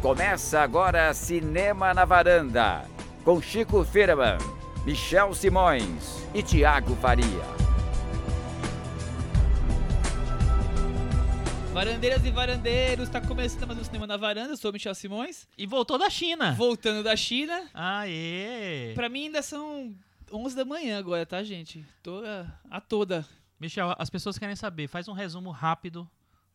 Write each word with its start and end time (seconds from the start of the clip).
Começa 0.00 0.60
agora 0.60 1.12
Cinema 1.12 1.92
na 1.92 2.04
Varanda, 2.04 2.88
com 3.24 3.42
Chico 3.42 3.84
Firman, 3.84 4.38
Michel 4.86 5.34
Simões 5.34 6.24
e 6.32 6.40
Tiago 6.40 6.94
Faria. 6.94 7.26
Varandeiras 11.72 12.24
e 12.24 12.30
varandeiros, 12.30 13.08
tá 13.08 13.20
começando 13.20 13.66
mais 13.66 13.80
um 13.80 13.84
Cinema 13.84 14.06
na 14.06 14.16
Varanda, 14.16 14.52
eu 14.52 14.56
sou 14.56 14.70
o 14.70 14.72
Michel 14.72 14.94
Simões. 14.94 15.48
E 15.58 15.66
voltou 15.66 15.98
da 15.98 16.08
China. 16.08 16.52
Voltando 16.52 17.02
da 17.02 17.16
China. 17.16 17.68
Aê! 17.74 18.92
Pra 18.94 19.08
mim 19.08 19.24
ainda 19.24 19.42
são 19.42 19.92
11 20.32 20.54
da 20.54 20.64
manhã 20.64 20.96
agora, 20.96 21.26
tá, 21.26 21.42
gente? 21.42 21.84
Tô 22.04 22.22
a, 22.24 22.46
a 22.70 22.80
toda. 22.80 23.26
Michel, 23.58 23.92
as 23.98 24.08
pessoas 24.08 24.38
querem 24.38 24.54
saber, 24.54 24.86
faz 24.86 25.08
um 25.08 25.12
resumo 25.12 25.50
rápido 25.50 26.08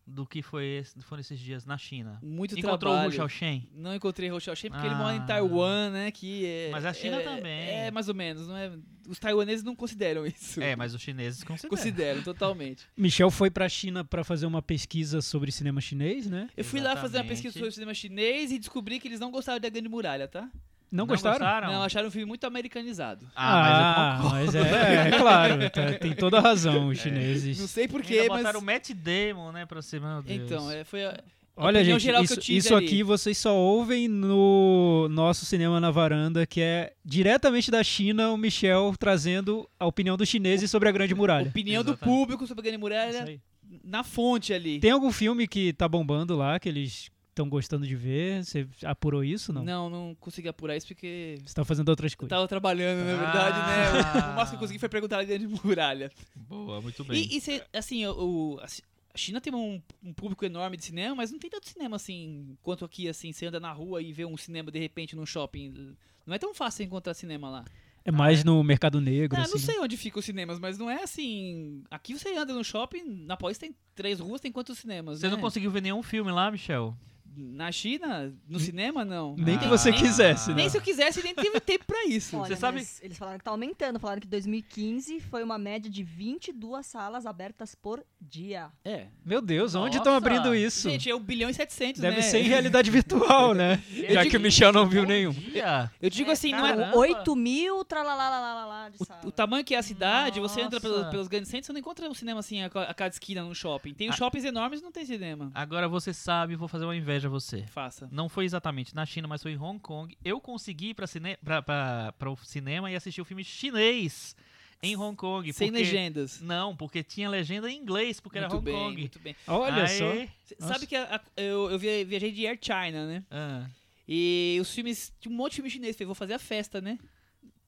do 0.05 0.25
que 0.25 0.41
foi 0.41 0.65
esse- 0.65 1.01
foram 1.01 1.21
esses 1.21 1.39
dias 1.39 1.65
na 1.65 1.77
China. 1.77 2.19
Muito 2.21 2.59
Encontrou 2.59 2.93
trabalho. 2.93 3.09
o 3.09 3.25
Hu? 3.25 3.61
Não 3.75 3.95
encontrei 3.95 4.31
o 4.31 4.39
Xiaoxin 4.39 4.69
porque 4.69 4.85
ele 4.85 4.95
Ah. 4.95 4.97
mora 4.97 5.15
em 5.15 5.25
Taiwan, 5.25 5.89
né? 5.91 6.11
Que 6.11 6.45
é, 6.45 6.69
Mas 6.71 6.85
a 6.85 6.93
China 6.93 7.17
é- 7.17 7.23
também. 7.23 7.69
É, 7.69 7.91
mais 7.91 8.09
ou 8.09 8.13
menos. 8.15 8.45
Não 8.47 8.57
é, 8.57 8.71
os 9.07 9.17
taiwaneses 9.17 9.63
não 9.63 9.75
consideram 9.75 10.25
isso. 10.25 10.61
É, 10.61 10.75
mas 10.75 10.93
os 10.93 11.01
chineses 11.01 11.43
consideram. 11.43 11.69
Consideram, 11.69 12.21
totalmente. 12.23 12.85
Michel 12.97 13.31
foi 13.31 13.49
pra 13.49 13.69
China 13.69 14.03
pra 14.03 14.23
fazer 14.25 14.45
uma 14.45 14.61
pesquisa 14.61 15.21
sobre 15.21 15.51
cinema 15.51 15.79
chinês, 15.79 16.29
né? 16.29 16.49
Eu 16.57 16.65
fui 16.65 16.79
lá 16.81 16.91
fazer 16.95 17.17
uma 17.17 17.23
Exatamente. 17.23 17.29
pesquisa 17.29 17.53
sobre 17.53 17.69
o 17.69 17.71
cinema 17.71 17.93
chinês 17.93 18.51
e 18.51 18.59
descobri 18.59 18.99
que 18.99 19.07
eles 19.07 19.19
não 19.21 19.31
gostaram 19.31 19.59
da 19.59 19.69
Grande 19.69 19.87
Muralha, 19.89 20.27
tá? 20.27 20.49
Não, 20.93 21.07
gostaram? 21.07 21.71
Não, 21.71 21.81
acharam 21.81 22.07
um 22.07 22.11
filme 22.11 22.27
muito 22.27 22.45
americanizado. 22.45 23.25
Ah, 23.35 24.19
mas 24.31 24.53
eu 24.53 24.63
mas 24.63 24.73
é, 24.73 25.07
é 25.07 25.11
claro, 25.17 25.69
tá- 25.71 25.93
tem 25.93 26.13
toda 26.13 26.37
a 26.37 26.39
razão 26.39 26.89
os 26.89 26.99
chineses. 26.99 27.59
Não 27.59 27.67
sei 27.67 27.87
porquê, 27.87 28.27
mas... 28.29 28.37
botaram 28.37 28.59
o 28.59 28.63
Matt 28.63 28.91
Damon, 28.91 29.51
né, 29.51 29.65
pra 29.65 29.81
ser, 29.81 29.99
meu 29.99 30.21
Deus. 30.21 30.39
Então, 30.39 30.69
é, 30.69 30.83
foi 30.83 31.03
a... 31.03 31.19
Olha, 31.55 31.83
gente, 31.83 31.99
geral 32.01 32.23
que 32.23 32.33
isso, 32.33 32.51
isso 32.51 32.75
aqui 32.75 33.01
vocês 33.01 33.37
só 33.37 33.55
ouvem 33.55 34.07
no 34.07 35.07
nosso 35.09 35.45
Cinema 35.45 35.79
na 35.79 35.89
Varanda, 35.89 36.45
que 36.45 36.61
é 36.61 36.93
diretamente 37.03 37.71
da 37.71 37.83
China, 37.83 38.29
o 38.29 38.37
Michel 38.37 38.93
trazendo 38.99 39.67
a 39.79 39.87
opinião 39.87 40.15
dos 40.15 40.29
chineses 40.29 40.69
sobre 40.69 40.89
a 40.89 40.91
Grande 40.91 41.15
Muralha. 41.15 41.49
Opinião 41.49 41.83
do 41.83 41.91
Exatamente. 41.91 42.17
público 42.17 42.47
sobre 42.47 42.61
a 42.61 42.63
Grande 42.63 42.79
Muralha 42.79 43.39
na 43.83 44.03
fonte 44.03 44.53
ali. 44.53 44.79
Tem 44.79 44.91
algum 44.91 45.11
filme 45.11 45.47
que 45.47 45.73
tá 45.73 45.87
bombando 45.87 46.35
lá, 46.35 46.59
que 46.59 46.69
eles 46.69 47.09
estão 47.33 47.49
gostando 47.49 47.85
de 47.85 47.95
ver? 47.95 48.45
Você 48.45 48.67
apurou 48.85 49.23
isso, 49.23 49.51
não? 49.51 49.63
Não, 49.63 49.89
não 49.89 50.15
consegui 50.19 50.47
apurar 50.47 50.77
isso 50.77 50.87
porque 50.87 51.37
Você 51.45 51.53
tá 51.53 51.65
fazendo 51.65 51.89
outras 51.89 52.13
eu 52.13 52.17
coisas. 52.17 52.29
tava 52.29 52.47
trabalhando, 52.47 52.99
na 53.05 53.15
verdade, 53.15 53.57
Ah. 53.59 54.13
né? 54.13 54.27
O, 54.29 54.31
o 54.31 54.35
máximo 54.35 54.49
que 54.49 54.55
eu 54.55 54.59
consegui 54.59 54.79
foi 54.79 54.89
perguntar 54.89 55.19
a 55.19 55.23
Grande 55.23 55.47
Muralha. 55.47 56.11
Boa, 56.35 56.79
muito 56.81 57.03
bem. 57.03 57.21
E, 57.21 57.37
e 57.37 57.41
cê, 57.41 57.63
assim, 57.73 58.05
o, 58.05 58.59
a 58.61 58.67
Chi- 58.67 58.83
a 59.13 59.17
China 59.17 59.39
tem 59.41 59.53
um, 59.53 59.81
um 60.03 60.13
público 60.13 60.43
enorme 60.45 60.77
de 60.77 60.85
cinema, 60.85 61.15
mas 61.15 61.31
não 61.31 61.37
tem 61.39 61.49
tanto 61.49 61.69
cinema 61.69 61.95
assim, 61.97 62.57
quanto 62.63 62.83
aqui, 62.85 63.07
assim, 63.07 63.31
você 63.31 63.45
anda 63.47 63.59
na 63.59 63.71
rua 63.71 64.01
e 64.01 64.11
vê 64.13 64.25
um 64.25 64.37
cinema 64.37 64.71
de 64.71 64.79
repente 64.79 65.15
num 65.15 65.25
shopping. 65.25 65.95
Não 66.25 66.33
é 66.33 66.39
tão 66.39 66.53
fácil 66.53 66.83
encontrar 66.85 67.13
cinema 67.13 67.49
lá. 67.49 67.65
É 68.05 68.11
mais 68.11 68.43
no 68.43 68.61
Mercado 68.63 68.99
Negro, 68.99 69.39
Ah, 69.39 69.43
assim. 69.43 69.51
não 69.51 69.59
sei 69.59 69.79
onde 69.79 69.95
ficam 69.95 70.19
os 70.19 70.25
cinemas, 70.25 70.59
mas 70.59 70.77
não 70.77 70.89
é 70.89 71.03
assim. 71.03 71.83
Aqui 71.89 72.17
você 72.17 72.35
anda 72.35 72.53
no 72.53 72.63
shopping, 72.63 73.03
na 73.25 73.37
Paulista 73.37 73.65
tem 73.65 73.73
três 73.95 74.19
ruas, 74.19 74.41
tem 74.41 74.51
quantos 74.51 74.77
cinemas? 74.77 75.19
Você 75.19 75.27
né? 75.27 75.33
não 75.33 75.39
conseguiu 75.39 75.71
ver 75.71 75.81
nenhum 75.81 76.03
filme 76.03 76.29
lá, 76.31 76.51
Michel? 76.51 76.97
Na 77.35 77.71
China, 77.71 78.33
no 78.47 78.59
cinema, 78.59 79.03
não. 79.03 79.35
Nem 79.37 79.55
Ah. 79.55 79.59
que 79.59 79.67
você 79.67 79.91
quisesse, 79.91 80.49
né? 80.49 80.55
Nem 80.57 80.69
se 80.69 80.77
eu 80.77 80.81
quisesse, 80.81 81.23
nem 81.23 81.33
teve 81.33 81.59
tempo 81.59 81.85
pra 81.85 82.05
isso. 82.05 82.37
Olha, 82.37 82.47
Você 82.47 82.55
sabe- 82.55 82.85
eles 83.01 83.17
falaram 83.17 83.37
que 83.39 83.43
tá 83.45 83.51
aumentando. 83.51 83.99
Falaram 83.99 84.21
que 84.21 84.27
2015 84.27 85.19
foi 85.19 85.43
uma 85.43 85.57
média 85.57 85.89
de 85.89 86.03
22 86.03 86.85
salas 86.85 87.25
abertas 87.25 87.75
por 87.75 88.03
dia. 88.21 88.69
É. 88.85 89.07
Meu 89.25 89.41
Deus, 89.41 89.75
onde 89.75 89.85
Nossa. 89.97 89.97
estão 89.97 90.15
abrindo 90.15 90.53
isso? 90.55 90.89
Gente, 90.89 91.09
é 91.09 91.15
1 91.15 91.19
bilhão 91.19 91.49
e 91.49 91.53
700, 91.53 92.01
Deve 92.01 92.17
né? 92.17 92.21
ser 92.21 92.39
em 92.39 92.43
realidade 92.47 92.89
virtual, 92.91 93.53
né? 93.53 93.81
Já 94.09 94.21
digo- 94.21 94.31
que 94.31 94.37
o 94.37 94.39
Michel 94.39 94.71
não 94.71 94.85
viu 94.87 95.05
nenhum. 95.05 95.31
Dia. 95.31 95.91
Eu 96.01 96.09
digo 96.09 96.29
É, 96.29 96.33
assim, 96.33 96.51
não 96.51 96.61
Caramba. 96.61 96.83
é... 96.91 96.95
8 96.95 97.35
mil, 97.35 97.83
tralalalala 97.85 98.89
de 98.91 98.97
sala. 99.05 99.21
O, 99.23 99.27
o 99.27 99.31
tamanho 99.31 99.63
que 99.63 99.75
é 99.75 99.77
a 99.77 99.83
cidade, 99.83 100.39
você 100.39 100.61
entra 100.61 100.79
Nossa. 100.79 100.81
pelos, 100.81 101.07
pelos 101.09 101.27
grandes 101.27 101.49
centros, 101.49 101.67
você 101.67 101.73
não 101.73 101.79
encontra 101.79 102.09
um 102.09 102.13
cinema 102.13 102.39
assim 102.39 102.61
a, 102.61 102.67
a 102.67 102.93
cada 102.93 103.13
esquina 103.13 103.43
num 103.43 103.53
shopping. 103.53 103.93
Tem 103.93 104.09
os 104.09 104.15
Ah. 104.15 104.17
shoppings 104.17 104.45
enormes 104.45 104.79
e 104.79 104.83
não 104.83 104.91
tem 104.91 105.05
cinema. 105.05 105.51
Agora 105.53 105.87
você 105.87 106.13
sabe, 106.13 106.55
vou 106.55 106.67
fazer 106.67 106.85
uma 106.85 106.95
inveja 106.95 107.22
a 107.27 107.29
você. 107.29 107.63
Faça. 107.67 108.07
Não 108.11 108.27
foi 108.29 108.45
exatamente 108.45 108.93
na 108.95 109.05
China, 109.05 109.27
mas 109.27 109.41
foi 109.41 109.51
em 109.53 109.57
Hong 109.57 109.79
Kong. 109.79 110.17
Eu 110.23 110.39
consegui 110.41 110.89
ir 110.89 110.93
pra, 110.93 111.07
cine... 111.07 111.37
pra, 111.37 111.61
pra, 111.61 112.13
pra 112.17 112.31
o 112.31 112.37
cinema 112.37 112.89
e 112.91 112.95
assistir 112.95 113.21
o 113.21 113.25
filme 113.25 113.43
chinês 113.43 114.35
em 114.81 114.95
Hong 114.97 115.15
Kong. 115.15 115.51
Sem 115.53 115.69
porque- 115.69 115.83
legendas. 115.83 116.41
Não, 116.41 116.75
porque 116.75 117.03
tinha 117.03 117.29
legenda 117.29 117.69
em 117.71 117.77
inglês, 117.77 118.19
porque 118.19 118.39
muito 118.39 118.49
era 118.51 118.55
Hong 118.57 118.65
bem, 118.65 118.73
Kong. 118.75 118.99
muito 119.01 119.19
bem. 119.19 119.35
Olha 119.47 119.83
Aí- 119.83 119.97
só. 119.97 120.13
Nossa. 120.59 120.73
Sabe 120.73 120.87
que 120.87 120.95
a- 120.95 121.15
a- 121.15 121.41
eu, 121.41 121.71
eu 121.71 121.79
via- 121.79 122.03
viajei 122.05 122.31
de 122.31 122.45
Air 122.45 122.59
China, 122.61 123.07
né? 123.07 123.23
Ah, 123.31 123.65
E 124.07 124.57
os 124.61 124.73
filmes, 124.73 125.13
tinha 125.19 125.31
um 125.33 125.37
monte 125.37 125.51
de 125.51 125.55
filme 125.57 125.69
chinês. 125.69 125.95
Falei, 125.95 126.07
vou 126.07 126.15
fazer 126.15 126.33
a 126.33 126.39
festa, 126.39 126.81
né? 126.81 126.99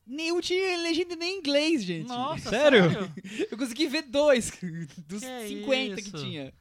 Nenhum 0.06 0.40
tinha 0.42 0.78
legenda 0.84 1.16
nem 1.16 1.36
em 1.36 1.40
inglês, 1.40 1.84
gente. 1.84 2.08
Nossa, 2.08 2.50
Sério? 2.50 2.84
Eu 3.50 3.58
consegui 3.58 3.88
ver 3.88 4.04
dois 4.04 4.52
dos 5.08 5.22
Que 5.24 5.48
50 5.48 6.02
que 6.02 6.12
tinha. 6.12 6.54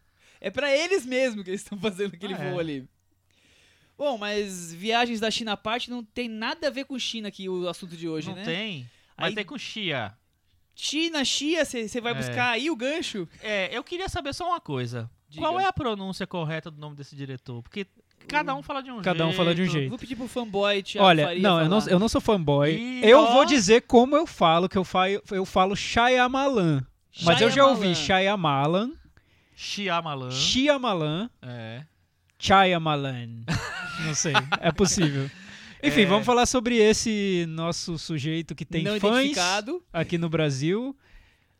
É 0.44 0.50
pra 0.50 0.70
eles 0.76 1.06
mesmo 1.06 1.42
que 1.42 1.50
eles 1.50 1.62
estão 1.62 1.78
fazendo 1.80 2.14
aquele 2.14 2.34
Ah, 2.34 2.38
é. 2.44 2.50
voo 2.50 2.58
ali. 2.60 2.86
Bom, 3.96 4.18
mas 4.18 4.74
viagens 4.74 5.20
da 5.20 5.30
China 5.30 5.52
à 5.52 5.56
parte 5.56 5.88
não 5.90 6.02
tem 6.04 6.28
nada 6.28 6.66
a 6.66 6.70
ver 6.70 6.84
com 6.84 6.98
China 6.98 7.28
aqui 7.28 7.48
o 7.48 7.68
assunto 7.68 7.96
de 7.96 8.08
hoje, 8.08 8.28
Não 8.28 8.34
né? 8.36 8.44
tem. 8.44 8.90
Mas 9.16 9.28
Aí- 9.28 9.34
tem 9.34 9.44
com 9.44 9.56
Xia. 9.56 10.12
China, 10.74 11.24
Xia, 11.24 11.64
você 11.64 12.00
vai 12.00 12.12
É. 12.12 12.14
buscar 12.16 12.50
aí 12.50 12.68
o 12.68 12.74
gancho? 12.76 13.28
É, 13.40 13.68
eu 13.76 13.84
queria 13.84 14.08
saber 14.08 14.34
só 14.34 14.48
uma 14.48 14.60
coisa. 14.60 15.08
Diga. 15.28 15.46
Qual 15.46 15.60
é 15.60 15.64
a 15.64 15.72
pronúncia 15.72 16.26
correta 16.26 16.70
do 16.70 16.80
nome 16.80 16.96
desse 16.96 17.14
diretor? 17.14 17.62
Porque 17.62 17.86
cada 18.26 18.54
um 18.56 18.62
fala 18.62 18.82
de 18.82 18.90
um 18.90 18.94
jeito. 18.94 19.04
Cada 19.04 19.26
um 19.26 19.32
fala 19.32 19.54
de 19.54 19.62
um 19.62 19.66
jeito. 19.66 19.88
Vou 19.88 19.98
pedir 19.98 20.16
pro 20.16 20.26
fanboy 20.26 20.82
Thiago 20.82 21.06
Olha, 21.06 21.26
Faria 21.26 21.42
não 21.42 21.60
eu, 21.62 21.68
não, 21.68 21.80
falar. 21.80 21.92
eu 21.92 21.98
não 22.00 22.08
sou 22.08 22.20
fanboy. 22.20 22.72
Ih, 22.74 23.00
eu 23.08 23.20
ó. 23.20 23.32
vou 23.32 23.44
dizer 23.44 23.82
como 23.82 24.16
eu 24.16 24.26
falo, 24.26 24.68
que 24.68 24.76
eu 24.76 24.84
falo, 24.84 25.22
eu 25.30 25.44
falo 25.46 25.76
Shyamalan. 25.76 26.84
Mas 27.22 27.40
eu 27.40 27.48
já 27.50 27.64
ouvi 27.66 27.94
Shyamalan, 27.94 28.90
Shyamalan. 29.54 30.30
Shyamalan, 30.30 31.30
É. 31.42 31.82
Shyamalan. 32.38 33.44
Não 34.04 34.14
sei, 34.14 34.32
é 34.60 34.72
possível. 34.72 35.30
Enfim, 35.82 36.02
É. 36.02 36.06
vamos 36.06 36.24
falar 36.26 36.46
sobre 36.46 36.76
esse 36.76 37.44
nosso 37.48 37.98
sujeito 37.98 38.54
que 38.54 38.64
tem 38.64 38.82
não 38.84 38.98
fãs 38.98 39.36
aqui 39.92 40.16
no 40.18 40.28
Brasil. 40.30 40.96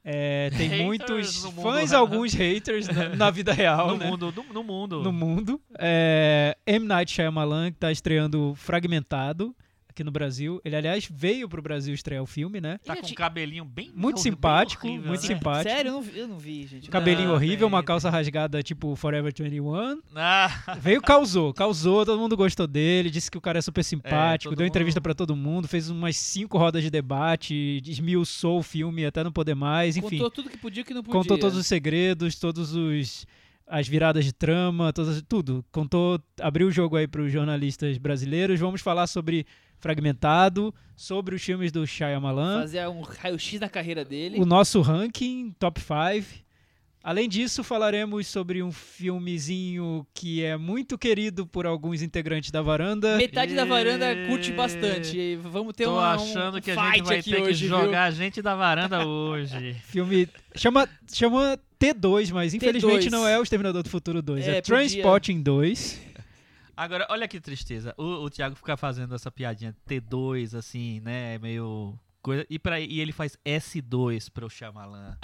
É, 0.03 0.51
tem 0.51 0.69
Haters 0.69 0.83
muitos 0.83 1.45
fãs, 1.63 1.91
real. 1.93 2.01
alguns 2.03 2.33
haters 2.35 2.87
na, 2.89 3.09
na 3.17 3.31
vida 3.31 3.53
real, 3.55 3.89
No 3.93 3.97
né? 3.97 4.07
mundo, 4.11 4.35
no, 4.37 4.53
no 4.53 4.63
mundo. 4.65 5.03
no 5.03 5.13
mundo. 5.13 5.61
É, 5.79 6.57
M. 6.67 6.87
Night 6.87 7.11
Shyamalan, 7.13 7.71
que 7.73 7.79
tá 7.79 7.91
estreando 7.93 8.55
Fragmentado 8.57 9.55
aqui 9.95 10.03
no 10.05 10.11
Brasil. 10.11 10.61
Ele, 10.65 10.75
aliás, 10.75 11.09
veio 11.11 11.49
pro 11.49 11.63
Brasil 11.63 11.95
estrear 11.95 12.23
o 12.23 12.27
filme, 12.27 12.61
né? 12.61 12.79
Tá 12.85 12.97
com 12.97 13.07
um 13.07 13.15
cabelinho 13.15 13.65
bem 13.65 13.93
Muito 13.95 14.17
bem 14.17 14.23
simpático, 14.25 14.87
horrível, 14.87 15.07
muito 15.09 15.21
né? 15.23 15.27
simpático. 15.29 15.71
Sério, 15.71 15.89
eu 15.89 15.93
não, 15.95 16.03
vi- 16.03 16.19
eu 16.19 16.29
não 16.29 16.39
vi, 16.39 16.67
gente. 16.67 16.91
Cabelinho 16.91 17.29
Não, 17.29 17.35
horrível, 17.37 17.67
uma 17.69 17.83
calça 17.83 18.11
rasgada 18.11 18.63
tipo 18.63 18.97
Forever 18.97 19.33
21. 19.33 20.01
Ah, 20.15 20.77
Veio, 20.81 21.01
causou, 21.01 21.55
causou, 21.55 22.05
todo 22.05 22.19
mundo 22.19 22.37
gostou 22.37 22.67
dele, 22.67 23.09
disse 23.09 23.31
que 23.31 23.39
o 23.39 23.41
cara 23.41 23.59
é 23.61 23.63
super 23.63 23.85
simpático, 23.85 24.51
todo 24.51 24.59
deu 24.59 24.67
entrevista 24.67 24.99
mundo- 24.99 25.03
pra 25.05 25.15
todo 25.15 25.37
mundo, 25.37 25.69
fez 25.69 25.89
umas 25.89 26.17
cinco 26.17 26.59
rodas 26.59 26.83
de 26.83 26.91
debate, 26.91 27.81
esmiuçou 27.87 28.59
o 28.59 28.63
filme 28.63 29.07
até 29.07 29.23
não 29.23 29.31
poder 29.33 29.55
mais, 29.55 29.97
enfim. 29.97 30.11
Contou 30.19 30.31
tudo 30.31 30.51
que 30.51 30.59
podia 30.59 30.83
que 30.85 30.93
não 30.93 31.03
podia. 31.03 31.21
contou 31.21 31.39
todos 31.39 31.57
os 31.57 31.67
segredos, 31.67 32.37
todos 32.39 32.75
os 32.75 33.27
as 33.67 33.89
viradas 33.89 34.27
de 34.27 34.33
trama, 34.33 34.93
todas, 34.93 35.23
tudo. 35.27 35.65
Contou, 35.73 36.21
abriu 36.39 36.67
o 36.67 36.71
jogo 36.71 36.97
aí 36.97 37.09
para 37.09 37.23
os 37.23 37.33
jornalistas 37.33 37.97
brasileiros. 37.97 38.61
Vamos 38.61 38.83
falar 38.83 39.07
sobre 39.07 39.47
Fragmentado, 39.85 40.75
sobre 40.97 41.35
os 41.35 41.43
filmes 41.43 41.71
do 41.71 41.87
Shyamalan, 41.87 42.61
Fazer 42.63 42.89
um 42.89 43.03
raio-x 43.03 43.61
na 43.61 43.69
carreira 43.69 44.03
dele. 44.03 44.41
o 44.41 44.47
nosso 44.47 44.81
ranking 44.81 45.55
top 45.59 45.79
5. 45.79 46.43
Além 47.03 47.29
disso, 47.29 47.63
falaremos 47.63 48.27
sobre 48.27 48.63
um 48.63 48.73
filmezinho 48.73 50.07
que 50.15 50.43
é 50.43 50.57
muito 50.57 50.97
querido 50.97 51.47
por 51.47 51.67
alguns 51.67 52.01
integrantes 52.01 52.51
da 52.51 52.63
varanda. 52.63 53.19
Metade 53.19 53.55
da 53.55 53.67
varanda 53.67 54.07
curte 54.27 54.53
bastante. 54.53 55.19
E 55.19 55.37
Vamos 55.37 55.75
ter 55.75 55.85
tô 55.85 55.93
uma, 55.93 56.15
achando 56.15 56.57
um 56.57 56.61
que 56.63 56.71
a 56.71 56.75
gente 56.95 57.03
vai 57.03 57.23
ter 57.23 57.43
hoje, 57.43 57.65
que 57.65 57.69
viu? 57.69 57.69
jogar 57.69 58.05
a 58.05 58.11
gente 58.11 58.41
da 58.41 58.55
varanda 58.55 59.07
hoje. 59.07 59.75
Filme 59.85 60.27
chama 60.57 60.89
chama 61.13 61.59
T2, 61.79 62.31
mas 62.33 62.55
infelizmente 62.55 63.09
T2. 63.09 63.11
não 63.11 63.29
é 63.29 63.39
o 63.39 63.43
Exterminador 63.43 63.83
do 63.83 63.91
Futuro 63.91 64.23
2, 64.23 64.49
é, 64.49 64.51
É, 64.59 64.63
podia- 64.63 64.63
Transporting 64.63 65.43
2. 65.43 66.01
Agora, 66.77 67.07
olha 67.11 67.29
que 67.29 67.41
tristeza. 67.41 67.95
O, 67.97 68.25
o 68.25 68.31
Thiago 68.31 68.55
fica 68.57 68.77
fazendo 68.77 69.15
essa 69.15 69.31
piadinha 69.31 69.75
T2, 69.89 70.57
assim, 70.59 71.01
né? 71.01 71.39
Meio. 71.39 71.99
Coisa, 72.23 72.47
e, 72.49 72.59
pra, 72.59 72.81
e 72.81 73.01
ele 73.01 73.13
faz 73.13 73.37
S2 73.45 74.31
pro 74.33 74.49
Shyamalan. 74.49 75.17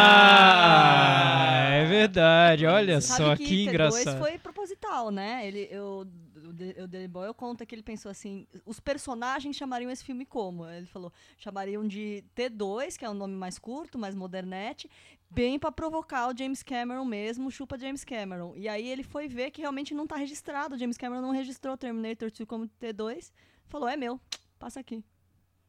Ah, 0.00 1.68
é 1.70 1.84
verdade. 1.84 2.64
Olha 2.66 3.00
Sabe 3.00 3.22
só 3.24 3.36
que 3.36 3.44
que 3.44 3.54
T2 3.66 3.68
engraçado. 3.68 4.18
foi 4.18 4.38
proposital, 4.38 5.10
né? 5.10 5.46
Ele, 5.46 5.68
eu, 5.70 6.06
The- 6.52 6.82
o 6.82 6.86
Danny 6.88 7.08
Boyle 7.08 7.34
conta 7.34 7.64
que 7.66 7.74
ele 7.74 7.82
pensou 7.82 8.10
assim, 8.10 8.46
os 8.66 8.78
personagens 8.80 9.56
chamariam 9.56 9.90
esse 9.90 10.04
filme 10.04 10.24
como? 10.24 10.68
Ele 10.68 10.86
falou, 10.86 11.12
chamariam 11.36 11.86
de 11.86 12.24
T2, 12.36 12.96
que 12.96 13.04
é 13.04 13.10
um 13.10 13.14
nome 13.14 13.34
mais 13.34 13.58
curto, 13.58 13.98
mais 13.98 14.14
modernete, 14.14 14.90
bem 15.30 15.58
pra 15.58 15.70
provocar 15.72 16.28
o 16.32 16.36
James 16.36 16.62
Cameron 16.62 17.04
mesmo, 17.04 17.50
chupa 17.50 17.78
James 17.78 18.04
Cameron. 18.04 18.54
E 18.56 18.68
aí 18.68 18.86
ele 18.88 19.02
foi 19.02 19.28
ver 19.28 19.50
que 19.50 19.60
realmente 19.60 19.92
não 19.94 20.06
tá 20.06 20.16
registrado, 20.16 20.74
o 20.74 20.78
James 20.78 20.96
Cameron 20.96 21.20
não 21.22 21.30
registrou 21.32 21.76
Terminator 21.76 22.30
2 22.30 22.46
como 22.48 22.68
T2, 22.80 23.30
falou, 23.66 23.88
é 23.88 23.96
meu, 23.96 24.20
passa 24.58 24.80
aqui. 24.80 25.04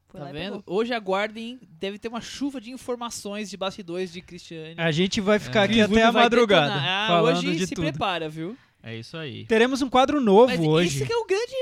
Foi 0.07 0.19
Tá 0.19 0.25
lá 0.25 0.31
vendo? 0.31 0.63
Hoje 0.65 0.91
aguardem, 0.91 1.59
deve 1.69 1.99
ter 1.99 2.07
uma 2.07 2.19
chuva 2.19 2.59
de 2.59 2.71
informações 2.71 3.47
de 3.47 3.55
bastidores 3.55 4.11
de 4.11 4.21
Cristiane. 4.21 4.73
A 4.75 4.91
gente 4.91 5.21
vai 5.21 5.37
ficar 5.37 5.61
É. 5.61 5.63
aqui 5.65 5.81
até 5.81 6.01
a 6.01 6.11
madrugada. 6.11 6.73
Ah, 6.75 7.05
falando 7.09 7.37
hoje 7.37 7.55
de 7.57 7.67
se 7.67 7.75
tudo. 7.75 7.83
prepara, 7.85 8.27
viu? 8.27 8.57
É 8.81 8.95
isso 8.95 9.17
aí. 9.17 9.45
Teremos 9.45 9.81
um 9.81 9.89
quadro 9.89 10.19
novo 10.21 10.47
Mas 10.47 10.59
hoje. 10.59 10.97
esse 10.97 11.05
que 11.05 11.13
é 11.13 11.17
o 11.17 11.25
grande 11.25 11.53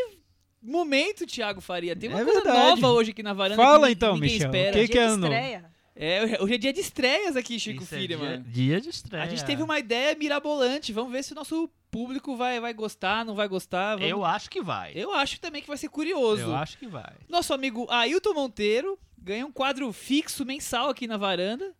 momento, 0.61 1.25
Thiago 1.25 1.61
Faria. 1.61 1.95
Tem 1.95 2.09
uma 2.09 2.21
É 2.21 2.23
coisa 2.25 2.41
verdade. 2.43 2.81
nova 2.81 2.93
hoje 2.93 3.11
aqui 3.11 3.23
na 3.23 3.33
varanda 3.33 3.61
Fala 3.61 3.87
que 3.87 3.93
então, 3.93 4.13
ninguém 4.15 4.33
Michel, 4.33 4.47
espera. 4.47 4.69
o 4.77 4.79
que 4.81 4.87
que 4.87 4.99
é 4.99 5.07
novo? 5.07 5.23
estreia. 5.23 5.65
É, 5.99 6.37
hoje 6.43 6.53
é 6.53 6.57
dia 6.59 6.71
de 6.73 6.79
estreias 6.79 7.35
aqui, 7.35 7.59
Chico 7.59 7.81
Isso 7.81 7.95
é 7.95 7.97
Filho, 7.97 8.17
dia, 8.19 8.29
mano. 8.29 8.43
dia 8.47 8.79
de 8.79 8.89
estreia. 8.89 9.23
A 9.23 9.27
gente 9.27 9.43
teve 9.43 9.63
uma 9.63 9.79
ideia 9.79 10.15
mirabolante. 10.15 10.93
Vamos 10.93 11.11
ver 11.11 11.23
se 11.23 11.31
o 11.31 11.35
nosso 11.35 11.67
público 11.89 12.35
vai, 12.35 12.59
vai 12.59 12.71
gostar, 12.71 13.25
não 13.25 13.33
vai 13.33 13.47
gostar. 13.47 13.95
Vamos- 13.95 14.07
Eu 14.11 14.23
acho 14.23 14.47
que 14.47 14.61
vai. 14.61 14.91
Eu 14.93 15.11
acho 15.11 15.39
também 15.39 15.59
que 15.61 15.67
vai 15.67 15.77
ser 15.77 15.89
curioso. 15.89 16.43
Eu 16.43 16.55
acho 16.55 16.77
que 16.77 16.85
vai. 16.85 17.13
Nosso 17.27 17.51
amigo 17.51 17.87
Ailton 17.89 18.33
Monteiro 18.35 18.99
ganha 19.17 19.43
um 19.43 19.51
quadro 19.51 19.91
fixo 19.91 20.45
mensal 20.45 20.87
aqui 20.89 21.07
na 21.07 21.17
varanda, 21.17 21.73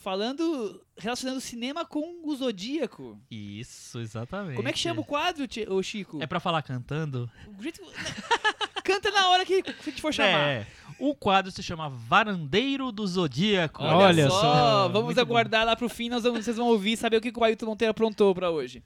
falando, 0.00 0.82
relacionando 0.96 1.40
cinema 1.40 1.84
com 1.84 2.22
o 2.24 2.34
Zodíaco. 2.34 3.16
Isso, 3.30 4.00
exatamente. 4.00 4.56
Como 4.56 4.66
é 4.68 4.72
que 4.72 4.78
chama 4.78 5.02
o 5.02 5.04
quadro, 5.04 5.46
ô 5.68 5.82
Chico? 5.82 6.20
É 6.22 6.26
pra 6.26 6.40
falar 6.40 6.62
cantando? 6.62 7.30
O 7.58 7.62
jeito- 7.62 7.80
Canta 8.82 9.10
na 9.12 9.28
hora 9.28 9.46
que 9.46 9.54
a 9.54 9.82
gente 9.84 10.00
for 10.02 10.12
chamar. 10.12 10.40
É. 10.48 10.66
O 10.98 11.14
quadro 11.14 11.52
se 11.52 11.62
chama 11.62 11.88
Varandeiro 11.88 12.90
do 12.90 13.06
Zodíaco. 13.06 13.84
Olha 13.84 14.28
só, 14.28 14.40
só, 14.40 14.88
vamos 14.88 15.04
muito 15.06 15.20
aguardar 15.20 15.64
lá 15.64 15.76
pro 15.76 15.88
fim, 15.88 16.08
nós 16.08 16.24
vamos, 16.24 16.44
vocês 16.44 16.56
vão 16.56 16.66
ouvir, 16.66 16.96
saber 16.96 17.18
o 17.18 17.20
que 17.20 17.32
o 17.34 17.44
Ailton 17.44 17.66
Monteiro 17.66 17.90
aprontou 17.92 18.34
pra 18.34 18.50
hoje. 18.50 18.82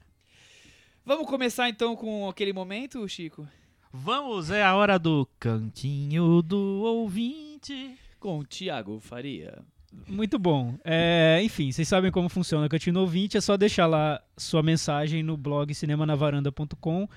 Vamos 1.03 1.27
começar 1.27 1.69
então 1.69 1.95
com 1.95 2.27
aquele 2.29 2.53
momento, 2.53 3.07
Chico? 3.07 3.47
Vamos, 3.91 4.49
é 4.51 4.63
a 4.63 4.75
hora 4.75 4.99
do 4.99 5.27
cantinho 5.39 6.41
do 6.41 6.57
ouvinte. 6.83 7.97
Com 8.19 8.39
o 8.39 8.45
Thiago 8.45 8.99
Faria. 8.99 9.63
Muito 10.07 10.37
bom. 10.37 10.75
É, 10.83 11.39
enfim, 11.43 11.71
vocês 11.71 11.87
sabem 11.87 12.11
como 12.11 12.29
funciona 12.29 12.65
o 12.65 12.69
Cantinho 12.69 12.99
Ouvinte, 12.99 13.37
é 13.37 13.41
só 13.41 13.57
deixar 13.57 13.87
lá 13.87 14.21
sua 14.37 14.61
mensagem 14.61 15.23
no 15.23 15.35
blog 15.35 15.73
cinemanavaranda.com. 15.73 17.07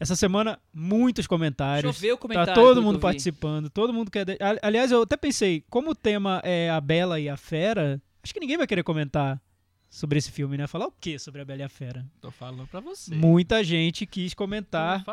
Essa 0.00 0.14
semana, 0.14 0.60
muitos 0.72 1.26
comentários. 1.26 1.96
Choveu 1.96 2.16
comentário. 2.16 2.54
Tá 2.54 2.60
todo 2.60 2.80
mundo 2.80 3.00
participando, 3.00 3.68
todo 3.68 3.92
mundo 3.92 4.10
quer. 4.10 4.26
Aliás, 4.62 4.92
eu 4.92 5.02
até 5.02 5.16
pensei, 5.16 5.64
como 5.68 5.90
o 5.90 5.94
tema 5.94 6.40
é 6.44 6.70
a 6.70 6.80
Bela 6.80 7.18
e 7.18 7.28
a 7.28 7.36
Fera, 7.36 8.00
acho 8.22 8.32
que 8.32 8.40
ninguém 8.40 8.56
vai 8.56 8.66
querer 8.66 8.84
comentar 8.84 9.40
sobre 9.88 10.18
esse 10.18 10.30
filme, 10.30 10.56
né? 10.56 10.66
Falar 10.66 10.86
o 10.86 10.92
quê 10.92 11.18
sobre 11.18 11.40
a 11.40 11.44
Bela 11.44 11.60
e 11.60 11.64
a 11.64 11.68
Fera? 11.68 12.04
Tô 12.20 12.30
falando 12.30 12.66
pra 12.66 12.80
você. 12.80 13.14
Muita 13.14 13.64
gente 13.64 14.06
quis 14.06 14.34
comentar. 14.34 15.04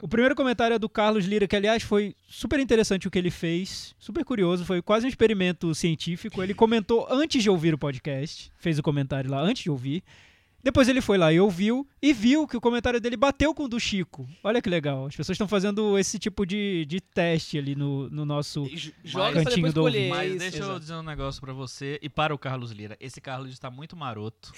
O 0.00 0.08
primeiro 0.08 0.34
comentário 0.34 0.74
é 0.74 0.78
do 0.78 0.88
Carlos 0.88 1.24
Lira, 1.24 1.46
que 1.46 1.56
aliás 1.56 1.82
foi 1.82 2.14
super 2.28 2.58
interessante 2.58 3.06
o 3.06 3.10
que 3.10 3.18
ele 3.18 3.30
fez, 3.30 3.94
super 3.98 4.24
curioso, 4.24 4.64
foi 4.64 4.82
quase 4.82 5.06
um 5.06 5.08
experimento 5.08 5.74
científico. 5.74 6.42
Ele 6.42 6.54
comentou 6.54 7.06
antes 7.10 7.42
de 7.42 7.50
ouvir 7.50 7.74
o 7.74 7.78
podcast, 7.78 8.52
fez 8.56 8.78
o 8.78 8.82
comentário 8.82 9.30
lá 9.30 9.40
antes 9.40 9.62
de 9.62 9.70
ouvir. 9.70 10.02
Depois 10.66 10.88
ele 10.88 11.00
foi 11.00 11.16
lá 11.16 11.32
e 11.32 11.38
ouviu 11.38 11.86
e 12.02 12.12
viu 12.12 12.44
que 12.44 12.56
o 12.56 12.60
comentário 12.60 13.00
dele 13.00 13.16
bateu 13.16 13.54
com 13.54 13.62
o 13.62 13.68
do 13.68 13.78
Chico. 13.78 14.28
Olha 14.42 14.60
que 14.60 14.68
legal. 14.68 15.06
As 15.06 15.14
pessoas 15.14 15.36
estão 15.36 15.46
fazendo 15.46 15.96
esse 15.96 16.18
tipo 16.18 16.44
de, 16.44 16.84
de 16.86 17.00
teste 17.00 17.56
ali 17.56 17.76
no, 17.76 18.10
no 18.10 18.24
nosso. 18.24 18.68
Joga 19.04 19.44
Cantinho 19.44 19.72
do 19.72 19.86
escolher. 19.86 20.08
Mas 20.08 20.36
deixa 20.40 20.56
eu 20.56 20.64
exato. 20.64 20.80
dizer 20.80 20.94
um 20.94 21.04
negócio 21.04 21.40
pra 21.40 21.52
você 21.52 22.00
e 22.02 22.08
para 22.08 22.34
o 22.34 22.38
Carlos 22.38 22.72
Lira. 22.72 22.96
Esse 22.98 23.20
Carlos 23.20 23.52
está 23.52 23.70
muito 23.70 23.96
maroto. 23.96 24.52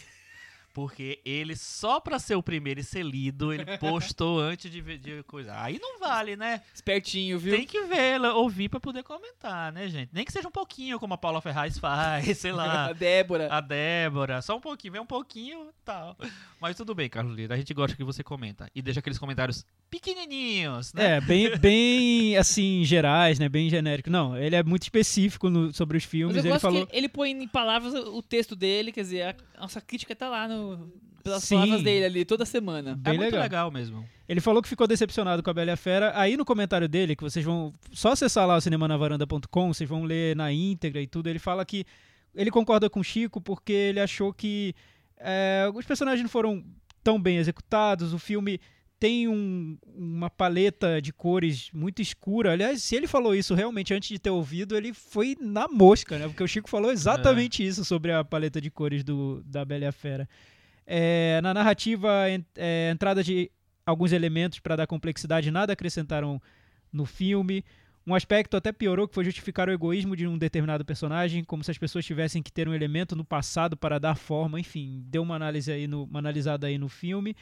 Porque 0.79 1.21
ele, 1.25 1.57
só 1.57 1.99
pra 1.99 2.21
ser 2.21 2.37
o 2.37 2.43
primeiro 2.43 2.79
e 2.79 2.85
ser 2.85 3.05
lido, 3.05 3.53
ele 3.53 3.65
postou 3.79 4.39
antes 4.39 4.71
de, 4.71 4.81
ver- 4.81 4.99
de 4.99 5.25
coisa. 5.25 5.53
Aí 5.61 5.77
não 5.83 5.99
vale, 5.99 6.37
né? 6.37 6.63
Espertinho, 6.73 7.37
viu? 7.37 7.57
Tem 7.57 7.67
que 7.67 7.83
ver, 7.83 8.21
ouvir 8.21 8.69
pra 8.69 8.79
poder 8.79 9.03
comentar, 9.03 9.73
né, 9.73 9.89
gente? 9.89 10.11
Nem 10.13 10.25
que 10.25 10.31
seja 10.31 10.47
um 10.47 10.53
pouquinho, 10.53 11.01
como 11.01 11.15
a 11.15 11.19
Paula 11.19 11.41
Ferraz 11.41 11.77
faz, 11.81 12.39
sei 12.39 12.53
A 12.53 12.55
lá. 12.55 12.93
Débora. 12.93 13.49
A 13.53 13.61
Débora, 13.61 14.41
só 14.41 14.57
um 14.57 14.61
pouquinho, 14.61 14.93
vem 14.93 15.03
um 15.03 15.07
pouquinho 15.07 15.65
e 15.69 15.85
tal. 15.85 16.17
Mas 16.61 16.77
tudo 16.77 16.95
bem, 16.95 17.09
Carlos 17.09 17.35
Lira, 17.35 17.55
a 17.55 17.59
gente 17.59 17.75
gosta 17.75 17.97
que 17.97 18.05
você 18.05 18.23
comenta. 18.23 18.71
E 18.73 18.81
deixa 18.81 19.01
aqueles 19.01 19.19
comentários 19.19 19.67
pequenininhos, 19.91 20.93
né? 20.93 21.17
É, 21.17 21.21
bem, 21.21 21.57
bem 21.59 22.37
assim, 22.37 22.85
gerais, 22.85 23.39
né? 23.39 23.49
Bem 23.49 23.69
genérico. 23.69 24.11
Não, 24.11 24.37
ele 24.37 24.55
é 24.57 24.63
muito 24.63 24.83
específico 24.85 25.51
no- 25.51 25.73
sobre 25.73 25.97
os 25.97 26.05
Mas 26.05 26.11
filmes. 26.11 26.37
eu 26.37 26.43
Ele 26.43 26.49
gosto 26.51 26.63
falou. 26.63 26.87
que 26.87 26.97
ele 26.97 27.09
põe 27.09 27.31
em 27.31 27.49
palavras 27.49 27.95
o 27.95 28.23
texto 28.23 28.55
dele, 28.57 28.93
quer 28.93 29.03
dizer, 29.03 29.37
a 29.57 29.61
nossa 29.61 29.81
crítica 29.81 30.15
tá 30.15 30.29
lá 30.29 30.47
no, 30.49 30.68
pelas 31.23 31.43
Sim. 31.45 31.57
palavras 31.57 31.83
dele 31.83 32.05
ali 32.05 32.25
toda 32.25 32.45
semana. 32.47 32.93
É 32.93 32.95
Bem 33.11 33.19
muito 33.19 33.25
legal. 33.33 33.43
legal. 33.43 33.71
mesmo. 33.71 34.05
Ele 34.29 34.41
falou 34.41 34.63
que 34.63 34.69
ficou 34.69 34.87
decepcionado 34.87 35.43
com 35.43 35.51
a 35.51 35.55
Bela 35.55 35.71
e 35.71 35.73
a 35.73 35.77
Fera. 35.77 36.13
Aí 36.15 36.37
no 36.37 36.45
comentário 36.45 36.89
dele, 36.89 37.17
que 37.17 37.23
vocês 37.23 37.45
vão 37.45 37.73
só 37.93 38.13
acessar 38.13 38.47
lá 38.47 38.57
o 38.57 38.61
cinemanavaranda.com, 38.61 39.73
vocês 39.73 39.89
vão 39.89 40.05
ler 40.05 40.37
na 40.37 40.53
íntegra 40.53 41.01
e 41.01 41.07
tudo, 41.07 41.29
ele 41.29 41.39
fala 41.39 41.65
que 41.65 41.85
ele 42.35 42.51
concorda 42.51 42.89
com 42.91 43.01
o 43.01 43.05
Chico 43.05 43.41
porque 43.41 43.73
ele 43.73 44.01
achou 44.01 44.33
que 44.33 44.75
é, 45.19 45.69
os 45.75 45.85
personagens 45.87 46.23
não 46.23 46.29
foram 46.31 46.63
tão 47.03 47.21
bem 47.21 47.39
executados, 47.39 48.13
o 48.13 48.19
filme 48.19 48.61
tem 49.01 49.29
um- 49.29 49.79
uma 49.97 50.29
paleta 50.29 51.01
de 51.01 51.13
cores 51.13 51.71
muito 51.73 52.03
escura. 52.03 52.53
Aliás, 52.53 52.83
se 52.83 52.97
ele 52.97 53.07
falou 53.07 53.35
isso 53.35 53.55
realmente 53.55 53.95
antes 53.95 54.09
de 54.09 54.19
ter 54.19 54.31
ouvido, 54.31 54.77
ele 54.77 54.93
foi 54.93 55.37
na 55.41 55.67
mosca, 55.69 56.19
né? 56.19 56.27
Porque 56.29 56.43
o 56.43 56.49
Chico 56.49 56.69
falou 56.69 56.91
exatamente 56.91 57.65
isso 57.67 57.85
sobre 57.85 58.13
a 58.13 58.25
paleta 58.25 58.61
de 58.61 58.71
cores 58.71 59.03
do, 59.05 59.41
da 59.47 59.65
Bela 59.65 59.85
e 59.85 59.87
a 59.87 59.93
Fera. 59.93 60.29
É, 60.91 61.39
na 61.43 61.53
narrativa, 61.53 62.25
é, 62.57 62.91
entrada 62.91 63.23
de 63.23 63.51
alguns 63.85 64.11
elementos 64.11 64.59
para 64.59 64.75
dar 64.75 64.87
complexidade, 64.87 65.51
nada 65.51 65.75
acrescentaram 65.75 66.41
no 66.91 67.05
filme. 67.05 67.63
Um 68.07 68.15
aspecto 68.15 68.57
até 68.57 68.73
piorou, 68.73 69.07
que 69.07 69.15
foi 69.15 69.23
justificar 69.23 69.69
o 69.69 69.73
egoísmo 69.73 70.17
de 70.17 70.27
um 70.27 70.39
determinado 70.39 70.87
personagem, 70.87 71.45
como 71.45 71.63
se 71.63 71.71
as 71.71 71.77
pessoas 71.77 72.07
tivessem 72.07 72.43
que 72.43 72.51
ter 72.51 72.67
um 72.67 72.73
elemento 72.73 73.15
no 73.15 73.23
passado 73.23 73.77
para 73.77 73.99
dar 73.99 74.15
forma. 74.15 74.59
Enfim, 74.59 75.05
deu 75.07 75.23
uma 75.23 75.37
análise 75.37 75.71
aí 75.71 75.87
no, 75.87 76.05
uma 76.05 76.21
analisada 76.21 76.67
aí 76.67 76.79
no 76.79 76.89
filme. 76.89 77.37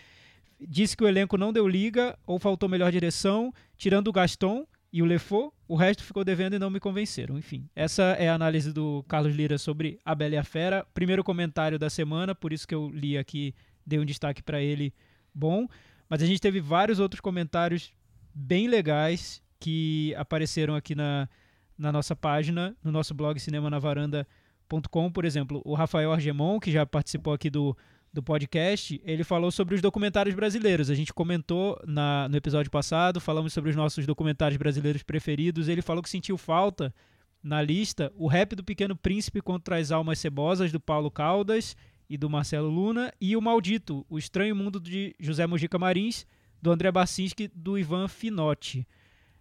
Disse 0.60 0.96
que 0.96 1.04
o 1.04 1.08
elenco 1.08 1.38
não 1.38 1.52
deu 1.52 1.68
liga 1.68 2.18
ou 2.26 2.40
faltou 2.40 2.68
melhor 2.68 2.90
direção, 2.90 3.54
tirando 3.76 4.08
o 4.08 4.12
Gaston 4.12 4.66
e 4.96 5.02
o 5.02 5.04
Lefaux, 5.04 5.52
o 5.68 5.76
resto 5.76 6.02
ficou 6.02 6.24
devendo 6.24 6.56
e 6.56 6.58
não 6.58 6.70
me 6.70 6.80
convenceram. 6.80 7.36
Enfim, 7.36 7.68
essa 7.76 8.02
é 8.18 8.30
a 8.30 8.34
análise 8.34 8.72
do 8.72 9.04
Carlos 9.06 9.36
Lira 9.36 9.58
sobre 9.58 10.00
A 10.02 10.14
Bela 10.14 10.36
e 10.36 10.38
a 10.38 10.42
Fera. 10.42 10.86
Primeiro 10.94 11.22
comentário 11.22 11.78
da 11.78 11.90
semana, 11.90 12.34
por 12.34 12.50
isso 12.50 12.66
que 12.66 12.74
eu 12.74 12.88
li 12.88 13.18
aqui, 13.18 13.54
dei 13.84 13.98
um 13.98 14.06
destaque 14.06 14.42
para 14.42 14.58
ele 14.58 14.94
bom. 15.34 15.68
Mas 16.08 16.22
a 16.22 16.26
gente 16.26 16.40
teve 16.40 16.60
vários 16.60 16.98
outros 16.98 17.20
comentários 17.20 17.92
bem 18.32 18.68
legais 18.68 19.42
que 19.60 20.14
apareceram 20.14 20.74
aqui 20.74 20.94
na, 20.94 21.28
na 21.76 21.92
nossa 21.92 22.16
página, 22.16 22.74
no 22.82 22.90
nosso 22.90 23.12
blog 23.12 23.38
cinemanavaranda.com, 23.38 25.12
por 25.12 25.26
exemplo, 25.26 25.60
o 25.66 25.74
Rafael 25.74 26.10
Argemon, 26.10 26.58
que 26.58 26.72
já 26.72 26.86
participou 26.86 27.34
aqui 27.34 27.50
do, 27.50 27.76
do 28.16 28.22
podcast, 28.22 28.98
ele 29.04 29.22
falou 29.22 29.50
sobre 29.50 29.74
os 29.74 29.82
documentários 29.82 30.34
brasileiros. 30.34 30.88
A 30.88 30.94
gente 30.94 31.12
comentou 31.12 31.78
na, 31.86 32.26
no 32.28 32.36
episódio 32.36 32.70
passado, 32.70 33.20
falamos 33.20 33.52
sobre 33.52 33.68
os 33.68 33.76
nossos 33.76 34.06
documentários 34.06 34.56
brasileiros 34.56 35.02
preferidos. 35.02 35.68
Ele 35.68 35.82
falou 35.82 36.02
que 36.02 36.08
sentiu 36.08 36.38
falta 36.38 36.94
na 37.42 37.60
lista 37.60 38.10
o 38.16 38.26
rap 38.26 38.56
do 38.56 38.64
Pequeno 38.64 38.96
Príncipe 38.96 39.42
contra 39.42 39.76
as 39.76 39.92
Almas 39.92 40.18
Cebosas, 40.18 40.72
do 40.72 40.80
Paulo 40.80 41.10
Caldas 41.10 41.76
e 42.08 42.16
do 42.16 42.30
Marcelo 42.30 42.70
Luna, 42.70 43.12
e 43.20 43.36
o 43.36 43.42
Maldito, 43.42 44.06
o 44.08 44.16
Estranho 44.16 44.56
Mundo 44.56 44.80
de 44.80 45.14
José 45.20 45.46
Mujica 45.46 45.78
Marins, 45.78 46.26
do 46.62 46.72
André 46.72 46.90
Bacinski, 46.90 47.50
do 47.54 47.76
Ivan 47.76 48.08
Finotti. 48.08 48.88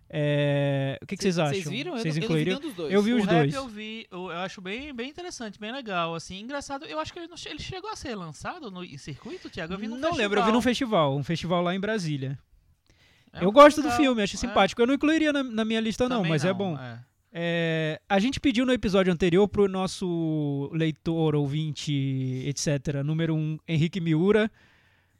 É, 0.09 0.99
O 1.01 1.05
que, 1.07 1.17
que 1.17 1.23
vocês 1.23 1.39
acham? 1.39 1.53
Vocês 1.53 1.67
viram? 1.67 1.93
Eu 1.93 1.97
Vocês 1.99 2.15
não- 2.17 2.23
eu 2.23 2.29
não 2.29 2.35
vi 2.37 2.45
nenhum 2.45 2.59
dos 2.59 2.73
dois. 2.75 2.93
Eu 2.93 3.01
vi 3.01 3.13
o 3.13 3.17
os 3.17 3.25
dois. 3.27 3.53
eu 3.53 3.67
vi, 3.67 4.07
eu, 4.11 4.19
eu 4.31 4.37
acho 4.37 4.61
bem, 4.61 4.93
bem 4.93 5.09
interessante, 5.09 5.59
bem 5.59 5.71
legal, 5.71 6.13
assim, 6.13 6.39
engraçado. 6.41 6.85
Eu 6.85 6.99
acho 6.99 7.11
que 7.11 7.19
ele, 7.19 7.27
não 7.27 7.35
ele 7.45 7.59
chegou 7.59 7.89
a 7.89 7.95
ser 7.95 8.15
lançado 8.15 8.69
no 8.69 8.83
em 8.83 8.97
circuito, 8.97 9.49
Thiago. 9.49 9.73
Eu 9.73 9.77
vi 9.77 9.87
num 9.87 9.95
não 9.95 10.09
festival. 10.09 10.17
lembro, 10.17 10.39
eu 10.39 10.45
vi 10.45 10.51
num 10.51 10.61
festival, 10.61 11.17
um 11.17 11.23
festival 11.23 11.61
lá 11.63 11.73
em 11.75 11.79
Brasília. 11.79 12.37
É 13.33 13.43
eu 13.43 13.51
gosto 13.51 13.77
do 13.77 13.83
legal, 13.87 13.97
filme, 13.99 14.21
acho 14.21 14.35
é. 14.35 14.39
simpático. 14.39 14.81
Eu 14.81 14.87
não 14.87 14.93
incluiria 14.93 15.33
na, 15.33 15.43
na 15.43 15.65
minha 15.65 15.81
lista, 15.81 16.07
não, 16.07 16.17
Também 16.17 16.31
mas 16.31 16.45
é 16.45 16.53
bom. 16.53 16.77
é. 16.77 16.99
É, 17.37 17.99
a 18.07 18.17
gente 18.17 18.39
pediu 18.39 18.65
no 18.65 18.71
episódio 18.71 19.11
anterior 19.11 19.45
pro 19.49 19.67
nosso 19.67 20.69
leitor, 20.71 21.35
ouvinte, 21.35 21.91
etc., 22.45 23.03
número 23.03 23.35
um, 23.35 23.57
Henrique 23.67 23.99
Miura, 23.99 24.49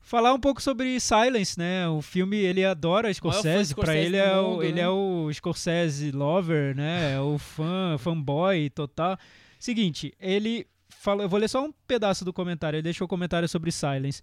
falar 0.06 0.34
um 0.34 0.40
pouco 0.40 0.62
sobre 0.62 0.98
Silence, 1.00 1.58
né? 1.58 1.88
O 1.90 2.02
filme, 2.02 2.38
ele 2.38 2.64
adora 2.64 3.14
Scorsese, 3.14 3.64
de 3.64 3.70
Scorsese 3.72 3.98
ele 3.98 4.18
é, 4.18 4.38
o, 4.38 4.52
mundo, 4.52 4.64
ele 4.64 4.74
né? 4.74 4.82
é 4.82 4.90
o 4.90 5.30
Scorsese 5.34 6.12
lover, 6.12 6.76
né? 6.76 7.16
É 7.16 7.20
o 7.20 7.38
fã, 7.38 7.98
fanboy 7.98 8.70
total. 8.70 9.18
Seguinte, 9.60 10.14
ele 10.20 10.68
falou, 10.88 11.24
eu 11.24 11.30
vou 11.30 11.40
ler 11.40 11.50
só 11.50 11.66
um 11.66 11.74
pedaço 11.88 12.24
do 12.24 12.32
comentário, 12.32 12.78
ele 12.78 12.84
deixou 12.84 13.06
o 13.06 13.10
comentário 13.10 13.50
sobre 13.50 13.72
Silence. 13.72 14.22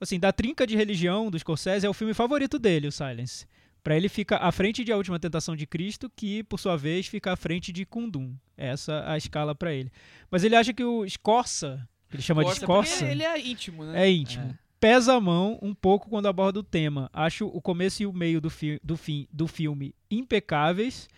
assim, 0.00 0.18
da 0.18 0.32
trinca 0.32 0.66
de 0.66 0.76
religião 0.76 1.30
do 1.30 1.38
Scorsese, 1.38 1.84
é 1.84 1.90
o 1.90 1.94
filme 1.94 2.14
favorito 2.14 2.58
dele, 2.58 2.86
o 2.86 2.92
Silence. 2.92 3.46
Pra 3.82 3.96
ele 3.96 4.08
fica 4.08 4.38
à 4.38 4.50
frente 4.50 4.82
de 4.82 4.92
A 4.92 4.96
Última 4.96 5.18
Tentação 5.18 5.54
de 5.54 5.66
Cristo, 5.66 6.10
que 6.16 6.42
por 6.44 6.58
sua 6.58 6.74
vez 6.74 7.06
fica 7.06 7.32
à 7.32 7.36
frente 7.36 7.70
de 7.70 7.84
Kundum. 7.84 8.34
Essa 8.56 9.04
a 9.06 9.18
escala 9.18 9.54
pra 9.54 9.74
ele. 9.74 9.92
Mas 10.30 10.42
ele 10.42 10.56
acha 10.56 10.72
que 10.72 10.82
o 10.82 11.06
Scorsa, 11.06 11.86
que 12.08 12.16
ele 12.16 12.22
chama 12.22 12.42
de 12.44 12.60
Corta, 12.60 12.66
porque 12.66 12.88
Scorsa, 12.88 13.06
Ele 13.06 13.22
é 13.22 13.38
íntimo, 13.38 13.84
né? 13.84 14.06
é 14.06 14.10
íntimo. 14.10 14.56
Pesa 14.84 15.14
a 15.14 15.20
mão 15.20 15.58
um 15.62 15.74
pouco 15.74 16.10
quando 16.10 16.26
aborda 16.26 16.60
o 16.60 16.62
tema. 16.62 17.08
Acho 17.10 17.46
o 17.46 17.58
começo 17.58 18.02
e 18.02 18.06
o 18.06 18.12
meio 18.12 18.38
do, 18.38 18.50
fi 18.50 18.78
do, 18.84 18.98
fim, 18.98 19.26
do 19.32 19.46
filme 19.46 19.94
impecáveis, 20.10 21.08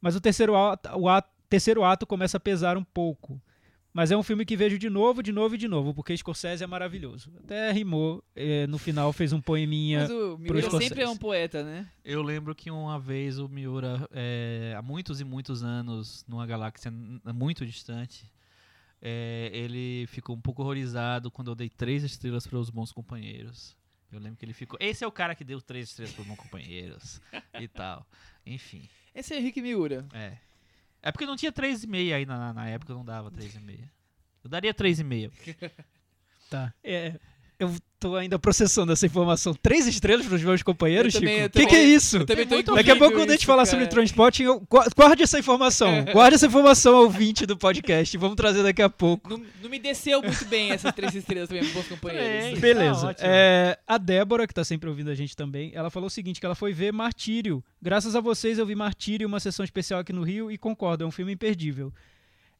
mas 0.00 0.14
o 0.14 0.20
terceiro 0.20 0.54
ato, 0.54 0.88
o 0.96 1.08
ato- 1.08 1.28
terceiro 1.48 1.82
ato 1.82 2.06
começa 2.06 2.36
a 2.36 2.40
pesar 2.40 2.76
um 2.76 2.84
pouco. 2.84 3.42
Mas 3.92 4.12
é 4.12 4.16
um 4.16 4.22
filme 4.22 4.44
que 4.44 4.56
vejo 4.56 4.78
de 4.78 4.88
novo, 4.88 5.24
de 5.24 5.32
novo 5.32 5.56
e 5.56 5.58
de 5.58 5.66
novo, 5.66 5.92
porque 5.92 6.16
Scorsese 6.16 6.62
é 6.62 6.66
maravilhoso. 6.68 7.32
Até 7.42 7.72
rimou, 7.72 8.22
eh, 8.36 8.68
no 8.68 8.78
final 8.78 9.12
fez 9.12 9.32
um 9.32 9.40
poeminha. 9.40 10.02
Mas 10.02 10.10
o 10.12 10.38
Miura 10.38 10.62
Scorsese. 10.62 10.88
sempre 10.90 11.02
é 11.02 11.08
um 11.08 11.16
poeta, 11.16 11.64
né? 11.64 11.88
Eu 12.04 12.22
lembro 12.22 12.54
que 12.54 12.70
uma 12.70 13.00
vez 13.00 13.40
o 13.40 13.48
Miura, 13.48 14.08
é, 14.12 14.72
há 14.78 14.82
muitos 14.82 15.20
e 15.20 15.24
muitos 15.24 15.64
anos, 15.64 16.24
numa 16.28 16.46
galáxia 16.46 16.92
muito 17.34 17.66
distante, 17.66 18.30
é, 19.02 19.50
ele 19.52 20.06
ficou 20.08 20.36
um 20.36 20.40
pouco 20.40 20.62
horrorizado 20.62 21.30
quando 21.30 21.50
eu 21.50 21.54
dei 21.54 21.68
três 21.68 22.02
estrelas 22.02 22.46
para 22.46 22.58
os 22.58 22.70
bons 22.70 22.92
companheiros. 22.92 23.76
Eu 24.12 24.18
lembro 24.18 24.36
que 24.38 24.44
ele 24.44 24.52
ficou. 24.52 24.76
Esse 24.80 25.04
é 25.04 25.06
o 25.06 25.12
cara 25.12 25.34
que 25.34 25.44
deu 25.44 25.60
três 25.60 25.88
estrelas 25.90 26.12
para 26.14 26.22
os 26.22 26.28
bons 26.28 26.36
companheiros 26.36 27.20
e 27.60 27.66
tal. 27.68 28.04
Enfim, 28.44 28.88
Esse 29.14 29.34
é 29.34 29.38
Henrique 29.38 29.62
Miura. 29.62 30.06
é. 30.12 30.36
É 31.02 31.10
porque 31.10 31.24
não 31.24 31.34
tinha 31.36 31.50
3,5 31.50 32.14
aí 32.14 32.26
na, 32.26 32.52
na 32.52 32.68
época, 32.68 32.92
não 32.92 33.02
dava 33.02 33.30
3,5. 33.30 33.88
Eu 34.44 34.50
daria 34.50 34.74
3,5. 34.74 35.30
Tá. 36.50 36.74
É, 36.82 37.18
eu 37.60 37.72
tô 38.00 38.16
ainda 38.16 38.38
processando 38.38 38.90
essa 38.92 39.04
informação. 39.06 39.52
Três 39.54 39.86
estrelas 39.86 40.24
pros 40.26 40.42
meus 40.42 40.62
companheiros, 40.62 41.14
Eu 41.14 41.20
também- 41.20 41.36
Chico? 41.42 41.48
O 41.48 41.60
que, 41.60 41.66
que 41.66 41.76
é 41.76 41.84
isso? 41.84 42.16
Eu 42.16 42.26
também 42.26 42.46
tô 42.46 42.54
muito 42.54 42.74
Daqui 42.74 42.90
a 42.90 42.96
pouco, 42.96 43.14
quando 43.14 43.28
a 43.28 43.32
gente 43.34 43.44
falar 43.46 43.58
cara. 43.64 43.70
sobre 43.70 43.86
transporte, 43.86 44.42
eu, 44.42 44.58
gu- 44.60 44.84
guarde 44.96 45.22
essa 45.22 45.38
informação. 45.38 46.04
Guarde 46.10 46.36
essa 46.36 46.46
informação 46.46 46.96
ao 46.96 47.10
20 47.10 47.44
do 47.44 47.56
podcast. 47.58 48.16
Vamos 48.16 48.36
trazer 48.36 48.62
daqui 48.62 48.80
a 48.80 48.88
pouco. 48.88 49.28
Não, 49.28 49.42
não 49.62 49.68
me 49.70 49.78
desceu 49.78 50.22
muito 50.22 50.44
bem 50.46 50.70
essas 50.72 50.94
três 50.94 51.14
estrelas 51.14 51.48
também, 51.50 51.64
bons 51.72 51.86
companheiros. 51.86 52.44
Três. 52.46 52.58
Beleza. 52.58 53.00
Tá 53.02 53.08
ótimo. 53.08 53.28
É, 53.30 53.78
a 53.86 53.98
Débora, 53.98 54.46
que 54.46 54.54
tá 54.54 54.64
sempre 54.64 54.88
ouvindo 54.88 55.10
a 55.10 55.14
gente 55.14 55.36
também, 55.36 55.70
ela 55.74 55.90
falou 55.90 56.06
o 56.06 56.10
seguinte, 56.10 56.40
que 56.40 56.46
ela 56.46 56.54
foi 56.54 56.72
ver 56.72 56.92
Martírio. 56.92 57.62
Graças 57.82 58.16
a 58.16 58.20
vocês 58.20 58.58
eu 58.58 58.64
vi 58.64 58.74
Martírio, 58.74 59.28
uma 59.28 59.40
sessão 59.40 59.62
especial 59.64 60.00
aqui 60.00 60.12
no 60.12 60.22
Rio, 60.22 60.50
e 60.50 60.56
concordo, 60.56 61.04
é 61.04 61.06
um 61.06 61.10
filme 61.10 61.32
imperdível. 61.32 61.92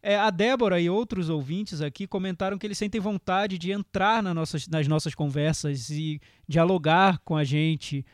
É, 0.03 0.17
a 0.17 0.31
Débora 0.31 0.81
e 0.81 0.89
outros 0.89 1.29
ouvintes 1.29 1.83
aqui 1.83 2.07
comentaram 2.07 2.57
que 2.57 2.67
eles 2.67 2.79
sentem 2.79 3.01
vontade 3.01 3.59
de 3.59 3.71
entrar 3.71 4.23
na 4.23 4.33
nossas- 4.33 4.67
nas 4.67 4.89
nossas 4.89 5.15
conversas 5.15 5.91
e 5.91 6.19
dialogar 6.49 7.19
com 7.19 7.37
a 7.37 7.45
gente. 7.45 8.05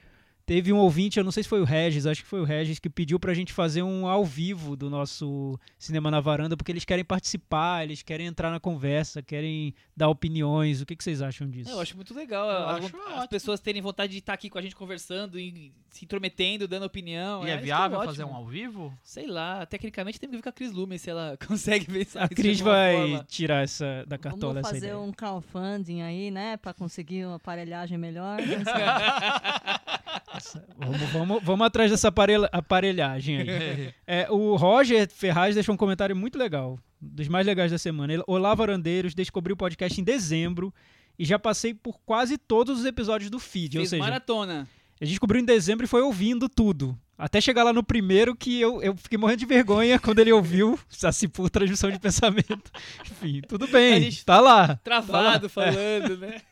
Teve 0.47 0.73
um 0.73 0.77
ouvinte, 0.79 1.19
eu 1.19 1.25
não 1.25 1.33
sei 1.33 1.43
se 1.43 1.49
foi 1.49 1.61
o 1.61 1.65
Regis, 1.65 2.07
acho 2.07 2.23
que 2.23 2.29
foi 2.29 2.41
o 2.41 2.45
Regis, 2.45 2.79
que 2.79 2.89
pediu 2.89 3.19
pra 3.19 3.35
gente 3.35 3.53
fazer 3.53 3.83
um 3.83 4.07
ao 4.07 4.25
vivo 4.25 4.77
do 4.77 4.89
nosso 4.89 5.59
Cinema 5.77 6.09
na 6.09 6.21
Varanda, 6.21 6.57
porque 6.57 6.71
eles 6.71 6.85
querem 6.85 7.05
participar, 7.05 7.83
eles 7.83 8.01
querem 8.01 8.29
entrar 8.29 8.53
na 8.53 8.61
conversa, 8.61 9.21
querem 9.21 9.75
dar 9.97 10.09
opiniões. 10.09 10.81
O 10.81 10.87
que, 10.87 10.95
que 10.95 11.03
vocês 11.03 11.21
acham 11.21 11.51
disso? 11.51 11.69
Eu 11.71 11.81
acho 11.81 11.97
muito 11.97 12.15
legal 12.15 12.49
Eu 12.49 12.69
as 12.69 12.85
ótimo. 12.85 13.29
pessoas 13.29 13.59
terem 13.59 13.83
vontade 13.83 14.13
de 14.13 14.19
estar 14.21 14.35
aqui 14.35 14.49
com 14.49 14.57
a 14.57 14.63
gente 14.63 14.77
conversando 14.77 15.37
e 15.37 15.73
se 15.91 16.05
intrometendo, 16.05 16.69
dando 16.69 16.87
opinião. 16.87 17.43
E 17.45 17.47
é 17.47 17.55
isso 17.55 17.59
que 17.59 17.65
viável 17.65 17.99
ótimo. 17.99 18.13
fazer 18.13 18.25
um 18.25 18.35
ao 18.37 18.47
vivo? 18.47 18.97
Sei 19.03 19.27
lá, 19.27 19.67
tecnicamente 19.67 20.21
tem 20.21 20.31
que 20.31 20.37
ver 20.37 20.43
com 20.43 20.49
a 20.49 20.53
Cris 20.53 20.71
Lumen 20.71 20.97
se 20.97 21.11
ela 21.11 21.37
consegue 21.45 21.87
pensar 21.87 22.23
A 22.23 22.29
Cris 22.29 22.61
vai 22.61 22.95
forma. 22.97 23.25
tirar 23.29 23.65
essa 23.65 24.05
da 24.07 24.17
cartola 24.17 24.55
Vamos 24.55 24.67
essa 24.69 24.75
fazer 24.75 24.87
ideia. 24.87 24.99
um 25.01 25.11
crowdfunding 25.13 26.03
aí, 26.03 26.31
né? 26.31 26.57
Pra 26.57 26.73
conseguir 26.73 27.25
uma 27.27 27.35
aparelhagem 27.35 27.99
melhor. 27.99 28.39
Essa- 30.37 30.67
Vamos, 30.79 31.01
vamos, 31.11 31.43
vamos 31.43 31.67
atrás 31.67 31.91
dessa 31.91 32.09
aparelha- 32.09 32.49
aparelhagem 32.53 33.39
aí. 33.39 33.95
É, 34.07 34.31
o 34.31 34.57
Roger 34.57 35.09
Ferraz 35.11 35.55
deixou 35.55 35.75
um 35.75 35.79
comentário 35.79 36.15
muito 36.15 36.39
legal, 36.39 36.79
dos 37.01 37.29
mais 37.29 37.47
legais 37.47 37.71
da 37.73 37.79
semana. 37.79 38.13
Ele, 38.13 38.23
Olá, 38.27 38.55
Varandeiros, 38.55 39.15
descobri 39.15 39.53
o 39.53 39.57
podcast 39.57 40.01
em 40.01 40.05
dezembro 40.05 40.73
e 41.19 41.25
já 41.25 41.39
passei 41.39 41.73
por 41.75 41.99
quase 42.05 42.37
todos 42.39 42.81
os 42.81 42.85
episódios 42.87 43.31
do 43.31 43.39
feed. 43.39 43.79
ou 43.79 43.81
Fez 43.81 43.91
seja, 43.91 44.03
maratona. 44.03 44.69
ele 45.01 45.11
descobriu 45.11 45.41
em 45.41 45.45
dezembro 45.45 45.85
e 45.85 45.89
foi 45.89 46.03
ouvindo 46.03 46.49
tudo. 46.49 46.97
Até 47.19 47.41
chegar 47.41 47.63
lá 47.65 47.73
no 47.73 47.83
primeiro 47.83 48.37
que 48.37 48.61
eu, 48.61 48.83
eu 48.83 48.95
fiquei 48.95 49.17
morrendo 49.17 49.39
de 49.39 49.47
vergonha 49.47 49.99
quando 49.99 50.19
ele 50.19 50.31
ouviu, 50.33 50.79
assim, 51.03 51.27
por 51.29 51.49
transmissão 51.49 51.91
de 51.91 51.99
pensamento. 51.99 52.71
Enfim, 53.11 53.41
tudo 53.49 53.67
bem, 53.67 54.11
tá 54.27 54.39
lá. 54.39 54.77
Travado, 54.85 55.49
falando, 55.49 56.19
né? 56.19 56.43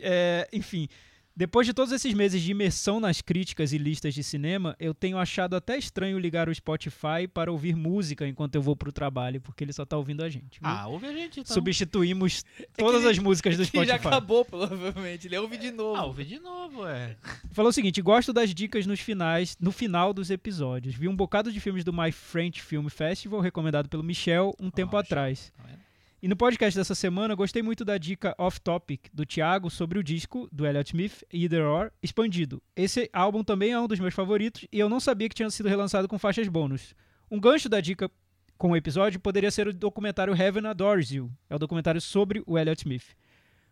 É, 0.00 0.48
enfim, 0.52 0.88
depois 1.36 1.66
de 1.66 1.74
todos 1.74 1.92
esses 1.92 2.14
meses 2.14 2.40
de 2.42 2.50
imersão 2.52 3.00
nas 3.00 3.20
críticas 3.20 3.72
e 3.72 3.78
listas 3.78 4.14
de 4.14 4.22
cinema, 4.22 4.76
eu 4.78 4.94
tenho 4.94 5.18
achado 5.18 5.56
até 5.56 5.76
estranho 5.76 6.18
ligar 6.18 6.48
o 6.48 6.54
Spotify 6.54 7.26
para 7.32 7.50
ouvir 7.50 7.74
música 7.74 8.26
enquanto 8.26 8.54
eu 8.54 8.62
vou 8.62 8.76
pro 8.76 8.92
trabalho, 8.92 9.40
porque 9.40 9.64
ele 9.64 9.72
só 9.72 9.84
tá 9.84 9.96
ouvindo 9.96 10.22
a 10.22 10.28
gente. 10.28 10.60
viu? 10.60 10.68
Ah, 10.68 10.86
ouve 10.86 11.06
a 11.06 11.12
gente 11.12 11.40
então. 11.40 11.52
Substituímos 11.54 12.44
todas 12.76 13.02
ele- 13.02 13.10
as 13.10 13.18
músicas 13.18 13.56
do 13.56 13.64
Que 13.70 13.78
já 13.78 13.84
Spotify. 13.98 14.06
acabou, 14.08 14.44
provavelmente. 14.44 15.26
Ele 15.26 15.36
ouve 15.38 15.56
de 15.56 15.70
novo. 15.70 15.96
Ah, 15.96 16.04
ouve 16.04 16.24
de 16.24 16.38
novo, 16.38 16.86
é. 16.86 17.16
Falou 17.52 17.70
o 17.70 17.72
seguinte: 17.72 18.00
gosto 18.00 18.32
das 18.32 18.54
dicas 18.54 18.86
nos 18.86 19.00
finais, 19.00 19.56
no 19.60 19.72
final 19.72 20.12
dos 20.14 20.30
episódios. 20.30 20.94
Vi 20.94 21.08
um 21.08 21.16
bocado 21.16 21.50
de 21.52 21.58
filmes 21.60 21.84
do 21.84 21.92
My 21.92 22.12
French 22.12 22.62
Film 22.62 22.86
Festival, 22.88 23.40
recomendado 23.40 23.88
pelo 23.88 24.02
Michel, 24.02 24.54
um 24.60 24.70
tempo 24.70 24.96
Michel. 24.96 25.00
atrás. 25.00 25.52
Tá 25.56 25.64
vendo? 25.68 25.83
E 26.24 26.28
no 26.28 26.34
podcast 26.34 26.74
dessa 26.80 26.94
semana, 26.94 27.34
gostei 27.34 27.62
muito 27.62 27.84
da 27.84 27.98
dica 27.98 28.34
Off 28.38 28.58
Topic 28.58 29.08
do 29.12 29.26
Thiago 29.26 29.68
sobre 29.68 29.98
o 29.98 30.02
disco 30.02 30.48
do 30.50 30.64
Elliott 30.64 30.88
Smith, 30.92 31.22
Either 31.30 31.66
Or, 31.66 31.92
expandido. 32.02 32.62
Esse 32.74 33.10
álbum 33.12 33.44
também 33.44 33.72
é 33.72 33.78
um 33.78 33.86
dos 33.86 34.00
meus 34.00 34.14
favoritos 34.14 34.66
e 34.72 34.78
eu 34.78 34.88
não 34.88 35.00
sabia 35.00 35.28
que 35.28 35.34
tinha 35.34 35.50
sido 35.50 35.68
relançado 35.68 36.08
com 36.08 36.18
faixas 36.18 36.48
bônus. 36.48 36.94
Um 37.30 37.38
gancho 37.38 37.68
da 37.68 37.78
dica 37.78 38.10
com 38.56 38.70
o 38.70 38.76
episódio 38.76 39.20
poderia 39.20 39.50
ser 39.50 39.68
o 39.68 39.72
documentário 39.74 40.34
Heaven 40.34 40.66
Adores 40.66 41.10
You. 41.10 41.30
É 41.50 41.56
o 41.56 41.58
documentário 41.58 42.00
sobre 42.00 42.42
o 42.46 42.58
Elliott 42.58 42.80
Smith. 42.80 43.04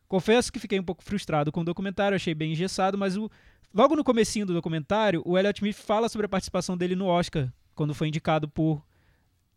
Confesso 0.06 0.52
que 0.52 0.60
fiquei 0.60 0.78
um 0.78 0.84
pouco 0.84 1.02
frustrado 1.02 1.50
com 1.50 1.62
o 1.62 1.64
documentário, 1.64 2.16
achei 2.16 2.34
bem 2.34 2.52
engessado, 2.52 2.98
mas 2.98 3.16
o- 3.16 3.30
logo 3.72 3.96
no 3.96 4.04
comecinho 4.04 4.44
do 4.44 4.52
documentário, 4.52 5.22
o 5.24 5.38
Elliott 5.38 5.58
Smith 5.60 5.76
fala 5.76 6.06
sobre 6.06 6.26
a 6.26 6.28
participação 6.28 6.76
dele 6.76 6.94
no 6.94 7.06
Oscar, 7.06 7.50
quando 7.74 7.94
foi 7.94 8.08
indicado 8.08 8.46
por 8.46 8.84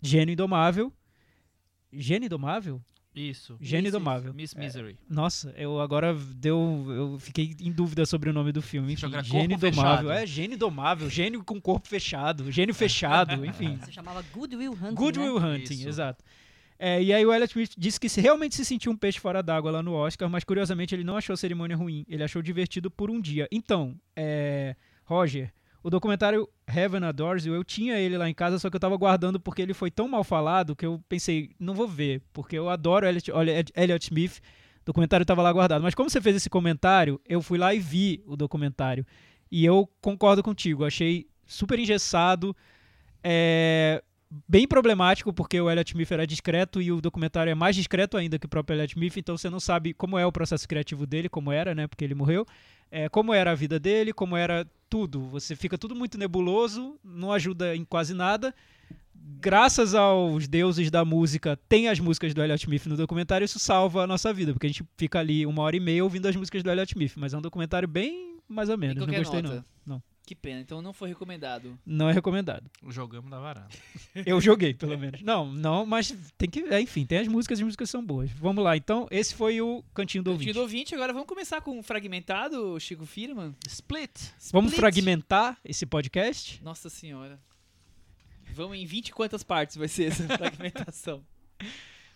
Gênio 0.02 0.32
Indomável. 0.32 0.94
Gênio 1.98 2.28
Indomável? 2.28 2.82
Isso. 3.16 3.58
Gênio 3.62 3.88
Isso, 3.88 3.96
Indomável. 3.96 4.34
Miss 4.34 4.54
Misery. 4.54 4.98
Nossa, 5.10 5.54
eu 5.58 5.80
agora 5.80 6.14
deu. 6.14 6.86
Eu 6.90 7.20
fiquei 7.20 7.56
em 7.62 7.72
dúvida 7.72 8.06
sobre 8.06 8.30
o 8.30 8.34
nome 8.34 8.52
do 8.52 8.62
filme. 8.62 8.94
Enfim, 8.94 9.10
corpo 9.10 9.38
Indomável. 9.38 9.60
fechado. 9.60 10.12
É, 10.12 10.26
Gênio 10.26 10.56
Indomável, 10.56 11.10
gênio 11.10 11.44
com 11.44 11.62
corpo 11.62 11.88
fechado, 11.88 12.52
gênio 12.52 12.76
fechado, 12.76 13.44
enfim. 13.46 13.80
Se 13.86 13.92
chamava 13.92 14.22
Good 14.34 14.56
Will 14.58 14.74
Hunting. 14.74 14.96
Good 14.96 15.20
né? 15.20 15.26
Will 15.26 15.38
Hunting, 15.38 15.74
Isso. 15.74 15.88
exato. 15.88 16.24
É, 16.78 17.02
e 17.02 17.14
aí 17.14 17.26
o 17.26 17.34
Elliot 17.34 17.52
Smith 17.52 17.74
disse 17.78 17.98
que 17.98 18.08
realmente 18.20 18.54
se 18.56 18.66
sentiu 18.66 18.92
um 18.92 18.98
peixe 18.98 19.18
fora 19.18 19.42
d'água 19.42 19.72
lá 19.72 19.82
no 19.82 19.94
Oscar, 19.94 20.30
mas 20.30 20.44
curiosamente 20.44 20.94
ele 20.94 21.06
não 21.06 21.16
achou 21.16 21.34
a 21.34 21.38
cerimônia 21.38 21.78
ruim, 21.78 22.06
ele 22.10 22.22
achou 22.22 22.42
divertido 22.42 22.92
por 22.92 23.10
um 23.10 23.22
dia. 23.22 23.48
Então, 23.50 23.98
é, 24.14 24.76
Roger, 25.06 25.54
o 25.86 25.90
documentário 25.92 26.50
Heaven 26.68 27.04
Adores 27.04 27.46
You, 27.46 27.54
eu 27.54 27.64
tinha 27.64 27.96
ele 28.00 28.18
lá 28.18 28.28
em 28.28 28.34
casa, 28.34 28.58
só 28.58 28.72
que 28.72 28.76
eu 28.76 28.80
tava 28.80 28.98
guardando 28.98 29.40
porque 29.40 29.62
ele 29.62 29.72
foi 29.72 29.92
tão 29.92 30.08
mal 30.08 30.24
falado 30.24 30.76
que 30.76 30.84
eu 30.84 31.00
pensei, 31.08 31.52
não 31.60 31.76
vou 31.76 31.88
ver, 31.88 32.24
porque 32.34 32.58
eu 32.58 32.70
adoro 32.70 33.06
Elliot, 33.06 33.32
Elliot 33.76 34.04
Smith, 34.04 34.40
o 34.82 34.86
documentário 34.86 35.24
tava 35.24 35.44
lá 35.44 35.54
guardado. 35.54 35.84
Mas 35.84 35.94
como 35.94 36.10
você 36.10 36.20
fez 36.20 36.38
esse 36.38 36.50
comentário, 36.50 37.22
eu 37.30 37.40
fui 37.40 37.60
lá 37.60 37.72
e 37.72 37.78
vi 37.78 38.24
o 38.26 38.36
documentário. 38.36 39.06
E 39.52 39.64
eu 39.64 39.88
concordo 40.02 40.42
contigo, 40.42 40.84
achei 40.84 41.28
super 41.46 41.78
engessado, 41.78 42.58
é, 43.24 44.04
bem 44.50 44.68
problemático, 44.68 45.32
porque 45.32 45.62
o 45.62 45.70
Elliot 45.70 45.92
Smith 45.92 46.12
era 46.12 46.26
discreto 46.26 46.82
e 46.82 46.92
o 46.92 47.00
documentário 47.00 47.52
é 47.52 47.56
mais 47.56 47.76
discreto 47.76 48.18
ainda 48.18 48.40
que 48.40 48.48
o 48.48 48.50
próprio 48.50 48.76
Elliot 48.76 48.96
Smith, 48.96 49.18
então 49.18 49.38
você 49.38 49.52
não 49.52 49.60
sabe 49.60 49.94
como 49.94 50.18
é 50.18 50.26
o 50.26 50.32
processo 50.32 50.68
criativo 50.68 51.06
dele, 51.06 51.30
como 51.30 51.52
era, 51.52 51.76
né, 51.76 51.86
porque 51.86 52.04
ele 52.04 52.16
morreu, 52.16 52.44
é, 52.92 53.10
como 53.10 53.34
era 53.34 53.52
a 53.52 53.56
vida 53.56 53.80
dele, 53.80 54.14
como 54.14 54.36
era 54.36 54.68
tudo. 54.90 55.22
Você 55.30 55.56
fica 55.56 55.78
tudo 55.78 55.96
muito 55.96 56.18
nebuloso, 56.18 56.98
não 57.04 57.32
ajuda 57.32 57.76
em 57.76 57.84
quase 57.84 58.14
nada. 58.14 58.54
Graças 59.14 59.96
aos 59.96 60.48
deuses 60.48 60.92
da 60.92 61.04
música, 61.04 61.58
tem 61.68 61.88
as 61.88 62.00
músicas 62.00 62.34
do 62.34 62.44
Elliot 62.44 62.64
Smith 62.64 62.86
no 62.86 62.96
documentário, 62.96 63.44
isso 63.44 63.58
salva 63.58 64.04
a 64.04 64.08
nossa 64.08 64.32
vida, 64.32 64.54
porque 64.54 64.68
a 64.68 64.70
gente 64.70 64.84
fica 64.96 65.20
ali 65.20 65.46
uma 65.46 65.64
hora 65.64 65.76
e 65.76 65.80
meia 65.80 66.04
ouvindo 66.04 66.28
as 66.28 66.36
músicas 66.36 66.62
do 66.62 66.70
Elliot 66.70 66.94
Smith, 66.94 67.14
mas 67.16 67.34
é 67.34 67.38
um 67.38 67.42
documentário 67.42 67.88
bem 67.88 68.36
mais 68.48 68.70
ou 68.70 68.78
menos, 68.78 69.06
não 69.06 69.14
gostei 69.14 69.42
nota. 69.42 69.66
não. 69.86 69.96
Não, 69.96 70.04
Que 70.26 70.34
pena, 70.34 70.60
então 70.60 70.82
não 70.82 70.92
foi 70.92 71.10
recomendado. 71.10 71.78
não 71.86 72.10
é 72.10 72.14
recomendado. 72.14 72.70
Jogamos 72.90 73.30
na 73.30 73.40
varanda. 73.40 73.70
Eu 74.26 74.42
joguei, 74.42 74.74
pelo 74.74 74.98
menos. 74.98 75.22
Não, 75.22 75.46
não, 75.54 75.86
mas 75.86 76.16
tem 76.38 76.50
que. 76.50 76.62
é, 76.62 76.82
Enfim, 76.82 77.06
tem 77.06 77.20
as 77.20 77.28
músicas, 77.28 77.60
as 77.60 77.64
músicas 77.64 77.90
são 77.90 78.04
boas. 78.04 78.32
Vamos 78.32 78.64
lá, 78.64 78.76
então. 78.76 79.08
Esse 79.12 79.36
foi 79.36 79.62
o 79.62 79.84
Cantinho 79.94 80.24
do 80.24 80.32
Cantinho 80.32 80.48
Ouvinte. 80.50 80.54
do 80.54 80.62
ouvinte, 80.62 80.96
agora 80.96 81.14
vamos 81.14 81.28
começar 81.28 81.62
com 81.62 81.78
um 81.78 81.84
fragmentado, 81.84 82.80
Chico 82.80 83.06
Firman. 83.06 83.56
Split. 83.68 84.12
Vamos 84.52 84.72
Split. 84.72 84.80
fragmentar 84.80 85.60
esse 85.64 85.86
podcast? 85.86 86.60
Nossa 86.64 86.90
senhora. 86.90 87.40
Vamos 88.54 88.78
em 88.78 88.86
20 88.86 89.12
quantas 89.12 89.44
partes 89.44 89.76
vai 89.76 89.88
ser 89.88 90.06
essa 90.12 90.24
fragmentação? 90.38 91.24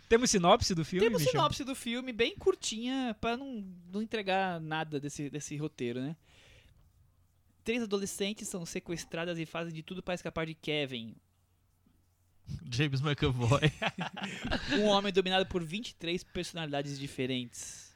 Temos 0.08 0.32
sinopse 0.32 0.74
do 0.74 0.84
filme, 0.84 1.06
Temos 1.06 1.22
Michel? 1.22 1.34
sinopse 1.40 1.64
do 1.64 1.76
filme 1.76 2.12
bem 2.12 2.36
curtinha 2.36 3.16
pra 3.22 3.38
não, 3.38 3.64
não 3.94 4.02
entregar 4.02 4.60
nada 4.60 5.00
desse, 5.00 5.30
desse 5.30 5.56
roteiro, 5.58 6.02
né? 6.02 6.16
Três 7.70 7.84
adolescentes 7.84 8.48
são 8.48 8.66
sequestradas 8.66 9.38
e 9.38 9.46
fazem 9.46 9.72
de 9.72 9.84
tudo 9.84 10.02
pra 10.02 10.16
escapar 10.16 10.44
de 10.48 10.56
Kevin, 10.56 11.16
James 12.74 13.00
McAvoy. 13.00 13.62
um 14.74 14.86
homem 14.86 15.14
dominado 15.14 15.46
por 15.46 15.64
23 15.64 16.24
personalidades 16.24 16.98
diferentes. 16.98 17.96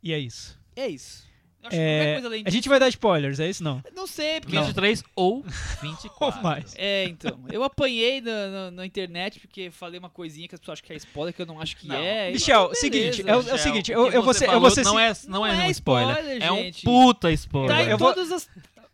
E 0.00 0.12
é 0.12 0.18
isso. 0.20 0.56
É 0.76 0.86
isso. 0.86 1.28
Eu 1.60 1.66
acho 1.66 1.76
que 1.76 1.82
É, 1.82 1.98
qualquer 1.98 2.12
coisa 2.12 2.26
além 2.28 2.44
a 2.46 2.50
gente 2.50 2.68
vai 2.68 2.78
dar 2.78 2.88
spoilers, 2.88 3.40
é 3.40 3.50
isso 3.50 3.64
não? 3.64 3.82
Não 3.96 4.06
sei, 4.06 4.40
porque... 4.40 4.56
23 4.58 5.02
ou 5.16 5.38
Ou 5.42 5.44
24. 5.82 6.40
mais. 6.40 6.72
É, 6.78 7.04
então. 7.06 7.44
Eu 7.50 7.64
apanhei 7.64 8.20
na, 8.20 8.46
na- 8.48 8.70
na 8.70 8.86
internet 8.86 9.40
porque 9.40 9.72
falei 9.72 9.98
uma 9.98 10.08
coisinha 10.08 10.46
que 10.46 10.54
as 10.54 10.60
pessoas 10.60 10.78
acham 10.78 10.86
que 10.86 10.92
é 10.92 10.96
spoiler, 10.96 11.34
que 11.34 11.42
eu 11.42 11.46
não 11.46 11.60
acho 11.60 11.76
que 11.76 11.88
Não. 11.88 11.96
é. 11.96 12.30
e 12.30 12.34
Michel, 12.34 12.68
beleza. 12.68 12.80
seguinte, 12.80 13.22
é 13.28 13.36
o- 13.36 13.42
é 13.48 13.54
o 13.54 13.58
seguinte, 13.58 13.90
eu, 13.90 14.04
O 14.06 14.10
que 14.10 14.16
eu 14.16 14.22
vou 14.22 14.32
você 14.32 14.38
ser, 14.38 14.50
eu 14.54 14.60
vou 14.60 14.70
ser 14.70 14.84
não 14.84 14.98
é, 15.00 15.12
não 15.26 15.44
é 15.44 15.52
Não 15.52 15.58
um 15.58 15.62
é 15.62 15.70
spoiler, 15.72 16.16
spoiler, 16.16 16.42
é 16.44 16.52
um 16.52 16.70
puta 16.84 17.32
spoiler. 17.32 17.76
Tá 17.76 17.82
em 17.82 17.88
Eu 17.90 17.98
vou- 17.98 18.14
todas 18.14 18.30
as... 18.30 18.48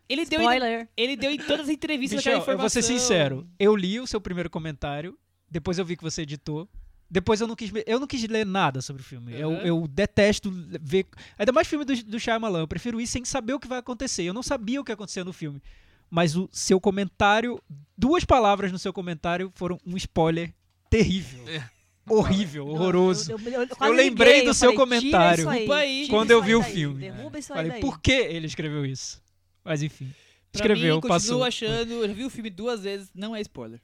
Ele 0.09 0.25
deu, 0.25 0.39
em, 0.39 0.43
Spoiler. 0.43 0.87
ele 0.95 1.15
deu 1.17 1.31
em 1.31 1.37
todas 1.37 1.61
as 1.67 1.69
entrevistas 1.69 2.17
Michel, 2.17 2.39
aquela 2.39 2.53
eu 2.53 2.57
vou 2.59 2.69
ser 2.69 2.79
informação. 2.79 3.07
sincero. 3.07 3.47
Eu 3.59 3.75
li 3.75 3.99
o 3.99 4.07
seu 4.07 4.21
primeiro 4.21 4.49
comentário, 4.49 5.17
depois 5.49 5.77
eu 5.77 5.85
vi 5.85 5.97
que 5.97 6.03
você 6.03 6.21
editou. 6.21 6.67
Depois 7.09 7.39
eu 7.39 7.47
não 7.47 7.55
quis, 7.55 7.71
eu 7.85 7.99
não 8.01 8.07
quis 8.07 8.21
ler 8.27 8.45
nada 8.45 8.81
sobre 8.81 9.01
o 9.01 9.05
filme. 9.05 9.33
Eu, 9.33 9.49
Uhum. 9.49 9.61
eu 9.61 9.87
detesto 9.87 10.51
ver. 10.81 11.05
Ainda 11.37 11.53
mais 11.53 11.65
filme 11.67 11.85
do, 11.85 11.95
do 12.03 12.19
Shyamalan. 12.19 12.59
Eu 12.59 12.67
prefiro 12.67 12.99
ir 12.99 13.07
sem 13.07 13.23
saber 13.23 13.53
o 13.53 13.59
que 13.59 13.67
vai 13.67 13.79
acontecer. 13.79 14.23
Eu 14.23 14.33
não 14.33 14.43
sabia 14.43 14.81
o 14.81 14.83
que 14.83 14.91
acontecia 14.91 15.23
no 15.23 15.31
filme. 15.31 15.61
Mas 16.09 16.35
o 16.35 16.49
seu 16.51 16.79
comentário, 16.81 17.61
duas 17.97 18.25
palavras 18.25 18.71
no 18.73 18.79
seu 18.79 18.91
comentário 18.91 19.51
foram 19.55 19.77
um 19.85 19.95
spoiler 19.97 20.53
terrível. 20.89 21.47
É. 21.47 21.63
Horrível, 22.09 22.67
horroroso. 22.67 23.29
Eu, 23.31 23.37
eu- 23.39 23.67
eu 23.81 23.91
lembrei 23.93 24.27
liguei, 24.35 24.43
do 24.43 24.49
eu 24.51 24.53
seu 24.53 24.73
falei, 24.73 24.77
comentário 24.77 25.49
aí, 25.49 26.07
Quando 26.09 26.31
eu 26.31 26.41
vi 26.41 26.55
o 26.55 26.61
daí, 26.61 26.71
filme. 26.71 26.99
Derruba 27.01 27.37
isso 27.39 27.51
aí 27.51 27.57
Falei, 27.57 27.71
daí. 27.73 27.81
por 27.81 27.99
que 27.99 28.13
ele 28.13 28.47
escreveu 28.47 28.85
isso? 28.85 29.21
Mas 29.67 29.83
enfim. 29.83 30.11
Pra 30.51 30.59
Escreveu, 30.61 30.95
mim, 30.95 31.01
passou. 31.01 31.39
continuo 31.39 31.43
achando... 31.43 32.05
Eu 32.05 32.13
vi 32.13 32.23
o 32.25 32.29
filme 32.29 32.49
duas 32.49 32.83
vezes, 32.83 33.11
não 33.13 33.35
é 33.35 33.41
spoiler. 33.41 33.81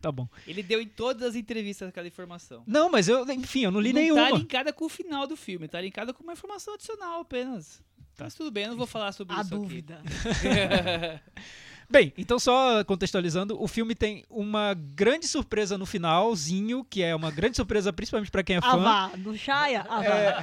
Tá 0.00 0.10
bom. 0.10 0.26
Ele 0.46 0.62
deu 0.64 0.80
em 0.80 0.88
todas 0.88 1.22
as 1.22 1.34
entrevistas 1.36 1.88
aquela 1.88 2.08
informação. 2.08 2.64
Não, 2.66 2.90
mas 2.90 3.06
eu, 3.08 3.24
enfim, 3.30 3.60
eu 3.64 3.70
não 3.70 3.80
li 3.80 3.92
não 3.92 4.00
nenhuma. 4.00 4.30
tá 4.30 4.36
linkada 4.36 4.72
com 4.72 4.86
o 4.86 4.88
final 4.88 5.26
do 5.28 5.36
filme, 5.36 5.68
tá 5.68 5.80
linkada 5.80 6.12
com 6.12 6.24
uma 6.24 6.32
informação 6.32 6.74
adicional 6.74 7.20
apenas. 7.20 7.80
Tá. 8.16 8.24
Mas 8.24 8.34
tudo 8.34 8.50
bem, 8.50 8.64
eu 8.64 8.70
não 8.70 8.76
vou 8.76 8.86
falar 8.86 9.12
sobre 9.12 9.36
A 9.36 9.42
isso 9.42 9.50
dúvida. 9.50 10.00
aqui. 10.04 11.20
Bem, 11.90 12.12
então 12.16 12.38
só 12.38 12.82
contextualizando, 12.84 13.62
o 13.62 13.68
filme 13.68 13.94
tem 13.94 14.24
uma 14.30 14.72
grande 14.74 15.28
surpresa 15.28 15.76
no 15.76 15.84
finalzinho, 15.84 16.82
que 16.84 17.02
é 17.02 17.14
uma 17.14 17.30
grande 17.30 17.54
surpresa 17.56 17.92
principalmente 17.92 18.30
pra 18.30 18.42
quem 18.42 18.56
é 18.56 18.60
Ah, 18.60 18.70
fã. 18.70 18.78
vá. 18.78 19.08
Do 19.18 19.36
Shaya? 19.36 19.84
Ah, 19.88 20.00
vá. 20.00 20.14
É, 20.16 20.36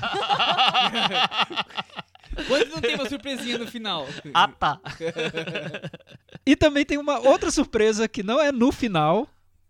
Quando 2.48 2.70
não 2.70 2.82
tem 2.82 2.96
uma 2.96 3.08
surpresinha 3.10 3.58
no 3.58 3.68
final? 3.68 4.08
Ah, 4.34 4.48
tá. 4.48 4.80
e 6.46 6.56
também 6.56 6.86
tem 6.86 6.98
uma 6.98 7.20
outra 7.20 7.52
surpresa 7.52 8.08
que 8.08 8.24
não 8.24 8.40
é 8.40 8.52
no 8.52 8.72
final, 8.72 9.28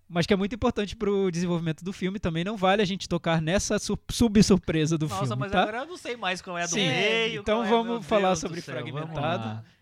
mas 0.07 0.25
que 0.25 0.33
é 0.33 0.37
muito 0.37 0.55
importante 0.55 0.95
pro 0.95 1.29
desenvolvimento 1.31 1.83
do 1.83 1.93
filme. 1.93 2.19
Também 2.19 2.43
não 2.43 2.57
vale 2.57 2.81
a 2.81 2.85
gente 2.85 3.07
tocar 3.07 3.41
nessa 3.41 3.77
su- 3.79 3.97
subsurpresa 4.11 4.97
do 4.97 5.07
Nossa, 5.07 5.25
filme, 5.25 5.35
mas 5.39 5.51
tá? 5.51 5.61
agora 5.63 5.77
eu 5.79 5.85
não 5.85 5.97
sei 5.97 6.15
mais 6.15 6.41
qual 6.41 6.57
é 6.57 6.63
a 6.63 6.65
do 6.65 6.71
Sim. 6.71 6.87
meio. 6.87 7.41
Então 7.41 7.63
é, 7.63 7.69
vamos 7.69 7.91
meu 7.91 8.01
falar 8.01 8.29
Deus 8.29 8.39
sobre 8.39 8.61
céu, 8.61 8.75
fragmentado. 8.75 9.43
vamos 9.43 9.79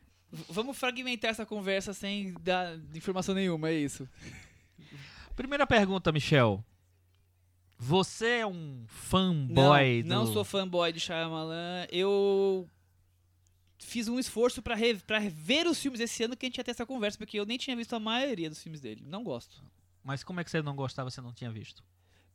Vamos 0.50 0.77
fragmentar 0.77 1.32
essa 1.32 1.46
conversa 1.46 1.94
sem 1.94 2.34
dar 2.41 2.75
informação 2.94 3.34
nenhuma, 3.34 3.70
é 3.70 3.74
isso. 3.75 4.08
Primeira 5.38 5.65
pergunta, 5.65 6.12
Michel. 6.12 6.63
Você 7.79 8.39
é 8.39 8.46
um 8.46 8.84
fanboy 8.88 10.03
não, 10.03 10.17
não 10.17 10.25
do... 10.25 10.34
sou 10.34 10.44
fanboy 10.44 10.91
de 10.91 11.00
Shyamalan. 11.00 11.86
Eu 11.91 12.67
fiz 13.79 14.07
um 14.07 14.19
esforço 14.19 14.62
pra, 14.62 14.75
re- 14.75 14.96
pra 15.05 15.19
ver 15.19 15.67
os 15.67 15.79
filmes 15.79 16.00
esse 16.00 16.24
ano 16.24 16.36
que 16.36 16.46
a 16.46 16.50
gente 16.50 16.57
ia 16.57 16.63
ter 16.63 16.72
essa 16.72 16.86
conversa, 16.86 17.17
porque 17.17 17.39
eu 17.39 17.46
nem 17.46 17.57
tinha 17.57 17.75
visto 17.75 17.93
a 17.96 18.00
maioria 18.00 18.50
dos 18.50 18.62
filmes 18.62 18.81
dele. 18.81 19.03
Não 19.05 19.24
gosto. 19.24 19.63
Mas 20.03 20.24
como 20.24 20.39
é 20.39 20.43
que 20.43 20.50
você 20.51 20.62
não 20.62 20.75
gostava, 20.75 21.10
você 21.10 21.22
não 21.22 21.34
tinha 21.34 21.51
visto? 21.51 21.84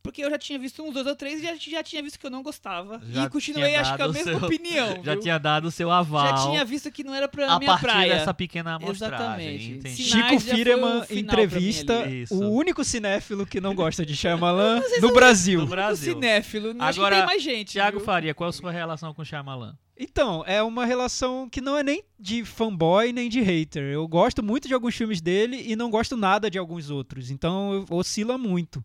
Porque 0.03 0.21
eu 0.25 0.29
já 0.29 0.37
tinha 0.37 0.59
visto 0.59 0.83
uns 0.83 0.93
dois 0.93 1.07
ou 1.07 1.15
três 1.15 1.39
e 1.41 1.45
já, 1.45 1.55
já 1.55 1.81
tinha 1.81 2.03
visto 2.03 2.19
que 2.19 2.27
eu 2.27 2.31
não 2.31 2.43
gostava. 2.43 3.01
Já 3.09 3.25
e 3.27 3.31
continuei, 3.31 3.69
tinha 3.69 3.81
acho 3.83 3.95
que 3.95 4.03
a 4.03 4.07
dado 4.09 4.13
mesma 4.13 4.33
seu- 4.37 4.45
opinião. 4.49 4.89
Já 5.05 5.13
viu? 5.13 5.21
tinha 5.23 5.39
dado 5.39 5.65
o 5.67 5.71
seu 5.71 5.93
aval 5.93 6.27
Já 6.27 6.47
tinha 6.51 6.65
visto 6.65 6.91
que 6.91 7.05
não 7.05 7.15
era 7.15 7.29
pra 7.29 7.53
a 7.53 7.59
minha 7.61 7.71
partir 7.71 7.83
praia. 7.87 8.15
dessa 8.15 8.35
pequena 8.35 8.75
amostragem. 8.75 9.75
Exatamente. 9.77 10.03
Chico 10.03 10.35
o 10.35 11.11
mim 11.13 11.21
entrevista, 11.21 11.95
o 12.33 12.49
único 12.51 12.83
cinéfilo 12.83 13.47
que 13.47 13.61
não 13.61 13.77
gosta 13.77 14.05
de 14.05 14.17
Shyamalan 14.17 14.81
no 15.01 15.13
Brasil. 15.13 15.61
No 15.61 15.67
O 15.67 15.69
Brasil. 15.69 16.15
cinéfilo, 16.15 16.75
não 16.75 16.85
acho 16.85 16.99
que 16.99 17.01
Agora, 17.05 17.17
tem 17.19 17.27
mais 17.27 17.43
gente. 17.43 17.71
Tiago 17.73 17.99
viu? 17.99 18.05
Faria, 18.07 18.35
qual 18.35 18.49
é 18.49 18.51
a 18.51 18.53
sua 18.53 18.73
relação 18.73 19.15
com 19.15 19.23
o 19.23 19.25
Shyamalan? 19.25 19.79
Então, 19.99 20.43
é 20.47 20.63
uma 20.63 20.87
relação 20.87 21.49
que 21.49 21.61
não 21.61 21.77
é 21.77 21.83
nem 21.83 22.03
de 22.19 22.45
fanboy 22.45 23.13
nem 23.13 23.29
de 23.29 23.41
hater. 23.41 23.83
Eu 23.93 24.09
gosto 24.09 24.43
muito 24.43 24.67
de 24.67 24.75
alguns 24.75 24.97
filmes 24.97 25.21
dele 25.21 25.63
e 25.67 25.77
não 25.77 25.91
gosto 25.91 26.17
nada 26.17 26.51
de 26.51 26.59
alguns 26.59 26.91
outros. 26.91 27.31
Então, 27.31 27.85
oscila 27.91 28.39
muito. 28.39 28.85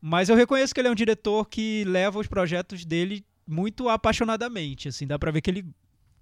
Mas 0.00 0.28
eu 0.28 0.36
reconheço 0.36 0.74
que 0.74 0.80
ele 0.80 0.88
é 0.88 0.90
um 0.90 0.94
diretor 0.94 1.46
que 1.48 1.84
leva 1.84 2.18
os 2.18 2.26
projetos 2.26 2.84
dele 2.84 3.24
muito 3.46 3.88
apaixonadamente, 3.88 4.88
assim, 4.88 5.06
dá 5.06 5.18
pra 5.18 5.30
ver 5.30 5.40
que 5.40 5.50
ele 5.50 5.64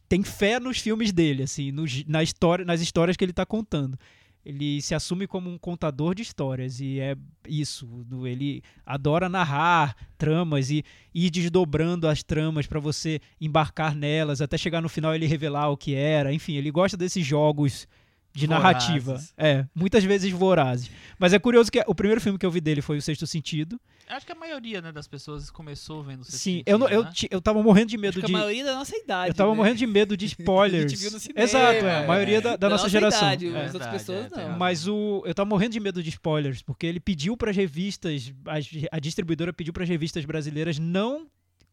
tem 0.09 0.23
fé 0.23 0.59
nos 0.59 0.79
filmes 0.79 1.13
dele, 1.13 1.43
assim, 1.43 1.71
nos- 1.71 2.05
na 2.07 2.23
história, 2.23 2.65
nas 2.65 2.81
histórias 2.81 3.17
que 3.17 3.25
ele 3.25 3.33
tá 3.33 3.45
contando. 3.47 3.99
Ele 4.45 4.81
se 4.81 4.95
assume 4.95 5.27
como 5.27 5.51
um 5.51 5.59
contador 5.59 6.15
de 6.15 6.23
histórias 6.23 6.81
e 6.81 7.01
é 7.01 7.17
isso. 7.47 8.07
Ele 8.25 8.63
adora 8.87 9.29
narrar 9.29 9.95
tramas 10.17 10.71
e 10.71 10.85
ir 11.15 11.31
desdobrando 11.31 12.09
as 12.09 12.23
tramas 12.23 12.67
pra 12.67 12.81
você 12.81 13.21
embarcar 13.41 13.95
nelas 13.95 14.41
até 14.41 14.57
chegar 14.57 14.81
no 14.81 14.89
final 14.89 15.15
ele 15.15 15.27
revelar 15.27 15.69
o 15.69 15.77
que 15.77 15.95
era. 15.95 16.33
Enfim, 16.33 16.55
ele 16.55 16.71
gosta 16.71 16.97
desses 16.97 17.27
jogos 17.27 17.87
de 18.33 18.47
narrativa. 18.47 19.13
Vorazes. 19.13 19.35
É, 19.37 19.67
muitas 19.75 20.05
vezes 20.05 20.33
vorazes. 20.33 20.91
Mas 21.19 21.33
é 21.33 21.39
curioso 21.39 21.71
que 21.71 21.83
o 21.87 21.95
primeiro 21.95 22.21
filme 22.21 22.39
que 22.39 22.47
eu 22.47 22.51
vi 22.51 22.61
dele 22.61 22.81
foi 22.81 22.99
O 22.99 23.03
Sexto 23.03 23.27
Sentido. 23.27 23.81
Acho 24.11 24.25
que 24.27 24.33
a 24.33 24.35
maioria 24.35 24.81
né, 24.81 24.91
das 24.93 25.07
pessoas 25.07 25.51
começou 25.51 26.03
vendo 26.03 26.21
o 26.21 26.25
Sexto 26.25 26.39
Sim, 26.39 26.51
Sentido, 26.59 26.69
eu, 26.71 26.79
não- 26.79 26.89
eu, 26.89 27.05
né? 27.05 27.11
eu 27.31 27.41
tava 27.41 27.63
morrendo 27.63 27.89
de 27.89 27.97
Acho 27.97 28.01
medo 28.03 28.21
que 28.21 28.27
de. 28.27 28.35
a 28.35 28.39
maioria 28.39 28.65
da 28.65 28.75
nossa 28.75 28.97
idade. 28.97 29.31
Eu 29.31 29.35
tava 29.35 29.51
né? 29.51 29.57
morrendo 29.57 29.77
de 29.77 29.87
medo 29.87 30.17
de 30.17 30.27
spoilers. 30.27 30.85
A 30.87 30.89
gente 30.89 31.01
viu 31.01 31.11
no 31.11 31.19
cinema, 31.21 31.45
Exato, 31.45 31.85
é, 31.87 31.97
a 31.97 32.01
é. 32.03 32.07
maioria 32.07 32.41
da, 32.41 32.51
da 32.51 32.57
Da 32.57 32.69
nossa, 32.71 32.85
nossa 32.85 32.91
geração. 32.91 33.29
idade, 33.29 33.47
É. 33.55 33.65
as 33.67 33.75
outras 33.75 33.93
pessoas 33.93 34.33
é, 34.33 34.49
não. 34.49 34.59
Mas 34.59 34.89
o, 34.89 35.23
eu 35.27 35.35
tava 35.35 35.49
morrendo 35.49 35.73
de 35.73 35.81
medo 35.81 36.03
de 36.03 36.09
spoilers, 36.11 36.63
porque 36.63 36.87
ele 36.87 37.01
pediu 37.01 37.37
para 37.37 37.53
revistas, 37.53 38.33
as- 38.47 38.69
a 38.91 38.99
distribuidora 38.99 39.53
pediu 39.53 39.73
para 39.73 39.85
revistas 39.85 40.25
brasileiras 40.25 40.79
não 40.79 41.27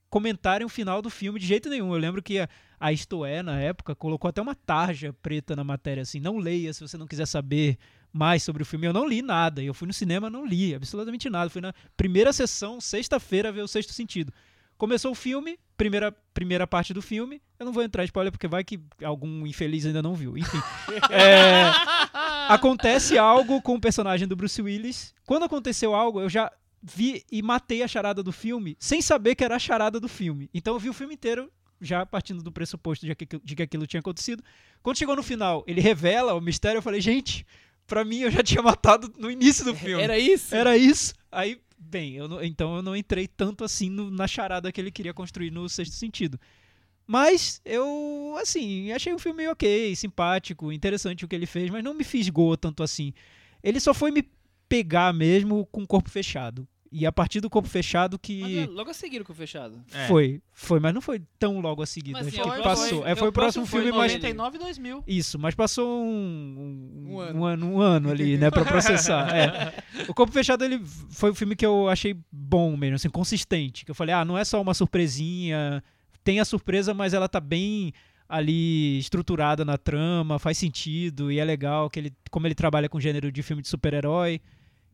comentarem 0.09 0.65
o 0.65 0.69
final 0.69 1.01
do 1.01 1.09
filme 1.09 1.39
de 1.39 1.45
jeito 1.45 1.69
nenhum. 1.69 1.91
Eu 1.93 1.99
lembro 1.99 2.21
que 2.23 2.39
a, 2.39 2.47
a 2.79 2.91
Isto 2.93 3.25
É, 3.25 3.41
na 3.43 3.59
época, 3.59 3.95
colocou 3.95 4.29
até 4.29 4.41
uma 4.41 4.55
tarja 4.55 5.11
preta 5.13 5.55
na 5.55 5.63
matéria, 5.63 6.01
assim, 6.03 6.19
não 6.19 6.37
leia 6.37 6.71
se 6.73 6.81
você 6.81 6.97
não 6.97 7.07
quiser 7.07 7.25
saber 7.25 7.77
mais 8.15 8.41
sobre 8.43 8.63
o 8.63 8.65
filme. 8.65 8.87
Eu 8.87 8.93
não 8.93 9.05
li 9.05 9.21
nada. 9.21 9.61
Eu 9.61 9.73
fui 9.73 9.85
no 9.85 9.93
cinema, 9.93 10.29
não 10.29 10.45
li 10.45 10.73
absolutamente 10.73 11.29
nada. 11.29 11.49
Fui 11.49 11.61
na 11.61 11.73
primeira 11.97 12.31
sessão, 12.31 12.79
sexta-feira, 12.79 13.51
ver 13.51 13.61
o 13.61 13.67
Sexto 13.67 13.91
Sentido. 13.91 14.31
Começou 14.77 15.11
o 15.11 15.15
filme, 15.15 15.59
primeira, 15.75 16.13
primeira 16.33 16.65
parte 16.65 16.93
do 16.93 17.01
filme. 17.01 17.41
Eu 17.59 17.65
não 17.65 17.73
vou 17.73 17.83
entrar 17.83 18.03
em 18.03 18.05
spoiler 18.05 18.31
porque 18.31 18.47
vai 18.47 18.63
que 18.63 18.79
algum 19.03 19.45
infeliz 19.45 19.85
ainda 19.85 20.01
não 20.01 20.15
viu. 20.15 20.37
Enfim. 20.37 20.57
É, 21.11 21.65
acontece 22.47 23.17
algo 23.17 23.61
com 23.61 23.75
o 23.75 23.81
personagem 23.81 24.27
do 24.27 24.35
Bruce 24.35 24.61
Willis. 24.61 25.13
Quando 25.25 25.43
aconteceu 25.43 25.93
algo, 25.93 26.21
eu 26.21 26.29
já 26.29 26.49
vi 26.81 27.23
e 27.29 27.41
matei 27.41 27.83
a 27.83 27.87
charada 27.87 28.23
do 28.23 28.31
filme 28.31 28.77
sem 28.79 29.01
saber 29.01 29.35
que 29.35 29.43
era 29.43 29.55
a 29.55 29.59
charada 29.59 29.99
do 29.99 30.07
filme. 30.07 30.49
Então 30.53 30.73
eu 30.75 30.79
vi 30.79 30.89
o 30.89 30.93
filme 30.93 31.15
inteiro 31.15 31.51
já 31.81 32.05
partindo 32.05 32.41
do 32.41 32.51
pressuposto 32.51 33.05
de 33.05 33.13
que, 33.13 33.27
de 33.43 33.55
que 33.55 33.63
aquilo 33.63 33.85
tinha 33.85 33.99
acontecido. 33.99 34.43
Quando 34.81 34.97
chegou 34.97 35.15
no 35.15 35.23
final, 35.23 35.63
ele 35.67 35.81
revela 35.81 36.33
o 36.33 36.41
mistério, 36.41 36.77
eu 36.77 36.81
falei, 36.81 37.01
gente, 37.01 37.45
pra 37.87 38.03
mim 38.05 38.19
eu 38.19 38.31
já 38.31 38.41
tinha 38.43 38.61
matado 38.61 39.11
no 39.17 39.29
início 39.31 39.63
do 39.65 39.75
filme. 39.75 40.01
Era 40.03 40.17
isso? 40.17 40.53
Era 40.55 40.77
isso. 40.77 41.13
Aí, 41.31 41.59
bem, 41.77 42.13
eu 42.15 42.27
não- 42.27 42.43
então 42.43 42.75
eu 42.75 42.81
não 42.81 42.95
entrei 42.95 43.27
tanto 43.27 43.63
assim 43.63 43.89
no- 43.89 44.09
na 44.11 44.27
charada 44.27 44.71
que 44.71 44.79
ele 44.81 44.91
queria 44.91 45.13
construir 45.13 45.51
no 45.51 45.67
sexto 45.69 45.93
sentido. 45.93 46.39
Mas 47.07 47.61
eu, 47.63 48.35
assim, 48.41 48.91
achei 48.91 49.13
o 49.13 49.19
filme 49.19 49.47
ok, 49.47 49.95
simpático, 49.95 50.71
interessante 50.71 51.23
o 51.23 51.27
que 51.27 51.35
ele 51.35 51.45
fez, 51.45 51.69
mas 51.69 51.83
não 51.83 51.93
me 51.93 52.03
fisgou 52.03 52.57
tanto 52.57 52.81
assim. 52.81 53.13
Ele 53.63 53.79
só 53.79 53.93
foi 53.93 54.09
me 54.11 54.27
pegar 54.67 55.13
mesmo 55.13 55.65
com 55.67 55.83
o 55.83 55.87
corpo 55.87 56.09
fechado. 56.09 56.67
E 56.97 57.05
a 57.05 57.11
partir 57.11 57.41
do 57.41 57.49
corpo 57.49 57.67
fechado 57.67 58.17
Mas 58.23 58.53
é, 58.53 58.65
que. 58.65 58.71
logo 58.71 58.89
a 58.89 58.93
seguir 58.93 59.21
o 59.21 59.33
fechado. 59.33 59.83
É. 59.91 60.07
Foi, 60.07 60.41
foi, 60.53 60.79
mas 60.79 60.93
não 60.93 61.01
foi 61.01 61.21
tão 61.37 61.59
logo 61.59 61.83
a 61.83 61.85
seguir. 61.85 62.13
Mas 62.13 62.27
Acho 62.27 62.37
que 62.37 62.41
foi, 62.41 62.61
passou. 62.61 63.01
foi. 63.01 63.11
É, 63.11 63.15
foi 63.15 63.27
o 63.27 63.31
próximo 63.33 63.65
foi 63.65 63.81
filme, 63.81 63.97
mas. 63.97 64.13
99 64.13 64.55
e 64.55 64.59
2000. 64.61 65.03
Isso, 65.05 65.37
mas 65.37 65.53
passou 65.53 66.01
um, 66.05 67.03
Um 67.05 67.15
um, 67.15 67.19
ano. 67.19 67.39
um 67.39 67.45
ano, 67.45 67.65
um 67.73 67.81
ano 67.81 68.09
ali, 68.11 68.37
né, 68.37 68.49
pra 68.49 68.63
processar. 68.63 69.29
é. 69.35 69.73
O 70.07 70.13
Corpo 70.13 70.31
Fechado, 70.31 70.63
ele 70.63 70.81
foi 71.09 71.31
o 71.31 71.35
filme 71.35 71.53
que 71.53 71.65
eu 71.65 71.89
achei 71.89 72.15
bom 72.31 72.77
mesmo, 72.77 72.95
assim, 72.95 73.09
consistente. 73.09 73.83
Que 73.83 73.91
eu 73.91 73.95
falei, 73.95 74.15
ah, 74.15 74.23
não 74.23 74.37
é 74.37 74.45
só 74.45 74.61
uma 74.61 74.73
surpresinha, 74.73 75.83
tem 76.23 76.39
a 76.39 76.45
surpresa, 76.45 76.93
mas 76.93 77.13
ela 77.13 77.27
tá 77.27 77.41
bem 77.41 77.91
ali 78.29 78.97
estruturada 78.99 79.65
na 79.65 79.77
trama, 79.77 80.39
faz 80.39 80.57
sentido 80.57 81.29
e 81.29 81.39
é 81.39 81.43
legal 81.43 81.89
que 81.89 81.99
ele, 81.99 82.13
como 82.31 82.47
ele 82.47 82.55
trabalha 82.55 82.87
com 82.87 83.01
gênero 83.01 83.29
de 83.33 83.43
filme 83.43 83.61
de 83.61 83.67
super-herói. 83.67 84.39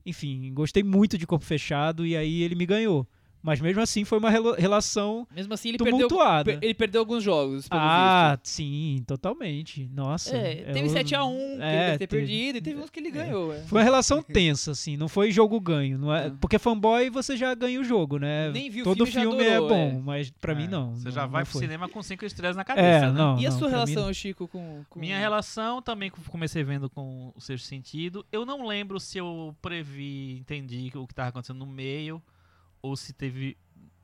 Enfim, 0.06 0.54
gostei 0.54 0.84
muito 0.84 1.18
de 1.18 1.28
Corpo 1.28 1.46
Fechado 1.46 2.06
e 2.06 2.16
aí 2.16 2.42
ele 2.42 2.56
me 2.56 2.66
ganhou. 2.66 3.08
Mas 3.43 3.60
mesmo 3.60 3.82
assim 3.82 4.04
foi 4.06 4.19
uma 4.19 4.30
relação 4.58 5.27
Mesmo 5.36 5.54
assim, 5.54 5.69
ele 5.69 5.77
perdeu, 5.77 6.08
tumultuada. 6.08 6.43
per- 6.51 6.60
ele 6.62 6.73
perdeu 6.73 7.01
alguns 7.01 7.23
jogos, 7.23 7.67
pelo 7.67 7.82
Ah, 7.82 8.38
sim, 8.43 9.04
totalmente. 9.08 9.89
Nossa. 9.93 10.32
visto. 10.32 10.45
É, 10.45 10.73
teve 10.73 10.88
eu- 10.88 10.91
7x1 10.91 11.36
que 11.38 11.41
ele 11.54 11.63
é, 11.63 11.86
deve 11.88 11.97
ter 11.97 12.08
teve- 12.08 12.21
perdido, 12.25 12.58
e 12.58 12.62
teve 12.62 12.82
uns 12.82 12.89
que 12.89 12.99
ele 12.99 13.12
ganhou. 13.12 13.54
é. 13.54 13.60
Foi 13.63 13.80
uma 13.80 13.84
relação 13.84 14.21
tensa, 14.21 14.71
assim, 14.71 14.95
não 14.97 15.08
foi 15.08 15.32
jogo 15.32 15.60
ganho. 15.60 15.97
Não 15.97 16.13
é, 16.13 16.30
porque 16.39 16.60
fanboy 16.60 17.10
você 17.10 17.36
já 17.36 17.54
ganha 17.56 17.80
o 17.80 17.84
jogo, 17.84 18.17
né? 18.19 18.51
Nem 18.51 18.69
viu 18.69 18.84
o 18.84 18.88
Todo 18.88 19.06
filme, 19.06 19.21
filme 19.38 19.47
adorou, 19.47 19.65
é 19.65 19.69
bom, 19.69 19.97
é. 19.97 20.01
mas 20.01 20.30
pra 20.30 20.54
mim 20.56 20.65
É, 20.65 20.67
não. 20.67 20.95
Você 20.95 21.06
não- 21.06 21.12
já 21.12 21.25
vai 21.25 21.43
pro 21.43 21.58
cinema 21.60 21.89
com 21.89 22.01
cinco 22.04 22.25
estrelas 22.25 22.56
na 22.56 22.62
É, 22.62 22.65
cabeça, 22.65 23.12
né? 23.12 23.17
não. 23.17 23.39
E 23.39 23.45
a 23.47 23.49
não, 23.49 23.58
sua 23.58 23.69
pra 23.69 23.80
mim 23.86 23.86
relação, 23.91 24.13
Chico, 24.13 24.47
com, 24.47 24.84
com- 24.89 24.99
Minha 24.99 25.17
relação 25.19 25.82
também 25.82 26.10
com- 26.10 26.21
comecei 26.23 26.63
vendo 26.63 26.89
com 26.89 27.32
o 27.36 27.41
sexto 27.41 27.65
sentido. 27.65 28.25
Eu 28.32 28.45
não 28.45 28.65
lembro 28.67 28.99
se 28.99 29.17
eu 29.17 29.56
previ, 29.62 30.38
entendi 30.39 30.91
o 30.95 31.06
que 31.08 31.13
estava 31.13 31.30
acontecendo 31.30 31.58
no 31.60 31.65
meio 31.65 32.21
ou 32.82 32.96
se 32.96 33.13
teve 33.13 33.58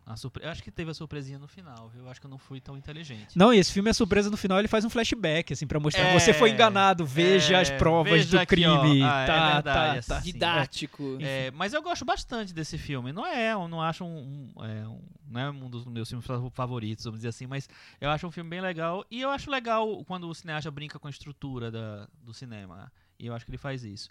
a 0.06 0.16
surpresa. 0.16 0.48
Eu 0.48 0.52
acho 0.54 0.63
que 0.63 0.72
teve 0.72 0.90
a 0.90 0.94
surpresinha 0.94 1.38
no 1.38 1.50
final, 1.50 1.90
viu? 1.90 2.04
Eu 2.04 2.10
acho 2.10 2.22
que 2.22 2.26
eu 2.26 2.30
não 2.32 2.38
fui 2.38 2.62
tão 2.62 2.78
inteligente. 2.78 3.38
Não, 3.38 3.54
e 3.54 3.58
esse 3.58 3.74
filme 3.74 3.90
é 3.90 3.94
surpresa 3.94 4.30
no 4.30 4.38
final, 4.38 4.58
ele 4.58 4.70
faz 4.70 4.86
um 4.86 4.90
flashback, 4.90 5.52
assim, 5.52 5.68
pra 5.68 5.82
mostrar 5.82 6.04
É, 6.06 6.18
você 6.18 6.34
foi 6.34 6.52
enganado, 6.52 7.06
veja 7.06 7.58
é, 7.58 7.60
as 7.62 7.70
provas 7.72 8.13
veja 8.13 8.30
do 8.32 8.38
aqui, 8.40 8.46
crime. 8.56 9.04
Ah, 9.04 9.22
é 9.24 9.26
tá, 9.28 9.54
verdade, 9.56 9.63
tá, 10.08 10.13
tá. 10.13 10.18
assim. 10.20 10.32
didático. 10.32 11.18
É, 11.20 11.52
mas 11.52 11.74
eu 11.74 11.82
gosto 11.82 12.06
bastante 12.06 12.54
desse 12.54 12.78
filme. 12.78 13.12
Não 13.12 13.26
é, 13.26 13.52
eu 13.52 13.68
não 13.68 13.82
acho 13.82 14.06
um, 14.06 14.54
um- 14.56 14.63
é, 14.63 14.88
um- 14.88 15.02
não 15.30 15.42
é 15.42 15.50
um 15.52 15.70
dos 15.70 15.84
meus 15.86 16.08
filmes 16.08 16.26
fa- 16.26 16.50
favoritos, 16.52 17.04
vamos 17.04 17.20
dizer 17.20 17.28
assim, 17.30 17.46
mas 17.46 17.68
eu 18.00 18.10
acho 18.10 18.26
um 18.26 18.32
filme 18.32 18.50
bem 18.50 18.62
legal. 18.62 19.06
E 19.12 19.20
eu 19.20 19.30
acho 19.30 19.52
legal 19.52 20.06
quando 20.06 20.30
o 20.30 20.34
cineasta 20.34 20.72
brinca 20.72 20.98
com 20.98 21.08
a 21.08 21.12
estrutura 21.12 21.70
da, 21.70 22.08
do 22.24 22.34
cinema. 22.34 22.90
E 23.20 23.28
eu 23.28 23.34
acho 23.34 23.44
que 23.44 23.52
ele 23.52 23.58
faz 23.58 23.84
isso. 23.84 24.08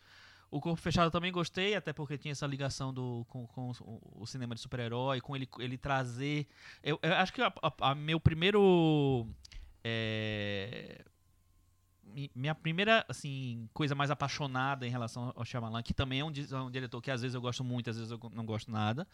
O 0.50 0.60
Corpo 0.60 0.80
Fechado 0.80 1.10
também 1.10 1.32
gostei, 1.32 1.74
até 1.74 1.92
porque 1.92 2.16
tinha 2.16 2.32
essa 2.32 2.46
ligação 2.46 2.94
do, 2.94 3.26
com, 3.28 3.46
com 3.48 3.72
o, 3.80 4.24
cinema 4.26 4.54
de 4.54 4.60
super-herói, 4.60 5.20
com 5.20 5.34
ele, 5.34 5.48
ele 5.58 5.76
trazer. 5.76 6.46
Eu, 6.82 6.98
eu 7.02 7.12
acho 7.14 7.32
que 7.32 7.42
a, 7.42 7.52
a- 7.62 7.90
a 7.90 7.94
meu 7.94 8.20
primeiro. 8.20 9.26
é, 9.84 11.04
mi- 12.04 12.30
minha 12.34 12.54
primeira 12.54 13.04
assim 13.08 13.68
coisa 13.74 13.94
mais 13.94 14.10
apaixonada 14.10 14.86
em 14.86 14.90
relação 14.90 15.32
ao 15.34 15.44
Shyamalan, 15.44 15.82
que 15.82 15.92
também 15.92 16.20
é 16.20 16.24
um, 16.24 16.30
é 16.32 16.56
um 16.60 16.70
diretor 16.70 17.00
que 17.02 17.10
às 17.10 17.22
vezes 17.22 17.34
eu 17.34 17.40
gosto 17.40 17.64
muito, 17.64 17.90
às 17.90 17.96
vezes 17.96 18.10
eu 18.12 18.20
não 18.32 18.46
gosto 18.46 18.70
nada, 18.70 19.06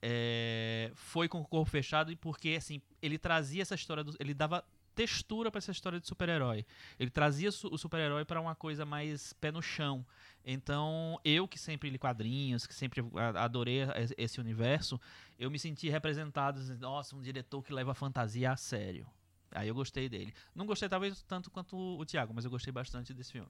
é, 0.00 0.90
foi 0.94 1.28
com 1.28 1.40
o 1.40 1.44
Corpo 1.44 1.70
Fechado 1.70 2.10
e 2.10 2.16
porque 2.16 2.50
assim 2.56 2.80
ele 3.00 3.18
trazia 3.18 3.62
essa 3.62 3.74
história, 3.74 4.02
do, 4.04 4.14
ele 4.18 4.34
dava 4.34 4.64
textura 4.94 5.50
para 5.50 5.58
essa 5.58 5.70
história 5.70 5.98
de 5.98 6.06
super-herói. 6.06 6.66
Ele 6.98 7.08
trazia 7.10 7.50
su- 7.50 7.68
o 7.72 7.78
super-herói 7.78 8.26
para 8.26 8.38
uma 8.40 8.54
coisa 8.54 8.84
mais 8.84 9.32
pé 9.34 9.50
no 9.50 9.62
chão. 9.62 10.04
Então, 10.44 11.20
eu 11.24 11.46
que 11.46 11.58
sempre 11.58 11.88
li 11.88 11.98
quadrinhos, 11.98 12.66
que 12.66 12.74
sempre 12.74 13.00
adorei 13.38 13.82
es- 13.96 14.12
esse 14.18 14.40
universo, 14.40 15.00
eu 15.38 15.50
me 15.50 15.58
senti 15.58 15.88
representado, 15.88 16.60
nossa, 16.78 17.14
um 17.14 17.22
diretor 17.22 17.62
que 17.62 17.72
leva 17.72 17.92
a 17.92 17.94
fantasia 17.94 18.50
a 18.50 18.56
sério. 18.56 19.06
Aí 19.52 19.68
eu 19.68 19.74
gostei 19.74 20.08
dele. 20.08 20.32
Não 20.54 20.66
gostei 20.66 20.88
talvez 20.88 21.22
tanto 21.22 21.50
quanto 21.50 21.76
o, 21.76 21.98
o 22.00 22.04
Thiago, 22.06 22.32
mas 22.34 22.44
eu 22.44 22.50
gostei 22.50 22.72
bastante 22.72 23.12
desse 23.14 23.32
filme. 23.32 23.48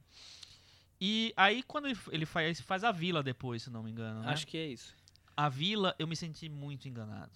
E 1.00 1.32
aí 1.36 1.62
quando 1.62 1.86
ele, 1.86 1.98
ele 2.10 2.26
faz, 2.26 2.60
faz 2.60 2.84
a 2.84 2.92
Vila 2.92 3.22
depois, 3.22 3.62
se 3.62 3.70
não 3.70 3.82
me 3.82 3.90
engano, 3.90 4.20
né? 4.22 4.32
Acho 4.32 4.46
que 4.46 4.56
é 4.58 4.66
isso. 4.66 4.94
A 5.36 5.48
Vila, 5.48 5.94
eu 5.98 6.06
me 6.06 6.14
senti 6.14 6.48
muito 6.48 6.88
enganado. 6.88 7.32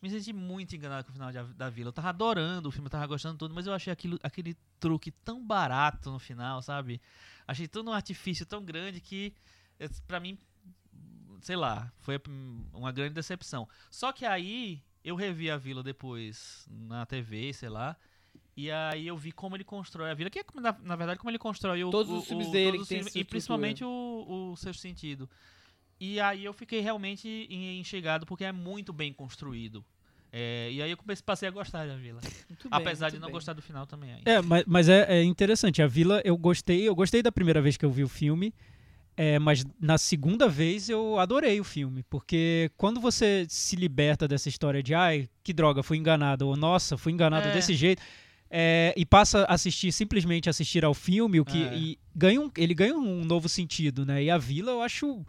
Me 0.00 0.08
senti 0.08 0.32
muito 0.32 0.76
enganado 0.76 1.04
com 1.04 1.10
o 1.10 1.12
final 1.12 1.32
de 1.32 1.54
da 1.54 1.68
Vila. 1.68 1.88
Eu 1.88 1.92
tava 1.92 2.10
adorando 2.10 2.68
o 2.68 2.72
filme, 2.72 2.86
eu 2.86 2.90
tava 2.90 3.06
gostando 3.06 3.34
de 3.34 3.38
tudo, 3.40 3.54
mas 3.54 3.66
eu 3.66 3.72
achei 3.74 3.92
aquilo, 3.92 4.18
aquele 4.22 4.56
truque 4.78 5.10
tão 5.10 5.44
barato 5.44 6.10
no 6.10 6.18
final, 6.20 6.62
sabe? 6.62 7.00
Achei 7.46 7.66
todo 7.66 7.90
um 7.90 7.92
artifício 7.92 8.46
tão 8.46 8.64
grande 8.64 9.00
que, 9.00 9.34
eh, 9.80 9.88
pra 10.06 10.20
mim, 10.20 10.38
sei 11.40 11.56
lá, 11.56 11.92
foi 11.98 12.20
uma 12.72 12.92
grande 12.92 13.14
decepção. 13.14 13.68
Só 13.90 14.12
que 14.12 14.24
aí, 14.24 14.80
eu 15.02 15.16
revi 15.16 15.50
a 15.50 15.56
Vila 15.56 15.82
depois 15.82 16.64
na 16.70 17.04
TV, 17.04 17.52
sei 17.52 17.68
lá, 17.68 17.96
e 18.56 18.70
aí 18.70 19.06
eu 19.06 19.16
vi 19.16 19.32
como 19.32 19.56
ele 19.56 19.64
constrói 19.64 20.10
a 20.10 20.14
Vila, 20.14 20.30
que 20.30 20.38
é, 20.38 20.44
na, 20.54 20.72
na 20.80 20.94
verdade, 20.96 21.18
como 21.18 21.30
ele 21.30 21.38
constrói 21.38 21.82
o, 21.82 21.90
Todos 21.90 22.12
o- 22.12 22.18
os 22.18 22.26
filmes 22.28 22.46
o- 22.48 22.52
dele 22.52 22.70
todos 22.72 22.82
os 22.82 22.88
filmes, 22.88 23.06
E 23.06 23.08
estrutura. 23.08 23.30
principalmente 23.30 23.84
o, 23.84 24.50
o 24.52 24.56
Sexto 24.56 24.80
Sentido. 24.80 25.28
E 26.00 26.20
aí 26.20 26.44
eu 26.44 26.52
fiquei 26.52 26.80
realmente 26.80 27.28
en- 27.50 27.80
enxergado 27.80 28.24
porque 28.26 28.44
é 28.44 28.52
muito 28.52 28.92
bem 28.92 29.12
construído. 29.12 29.84
É, 30.30 30.68
e 30.70 30.82
aí 30.82 30.90
eu 30.90 30.96
comecei, 30.96 31.22
passei 31.24 31.48
a 31.48 31.50
gostar 31.50 31.86
da 31.86 31.96
Vila. 31.96 32.20
Muito 32.48 32.68
bem, 32.68 32.78
Apesar 32.78 33.06
muito 33.06 33.14
de 33.14 33.20
não 33.20 33.28
bem. 33.28 33.32
gostar 33.32 33.54
do 33.54 33.62
final 33.62 33.86
também 33.86 34.12
ainda. 34.12 34.30
É, 34.30 34.42
mas, 34.42 34.64
mas 34.66 34.88
é, 34.88 35.06
é 35.20 35.22
interessante. 35.24 35.80
A 35.82 35.86
Vila, 35.86 36.20
eu 36.24 36.36
gostei. 36.36 36.86
Eu 36.86 36.94
gostei 36.94 37.22
da 37.22 37.32
primeira 37.32 37.60
vez 37.62 37.76
que 37.76 37.84
eu 37.84 37.90
vi 37.90 38.04
o 38.04 38.08
filme. 38.08 38.52
é, 39.16 39.36
mas 39.40 39.64
na 39.80 39.98
segunda 39.98 40.48
vez 40.48 40.88
eu 40.88 41.18
adorei 41.18 41.58
o 41.58 41.64
filme. 41.64 42.04
Porque 42.04 42.70
quando 42.76 43.00
você 43.00 43.46
se 43.48 43.74
liberta 43.74 44.28
dessa 44.28 44.48
história 44.48 44.80
de 44.82 44.94
ai, 44.94 45.28
que 45.42 45.52
droga, 45.52 45.82
fui 45.82 45.96
enganado, 45.96 46.46
ou 46.46 46.56
nossa, 46.56 46.96
fui 46.96 47.12
enganado 47.12 47.48
É. 47.48 47.52
desse 47.52 47.74
jeito. 47.74 48.00
é, 48.50 48.94
e 48.96 49.04
passa 49.04 49.42
a 49.44 49.54
assistir, 49.54 49.92
simplesmente 49.92 50.48
assistir 50.48 50.82
ao 50.84 50.94
filme, 50.94 51.38
o 51.40 51.44
que 51.44 51.64
É. 51.64 51.76
e 51.76 51.98
ganha 52.16 52.40
um, 52.40 52.50
ele 52.56 52.72
ganha 52.74 52.94
um 52.94 53.22
novo 53.24 53.46
sentido, 53.46 54.06
né? 54.06 54.22
E 54.24 54.30
a 54.30 54.38
Vila, 54.38 54.70
eu 54.72 54.80
acho 54.80 55.22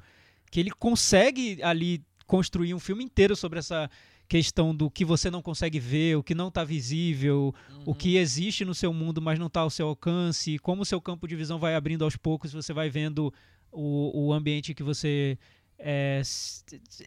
que 0.49 0.59
ele 0.59 0.71
consegue 0.71 1.61
ali 1.63 2.01
construir 2.25 2.73
um 2.73 2.79
filme 2.79 3.03
inteiro 3.03 3.35
sobre 3.35 3.59
essa 3.59 3.89
questão 4.27 4.75
do 4.75 4.91
que 4.91 5.03
você 5.03 5.31
não 5.31 5.41
consegue 5.41 5.79
ver, 5.79 6.15
o 6.15 6.23
que 6.23 6.35
não 6.35 6.49
está 6.49 6.63
visível, 6.63 7.53
o 7.83 7.89
Uhum. 7.89 7.93
que 7.95 8.15
existe 8.17 8.63
no 8.63 8.75
seu 8.75 8.93
mundo, 8.93 9.19
mas 9.21 9.39
não 9.39 9.47
está 9.47 9.61
ao 9.61 9.69
seu 9.71 9.87
alcance, 9.87 10.59
como 10.59 10.83
o 10.83 10.85
seu 10.85 11.01
campo 11.01 11.27
de 11.27 11.35
visão 11.35 11.57
vai 11.57 11.73
abrindo 11.73 12.03
aos 12.03 12.15
poucos, 12.15 12.53
você 12.53 12.71
vai 12.71 12.89
vendo 12.91 13.33
o, 13.71 14.27
o 14.27 14.33
ambiente 14.33 14.73
que 14.75 14.83
você 14.83 15.37
é, 15.79 16.21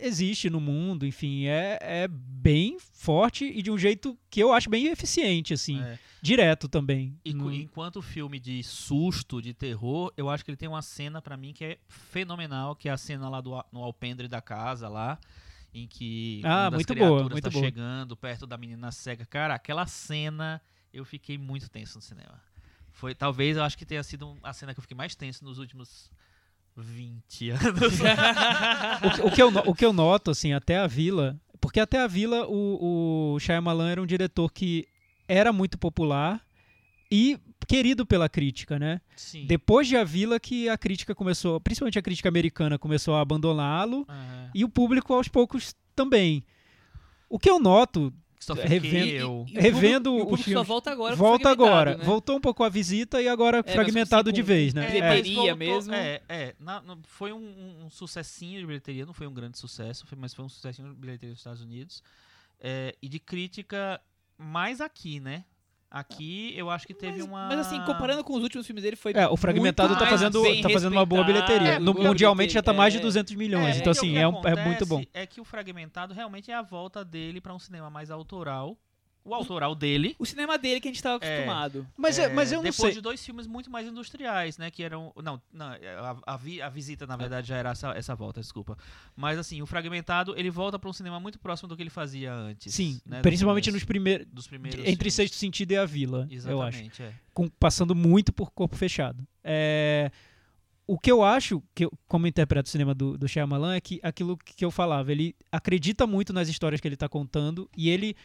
existe 0.01 0.49
no 0.51 0.61
mundo, 0.61 1.07
enfim, 1.07 1.47
é, 1.47 1.79
é 1.81 2.09
bem 2.09 2.79
forte 2.81 3.45
e 3.45 3.63
de 3.63 3.71
um 3.71 3.79
jeito 3.79 4.19
que 4.31 4.41
eu 4.41 4.53
acho 4.53 4.69
bem 4.71 4.87
eficiente, 4.87 5.53
assim, 5.55 5.81
É. 5.83 5.99
direto 6.21 6.69
também. 6.69 7.19
E 7.25 7.33
No- 7.35 7.53
enquanto 7.53 8.01
filme 8.01 8.39
de 8.41 8.63
susto, 8.63 9.41
de 9.43 9.53
terror, 9.53 10.13
eu 10.17 10.29
acho 10.31 10.45
que 10.45 10.51
ele 10.51 10.57
tem 10.57 10.69
uma 10.69 10.83
cena 10.83 11.21
pra 11.21 11.37
mim 11.37 11.53
que 11.53 11.65
é 11.65 11.79
fenomenal, 11.89 12.75
que 12.75 12.89
é 12.89 12.93
a 12.93 12.97
cena 12.97 13.29
lá 13.29 13.41
do, 13.41 13.51
no 13.73 13.83
alpendre 13.83 14.27
da 14.29 14.41
casa 14.41 14.89
lá, 14.89 15.19
em 15.75 15.87
que 15.87 16.41
Ah, 16.45 16.65
uma 16.65 16.71
das 16.71 16.79
muito 16.79 16.95
boa, 16.95 17.07
criaturas 17.09 17.33
muito 17.33 17.45
tá 17.45 17.51
boa. 17.51 17.65
chegando 17.65 18.17
perto 18.17 18.47
da 18.47 18.57
menina 18.59 18.91
cega. 18.93 19.25
Cara, 19.27 19.55
aquela 19.55 19.87
cena 19.87 20.61
eu 20.93 21.05
fiquei 21.05 21.39
muito 21.39 21.69
tenso 21.71 21.97
no 21.97 22.03
cinema. 22.03 22.41
Foi, 22.91 23.15
talvez 23.15 23.57
eu 23.57 23.63
acho 23.65 23.77
que 23.79 23.87
tenha 23.87 24.03
sido 24.03 24.37
a 24.43 24.53
cena 24.53 24.75
que 24.75 24.79
eu 24.81 24.83
fiquei 24.83 24.97
mais 24.97 25.15
tenso 25.15 25.43
nos 25.45 25.59
últimos 25.59 26.11
20 26.77 27.51
anos. 27.51 28.01
o, 29.03 29.11
que- 29.11 29.23
o 29.23 29.31
que 29.31 29.43
eu, 29.43 29.49
o 29.67 29.75
que 29.75 29.85
eu 29.85 29.93
noto, 29.93 30.31
assim, 30.31 30.53
até 30.53 30.79
a 30.79 30.87
Vila, 30.87 31.39
porque 31.61 31.81
até 31.81 32.01
a 32.01 32.07
Vila 32.07 32.47
o, 32.49 33.35
o 33.35 33.41
Shyamalan 33.41 33.91
era 33.91 34.03
um 34.03 34.07
diretor 34.07 34.51
que 34.53 34.87
era 35.29 35.53
muito 35.53 35.79
popular 35.79 36.41
e 37.11 37.39
querido 37.69 38.05
pela 38.05 38.29
crítica, 38.29 38.79
né? 38.79 39.01
Sim. 39.17 39.47
Depois 39.47 39.87
de 39.87 39.97
A 39.97 40.03
Vila 40.05 40.41
que 40.41 40.69
a 40.69 40.77
crítica 40.77 41.15
começou, 41.15 41.61
principalmente 41.61 41.99
a 41.99 42.03
crítica 42.03 42.29
americana, 42.29 42.79
começou 42.79 43.15
a 43.15 43.21
abandoná-lo 43.21 44.05
Aham. 44.09 44.51
e 44.55 44.65
o 44.65 44.69
público 44.69 45.15
aos 45.15 45.29
poucos 45.29 45.75
também. 45.95 46.43
O 47.29 47.39
que 47.39 47.49
eu 47.49 47.59
noto, 47.61 48.13
Christopher 48.43 48.69
revendo- 48.69 48.95
Cale, 48.99 49.17
E 49.19 49.23
o 49.23 49.45
revendo 49.61 50.19
e 50.19 50.23
o 50.23 50.33
o 50.33 50.37
filme- 50.37 50.55
só 50.55 50.63
volta 50.65 50.91
agora 50.91 51.15
volta 51.17 51.49
agora, 51.51 51.97
né? 51.97 52.05
voltou 52.05 52.37
um 52.37 52.41
pouco 52.41 52.65
a 52.65 52.69
visita 52.69 53.23
e 53.23 53.29
agora 53.29 53.63
mas 53.65 53.73
fragmentado 53.75 54.33
de 54.33 54.43
vez, 54.43 54.75
né? 54.75 54.87
com 54.91 54.97
É. 54.97 55.01
bilheteria 55.23 55.55
mesmo. 55.57 55.95
É, 55.95 56.21
é. 56.29 56.55
na- 56.59 56.81
no- 56.83 57.01
foi 57.07 57.33
um, 57.33 57.85
um 57.85 57.91
sucessinho 57.91 58.61
de 58.61 58.67
bilheteria, 58.67 59.07
não 59.07 59.13
foi 59.15 59.27
um 59.27 59.33
grande 59.35 59.59
sucesso, 59.59 60.07
foi- 60.07 60.19
mas 60.19 60.35
foi 60.35 60.45
um 60.45 60.49
sucessinho 60.49 60.89
de 60.89 60.95
bilheteria 60.95 61.31
dos 61.33 61.41
Estados 61.41 61.63
Unidos. 61.63 62.03
É, 62.61 62.95
e 63.01 63.09
de 63.09 63.19
crítica, 63.19 64.01
mais 64.39 64.81
aqui, 64.81 65.21
né? 65.21 65.45
Aqui 65.95 66.55
eu 66.57 66.71
acho 66.71 66.87
que 66.87 66.95
teve 66.95 67.19
mas, 67.19 67.27
uma. 67.29 67.49
mas 67.49 67.59
assim, 67.59 67.79
comparando 67.85 68.25
com 68.25 68.33
os 68.35 68.43
últimos 68.43 68.67
filmes 68.67 68.83
dele, 68.83 68.97
foi 68.97 69.13
É, 69.15 69.29
o 69.29 69.37
Fragmentado 69.37 69.91
muito 69.91 69.99
tá 70.03 70.07
fazendo, 70.07 70.43
tá 70.63 70.71
fazendo 70.71 70.93
uma 70.93 71.05
boa 71.05 71.23
bilheteria. 71.23 71.73
É, 71.75 71.79
No- 71.79 71.93
boa 71.93 72.09
mundialmente 72.09 72.55
já 72.55 72.63
tá 72.63 72.73
mais 72.73 72.95
de 72.95 72.99
é. 72.99 73.03
200 73.03 73.35
milhões, 73.35 73.77
É, 73.77 73.81
então 73.81 73.91
assim, 73.91 74.17
é, 74.17 74.27
um- 74.27 74.41
é 74.43 74.65
muito 74.65 74.87
bom. 74.87 74.97
acontece 74.97 75.11
É 75.13 75.27
que 75.27 75.39
o 75.39 75.45
Fragmentado 75.45 76.15
realmente 76.15 76.51
é 76.51 76.55
a 76.55 76.63
volta 76.63 77.05
dele 77.05 77.43
pra 77.43 77.53
um 77.55 77.59
cinema 77.59 77.91
mais 77.91 78.11
autoral. 78.11 78.75
O 79.25 79.35
autoral 79.35 79.75
dele. 79.75 80.17
O 80.19 80.27
cinema 80.27 80.59
dele 80.59 80.81
que 80.81 80.89
a 80.89 80.91
gente 80.93 81.03
tava 81.03 81.25
É. 81.25 81.35
acostumado. 81.35 81.87
Mas, 81.97 82.19
é, 82.19 82.29
mas 82.29 82.51
eu 82.51 82.57
não 82.57 82.63
depois 82.65 82.77
sei. 82.77 82.93
de 82.93 83.01
dois 83.01 83.25
filmes 83.25 83.47
muito 83.47 83.71
mais 83.71 83.87
industriais, 83.87 84.59
né? 84.59 84.71
Que 84.71 84.83
eram. 84.83 85.13
Não, 85.23 85.41
não 85.53 85.67
a, 85.67 86.35
a, 86.35 86.37
vi- 86.37 86.61
a 86.61 86.69
visita, 86.69 87.07
na 87.07 87.17
verdade, 87.17 87.47
já 87.49 87.57
era 87.57 87.71
essa, 87.71 87.91
essa 87.93 88.15
volta, 88.15 88.41
desculpa. 88.41 88.77
Mas 89.15 89.39
assim, 89.39 89.63
o 89.63 89.67
fragmentado, 89.67 90.35
ele 90.37 90.51
volta 90.51 90.79
pra 90.79 90.91
um 90.91 90.93
cinema 90.93 91.21
muito 91.21 91.39
próximo 91.39 91.69
do 91.69 91.77
que 91.77 91.83
ele 91.83 91.91
fazia 91.91 92.33
antes. 92.35 92.75
Sim, 92.75 93.01
né, 93.07 93.21
principalmente 93.23 93.67
começo, 93.67 93.77
nos 93.77 93.85
primeiros. 93.85 94.27
dos 94.33 94.47
primeiros. 94.47 94.81
Entre 94.81 94.95
filmes. 94.97 95.15
Sexto 95.15 95.35
Sentido 95.37 95.73
e 95.73 95.77
A 95.77 95.85
Vila, 95.85 96.27
eu 96.31 96.61
acho. 96.63 96.79
Exatamente, 96.79 97.03
é. 97.03 97.13
Com- 97.33 97.49
passando 97.49 97.95
muito 97.95 98.33
por 98.33 98.51
corpo 98.51 98.75
fechado. 98.77 99.27
É, 99.45 100.11
o 100.87 100.99
que 100.99 101.11
eu 101.13 101.23
acho, 101.23 101.63
que 101.75 101.85
eu, 101.85 101.93
como 102.09 102.27
eu 102.27 102.29
interpreto 102.29 102.67
o 102.69 102.71
cinema 102.71 102.93
do, 102.95 103.17
do 103.17 103.29
Shyamalan, 103.29 103.77
é 103.77 103.81
que 103.81 104.01
aquilo 104.03 104.37
que 104.37 104.65
eu 104.65 104.71
falava, 104.71 105.13
ele 105.13 105.35
acredita 105.51 106.07
muito 106.07 106.33
nas 106.33 106.49
histórias 106.49 106.81
que 106.81 106.89
ele 106.89 106.95
está 106.97 107.09
contando 107.09 107.71
e 107.77 107.89
ele, 107.89 108.17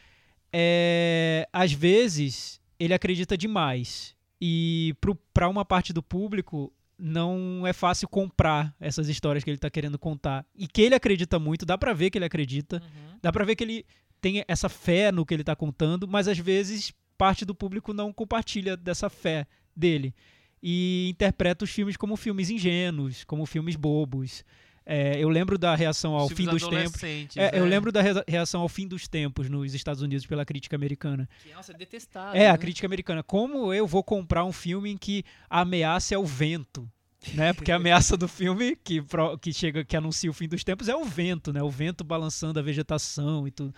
é, 0.51 1.47
às 1.51 1.71
vezes, 1.73 2.59
ele 2.79 2.93
acredita 2.93 3.37
demais. 3.37 4.15
E 4.41 4.95
para 5.33 5.49
uma 5.49 5.65
parte 5.65 5.91
do 5.91 6.01
público, 6.03 6.71
não 6.97 7.65
é 7.65 7.73
fácil 7.73 8.07
comprar 8.07 8.73
essas 8.79 9.07
histórias 9.09 9.43
que 9.43 9.49
ele 9.49 9.57
tá 9.57 9.69
querendo 9.69 9.97
contar. 9.99 10.45
E 10.55 10.67
que 10.67 10.81
ele 10.81 10.95
acredita 10.95 11.37
muito, 11.39 11.65
dá 11.65 11.77
pra 11.77 11.93
ver 11.93 12.09
que 12.09 12.17
ele 12.17 12.25
acredita, 12.25 12.77
Uhum. 12.81 13.17
dá 13.21 13.31
pra 13.31 13.45
ver 13.45 13.55
que 13.55 13.63
ele 13.63 13.85
tem 14.21 14.43
essa 14.47 14.67
fé 14.69 15.11
no 15.11 15.25
que 15.25 15.33
ele 15.33 15.43
tá 15.43 15.55
contando, 15.55 16.07
mas 16.07 16.27
às 16.27 16.37
vezes 16.39 16.91
parte 17.17 17.45
do 17.45 17.53
público 17.55 17.93
não 17.93 18.11
compartilha 18.13 18.75
dessa 18.77 19.09
fé 19.09 19.45
dele. 19.75 20.13
E 20.61 21.07
interpreta 21.09 21.63
os 21.65 21.71
filmes 21.71 21.95
como 21.95 22.15
filmes 22.15 22.49
ingênuos, 22.49 23.23
como 23.23 23.45
filmes 23.45 23.75
bobos. 23.75 24.43
É, 24.89 25.21
eu 25.21 25.27
lembro 25.27 25.57
da 25.57 25.75
reação 25.75 26.13
ao 26.15 26.29
fim 26.29 26.45
dos 26.45 26.65
tempos. 26.65 27.03
É, 27.35 27.49
eu 27.59 27.65
né? 27.65 27.69
lembro 27.69 27.91
da 27.91 28.01
rea- 28.01 28.23
reação 28.25 28.61
ao 28.61 28.69
fim 28.69 28.87
dos 28.87 29.05
tempos 29.05 29.49
nos 29.49 29.73
Estados 29.73 30.01
Unidos 30.01 30.25
pela 30.25 30.45
crítica 30.45 30.77
americana. 30.77 31.27
Que, 31.43 31.53
nossa, 31.53 31.73
é 31.73 31.77
detestável. 31.77 32.39
É, 32.41 32.47
a 32.47 32.53
né? 32.53 32.57
crítica 32.57 32.87
americana. 32.87 33.21
Como 33.21 33.73
eu 33.73 33.85
vou 33.85 34.01
comprar 34.01 34.45
um 34.45 34.53
filme 34.53 34.89
em 34.89 34.97
que 34.97 35.25
a 35.49 35.59
ameaça 35.61 36.15
é 36.15 36.17
o 36.17 36.25
vento? 36.25 36.89
Né? 37.33 37.51
Porque 37.51 37.69
a 37.71 37.75
ameaça 37.77 38.15
do 38.15 38.29
filme 38.29 38.77
que, 38.81 39.01
pro- 39.01 39.37
que 39.37 39.51
chega, 39.51 39.83
que 39.83 39.97
anuncia 39.97 40.29
o 40.29 40.33
fim 40.33 40.47
dos 40.47 40.63
tempos 40.63 40.87
é 40.87 40.95
o 40.95 41.03
vento, 41.03 41.51
né? 41.51 41.61
O 41.61 41.69
vento 41.69 42.05
balançando 42.05 42.57
a 42.57 42.63
vegetação 42.63 43.45
e 43.45 43.51
tudo. 43.51 43.75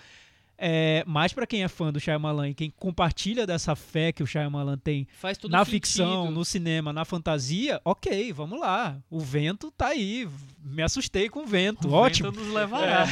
É, 0.62 1.04
mas 1.08 1.32
para 1.32 1.48
quem 1.48 1.63
é 1.63 1.69
fã 1.69 1.91
do 1.91 2.00
Shyamalan 2.02 2.50
e 2.50 2.54
quem 2.54 2.69
compartilha 2.69 3.48
dessa 3.48 3.76
fé 3.78 4.12
que 4.12 4.22
o 4.22 4.28
Shyamalan 4.28 4.78
tem 4.78 5.08
na 5.24 5.30
sentido. 5.32 5.65
ficção, 5.65 6.30
no 6.30 6.43
cinema, 6.43 6.91
na 6.91 7.06
fantasia, 7.06 7.80
ok, 7.86 8.34
vamos 8.34 8.60
lá. 8.60 8.98
O 9.10 9.19
vento 9.22 9.72
tá 9.72 9.88
aí. 9.88 10.28
Me 10.62 10.84
assustei 10.84 11.30
com 11.30 11.43
o 11.43 11.45
vento. 11.45 11.88
O 11.88 11.93
Ótimo. 11.93 12.30
vento 12.30 12.43
nos 12.43 12.54
levará. 12.54 13.06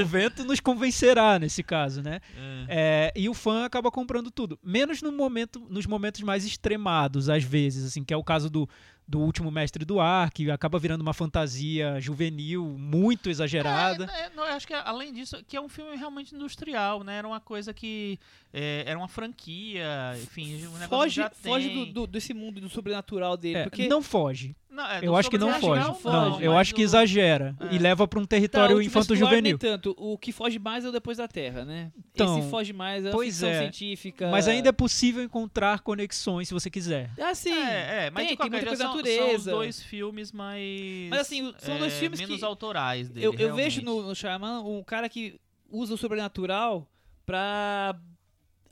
o 0.00 0.04
vento 0.04 0.44
nos 0.44 0.60
convencerá 0.60 1.40
nesse 1.40 1.64
caso, 1.64 2.02
né? 2.02 2.20
É. 2.68 3.10
É, 3.12 3.12
e 3.16 3.28
o 3.28 3.34
fã 3.34 3.64
acaba 3.64 3.90
comprando 3.90 4.30
tudo. 4.30 4.56
Menos 4.62 5.02
no 5.02 5.10
momento, 5.10 5.66
nos 5.68 5.86
momentos 5.86 6.20
mais 6.22 6.44
extremados, 6.44 7.28
às 7.28 7.42
vezes, 7.42 7.84
assim, 7.84 8.04
que 8.04 8.14
é 8.14 8.16
o 8.16 8.22
caso 8.22 8.48
do, 8.48 8.68
do 9.10 9.18
último 9.18 9.50
mestre 9.50 9.84
do 9.84 9.98
ar, 9.98 10.30
que 10.30 10.48
acaba 10.52 10.78
virando 10.78 11.00
uma 11.00 11.12
fantasia 11.12 12.00
juvenil 12.00 12.64
muito 12.78 13.28
exagerada. 13.28 14.08
É, 14.14 14.26
é, 14.26 14.30
não, 14.36 14.44
eu 14.46 14.52
acho 14.54 14.66
que 14.68 14.72
além 14.72 15.12
disso, 15.12 15.36
que 15.48 15.56
é 15.56 15.60
um 15.60 15.68
filme 15.68 15.96
realmente 15.96 16.32
industrial, 16.32 17.02
né? 17.02 17.16
Era 17.16 17.26
uma 17.26 17.40
coisa 17.40 17.74
que 17.74 18.20
é, 18.52 18.84
era 18.86 18.96
uma 18.96 19.08
franquia, 19.08 19.84
enfim, 20.22 20.64
um 20.66 20.78
negócio 20.78 20.88
Foge, 20.88 21.14
que 21.14 21.20
já 21.22 21.30
foge 21.30 21.68
do, 21.70 21.86
do- 21.86 22.06
desse 22.06 22.32
mundo 22.32 22.60
do 22.60 22.68
sobrenatural 22.68 23.36
dele. 23.36 23.58
É, 23.58 23.62
porque 23.64 23.88
Não 23.88 24.00
foge. 24.00 24.54
Não, 24.70 24.86
é, 24.86 25.00
Eu 25.02 25.16
acho 25.16 25.28
que 25.28 25.36
não 25.36 25.48
foge. 25.54 25.60
sobrenatural, 25.82 26.30
Não, 26.30 26.40
eu 26.40 26.56
acho 26.56 26.74
que 26.74 26.80
exagera 26.82 27.56
É. 27.60 27.74
e 27.74 27.78
leva 27.78 28.06
para 28.06 28.20
um 28.20 28.22
Tá, 28.22 28.28
território 28.28 28.76
mais 28.76 28.86
infanto-juvenil. 28.86 29.42
nem 29.42 29.58
tanto. 29.58 29.94
O 29.98 30.16
que 30.16 30.30
foge 30.30 30.58
mais 30.60 30.84
é 30.84 30.88
o 30.88 30.92
Depois 30.92 31.18
da 31.18 31.26
Terra, 31.26 31.64
né? 31.64 31.90
Então, 32.14 32.38
Esse 32.38 32.48
foge 32.48 32.72
mais 32.72 33.04
é 33.04 33.08
a 33.08 33.12
pois 33.12 33.34
ficção 33.34 33.48
é. 33.48 33.58
científica. 33.62 34.30
Mas 34.30 34.46
ainda 34.46 34.68
é 34.68 34.72
possível 34.72 35.22
encontrar 35.24 35.80
conexões 35.80 36.46
se 36.48 36.54
você 36.54 36.70
quiser. 36.70 37.10
Ah, 37.20 37.34
sim. 37.34 37.52
É, 37.52 38.06
é, 38.06 38.10
mas 38.10 38.22
Tem- 38.26 38.30
de 38.32 38.36
qualquer 38.36 38.58
tem 38.60 38.66
muita 38.66 38.66
coisa 38.68 38.82
são, 38.84 38.96
natureza. 38.96 39.28
são 39.28 39.34
os 39.36 39.44
dois 39.44 39.82
filmes 39.82 40.30
mais. 40.32 41.08
Mas, 41.10 41.20
assim, 41.20 41.52
são 41.58 41.76
dois 41.78 41.92
é, 41.92 41.96
filmes 41.96 42.20
menos 42.20 42.38
que 42.38 42.44
autorais 42.44 43.08
dele. 43.08 43.26
Eu, 43.26 43.34
eu 43.34 43.54
vejo 43.56 43.82
no, 43.82 44.02
no 44.02 44.14
Shyamalan 44.14 44.60
um 44.62 44.82
cara 44.84 45.08
que 45.08 45.40
usa 45.68 45.94
o 45.94 45.98
sobrenatural 45.98 46.88
pra 47.26 47.96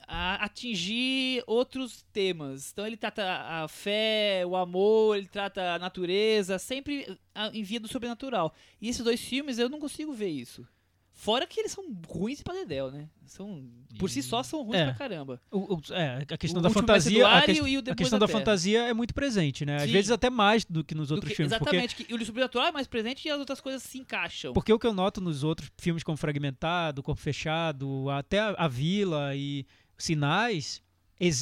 a- 0.08 0.36
atingir 0.44 1.44
outros 1.46 2.02
temas. 2.12 2.70
Então 2.72 2.86
ele 2.86 2.96
trata 2.96 3.22
a 3.24 3.68
fé, 3.68 4.42
o 4.46 4.56
amor, 4.56 5.16
ele 5.18 5.28
trata 5.28 5.74
a 5.74 5.78
natureza, 5.78 6.58
sempre 6.58 7.18
a- 7.34 7.50
em 7.52 7.62
via 7.62 7.78
do 7.78 7.86
sobrenatural. 7.88 8.52
E 8.80 8.88
esses 8.88 9.04
dois 9.04 9.20
filmes 9.20 9.58
eu 9.58 9.68
não 9.68 9.78
consigo 9.78 10.12
ver 10.12 10.30
isso. 10.30 10.66
Fora 11.12 11.48
que 11.48 11.58
eles 11.58 11.72
são 11.72 11.84
ruins 12.08 12.40
pra 12.44 12.54
dedéu, 12.54 12.92
né? 12.92 13.08
São, 13.26 13.68
por 13.98 14.08
si 14.08 14.22
só 14.22 14.40
são 14.44 14.62
ruins 14.62 14.78
É. 14.82 14.84
pra 14.84 14.94
caramba. 14.94 15.42
O- 15.50 15.74
o- 15.74 15.82
é, 15.92 16.24
a 16.32 16.38
questão 16.38 16.60
O 16.60 16.62
da 16.62 16.70
fantasia, 16.70 17.26
a, 17.26 17.44
e 17.44 17.56
e 17.56 17.76
o 17.76 17.80
a 17.90 17.94
questão 17.96 18.20
da 18.20 18.26
da 18.26 18.32
fantasia 18.32 18.82
é 18.82 18.94
muito 18.94 19.12
presente, 19.12 19.66
né? 19.66 19.76
Às 19.78 19.82
Sim. 19.82 19.90
vezes 19.92 20.10
até 20.12 20.30
mais 20.30 20.64
do 20.64 20.84
que 20.84 20.94
nos 20.94 21.10
outros 21.10 21.30
que- 21.30 21.36
filmes, 21.36 21.52
porque 21.58 21.74
exatamente, 21.74 21.96
que 21.96 22.14
o 22.14 22.24
sobrenatural 22.24 22.68
é 22.68 22.72
mais 22.72 22.86
presente 22.86 23.26
e 23.26 23.30
as 23.32 23.38
outras 23.40 23.60
coisas 23.60 23.82
se 23.82 23.98
encaixam. 23.98 24.52
Porque 24.52 24.72
o 24.72 24.78
que 24.78 24.86
eu 24.86 24.92
noto 24.94 25.20
nos 25.20 25.42
outros 25.42 25.68
filmes 25.76 26.04
como 26.04 26.16
Fragmentado, 26.16 27.02
Corpo 27.02 27.20
Fechado, 27.20 28.08
até 28.10 28.38
a, 28.38 28.50
a 28.56 28.68
Vila 28.68 29.34
e 29.34 29.66
Sinais, 29.98 30.80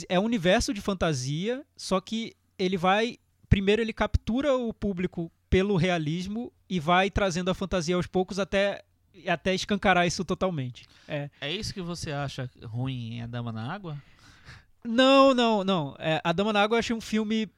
é 0.09 0.19
um 0.19 0.25
universo 0.25 0.73
de 0.73 0.81
fantasia, 0.81 1.65
só 1.77 2.01
que 2.01 2.35
ele 2.59 2.77
vai. 2.77 3.19
Primeiro 3.49 3.81
ele 3.83 3.93
captura 3.93 4.57
o 4.57 4.73
público 4.73 5.31
pelo 5.49 5.77
realismo 5.77 6.53
e 6.69 6.81
vai 6.81 7.11
trazendo 7.11 7.51
a 7.51 7.55
fantasia 7.55 7.95
aos 7.95 8.07
poucos 8.07 8.39
até, 8.39 8.83
até 9.29 9.55
escancarar 9.55 10.07
isso 10.07 10.25
totalmente. 10.25 10.87
É. 11.07 11.31
É 11.41 11.53
isso 11.53 11.73
que 11.73 11.81
você 11.81 12.11
acha 12.11 12.51
ruim 12.65 13.15
em 13.15 13.23
A 13.23 13.27
Dama 13.27 13.53
na 13.53 13.73
Água? 13.73 13.97
Não, 14.85 15.33
não, 15.35 15.63
não. 15.63 15.95
É, 15.99 16.21
a 16.25 16.33
Dama 16.33 16.53
na 16.53 16.63
Água 16.63 16.77
eu 16.77 16.79
achei 16.81 16.97
um 16.97 17.01
filme 17.01 17.49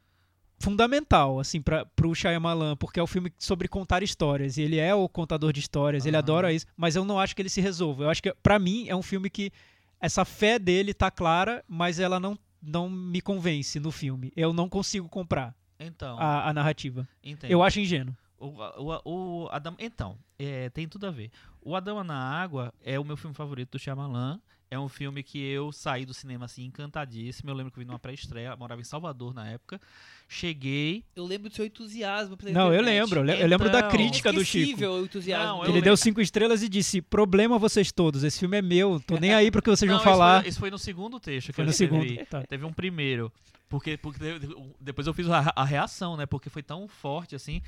fundamental, 0.58 1.38
assim, 1.38 1.62
para 1.62 1.86
pro 1.86 2.14
Shyamalan, 2.14 2.76
porque 2.76 2.98
é 2.98 3.02
o 3.02 3.06
filme 3.06 3.32
sobre 3.38 3.68
contar 3.68 4.02
histórias. 4.02 4.56
E 4.56 4.62
ele 4.62 4.76
é 4.76 4.94
o 4.94 5.08
contador 5.08 5.52
de 5.52 5.60
histórias, 5.60 6.04
ele 6.04 6.16
Aham. 6.16 6.22
adora 6.24 6.52
isso, 6.52 6.66
mas 6.76 6.96
eu 6.96 7.04
não 7.04 7.18
acho 7.18 7.34
que 7.34 7.42
ele 7.42 7.48
se 7.48 7.60
resolva. 7.60 8.04
Eu 8.04 8.10
acho 8.10 8.22
que, 8.22 8.34
pra 8.42 8.58
mim, 8.58 8.86
é 8.88 8.96
um 8.96 9.02
filme 9.02 9.30
que 9.30 9.52
essa 10.00 10.24
fé 10.24 10.58
dele 10.58 10.92
tá 10.94 11.10
clara, 11.10 11.64
mas 11.68 11.98
ela 11.98 12.18
não, 12.20 12.38
não 12.62 12.88
me 12.88 13.20
convence 13.20 13.78
no 13.80 13.90
filme. 13.90 14.32
Eu 14.36 14.52
não 14.52 14.68
consigo 14.68 15.08
comprar 15.08 15.54
Então, 15.78 16.18
a, 16.18 16.48
a 16.48 16.52
narrativa. 16.52 17.08
entendo. 17.22 17.50
Eu 17.50 17.62
acho 17.62 17.80
ingênuo. 17.80 18.16
O, 18.38 18.46
o, 18.48 19.42
o 19.44 19.48
Adam, 19.50 19.74
então, 19.78 20.16
é, 20.38 20.70
tem 20.70 20.86
tudo 20.88 21.06
a 21.06 21.10
ver. 21.10 21.30
O 21.60 21.74
Adama 21.74 22.04
na 22.04 22.16
Água 22.16 22.72
é 22.84 22.98
o 22.98 23.04
meu 23.04 23.16
filme 23.16 23.34
favorito 23.34 23.72
do 23.72 23.78
Shyamalan. 23.78 24.40
É 24.70 24.78
um 24.78 24.88
filme 24.88 25.22
que 25.22 25.38
eu 25.38 25.72
saí 25.72 26.04
do 26.04 26.12
cinema 26.12 26.44
assim 26.44 26.64
encantadíssimo. 26.64 27.48
Eu 27.50 27.54
lembro 27.54 27.72
que 27.72 27.78
eu 27.78 27.82
vi 27.82 27.86
numa 27.86 27.98
pré-estreia, 27.98 28.54
morava 28.54 28.80
em 28.80 28.84
Salvador 28.84 29.32
na 29.32 29.48
época. 29.48 29.80
Cheguei. 30.28 31.04
Eu 31.16 31.24
lembro 31.24 31.48
do 31.48 31.54
seu 31.54 31.64
entusiasmo 31.64 32.36
pela 32.36 32.52
Não, 32.52 32.72
eu 32.72 32.82
lembro. 32.82 33.20
Eu 33.20 33.24
le- 33.24 33.42
eu 33.42 33.46
lembro 33.46 33.70
da 33.70 33.78
Então, 33.78 33.90
crítica 33.90 34.30
do 34.30 34.44
Chico. 34.44 34.84
O 34.84 35.04
entusiasmo. 35.04 35.46
Não, 35.46 35.58
Ele 35.62 35.66
lembro. 35.68 35.82
deu 35.84 35.96
cinco 35.96 36.20
estrelas 36.20 36.62
e 36.62 36.68
disse: 36.68 37.00
Problema 37.00 37.58
vocês 37.58 37.90
todos, 37.90 38.22
esse 38.22 38.38
filme 38.38 38.58
é 38.58 38.62
meu, 38.62 39.00
tô 39.00 39.16
nem 39.18 39.32
aí 39.32 39.50
pro 39.50 39.62
que 39.62 39.70
vocês 39.70 39.90
Não, 39.90 39.96
vão 39.98 40.04
isso 40.04 40.10
falar. 40.18 40.40
Foi, 40.42 40.48
isso 40.50 40.58
foi 40.60 40.70
no 40.70 40.78
segundo 40.78 41.18
texto. 41.18 41.46
que 41.48 41.52
Foi 41.54 41.64
eu 41.64 41.66
no 41.68 41.72
segundo. 41.72 42.04
escrevi. 42.04 42.26
Tá. 42.26 42.42
Teve 42.42 42.64
um 42.66 42.72
primeiro. 42.72 43.32
Porque, 43.70 43.96
porque 43.96 44.38
de- 44.38 44.56
depois 44.80 45.06
eu 45.06 45.14
fiz 45.14 45.28
a, 45.30 45.50
a 45.56 45.64
reação, 45.64 46.14
né? 46.16 46.26
Porque 46.26 46.50
foi 46.50 46.62
tão 46.62 46.86
forte 46.88 47.34
assim. 47.34 47.62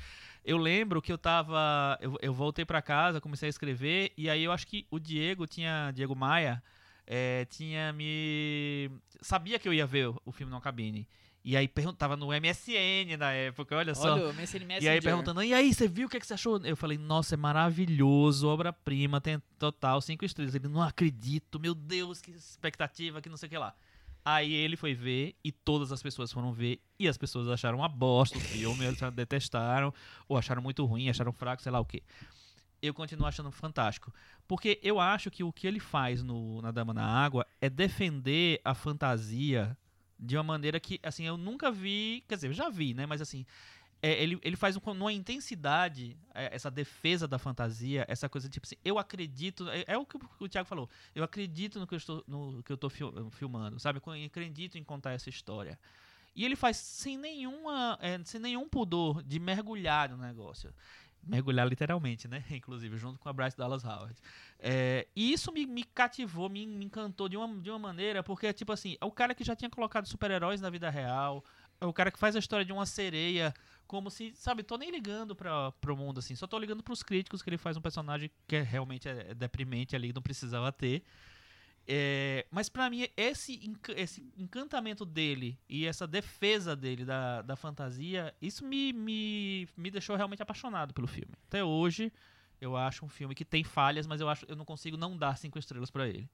Eu 0.45 0.57
lembro 0.57 1.01
que 1.01 1.11
eu 1.11 1.17
tava. 1.17 1.97
Eu, 1.99 2.15
eu 2.21 2.33
voltei 2.33 2.63
pra 2.63 2.81
casa, 2.81 3.19
comecei 3.19 3.47
a 3.47 3.49
escrever, 3.49 4.11
e 4.15 4.29
aí 4.29 4.43
eu 4.43 4.51
acho 4.51 4.67
que 4.67 4.85
o 4.91 4.99
Diego 4.99 5.47
tinha. 5.47 5.91
Diego 5.95 6.15
Maia 6.15 6.61
é, 7.13 7.43
tinha 7.43 7.91
me. 7.91 8.89
Sabia 9.21 9.59
que 9.59 9.67
eu 9.67 9.73
ia 9.73 9.85
ver 9.85 10.13
o, 10.23 10.31
filme 10.31 10.49
numa 10.49 10.61
cabine. 10.61 11.05
E 11.43 11.57
aí 11.57 11.67
perguntava 11.67 12.15
no 12.15 12.27
MSN 12.27 13.17
na 13.19 13.33
época, 13.33 13.75
olha 13.75 13.93
só. 13.93 14.13
Olha, 14.13 14.31
MSN 14.31 14.59
E 14.59 14.63
aí 14.63 14.67
Messenger. 14.67 15.03
perguntando, 15.03 15.43
e 15.43 15.53
aí, 15.53 15.73
você 15.73 15.89
viu 15.89 16.07
o 16.07 16.09
que, 16.09 16.15
é 16.15 16.19
que 16.21 16.25
você 16.25 16.35
achou? 16.35 16.57
Eu 16.63 16.77
falei, 16.77 16.97
nossa, 16.97 17.35
é 17.35 17.37
maravilhoso, 17.37 18.47
obra-prima, 18.47 19.19
tem 19.19 19.41
total 19.59 19.99
cinco 19.99 20.23
estrelas. 20.23 20.55
Ele, 20.55 20.69
não 20.69 20.81
acredito, 20.81 21.59
meu 21.59 21.75
Deus, 21.75 22.21
que 22.21 22.31
expectativa, 22.31 23.21
que 23.21 23.27
não 23.27 23.35
sei 23.35 23.47
o 23.47 23.49
que 23.49 23.57
lá. 23.57 23.75
Aí 24.23 24.53
ele 24.53 24.77
foi 24.77 24.93
ver 24.93 25.35
e 25.43 25.51
todas 25.51 25.91
as 25.91 26.01
pessoas 26.01 26.31
foram 26.31 26.53
ver 26.53 26.79
e 26.97 27.09
as 27.09 27.17
pessoas 27.17 27.49
acharam 27.49 27.79
uma 27.79 27.89
bosta 27.89 28.37
o 28.37 28.41
filme, 28.41 28.85
eles 28.85 28.99
detestaram, 29.13 29.93
ou 30.29 30.37
acharam 30.37 30.61
muito 30.61 30.85
ruim, 30.85 31.09
acharam 31.09 31.33
fraco, 31.33 31.61
sei 31.61 31.71
lá 31.71 31.79
o 31.79 31.85
que. 31.85 32.03
Eu 32.81 32.93
continuo 32.93 33.27
achando 33.27 33.51
fantástico. 33.51 34.13
Porque 34.47 34.79
eu 34.81 34.99
acho 34.99 35.29
que 35.29 35.43
o 35.43 35.53
que 35.53 35.67
ele 35.67 35.79
faz 35.79 36.23
no, 36.23 36.61
na 36.61 36.71
Dama 36.71 36.93
na 36.93 37.05
Água 37.05 37.45
é 37.59 37.69
defender 37.69 38.59
a 38.63 38.73
fantasia 38.73 39.77
de 40.19 40.35
uma 40.37 40.43
maneira 40.43 40.79
que, 40.79 40.99
assim, 41.03 41.25
eu 41.25 41.37
nunca 41.37 41.71
vi. 41.71 42.23
Quer 42.27 42.35
dizer, 42.35 42.47
eu 42.47 42.53
já 42.53 42.69
vi, 42.69 42.93
né? 42.93 43.05
Mas 43.05 43.21
assim, 43.21 43.45
é, 44.01 44.21
ele, 44.21 44.39
ele 44.41 44.55
faz 44.55 44.75
um, 44.75 44.93
numa 44.93 45.13
intensidade 45.13 46.17
é, 46.33 46.55
essa 46.55 46.71
defesa 46.71 47.27
da 47.27 47.37
fantasia, 47.37 48.03
essa 48.07 48.27
coisa 48.27 48.49
tipo 48.49 48.65
assim, 48.65 48.75
eu 48.83 48.97
acredito. 48.97 49.69
É, 49.69 49.85
é 49.87 49.97
o 49.97 50.05
que 50.05 50.17
o 50.39 50.49
Thiago 50.49 50.67
falou. 50.67 50.89
Eu 51.13 51.23
acredito 51.23 51.79
no 51.79 51.85
que 51.85 51.93
eu 51.93 51.97
estou, 51.97 52.23
no 52.27 52.63
que 52.63 52.71
eu 52.71 52.75
estou 52.75 52.89
fil- 52.89 53.29
filmando, 53.31 53.79
sabe? 53.79 54.01
Eu 54.03 54.25
acredito 54.25 54.77
em 54.77 54.83
contar 54.83 55.11
essa 55.11 55.29
história. 55.29 55.77
E 56.35 56.45
ele 56.45 56.55
faz 56.55 56.77
sem 56.77 57.17
nenhuma, 57.17 57.97
é, 58.01 58.19
sem 58.23 58.39
nenhum 58.39 58.67
pudor 58.67 59.21
de 59.21 59.37
mergulhar 59.37 60.09
no 60.09 60.17
negócio. 60.17 60.73
Mergulhar 61.23 61.67
literalmente, 61.67 62.27
né? 62.27 62.43
Inclusive, 62.49 62.97
junto 62.97 63.19
com 63.19 63.29
a 63.29 63.33
Bryce 63.33 63.57
Dallas 63.57 63.83
Howard. 63.83 64.15
É, 64.59 65.07
e 65.15 65.31
isso 65.31 65.51
me, 65.51 65.65
me 65.65 65.83
cativou, 65.83 66.49
me, 66.49 66.65
me 66.65 66.85
encantou 66.85 67.29
de 67.29 67.37
uma, 67.37 67.61
de 67.61 67.69
uma 67.69 67.79
maneira, 67.79 68.23
porque, 68.23 68.51
tipo 68.53 68.71
assim, 68.71 68.97
é 68.99 69.05
o 69.05 69.11
cara 69.11 69.35
que 69.35 69.43
já 69.43 69.55
tinha 69.55 69.69
colocado 69.69 70.07
super-heróis 70.07 70.61
na 70.61 70.69
vida 70.69 70.89
real, 70.89 71.43
é 71.79 71.85
o 71.85 71.93
cara 71.93 72.11
que 72.11 72.19
faz 72.19 72.35
a 72.35 72.39
história 72.39 72.65
de 72.65 72.71
uma 72.71 72.85
sereia, 72.85 73.53
como 73.87 74.09
se, 74.09 74.33
sabe, 74.35 74.63
tô 74.63 74.77
nem 74.77 74.91
ligando 74.91 75.35
pra, 75.35 75.71
pro 75.73 75.97
mundo, 75.97 76.19
assim, 76.19 76.35
só 76.35 76.45
tô 76.45 76.57
ligando 76.59 76.83
pros 76.83 77.01
críticos 77.01 77.41
que 77.41 77.49
ele 77.49 77.57
faz 77.57 77.75
um 77.75 77.81
personagem 77.81 78.29
que 78.47 78.55
é, 78.55 78.61
realmente 78.61 79.09
é, 79.09 79.31
é 79.31 79.33
deprimente 79.33 79.95
ali, 79.95 80.13
não 80.13 80.21
precisava 80.21 80.71
ter. 80.71 81.03
É, 81.87 82.45
mas 82.51 82.69
pra 82.69 82.89
mim, 82.89 83.07
esse, 83.17 83.59
esse 83.95 84.23
encantamento 84.37 85.05
dele 85.05 85.57
e 85.67 85.85
essa 85.85 86.07
defesa 86.07 86.75
dele 86.75 87.03
da, 87.03 87.41
da 87.41 87.55
fantasia, 87.55 88.33
isso 88.41 88.65
me, 88.65 88.93
me, 88.93 89.67
me 89.75 89.91
deixou 89.91 90.15
realmente 90.15 90.41
apaixonado 90.41 90.93
pelo 90.93 91.07
filme. 91.07 91.33
Até 91.47 91.63
hoje, 91.63 92.11
eu 92.59 92.77
acho 92.77 93.03
um 93.05 93.09
filme 93.09 93.35
que 93.35 93.43
tem 93.43 93.63
falhas, 93.63 94.05
mas 94.05 94.21
eu 94.21 94.29
acho 94.29 94.45
eu 94.47 94.55
não 94.55 94.65
consigo 94.65 94.95
não 94.95 95.17
dar 95.17 95.35
cinco 95.37 95.57
estrelas 95.57 95.89
pra 95.89 96.07
ele. 96.07 96.29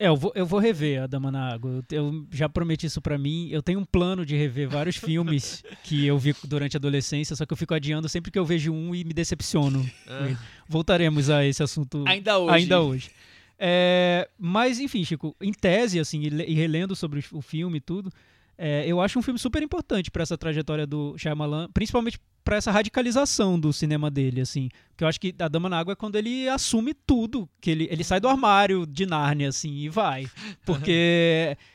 É, 0.00 0.06
eu 0.06 0.16
vou, 0.16 0.32
eu 0.34 0.46
vou 0.46 0.60
rever 0.60 1.02
a 1.02 1.06
Dama 1.08 1.30
na 1.30 1.52
Água. 1.52 1.84
Eu, 1.90 2.24
já 2.30 2.48
prometi 2.48 2.86
isso 2.86 3.02
pra 3.02 3.18
mim. 3.18 3.48
Eu 3.50 3.60
tenho 3.60 3.80
um 3.80 3.84
plano 3.84 4.24
de 4.24 4.36
rever 4.36 4.68
vários 4.68 4.94
filmes 4.96 5.64
que 5.82 6.06
eu 6.06 6.16
vi 6.16 6.34
durante 6.44 6.76
a 6.76 6.78
adolescência, 6.78 7.34
só 7.34 7.44
que 7.44 7.52
eu 7.52 7.56
fico 7.56 7.74
adiando 7.74 8.08
sempre 8.08 8.30
que 8.30 8.38
eu 8.38 8.44
vejo 8.44 8.72
um 8.72 8.94
e 8.94 9.02
me 9.02 9.12
decepciono. 9.12 9.84
Ah. 10.06 10.36
Voltaremos 10.68 11.30
a 11.30 11.44
esse 11.44 11.62
assunto 11.62 12.04
Ainda 12.06 12.38
hoje. 12.38 12.54
ainda 12.54 12.80
hoje. 12.80 13.10
É, 13.58 14.28
mas, 14.38 14.78
enfim, 14.78 15.04
Chico, 15.04 15.34
em 15.40 15.52
tese, 15.52 15.98
assim, 15.98 16.20
e, 16.22 16.30
le- 16.30 16.54
relendo 16.54 16.94
sobre 16.94 17.24
o 17.32 17.42
filme 17.42 17.78
e 17.78 17.80
tudo, 17.80 18.10
é, 18.56 18.84
eu 18.86 19.00
acho 19.00 19.18
um 19.18 19.22
filme 19.22 19.38
super 19.38 19.62
importante 19.62 20.10
pra 20.10 20.22
essa 20.22 20.38
trajetória 20.38 20.86
do 20.86 21.16
Shyamalan, 21.18 21.68
principalmente 21.72 22.18
pra 22.44 22.56
essa 22.56 22.70
radicalização 22.70 23.58
do 23.58 23.72
cinema 23.72 24.10
dele, 24.10 24.40
assim. 24.40 24.68
Que 24.96 25.04
eu 25.04 25.08
acho 25.08 25.20
que 25.20 25.34
A 25.38 25.48
Dama 25.48 25.68
na 25.68 25.78
Água 25.78 25.92
é 25.92 25.96
quando 25.96 26.16
ele 26.16 26.48
assume 26.48 26.94
tudo, 26.94 27.48
que 27.60 27.70
ele, 27.70 27.88
ele 27.90 28.04
sai 28.04 28.20
do 28.20 28.28
armário 28.28 28.86
de 28.86 29.04
Nárnia, 29.06 29.48
assim, 29.48 29.74
e 29.74 29.88
vai. 29.88 30.26
Porque... 30.64 31.56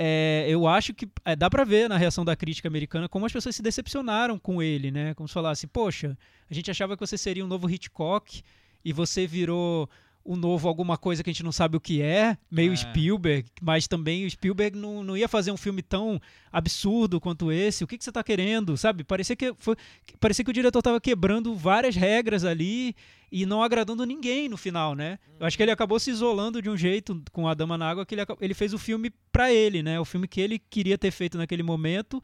é, 0.00 0.46
eu 0.48 0.66
acho 0.68 0.94
que 0.94 1.08
é, 1.24 1.34
dá 1.34 1.50
pra 1.50 1.64
ver 1.64 1.88
na 1.88 1.96
reação 1.96 2.24
da 2.24 2.36
crítica 2.36 2.68
americana 2.68 3.08
como 3.08 3.26
as 3.26 3.32
pessoas 3.32 3.56
se 3.56 3.62
decepcionaram 3.62 4.38
com 4.38 4.62
ele, 4.62 4.92
né? 4.92 5.12
Como 5.14 5.26
se 5.26 5.34
falasse, 5.34 5.66
poxa, 5.66 6.16
a 6.48 6.54
gente 6.54 6.70
achava 6.70 6.96
que 6.96 7.04
você 7.04 7.18
seria 7.18 7.44
um 7.44 7.48
novo 7.48 7.68
Hitchcock 7.68 8.42
e 8.84 8.92
você 8.92 9.26
virou 9.26 9.90
um 10.28 10.36
novo 10.36 10.68
alguma 10.68 10.98
coisa 10.98 11.24
que 11.24 11.30
a 11.30 11.32
gente 11.32 11.42
não 11.42 11.50
sabe 11.50 11.78
o 11.78 11.80
que 11.80 12.02
é, 12.02 12.36
meio 12.50 12.74
É. 12.74 12.76
Spielberg, 12.76 13.48
mas 13.62 13.88
também 13.88 14.26
o 14.26 14.30
Spielberg 14.30 14.76
não, 14.76 15.02
não 15.02 15.16
ia 15.16 15.26
fazer 15.26 15.50
um 15.50 15.56
filme 15.56 15.80
tão 15.80 16.20
absurdo 16.52 17.18
quanto 17.18 17.50
esse. 17.50 17.82
O 17.82 17.86
que, 17.86 17.96
que 17.96 18.04
você 18.04 18.12
tá 18.12 18.22
querendo, 18.22 18.76
sabe? 18.76 19.04
Parecia 19.04 19.34
que, 19.34 19.54
foi, 19.56 19.74
parecia 20.20 20.44
que 20.44 20.50
o 20.50 20.54
diretor 20.54 20.82
tava 20.82 21.00
quebrando 21.00 21.54
várias 21.54 21.96
regras 21.96 22.44
ali 22.44 22.94
e 23.32 23.46
não 23.46 23.62
agradando 23.62 24.04
ninguém 24.04 24.50
no 24.50 24.58
final, 24.58 24.94
né? 24.94 25.18
Eu 25.40 25.46
acho 25.46 25.56
que 25.56 25.62
ele 25.62 25.72
acabou 25.72 25.98
se 25.98 26.10
isolando 26.10 26.60
de 26.60 26.68
um 26.68 26.76
jeito 26.76 27.22
com 27.32 27.48
a 27.48 27.54
Dama 27.54 27.78
na 27.78 27.88
Água 27.88 28.04
que 28.04 28.14
ele, 28.14 28.22
ele 28.38 28.54
fez 28.54 28.74
o 28.74 28.78
filme 28.78 29.10
pra 29.32 29.50
ele, 29.50 29.82
né? 29.82 29.98
O 29.98 30.04
filme 30.04 30.28
que 30.28 30.42
ele 30.42 30.58
queria 30.58 30.98
ter 30.98 31.10
feito 31.10 31.38
naquele 31.38 31.62
momento 31.62 32.22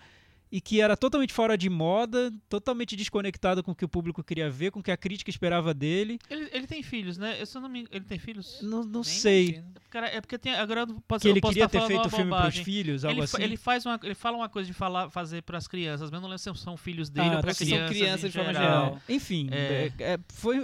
e 0.56 0.60
que 0.60 0.80
era 0.80 0.96
totalmente 0.96 1.32
fora 1.32 1.58
de 1.58 1.68
moda, 1.68 2.32
totalmente 2.48 2.94
desconectado 2.94 3.60
com 3.60 3.72
o 3.72 3.74
que 3.74 3.84
o 3.84 3.88
público 3.88 4.22
queria 4.22 4.48
ver, 4.48 4.70
com 4.70 4.78
o 4.78 4.82
que 4.84 4.92
a 4.92 4.96
crítica 4.96 5.28
esperava 5.28 5.74
dele. 5.74 6.16
Ele, 6.30 6.48
ele 6.52 6.66
tem 6.68 6.80
filhos, 6.80 7.18
né? 7.18 7.40
Eu, 7.42 7.46
eu 7.52 7.60
não 7.60 7.68
me 7.68 7.88
ele 7.90 8.04
tem 8.04 8.20
filhos? 8.20 8.60
Não, 8.62 8.84
não 8.84 9.00
Nem 9.00 9.02
sei. 9.02 9.44
imagino. 9.48 9.74
Cara, 9.90 10.06
é 10.06 10.20
porque 10.20 10.38
tem, 10.38 10.54
agora 10.54 10.82
eu 10.82 11.02
posso, 11.08 11.22
Que 11.22 11.28
ele 11.28 11.38
eu 11.38 11.42
posso 11.42 11.54
queria 11.54 11.68
ter 11.68 11.80
feito 11.88 12.06
o 12.06 12.08
filme 12.10 12.26
pros 12.30 12.38
bobagem. 12.38 12.64
filhos, 12.64 13.04
algo 13.04 13.18
Ele, 13.18 13.24
assim. 13.24 13.42
ele 13.42 13.56
faz 13.56 13.84
uma, 13.84 13.98
ele 14.00 14.14
fala 14.14 14.36
uma 14.36 14.48
coisa 14.48 14.68
de 14.68 14.72
falar, 14.74 15.10
fazer 15.10 15.42
pras 15.42 15.66
crianças, 15.66 16.08
mas 16.08 16.22
não 16.22 16.28
lembro 16.28 16.38
se 16.38 16.54
são 16.62 16.76
filhos 16.76 17.10
dele 17.10 17.30
Ah, 17.30 17.36
ou 17.36 17.40
pra 17.40 17.52
são 17.52 17.66
crianças. 17.66 17.96
crianças 17.96 18.24
em 18.24 18.28
de 18.28 18.32
forma 18.38 18.52
geral. 18.52 18.84
geral. 18.84 19.02
Enfim, 19.08 19.48
É. 19.50 19.90
é, 19.98 20.12
é, 20.14 20.18
foi, 20.32 20.58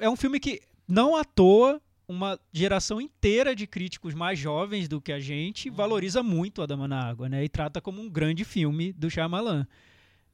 é 0.00 0.10
um 0.10 0.16
filme 0.16 0.40
que, 0.40 0.60
não 0.88 1.14
à 1.14 1.22
toa, 1.24 1.80
uma 2.08 2.38
geração 2.52 3.00
inteira 3.00 3.54
de 3.54 3.66
críticos 3.66 4.14
mais 4.14 4.38
jovens 4.38 4.88
do 4.88 5.00
que 5.00 5.12
a 5.12 5.18
gente 5.18 5.68
valoriza 5.68 6.22
muito 6.22 6.62
A 6.62 6.66
Dama 6.66 6.86
na 6.86 7.00
Água, 7.00 7.28
né? 7.28 7.44
E 7.44 7.48
trata 7.48 7.80
como 7.80 8.00
um 8.00 8.08
grande 8.08 8.44
filme 8.44 8.92
do 8.92 9.10
Shyamalan. 9.10 9.66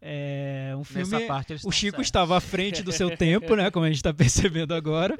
É 0.04 0.74
um 0.76 0.82
filme... 0.82 1.14
O 1.64 1.70
Chico 1.70 1.92
certos. 1.92 2.06
estava 2.06 2.37
à 2.37 2.40
frente 2.40 2.82
do 2.82 2.90
seu 2.90 3.08
tempo, 3.16 3.54
né? 3.54 3.70
Como 3.70 3.87
a 3.87 3.88
gente 3.88 3.98
está 3.98 4.12
percebendo 4.14 4.74
agora. 4.74 5.16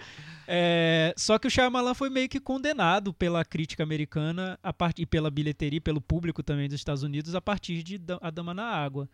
É, 0.47 1.15
só 1.17 1.39
que 1.39 1.47
o 1.47 1.51
Shyamalan 1.51 1.95
foi 1.95 2.11
meio 2.11 2.29
que 2.29 2.41
condenado 2.41 3.15
pela 3.15 3.45
crítica 3.45 3.85
americana 3.85 4.59
a 4.63 4.73
part... 4.73 5.01
e 5.01 5.07
pela 5.07 5.31
bilheteria, 5.31 5.77
e 5.77 5.81
pelo 5.81 6.01
público 6.01 6.43
também 6.43 6.69
dos 6.69 6.81
Estados 6.81 7.05
Unidos 7.05 7.35
a 7.35 7.41
partir 7.41 7.83
de 7.83 8.01
A 8.21 8.29
Dama 8.29 8.53
na 8.53 8.67
Água. 8.67 9.09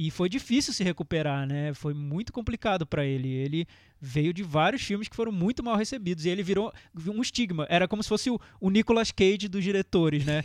E 0.00 0.12
foi 0.12 0.28
difícil 0.28 0.72
se 0.72 0.84
recuperar, 0.84 1.44
né? 1.44 1.74
Foi 1.74 1.92
muito 1.92 2.32
complicado 2.32 2.86
para 2.86 3.04
ele. 3.04 3.28
Ele 3.28 3.66
veio 4.00 4.32
de 4.32 4.44
vários 4.44 4.80
filmes 4.80 5.08
que 5.08 5.16
foram 5.16 5.32
muito 5.32 5.60
mal 5.60 5.74
recebidos 5.74 6.24
e 6.24 6.28
ele 6.28 6.40
virou 6.40 6.72
um 7.08 7.20
estigma. 7.20 7.66
Era 7.68 7.88
como 7.88 8.00
se 8.00 8.08
fosse 8.08 8.30
o, 8.30 8.38
o 8.60 8.70
Nicolas 8.70 9.10
Cage 9.10 9.48
dos 9.48 9.64
diretores, 9.64 10.24
né? 10.24 10.44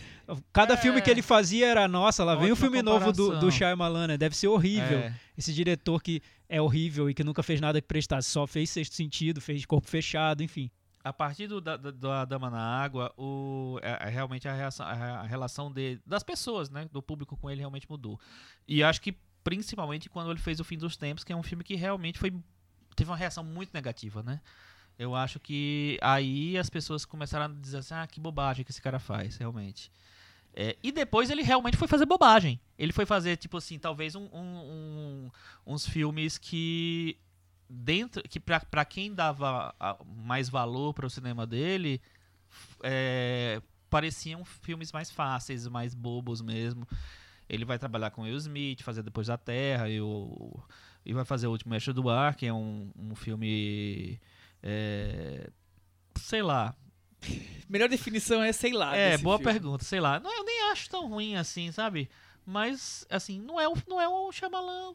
Cada 0.52 0.74
É. 0.74 0.78
filme 0.78 1.04
que 1.04 1.10
ele 1.12 1.22
fazia 1.22 1.68
era, 1.68 1.88
nossa, 1.88 2.24
lá 2.24 2.34
vem 2.34 2.50
o 2.50 2.54
Ótima 2.54 2.66
filme 2.66 2.82
novo 2.82 3.12
do, 3.12 3.12
do 3.12 3.24
comparação. 3.26 3.52
Shyamalan, 3.52 4.08
né? 4.08 4.18
Deve 4.18 4.36
ser 4.36 4.48
horrível 4.48 4.98
É. 4.98 5.14
esse 5.38 5.54
diretor 5.54 6.02
que 6.02 6.20
é 6.50 6.60
horrível 6.60 7.08
e 7.08 7.14
que 7.14 7.24
nunca 7.24 7.44
fez 7.44 7.62
nada 7.62 7.80
que 7.80 7.88
prestasse, 7.88 8.32
só 8.32 8.48
fez 8.48 8.72
Sexto 8.72 8.96
Sentido, 8.96 9.40
fez 9.40 9.64
Corpo 9.68 9.88
Fechado, 9.88 10.42
enfim. 10.42 10.72
A 11.04 11.14
partir 11.14 11.46
do, 11.46 11.62
da, 11.62 11.78
da- 11.78 11.92
da 11.92 12.26
Dama 12.26 12.50
na 12.50 12.60
Água, 12.82 13.14
o, 13.18 13.78
é- 13.84 14.08
é 14.08 14.10
realmente 14.10 14.48
a, 14.48 14.54
reação- 14.56 14.86
a- 14.88 15.20
a 15.20 15.24
relação 15.28 15.72
de, 15.72 16.00
das 16.08 16.24
pessoas, 16.24 16.72
né? 16.72 16.88
Do 16.92 17.04
público 17.04 17.38
com 17.38 17.52
ele 17.52 17.60
realmente 17.60 17.86
mudou. 17.88 18.20
E 18.68 18.82
acho 18.82 19.00
que 19.00 19.14
principalmente 19.44 20.10
quando 20.10 20.32
ele 20.32 20.40
fez 20.40 20.60
O 20.60 20.64
Fim 20.64 20.78
dos 20.78 20.96
Tempos, 20.98 21.24
que 21.24 21.34
é 21.34 21.36
um 21.36 21.44
filme 21.44 21.64
que 21.64 21.76
realmente 21.76 22.20
foi 22.20 22.34
teve 22.96 23.10
uma 23.10 23.18
reação 23.18 23.44
muito 23.44 23.74
negativa, 23.74 24.22
né? 24.22 24.40
Eu 24.98 25.16
acho 25.16 25.40
que 25.40 25.98
aí 26.02 26.56
as 26.58 26.70
pessoas 26.70 27.04
começaram 27.06 27.46
a 27.46 27.60
dizer 27.60 27.78
assim, 27.80 27.96
ah, 27.96 28.06
que 28.06 28.20
bobagem 28.20 28.64
que 28.64 28.70
esse 28.72 28.82
cara 28.82 29.00
faz, 29.00 29.38
realmente. 29.38 29.92
É, 30.54 30.78
e 30.84 30.92
depois 30.92 31.32
ele 31.32 31.42
realmente 31.42 31.76
foi 31.76 31.88
fazer 31.88 32.06
bobagem. 32.06 32.60
Ele 32.78 32.94
foi 32.94 33.06
fazer, 33.08 33.38
tipo 33.38 33.58
assim, 33.58 33.80
talvez 33.80 34.14
um- 34.14 34.30
um- 34.32 34.60
um- 35.26 35.32
uns 35.66 35.88
filmes 35.88 36.38
que 36.38 37.18
dentro 37.68 38.22
que 38.30 38.40
pra 38.40 38.86
quem 38.86 39.12
dava 39.16 39.74
mais 40.06 40.48
valor 40.48 40.94
para 40.94 41.08
o 41.08 41.10
cinema 41.10 41.48
dele 41.48 42.00
é, 42.84 43.60
pareciam 43.90 44.46
filmes 44.46 44.92
mais 44.92 45.10
fáceis 45.10 45.68
mais 45.68 45.96
bobos 45.96 46.40
mesmo 46.40 46.88
ele 47.50 47.66
vai 47.66 47.78
trabalhar 47.80 48.12
com 48.12 48.24
Will 48.24 48.38
Smith 48.38 48.82
fazer 48.82 49.04
depois 49.04 49.28
da 49.28 49.38
Terra 49.38 49.90
e, 49.90 50.00
o, 50.02 50.60
e 51.06 51.14
vai 51.14 51.26
fazer 51.26 51.48
o 51.48 51.52
último 51.52 51.72
Mestre 51.72 51.94
do 51.94 52.10
Ar 52.10 52.36
que 52.36 52.46
é 52.46 52.54
um, 52.54 52.90
um 52.98 53.16
filme 53.16 54.20
é, 54.62 55.50
sei 56.20 56.42
lá 56.42 56.76
Melhor 57.70 57.88
definição 57.88 58.44
é 58.44 58.52
sei 58.52 58.74
lá. 58.74 58.96
é 58.96 59.18
boa 59.18 59.38
filme. 59.38 59.54
pergunta 59.54 59.84
sei 59.84 60.00
lá 60.00 60.20
não 60.20 60.34
eu 60.36 60.44
nem 60.44 60.72
acho 60.72 60.90
tão 60.90 61.08
ruim 61.10 61.36
assim 61.36 61.72
sabe 61.72 62.10
mas 62.46 63.06
assim 63.10 63.40
não 63.40 63.60
é 63.60 63.68
o 63.68 63.74
não 63.88 64.00
é 64.02 64.08
o 64.08 64.32
Shyamalan 64.32 64.94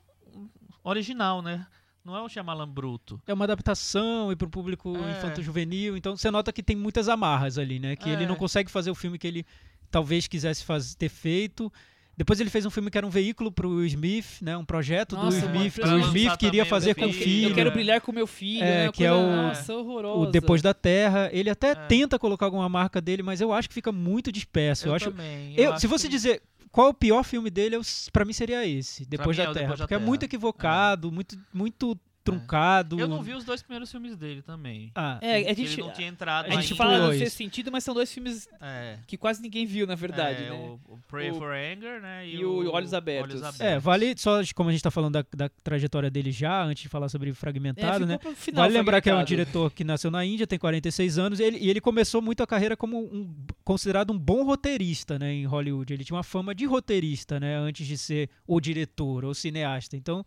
original 0.84 1.40
né 1.42 1.66
não 2.04 2.16
é 2.16 2.22
o 2.22 2.28
Shyamalan 2.28 2.68
bruto 2.68 3.20
É 3.26 3.34
uma 3.34 3.44
adaptação 3.44 4.32
e 4.32 4.36
para 4.36 4.46
o 4.46 4.50
público 4.50 4.96
É. 4.96 5.10
infanto-juvenil, 5.18 5.94
então 5.96 6.16
você 6.16 6.30
nota 6.30 6.50
que 6.52 6.62
tem 6.62 6.74
muitas 6.74 7.06
amarras 7.06 7.58
ali, 7.58 7.78
né? 7.78 7.96
Que 7.96 8.08
ele 8.08 8.24
É. 8.24 8.26
não 8.26 8.36
consegue 8.36 8.70
fazer 8.70 8.90
o 8.90 8.94
filme 8.94 9.18
que 9.18 9.26
ele 9.26 9.44
talvez 9.90 10.26
quisesse 10.26 10.64
faz- 10.64 10.94
ter 10.94 11.10
feito. 11.10 11.70
Depois 12.18 12.40
ele 12.40 12.50
fez 12.50 12.66
um 12.66 12.70
filme 12.70 12.90
que 12.90 12.98
era 12.98 13.06
um 13.06 13.10
veículo 13.10 13.52
pro 13.52 13.70
Will 13.76 13.86
Smith, 13.86 14.42
né? 14.42 14.56
Um 14.56 14.64
projeto 14.64 15.14
Nossa, 15.14 15.40
do 15.40 15.46
Smith, 15.46 15.74
que 15.74 15.80
o 15.88 15.98
Smith 16.00 16.36
queria 16.36 16.64
também 16.64 16.70
fazer 16.70 16.90
o 16.90 16.94
com 16.96 17.06
o 17.06 17.12
filho. 17.12 17.50
Eu 17.50 17.54
quero 17.54 17.70
brilhar 17.70 18.00
com 18.00 18.10
meu 18.10 18.26
filho, 18.26 18.64
É, 18.64 18.86
né? 18.86 18.92
Que 18.92 19.04
é 19.04 19.12
o- 19.12 19.24
Nossa. 19.24 19.72
O 19.76 20.26
Depois 20.26 20.60
da 20.60 20.74
Terra, 20.74 21.30
ele 21.32 21.48
até 21.48 21.70
É. 21.70 21.74
tenta 21.76 22.18
colocar 22.18 22.46
alguma 22.46 22.68
marca 22.68 23.00
dele, 23.00 23.22
mas 23.22 23.40
eu 23.40 23.52
acho 23.52 23.68
que 23.68 23.74
fica 23.74 23.92
muito 23.92 24.32
disperso. 24.32 24.88
Eu, 24.88 24.94
acho, 24.94 25.12
também, 25.12 25.54
eu, 25.56 25.70
acho 25.72 25.80
se 25.82 25.86
você 25.86 26.08
que- 26.08 26.12
dizer 26.14 26.42
qual 26.72 26.88
é 26.88 26.90
o 26.90 26.94
pior 26.94 27.22
filme 27.22 27.50
dele, 27.50 27.76
eu, 27.76 27.82
pra 28.12 28.24
mim 28.24 28.32
seria 28.32 28.66
esse, 28.66 29.06
Depois 29.06 29.36
da 29.36 29.44
é 29.44 29.48
o 29.48 29.52
Terra, 29.52 29.62
Depois 29.62 29.78
da 29.78 29.84
porque 29.84 29.94
é 29.94 29.98
Terra. 29.98 30.06
muito 30.06 30.24
equivocado, 30.24 31.12
muito 31.12 31.38
muito 31.54 31.96
truncado. 32.30 32.98
Eu 33.00 33.08
não 33.08 33.22
vi 33.22 33.32
os 33.34 33.44
dois 33.44 33.62
primeiros 33.62 33.90
filmes 33.90 34.16
dele 34.16 34.42
também. 34.42 34.90
Ah, 34.94 35.18
É, 35.20 35.36
a 35.50 35.54
gente, 35.54 35.72
ele 35.74 35.82
não 35.82 35.90
tinha 35.92 36.08
entrado 36.08 36.46
a 36.46 36.50
gente 36.50 36.72
ainda. 36.72 36.74
fala 36.76 37.06
no 37.06 37.12
sexto 37.18 37.36
sentido, 37.36 37.70
mas 37.72 37.84
são 37.84 37.94
dois 37.94 38.12
filmes 38.12 38.48
É. 38.60 38.98
que 39.06 39.16
quase 39.16 39.40
ninguém 39.42 39.66
viu, 39.66 39.86
na 39.86 39.94
verdade, 39.94 40.44
é, 40.44 40.50
né? 40.50 40.52
o, 40.52 40.80
o 40.94 40.98
Pray 41.08 41.30
O- 41.30 41.34
for 41.36 41.52
Anger, 41.52 42.00
né? 42.00 42.26
e 42.28 42.44
o 42.44 42.70
Olhos 42.72 42.92
Abertos. 42.94 43.60
É, 43.60 43.78
vale 43.78 44.14
só 44.16 44.40
como 44.54 44.68
a 44.68 44.72
gente 44.72 44.82
tá 44.82 44.90
falando 44.90 45.14
da, 45.14 45.24
da 45.34 45.48
trajetória 45.62 46.10
dele 46.10 46.30
já, 46.32 46.62
antes 46.64 46.82
de 46.82 46.88
falar 46.88 47.08
sobre 47.08 47.30
É, 47.30 47.34
Fragmentado, 47.34 48.06
né? 48.06 48.18
ficou 48.18 48.32
pro 48.32 48.40
final, 48.40 48.64
Vale 48.64 48.74
lembrar 48.78 49.00
que 49.00 49.10
é 49.10 49.14
um 49.14 49.24
diretor 49.24 49.72
que 49.72 49.84
nasceu 49.84 50.10
na 50.10 50.24
Índia, 50.24 50.46
tem 50.46 50.58
46 50.58 51.18
anos, 51.18 51.40
e 51.40 51.44
ele, 51.44 51.58
e 51.58 51.70
ele 51.70 51.80
começou 51.80 52.20
muito 52.22 52.42
a 52.42 52.46
carreira 52.46 52.76
como 52.76 52.98
um 52.98 53.34
considerado 53.64 54.12
um 54.12 54.18
bom 54.18 54.44
roteirista, 54.44 55.18
né, 55.18 55.32
em 55.32 55.44
Hollywood. 55.44 55.92
Ele 55.92 56.04
tinha 56.04 56.16
uma 56.16 56.22
fama 56.22 56.54
de 56.54 56.64
roteirista, 56.64 57.38
né, 57.40 57.56
antes 57.56 57.86
de 57.86 57.96
ser 57.98 58.28
o 58.46 58.60
diretor 58.60 59.24
ou 59.24 59.34
cineasta. 59.34 59.96
Então, 59.96 60.24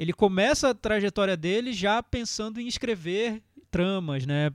ele 0.00 0.14
começa 0.14 0.70
a 0.70 0.74
trajetória 0.74 1.36
dele 1.36 1.74
já 1.74 2.02
pensando 2.02 2.58
em 2.58 2.66
escrever 2.66 3.42
tramas, 3.70 4.24
né, 4.24 4.50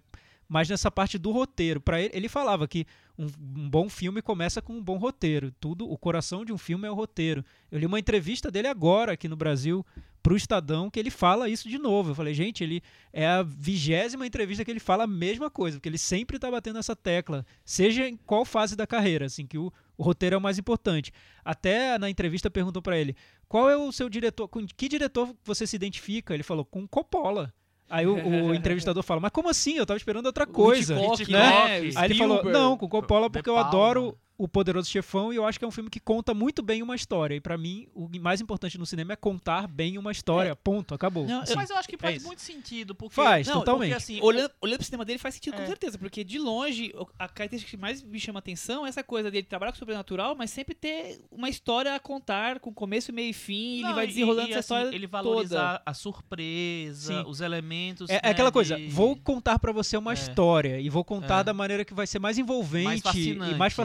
mas 0.49 0.67
nessa 0.67 0.89
parte 0.89 1.19
do 1.19 1.31
roteiro. 1.31 1.79
Para 1.79 2.01
ele, 2.01 2.09
ele 2.15 2.27
falava 2.27 2.67
que 2.67 2.83
um, 3.15 3.25
um 3.25 3.69
bom 3.69 3.87
filme 3.87 4.23
começa 4.23 4.59
com 4.59 4.73
um 4.73 4.83
bom 4.83 4.97
roteiro. 4.97 5.53
Tudo, 5.59 5.87
o 5.87 5.95
coração 5.99 6.43
de 6.43 6.51
um 6.51 6.57
filme 6.57 6.87
é 6.87 6.91
o 6.91 6.95
roteiro. 6.95 7.45
Eu 7.71 7.77
li 7.77 7.85
uma 7.85 7.99
entrevista 7.99 8.49
dele 8.49 8.67
agora 8.67 9.11
aqui 9.11 9.27
no 9.27 9.35
Brasil 9.35 9.85
pro 10.23 10.35
Estadão 10.35 10.89
que 10.89 10.99
ele 10.99 11.11
fala 11.11 11.47
isso 11.47 11.69
de 11.69 11.77
novo. 11.77 12.09
Eu 12.09 12.15
falei, 12.15 12.33
gente, 12.33 12.63
ele 12.63 12.81
é 13.13 13.27
a 13.27 13.43
vigésima 13.43 14.25
entrevista 14.25 14.65
que 14.65 14.71
ele 14.71 14.79
fala 14.79 15.03
a 15.03 15.07
mesma 15.07 15.51
coisa, 15.51 15.77
porque 15.77 15.87
ele 15.87 15.99
sempre 15.99 16.39
tá 16.39 16.49
batendo 16.49 16.79
essa 16.79 16.95
tecla, 16.95 17.45
seja 17.63 18.09
em 18.09 18.17
qual 18.17 18.45
fase 18.45 18.75
da 18.75 18.87
carreira, 18.87 19.27
assim, 19.27 19.45
que 19.45 19.59
o, 19.59 19.71
o 19.97 20.03
roteiro 20.03 20.35
é 20.35 20.37
o 20.37 20.41
mais 20.41 20.57
importante. 20.57 21.11
Até 21.43 21.97
na 21.97 22.09
entrevista 22.09 22.49
perguntou 22.49 22.81
para 22.81 22.97
ele, 22.97 23.15
qual 23.47 23.69
é 23.69 23.77
o 23.77 23.91
seu 23.91 24.09
diretor, 24.09 24.47
com 24.47 24.65
que 24.65 24.87
diretor 24.87 25.33
você 25.43 25.65
se 25.65 25.75
identifica? 25.75 26.33
Ele 26.33 26.43
falou, 26.43 26.65
com 26.65 26.87
Coppola. 26.87 27.53
Aí 27.89 28.05
o, 28.05 28.15
o 28.15 28.53
entrevistador 28.55 29.03
fala, 29.03 29.21
mas 29.21 29.31
como 29.31 29.49
assim? 29.49 29.75
Eu 29.75 29.85
tava 29.85 29.97
esperando 29.97 30.25
outra 30.25 30.47
coisa. 30.47 30.95
Hitchcock, 30.95 31.21
Hitchcock. 31.21 31.31
né? 31.31 31.75
Aí 31.95 32.05
ele 32.05 32.15
falou, 32.15 32.43
não, 32.43 32.77
com 32.77 32.87
Coppola 32.87 33.29
porque 33.29 33.49
eu 33.49 33.57
adoro 33.57 34.17
O 34.37 34.47
Poderoso 34.49 34.89
Chefão 34.89 35.31
e 35.31 35.37
eu 35.37 35.45
acho 35.45 35.57
que 35.57 35.63
é 35.63 35.67
um 35.67 35.71
filme 35.71 35.89
que 35.89 35.99
conta 35.99 36.33
muito 36.33 36.61
bem 36.61 36.81
uma 36.83 36.95
história. 36.95 37.35
E 37.35 37.39
pra 37.39 37.57
mim, 37.57 37.87
o 37.93 38.09
mais 38.19 38.41
importante 38.41 38.77
no 38.77 38.85
cinema 38.85 39.13
é 39.13 39.15
contar 39.15 39.65
bem 39.67 39.97
uma 39.97 40.11
história. 40.11 40.55
Ponto, 40.55 40.93
acabou. 40.93 41.25
Não, 41.25 41.41
Assim, 41.41 41.55
Mas 41.55 41.69
eu 41.69 41.77
acho 41.77 41.87
que 41.87 41.97
faz 41.97 42.17
isso. 42.17 42.27
muito 42.27 42.41
sentido, 42.41 42.93
porque... 42.93 43.15
Faz, 43.15 43.47
Não, 43.47 43.55
totalmente. 43.59 43.91
Porque, 43.91 44.03
assim, 44.03 44.19
olhando, 44.21 44.51
olhando 44.61 44.77
pro 44.79 44.85
cinema 44.85 45.05
dele 45.05 45.19
faz 45.19 45.35
sentido, 45.35 45.55
com 45.55 45.63
É. 45.63 45.67
certeza, 45.67 45.97
porque 45.97 46.23
de 46.23 46.37
longe, 46.37 46.93
a 47.17 47.29
característica 47.29 47.69
que 47.71 47.77
mais 47.81 48.03
me 48.03 48.19
chama 48.19 48.39
atenção 48.39 48.85
é 48.85 48.89
essa 48.89 49.03
coisa 49.03 49.31
dele 49.31 49.45
trabalhar 49.47 49.71
com 49.71 49.77
o 49.77 49.79
sobrenatural, 49.79 50.35
mas 50.35 50.49
sempre 50.51 50.75
ter 50.75 51.21
uma 51.31 51.47
história 51.49 51.95
a 51.95 51.99
contar, 51.99 52.59
com 52.59 52.73
começo, 52.73 53.13
meio 53.13 53.29
e 53.29 53.33
fim, 53.33 53.77
e 53.77 53.81
Não, 53.81 53.89
ele 53.89 53.95
vai 53.95 54.03
e- 54.05 54.07
desenrolando 54.07 54.49
e, 54.49 54.51
essa 54.51 54.59
assim, 54.59 54.73
história 54.81 54.95
Ele 54.95 55.07
toda. 55.07 55.23
valoriza 55.23 55.81
a 55.85 55.93
surpresa, 55.93 57.23
Sim. 57.23 57.29
os 57.29 57.41
elementos. 57.41 58.09
É, 58.09 58.15
é 58.15 58.21
né, 58.23 58.29
aquela 58.31 58.51
coisa, 58.51 58.75
de- 58.75 58.87
vou 58.87 59.15
contar 59.15 59.59
pra 59.59 59.71
você 59.71 59.95
uma 59.97 60.11
É. 60.11 60.13
história 60.15 60.79
e 60.79 60.89
vou 60.89 61.03
contar 61.03 61.39
É. 61.39 61.43
da 61.45 61.53
maneira 61.53 61.85
que 61.85 61.93
vai 61.93 62.07
ser 62.07 62.19
mais 62.19 62.37
envolvente 62.37 62.85
Mais 62.85 62.99
e 62.99 63.03
fascinante, 63.03 63.55
mais 63.57 63.73
é. 63.73 63.75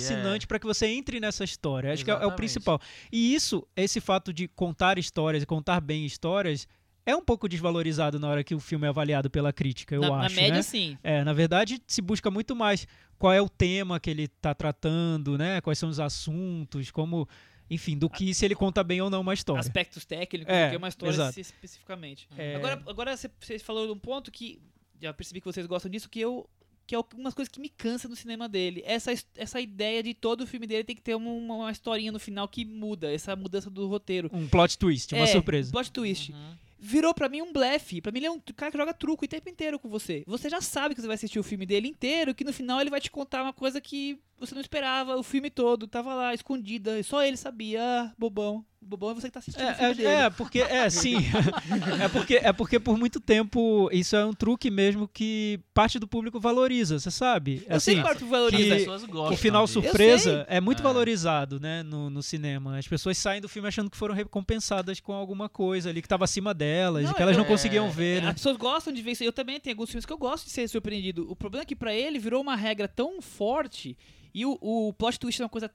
Pra 0.46 0.58
que 0.58 0.66
você 0.66 0.86
entre 0.86 1.20
nessa 1.20 1.44
história. 1.44 1.92
Acho 1.92 2.04
que 2.04 2.10
é, 2.10 2.14
é 2.14 2.16
o 2.16 2.18
Exatamente. 2.18 2.36
principal. 2.36 2.80
E 3.10 3.34
isso, 3.34 3.66
esse 3.76 4.00
fato 4.00 4.32
de 4.32 4.48
contar 4.48 4.98
histórias 4.98 5.42
e 5.42 5.46
contar 5.46 5.80
bem 5.80 6.04
histórias, 6.04 6.66
é 7.06 7.16
um 7.16 7.24
pouco 7.24 7.48
desvalorizado 7.48 8.18
na 8.20 8.28
hora 8.28 8.44
que 8.44 8.54
o 8.54 8.60
filme 8.60 8.86
é 8.86 8.90
avaliado 8.90 9.30
pela 9.30 9.52
crítica, 9.52 9.94
eu 9.94 10.02
na, 10.02 10.10
na 10.10 10.26
acho, 10.26 10.36
média, 10.36 10.54
né? 10.54 10.62
sim. 10.62 10.98
É, 11.02 11.24
na 11.24 11.32
verdade, 11.32 11.80
se 11.86 12.00
busca 12.02 12.30
muito 12.30 12.54
mais 12.54 12.86
qual 13.18 13.32
é 13.32 13.40
o 13.40 13.48
tema 13.48 13.98
que 13.98 14.10
ele 14.10 14.28
tá 14.28 14.54
tratando, 14.54 15.36
né? 15.36 15.60
Quais 15.60 15.78
são 15.78 15.88
os 15.88 15.98
assuntos, 15.98 16.90
como, 16.90 17.28
enfim, 17.68 17.96
do 17.98 18.08
que 18.08 18.32
se 18.34 18.44
ele 18.44 18.54
conta 18.54 18.84
bem 18.84 19.00
ou 19.00 19.10
não 19.10 19.22
uma 19.22 19.34
história. 19.34 19.60
Aspectos 19.60 20.04
técnicos, 20.04 20.52
É, 20.52 20.66
do 20.66 20.70
que 20.72 20.76
uma 20.76 20.88
história 20.88 21.12
exato. 21.12 21.40
especificamente. 21.40 22.28
É, 22.36 22.56
Agora, 22.56 22.82
agora 22.86 23.16
você, 23.16 23.30
você 23.40 23.58
falou 23.58 23.86
de 23.86 23.92
um 23.92 23.98
ponto 23.98 24.30
que 24.30 24.60
já 25.00 25.12
percebi 25.12 25.40
que 25.40 25.46
vocês 25.46 25.66
gostam 25.66 25.90
disso, 25.90 26.08
que 26.08 26.20
eu 26.20 26.48
que 26.90 26.94
é 26.96 26.96
algumas 26.96 27.34
coisas 27.34 27.48
que 27.48 27.60
me 27.60 27.68
cansa 27.68 28.08
no 28.08 28.16
cinema 28.16 28.48
dele. 28.48 28.82
Essa, 28.84 29.12
essa 29.36 29.60
ideia 29.60 30.02
de 30.02 30.12
todo 30.12 30.44
filme 30.44 30.66
dele 30.66 30.82
tem 30.82 30.96
que 30.96 31.00
ter 31.00 31.14
uma, 31.14 31.30
uma 31.30 31.70
historinha 31.70 32.10
no 32.10 32.18
final 32.18 32.48
que 32.48 32.64
muda, 32.64 33.12
essa 33.12 33.36
mudança 33.36 33.70
do 33.70 33.86
roteiro. 33.86 34.28
um 34.32 34.48
plot 34.48 34.76
twist, 34.76 35.14
uma 35.14 35.22
É, 35.22 35.26
surpresa. 35.28 35.70
Plot 35.70 35.92
twist. 35.92 36.32
Uhum. 36.32 36.54
Virou 36.80 37.14
pra 37.14 37.28
mim 37.28 37.42
um 37.42 37.52
blefe. 37.52 38.00
Pra 38.00 38.10
mim 38.10 38.18
ele 38.18 38.26
é 38.26 38.30
um 38.32 38.40
cara 38.56 38.72
que 38.72 38.78
joga 38.78 38.92
truco 38.92 39.24
o 39.24 39.28
tempo 39.28 39.48
inteiro 39.48 39.78
com 39.78 39.88
você. 39.88 40.24
Você 40.26 40.50
já 40.50 40.60
sabe 40.60 40.96
que 40.96 41.00
você 41.00 41.06
vai 41.06 41.14
assistir 41.14 41.38
o 41.38 41.44
filme 41.44 41.64
dele 41.64 41.86
inteiro, 41.86 42.34
que 42.34 42.42
no 42.42 42.52
final 42.52 42.80
ele 42.80 42.90
vai 42.90 43.00
te 43.00 43.08
contar 43.08 43.44
uma 43.44 43.52
coisa 43.52 43.80
que 43.80 44.18
você 44.36 44.52
não 44.52 44.60
esperava, 44.60 45.14
o 45.16 45.22
filme 45.22 45.48
todo, 45.48 45.86
tava 45.86 46.12
lá, 46.12 46.34
escondida, 46.34 46.98
e 46.98 47.04
só 47.04 47.22
ele 47.22 47.36
sabia, 47.36 47.80
ah, 47.84 48.12
bobão. 48.18 48.64
Bobão 48.82 49.10
é 49.10 49.14
você 49.14 49.26
que 49.28 49.32
tá 49.34 49.40
assistindo 49.40 49.62
o 49.62 49.74
filme 49.74 49.90
É, 49.90 49.94
dele. 49.94 50.08
é, 50.08 50.14
é, 50.22 50.30
porque 50.30 50.58
é 50.60 50.88
sim. 50.88 51.16
é 52.02 52.08
porque 52.08 52.34
é 52.42 52.52
porque 52.52 52.80
por 52.80 52.96
muito 52.96 53.20
tempo 53.20 53.88
isso 53.92 54.16
é 54.16 54.24
um 54.24 54.32
truque 54.32 54.70
mesmo 54.70 55.06
que 55.06 55.60
parte 55.74 55.98
do 55.98 56.08
público 56.08 56.40
valoriza, 56.40 56.98
você 56.98 57.10
sabe? 57.10 57.62
Eu 57.68 57.78
sei 57.78 57.94
Assim, 57.94 58.02
que 58.02 58.08
o 58.08 58.10
Arthur 58.10 58.24
As 58.24 58.30
valoriza. 58.30 58.62
que- 58.64 58.76
pessoas 58.80 59.04
gostam 59.04 59.34
o 59.34 59.36
final 59.36 59.66
surpresa 59.66 60.46
é 60.48 60.60
muito 60.62 60.80
É. 60.80 60.82
valorizado, 60.82 61.60
né, 61.60 61.82
no, 61.82 62.08
no 62.08 62.22
cinema. 62.22 62.78
As 62.78 62.88
pessoas 62.88 63.18
saem 63.18 63.40
do 63.40 63.48
filme 63.50 63.68
achando 63.68 63.90
que 63.90 63.96
foram 63.98 64.14
recompensadas 64.14 64.98
com 64.98 65.12
alguma 65.12 65.48
coisa 65.48 65.90
ali 65.90 66.00
que 66.00 66.06
estava 66.06 66.24
acima 66.24 66.54
delas, 66.54 67.04
Não, 67.04 67.10
e 67.12 67.14
que 67.14 67.22
elas 67.22 67.36
não 67.36 67.44
é- 67.44 67.48
conseguiam 67.48 67.90
ver, 67.90 68.22
né? 68.22 68.28
As 68.28 68.34
pessoas 68.34 68.56
gostam 68.56 68.92
de 68.94 69.02
ver 69.02 69.12
isso. 69.12 69.22
Eu 69.22 69.32
também 69.32 69.60
tenho 69.60 69.74
alguns 69.74 69.90
filmes 69.90 70.06
que 70.06 70.12
eu 70.12 70.18
gosto 70.18 70.46
de 70.46 70.50
ser 70.52 70.66
surpreendido. 70.68 71.30
O 71.30 71.36
problema 71.36 71.62
é 71.62 71.66
que 71.66 71.76
pra 71.76 71.94
ele 71.94 72.18
virou 72.18 72.40
uma 72.40 72.56
regra 72.56 72.88
tão 72.88 73.20
forte 73.20 73.96
e 74.34 74.46
o, 74.46 74.56
o 74.60 74.92
plot 74.94 75.20
twist 75.20 75.40
é 75.40 75.44
uma 75.44 75.50
coisa 75.50 75.70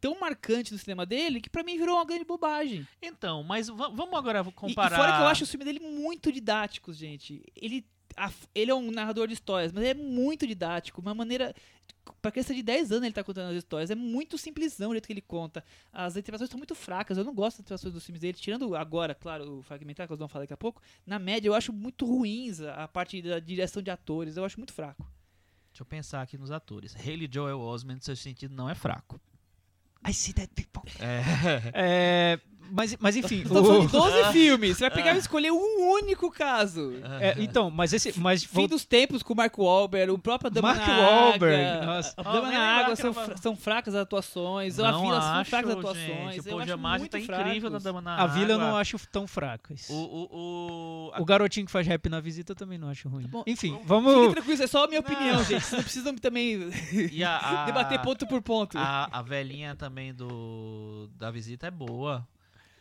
tão 0.00 0.18
marcante 0.18 0.72
no 0.72 0.78
cinema 0.78 1.04
dele 1.04 1.40
que 1.40 1.50
pra 1.50 1.62
mim 1.62 1.76
virou 1.76 1.96
uma 1.96 2.04
grande 2.04 2.24
bobagem. 2.24 2.86
Então, 3.02 3.42
mas 3.42 3.68
va- 3.68 3.88
vamos 3.88 4.14
agora 4.14 4.40
E- 4.40 4.52
comparar... 4.52 4.96
E, 4.96 4.98
fora 4.98 5.12
que 5.16 5.22
eu 5.22 5.26
acho 5.26 5.44
os 5.44 5.50
filmes 5.50 5.66
dele 5.66 5.80
muito 5.80 6.32
didáticos, 6.32 6.96
gente. 6.96 7.42
Ele, 7.54 7.86
a- 8.16 8.32
ele 8.54 8.70
é 8.70 8.74
um 8.74 8.90
narrador 8.90 9.26
de 9.28 9.34
histórias, 9.34 9.72
mas 9.72 9.82
ele 9.84 10.00
é 10.00 10.02
muito 10.02 10.46
didático. 10.46 11.00
Uma 11.00 11.14
maneira. 11.14 11.54
Pra 12.22 12.30
criança 12.32 12.54
de 12.54 12.62
10 12.62 12.90
anos 12.92 13.04
ele 13.04 13.12
tá 13.14 13.22
contando 13.22 13.50
as 13.50 13.56
histórias. 13.56 13.90
É 13.90 13.94
muito 13.94 14.36
simplesão 14.38 14.90
o 14.90 14.94
jeito 14.94 15.06
que 15.06 15.12
ele 15.12 15.20
conta. 15.20 15.62
As 15.92 16.14
interpretações 16.14 16.48
estão 16.48 16.58
muito 16.58 16.74
fracas. 16.74 17.18
Eu 17.18 17.24
não 17.24 17.34
gosto 17.34 17.58
das 17.58 17.60
interpretações 17.66 17.92
dos 17.94 18.04
filmes 18.04 18.20
dele. 18.22 18.38
Tirando 18.38 18.74
agora, 18.74 19.14
claro, 19.14 19.58
o 19.58 19.62
fragmentar, 19.62 20.06
que 20.06 20.10
nós 20.12 20.18
vamos 20.18 20.32
falar 20.32 20.44
daqui 20.44 20.54
a 20.54 20.56
pouco. 20.56 20.80
Na 21.06 21.18
média, 21.18 21.48
eu 21.48 21.54
acho 21.54 21.72
muito 21.72 22.06
ruins 22.06 22.60
a, 22.62 22.84
a 22.84 22.88
parte 22.88 23.20
da 23.22 23.38
direção 23.38 23.82
de 23.82 23.90
atores. 23.90 24.36
Eu 24.36 24.44
acho 24.44 24.58
muito 24.58 24.72
fraco. 24.72 25.02
Deixa 25.70 25.82
eu 25.82 25.86
pensar 25.86 26.22
aqui 26.22 26.36
nos 26.38 26.50
atores. 26.50 26.96
Haley 26.96 27.28
Joel 27.32 27.60
Osment, 27.60 27.96
no 27.96 28.02
seu 28.02 28.16
sentido, 28.16 28.54
não 28.54 28.68
é 28.68 28.74
fraco. 28.74 29.20
I 30.04 30.12
see 30.12 30.32
that 30.32 30.54
people. 30.54 30.84
Mas, 32.70 32.96
mas 33.00 33.16
enfim, 33.16 33.42
Estamos 33.46 33.66
falando 33.66 33.88
de 33.88 33.96
o- 33.96 34.00
12 34.00 34.32
filmes. 34.32 34.76
Você 34.76 34.84
vai 34.88 34.90
pegar 34.90 35.14
e 35.14 35.18
escolher 35.18 35.50
um 35.52 35.90
único 35.92 36.30
caso. 36.30 36.94
é, 37.20 37.34
então, 37.38 37.70
mas 37.70 37.92
esse, 37.92 38.18
mas 38.18 38.44
Fim 38.44 38.66
dos 38.66 38.84
tempos 38.84 39.22
com 39.22 39.32
o 39.32 39.36
Mark 39.36 39.56
Wahlberg, 39.58 40.10
o 40.12 40.18
próprio 40.18 40.50
Dama 40.50 40.74
Mark 40.74 40.86
na 40.86 40.98
Wahlberg, 40.98 41.64
Água. 41.64 41.86
nossa. 41.86 42.14
A 42.16 42.20
Oh, 42.30 42.32
Dama 42.32 42.50
na 42.52 42.60
Água 42.60 42.96
são, 42.96 43.12
fra- 43.12 43.36
são 43.36 43.56
fracas 43.56 43.94
as 43.94 44.02
atuações. 44.02 44.78
a 44.78 44.92
não 44.92 45.02
Vila 45.02 45.18
acho, 45.18 45.26
são 45.26 45.44
fracas 45.44 45.70
as 45.70 45.76
gente. 45.76 45.86
atuações. 45.86 46.34
O 46.36 46.38
eu 46.38 46.44
Paul 46.44 46.58
acho 46.58 46.66
Giamatti 46.66 46.98
muito 47.00 47.10
tá 47.12 47.18
incrível 47.18 47.70
na. 47.70 47.78
Dama 47.78 48.00
na 48.00 48.16
a 48.22 48.26
vila 48.26 48.50
eu 48.52 48.54
Água. 48.56 48.68
não 48.70 48.76
acho 48.76 48.98
tão 49.10 49.26
fracas. 49.26 49.88
O, 49.90 49.94
o, 49.94 50.28
o, 50.32 51.10
a- 51.14 51.20
O 51.20 51.24
garotinho 51.24 51.66
que 51.66 51.72
faz 51.72 51.86
rap 51.86 52.08
na 52.08 52.20
visita 52.20 52.52
eu 52.52 52.56
também 52.56 52.78
não 52.78 52.88
acho 52.88 53.08
ruim. 53.08 53.26
Bom, 53.26 53.42
Enfim, 53.46 53.72
Fiquem 53.72 53.86
vamos. 53.86 54.32
tranquilos, 54.32 54.60
é 54.60 54.66
só 54.66 54.84
a 54.84 54.88
minha 54.88 55.00
opinião, 55.00 55.36
Não. 55.36 55.44
gente. 55.44 55.60
Vocês 55.62 55.72
não 55.72 55.82
precisam 55.82 56.14
também 56.16 56.70
e 57.12 57.24
a, 57.24 57.36
a- 57.62 57.64
debater 57.64 58.00
ponto 58.00 58.26
por 58.26 58.40
ponto. 58.42 58.76
A, 58.78 59.08
a 59.10 59.22
velhinha 59.22 59.74
também 59.74 60.12
do 60.14 61.08
da 61.16 61.30
visita 61.30 61.66
é 61.66 61.70
boa. 61.70 62.26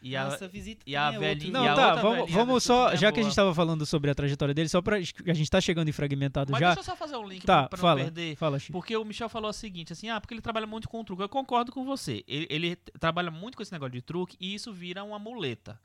E 0.02 0.16
a, 0.16 0.24
Nossa, 0.26 0.48
visita 0.48 0.82
e 0.88 0.96
a 0.96 1.12
é 1.14 1.20
velhinha- 1.20 1.52
Não, 1.52 1.66
E 1.66 1.68
a 1.68 1.76
tá, 1.76 1.88
outra 1.88 2.02
vamos, 2.02 2.32
vamos 2.32 2.64
só, 2.64 2.92
é 2.92 2.98
já 2.98 3.12
que 3.12 3.20
a 3.20 3.24
gente 3.24 3.36
tava 3.36 3.54
falando 3.54 3.86
sobre 3.86 4.10
a 4.10 4.16
trajetória 4.16 4.54
dele, 4.54 4.70
só 4.70 4.82
pra. 4.82 4.96
A 4.98 5.34
gente 5.34 5.50
tá 5.50 5.60
chegando 5.60 5.90
em 5.90 5.92
fragmentado 5.92 6.52
mas 6.52 6.60
já. 6.62 6.68
deixa 6.68 6.80
eu 6.80 6.84
só 6.86 6.96
fazer 6.96 7.18
um 7.18 7.28
link 7.28 7.46
Tá, 7.46 7.68
pra, 7.68 7.70
pra 7.70 7.78
não 7.78 7.82
fala. 7.82 8.02
perder. 8.02 8.36
Fala, 8.38 8.58
Chico. 8.60 8.72
Porque 8.72 8.96
o 8.96 9.04
Michel 9.04 9.28
falou 9.28 9.50
o 9.50 9.54
seguinte, 9.54 9.92
assim, 9.92 10.10
ah, 10.10 10.22
porque 10.22 10.34
ele 10.34 10.42
trabalha 10.42 10.66
muito 10.66 10.88
com 10.88 11.04
truque. 11.04 11.22
Eu 11.22 11.28
concordo 11.30 11.72
com 11.72 11.84
você. 11.84 12.24
Ele, 12.28 12.48
ele 12.50 12.76
trabalha 13.00 13.30
muito 13.30 13.56
com 13.58 13.62
esse 13.64 13.72
negócio 13.74 13.92
de 13.94 14.02
truque 14.02 14.38
e 14.40 14.54
isso 14.56 14.72
vira 14.72 15.04
uma 15.04 15.20
muleta. 15.20 15.80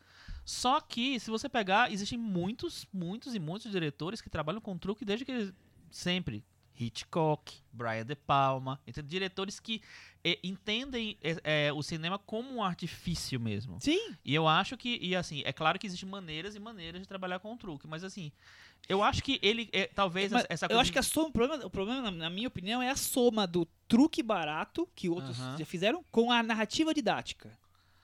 Só 0.45 0.81
que, 0.81 1.19
se 1.19 1.31
você 1.31 1.49
pegar, 1.49 1.91
existem 1.91 2.19
muitos, 2.19 2.87
muitos 2.93 3.35
e 3.35 3.39
muitos 3.39 3.71
diretores 3.73 4.21
que 4.21 4.31
trabalham 4.31 4.61
com 4.61 4.77
truque 4.79 5.05
desde 5.05 5.25
que 5.25 5.33
eles- 5.33 5.53
sempre. 5.91 6.45
Hitchcock, 6.79 7.55
Brian 7.73 8.05
De 8.05 8.17
Palma, 8.17 8.81
entendeu? 8.87 9.09
diretores 9.09 9.61
que 9.61 9.81
entendem 10.43 11.17
eh, 11.23 11.37
eh, 11.45 11.73
o 11.73 11.83
cinema 11.83 12.19
como 12.19 12.51
um 12.55 12.63
artifício 12.63 13.39
mesmo. 13.39 13.79
Sim, 13.81 14.15
E 14.25 14.35
eu 14.35 14.49
acho 14.49 14.77
que, 14.77 14.99
e 15.03 15.15
assim, 15.15 15.43
é 15.45 15.53
claro 15.53 15.79
que 15.79 15.87
existem 15.87 16.09
maneiras 16.09 16.55
e 16.55 16.59
maneiras 16.59 17.03
de 17.03 17.07
trabalhar 17.09 17.39
com 17.41 17.53
o 17.53 17.57
truque, 17.57 17.87
mas 17.87 18.03
assim, 18.03 18.33
eu 18.89 19.03
acho 19.03 19.23
que 19.23 19.39
ele, 19.43 19.69
é, 19.73 19.87
talvez 19.87 20.33
mas 20.33 20.47
essa 20.49 20.67
eu 20.67 20.69
coisa 20.69 20.81
acho 20.83 20.93
que 20.93 20.99
a 20.99 21.03
soma, 21.03 21.29
o 21.29 21.33
problema, 21.33 21.67
o 21.67 21.71
problema, 21.71 22.11
na- 22.11 22.31
minha 22.31 22.49
opinião, 22.49 22.81
é 22.83 22.91
a 22.91 22.97
soma 22.97 23.47
do 23.47 23.67
truque 23.87 24.23
barato, 24.23 24.89
que 24.95 25.09
outros 25.09 25.39
Aham. 25.39 25.59
já 25.59 25.67
fizeram, 25.67 26.05
com 26.11 26.31
a 26.33 26.43
narrativa 26.43 26.93
didática. 26.95 27.51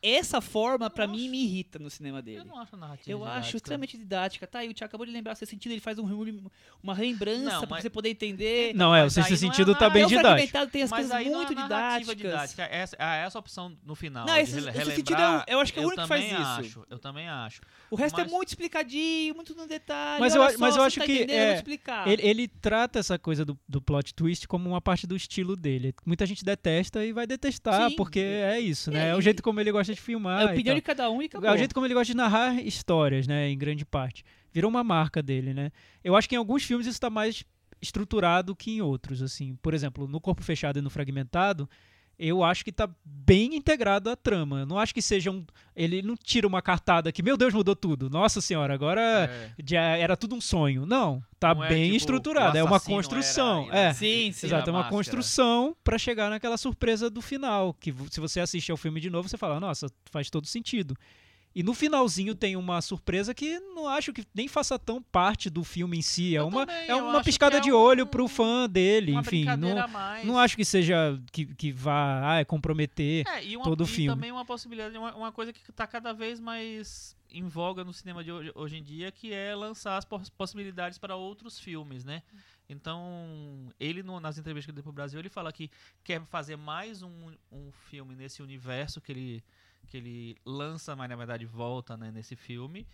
Essa 0.02 0.40
forma, 0.40 0.88
pra 0.88 1.06
Nossa. 1.06 1.20
mim, 1.20 1.28
me 1.28 1.44
irrita 1.44 1.78
no 1.78 1.90
cinema 1.90 2.18
Eu 2.18 2.22
dele. 2.22 2.44
não 2.44 2.58
acho 2.58 2.74
a 2.74 2.78
narrativa 2.78 3.10
Eu 3.10 3.22
acho 3.22 3.32
didática. 3.34 3.56
extremamente 3.58 3.98
didática. 3.98 4.46
Tá, 4.46 4.64
e 4.64 4.68
o 4.70 4.74
Thiago 4.74 4.88
acabou 4.90 5.04
de 5.06 5.12
lembrar, 5.12 5.34
seu 5.34 5.46
sentido, 5.46 5.72
ele 5.72 5.80
faz 5.80 5.98
um, 5.98 6.48
uma 6.82 6.94
lembrança 6.94 7.42
Não, 7.44 7.60
pra 7.60 7.68
mas- 7.70 7.82
você 7.82 7.90
poder 7.90 8.08
entender. 8.08 8.74
Não, 8.74 8.94
é, 8.94 9.04
o 9.04 9.10
sexto 9.10 9.34
é 9.34 9.36
sentido 9.36 9.74
tá 9.74 9.90
bem 9.90 10.04
o 10.04 10.08
didático. 10.08 10.28
fragmentado 10.30 10.70
tem 10.70 10.82
as 10.82 10.90
Mas 10.90 11.06
coisas 11.08 11.26
muito 11.26 11.52
é 11.52 11.54
narrativa 11.54 12.14
didáticas. 12.14 12.56
didática, 12.56 12.62
essa, 12.74 12.96
a- 12.98 13.16
essa 13.16 13.38
opção 13.38 13.76
no 13.84 13.94
final. 13.94 14.26
Não, 14.26 14.36
esse- 14.36 14.58
esse 14.58 14.94
sentido 14.96 15.20
é 15.20 15.38
o- 15.38 15.44
eu 15.46 15.60
acho 15.60 15.72
que 15.72 15.78
é 15.78 15.82
o 15.82 15.84
eu 15.84 15.88
único 15.88 16.02
que 16.02 16.08
faz 16.08 16.24
também 16.24 16.40
isso. 16.42 16.50
Acho, 16.60 16.86
eu 16.88 16.98
também 16.98 17.28
acho. 17.28 17.60
O 17.90 17.96
resto 17.96 18.16
Mas- 18.18 18.26
é 18.26 18.30
muito 18.30 18.48
explicadinho, 18.48 19.34
muito 19.34 19.54
no 19.54 19.66
detalhe. 19.66 20.20
Mas 20.20 20.34
eu 20.34 20.42
a- 20.42 20.52
mas 20.58 20.74
só, 20.74 20.80
eu 20.80 20.84
acho 20.84 20.98
tá 21.00 21.04
que, 21.06 21.12
eu 21.12 21.26
é. 21.28 21.62
Ele, 22.06 22.22
ele 22.26 22.48
trata 22.48 22.98
essa 22.98 23.18
coisa 23.18 23.44
do, 23.44 23.58
do 23.68 23.82
plot 23.82 24.14
twist 24.14 24.48
como 24.48 24.66
uma 24.68 24.80
parte 24.80 25.06
do 25.06 25.14
estilo 25.14 25.56
dele. 25.56 25.94
Muita 26.06 26.24
gente 26.24 26.42
detesta 26.44 27.04
e 27.04 27.12
vai 27.12 27.26
detestar, 27.26 27.90
Sim. 27.90 27.96
porque 27.96 28.20
é 28.20 28.58
isso, 28.58 28.90
né? 28.90 29.08
É, 29.08 29.10
É, 29.10 29.16
o 29.16 29.20
jeito 29.20 29.42
como 29.42 29.60
ele 29.60 29.70
gosta 29.70 29.89
de 29.94 30.00
filmar. 30.00 30.42
é 30.42 30.44
a 30.44 30.52
opinião 30.52 30.74
de 30.74 30.82
cada 30.82 31.10
um 31.10 31.22
e 31.22 31.26
acabou. 31.26 31.48
É 31.48 31.52
o 31.52 31.56
jeito 31.56 31.74
como 31.74 31.86
ele 31.86 31.94
gosta 31.94 32.06
de 32.12 32.16
narrar 32.16 32.60
histórias, 32.60 33.26
né? 33.26 33.48
Em 33.48 33.58
grande 33.58 33.84
parte. 33.84 34.24
Virou 34.52 34.68
uma 34.70 34.82
marca 34.82 35.22
dele, 35.22 35.54
né? 35.54 35.70
Eu 36.02 36.16
acho 36.16 36.28
que 36.28 36.34
em 36.34 36.38
alguns 36.38 36.64
filmes 36.64 36.86
isso 36.86 37.00
tá 37.00 37.10
mais 37.10 37.44
estruturado 37.80 38.54
que 38.54 38.72
em 38.72 38.80
outros, 38.80 39.22
assim. 39.22 39.56
Por 39.62 39.74
exemplo, 39.74 40.06
no 40.06 40.20
Corpo 40.20 40.42
Fechado 40.42 40.78
e 40.78 40.82
no 40.82 40.90
Fragmentado, 40.90 41.68
eu 42.20 42.44
acho 42.44 42.62
que 42.64 42.70
tá 42.70 42.88
bem 43.04 43.54
integrado 43.56 44.10
à 44.10 44.14
trama. 44.16 44.60
Eu 44.60 44.66
não 44.66 44.78
acho 44.78 44.92
que 44.92 45.00
seja 45.00 45.30
um... 45.30 45.44
Ele 45.74 46.02
não 46.02 46.14
tira 46.14 46.46
uma 46.46 46.60
cartada 46.60 47.10
que, 47.10 47.22
meu 47.22 47.36
Deus, 47.36 47.54
mudou 47.54 47.74
tudo. 47.74 48.10
Nossa 48.10 48.40
senhora, 48.40 48.74
agora 48.74 49.00
É. 49.30 49.50
já 49.66 49.80
era 49.96 50.16
tudo 50.16 50.34
um 50.34 50.40
sonho. 50.40 50.84
Não, 50.84 51.22
tá 51.38 51.54
Não 51.54 51.64
é 51.64 51.68
bem 51.68 51.84
tipo, 51.84 51.96
estruturado. 51.96 52.58
É 52.58 52.62
uma 52.62 52.78
construção. 52.78 53.66
era- 53.70 53.78
É. 53.90 53.92
Sim, 53.94 54.30
sim. 54.32 54.46
Exato, 54.46 54.68
é 54.68 54.72
uma 54.72 54.80
máscara. 54.80 54.96
construção 54.96 55.74
pra 55.82 55.96
chegar 55.96 56.28
naquela 56.28 56.58
surpresa 56.58 57.08
do 57.08 57.22
final, 57.22 57.72
que 57.74 57.94
se 58.10 58.20
você 58.20 58.40
assiste 58.40 58.70
ao 58.70 58.76
filme 58.76 59.00
de 59.00 59.08
novo, 59.08 59.28
você 59.28 59.38
fala, 59.38 59.58
nossa, 59.58 59.86
faz 60.10 60.28
todo 60.28 60.46
sentido. 60.46 60.94
E 61.54 61.62
no 61.64 61.74
finalzinho 61.74 62.32
tem 62.34 62.54
uma 62.54 62.80
surpresa 62.80 63.34
que 63.34 63.58
não 63.58 63.88
acho 63.88 64.12
que 64.12 64.24
nem 64.32 64.46
faça 64.46 64.78
tão 64.78 65.02
parte 65.02 65.50
do 65.50 65.64
filme 65.64 65.98
em 65.98 66.02
si. 66.02 66.36
É 66.36 66.38
Eu 66.38 66.46
uma, 66.46 66.64
também, 66.64 66.88
é 66.88 66.94
uma 66.94 67.22
piscada 67.24 67.56
é 67.56 67.60
de 67.60 67.72
um- 67.72 67.76
olho 67.76 68.06
pro 68.06 68.28
fã 68.28 68.68
dele, 68.68 69.12
enfim. 69.14 69.44
Não, 69.56 69.88
mais. 69.88 70.24
não 70.24 70.38
acho 70.38 70.56
que 70.56 70.64
seja 70.64 71.20
que, 71.32 71.46
que 71.46 71.72
vá 71.72 72.34
ah, 72.34 72.40
é 72.40 72.44
comprometer. 72.44 73.26
É, 73.26 73.44
e 73.44 73.56
uma, 73.56 73.64
todo 73.64 73.82
e 73.82 73.86
filme. 73.88 74.14
também 74.14 74.30
uma 74.30 74.44
possibilidade, 74.44 74.96
uma, 74.96 75.12
uma 75.16 75.32
coisa 75.32 75.52
que 75.52 75.72
tá 75.72 75.86
cada 75.88 76.12
vez 76.12 76.38
mais 76.38 77.16
em 77.32 77.46
voga 77.48 77.82
no 77.84 77.92
cinema 77.92 78.22
de 78.22 78.30
hoje, 78.30 78.52
hoje 78.54 78.76
em 78.76 78.82
dia, 78.82 79.10
que 79.10 79.32
é 79.32 79.52
lançar 79.54 79.96
as 79.96 80.04
pos- 80.04 80.30
possibilidades 80.30 80.98
para 80.98 81.16
outros 81.16 81.58
filmes, 81.58 82.04
né? 82.04 82.22
Então, 82.68 83.68
ele 83.80 84.02
no- 84.02 84.20
nas 84.20 84.38
entrevistas 84.38 84.66
que 84.66 84.70
ele 84.70 84.76
deu 84.76 84.84
pro 84.84 84.92
Brasil, 84.92 85.18
ele 85.18 85.28
fala 85.28 85.52
que 85.52 85.68
quer 86.04 86.24
fazer 86.26 86.56
mais 86.56 87.02
um, 87.02 87.32
um 87.50 87.72
filme 87.90 88.14
nesse 88.14 88.42
universo 88.42 89.00
que 89.00 89.10
ele, 89.10 89.44
que 89.90 89.96
ele 89.96 90.36
lança, 90.46 90.94
mas 90.94 91.08
na 91.08 91.16
verdade 91.16 91.44
volta 91.44 91.96
né, 91.96 92.10
nesse 92.10 92.36
filme. 92.36 92.86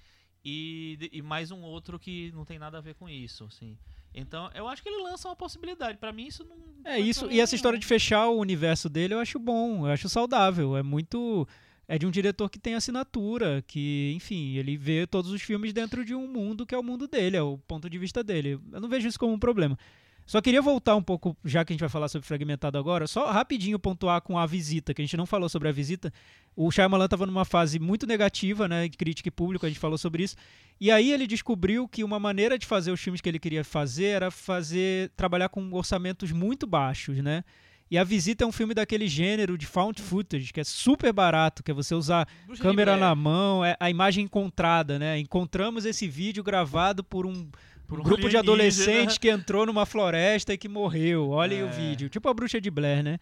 E, 0.44 1.10
e 1.12 1.22
mais 1.22 1.50
um 1.50 1.60
outro 1.62 1.98
que 1.98 2.32
não 2.32 2.44
tem 2.44 2.58
nada 2.58 2.78
a 2.78 2.80
ver 2.80 2.94
com 2.94 3.08
isso, 3.08 3.44
assim. 3.44 3.76
Então, 4.14 4.50
eu 4.54 4.66
acho 4.66 4.82
que 4.82 4.88
ele 4.88 5.02
lança 5.02 5.28
uma 5.28 5.36
possibilidade. 5.36 5.98
Pra 5.98 6.12
mim, 6.12 6.26
isso 6.26 6.44
não. 6.44 6.56
É 6.84 6.98
isso, 6.98 7.30
e 7.30 7.40
essa 7.40 7.54
história 7.54 7.78
de 7.78 7.84
fechar 7.84 8.28
o 8.28 8.38
universo 8.38 8.88
dele 8.88 9.12
eu 9.12 9.18
acho 9.18 9.38
bom, 9.38 9.86
eu 9.86 9.92
acho 9.92 10.08
saudável. 10.08 10.76
É 10.76 10.82
muito. 10.82 11.46
É 11.88 11.98
de 11.98 12.06
um 12.06 12.10
diretor 12.10 12.48
que 12.48 12.58
tem 12.58 12.74
assinatura, 12.74 13.62
que, 13.66 14.12
enfim, 14.16 14.56
ele 14.56 14.76
vê 14.76 15.06
todos 15.06 15.30
os 15.30 15.40
filmes 15.42 15.72
dentro 15.72 16.04
de 16.04 16.14
um 16.16 16.26
mundo 16.26 16.66
que 16.66 16.74
é 16.74 16.78
o 16.78 16.82
mundo 16.82 17.06
dele, 17.06 17.36
é 17.36 17.42
o 17.42 17.58
ponto 17.58 17.88
de 17.88 17.96
vista 17.96 18.24
dele. 18.24 18.58
Eu 18.72 18.80
não 18.80 18.88
vejo 18.88 19.06
isso 19.06 19.18
como 19.18 19.32
um 19.32 19.38
problema. 19.38 19.78
Só 20.26 20.40
queria 20.40 20.60
voltar 20.60 20.96
um 20.96 21.02
pouco, 21.02 21.36
já 21.44 21.64
que 21.64 21.72
a 21.72 21.74
gente 21.74 21.80
vai 21.80 21.88
falar 21.88 22.08
sobre 22.08 22.26
Fragmentado 22.26 22.76
agora, 22.76 23.06
só 23.06 23.30
rapidinho 23.30 23.78
pontuar 23.78 24.20
com 24.20 24.36
a 24.36 24.44
visita, 24.44 24.92
que 24.92 25.00
a 25.00 25.04
gente 25.04 25.16
não 25.16 25.24
falou 25.24 25.48
sobre 25.48 25.68
a 25.68 25.72
visita. 25.72 26.12
O 26.56 26.68
Shyamalan 26.68 27.04
estava 27.04 27.26
numa 27.26 27.44
fase 27.44 27.78
muito 27.78 28.08
negativa, 28.08 28.66
né, 28.66 28.88
de 28.88 28.96
crítica 28.96 29.28
e 29.28 29.30
público, 29.30 29.64
a 29.64 29.68
gente 29.68 29.78
falou 29.78 29.96
sobre 29.96 30.24
isso. 30.24 30.34
E 30.80 30.90
aí 30.90 31.12
ele 31.12 31.28
descobriu 31.28 31.86
que 31.86 32.02
uma 32.02 32.18
maneira 32.18 32.58
de 32.58 32.66
fazer 32.66 32.90
os 32.90 33.00
filmes 33.00 33.20
que 33.20 33.28
ele 33.28 33.38
queria 33.38 33.62
fazer 33.62 34.06
era 34.06 34.30
fazer 34.30 35.10
trabalhar 35.16 35.48
com 35.48 35.72
orçamentos 35.72 36.32
muito 36.32 36.66
baixos, 36.66 37.18
né? 37.18 37.44
E 37.88 37.96
a 37.96 38.02
visita 38.02 38.42
é 38.42 38.46
um 38.46 38.50
filme 38.50 38.74
daquele 38.74 39.06
gênero 39.06 39.56
de 39.56 39.64
found 39.64 40.02
footage, 40.02 40.52
que 40.52 40.58
é 40.58 40.64
super 40.64 41.12
barato, 41.12 41.62
que 41.62 41.70
é 41.70 41.74
você 41.74 41.94
usar 41.94 42.26
câmera 42.60 42.96
na 42.96 43.14
mão, 43.14 43.64
é 43.64 43.76
a 43.78 43.88
imagem 43.88 44.24
encontrada, 44.24 44.98
né? 44.98 45.20
Encontramos 45.20 45.84
esse 45.84 46.08
vídeo 46.08 46.42
gravado 46.42 47.04
por 47.04 47.24
um 47.24 47.48
Por 47.86 48.00
um 48.00 48.02
grupo 48.02 48.28
de 48.28 48.36
alienígena. 48.36 48.40
adolescentes 48.40 49.18
que 49.18 49.28
entrou 49.30 49.64
numa 49.66 49.86
floresta 49.86 50.52
e 50.52 50.58
que 50.58 50.68
morreu. 50.68 51.30
Olhem 51.30 51.62
o 51.62 51.68
É. 51.68 51.70
vídeo. 51.70 52.08
Tipo 52.08 52.28
a 52.28 52.34
Bruxa 52.34 52.60
de 52.60 52.70
Blair, 52.70 53.02
né? 53.02 53.18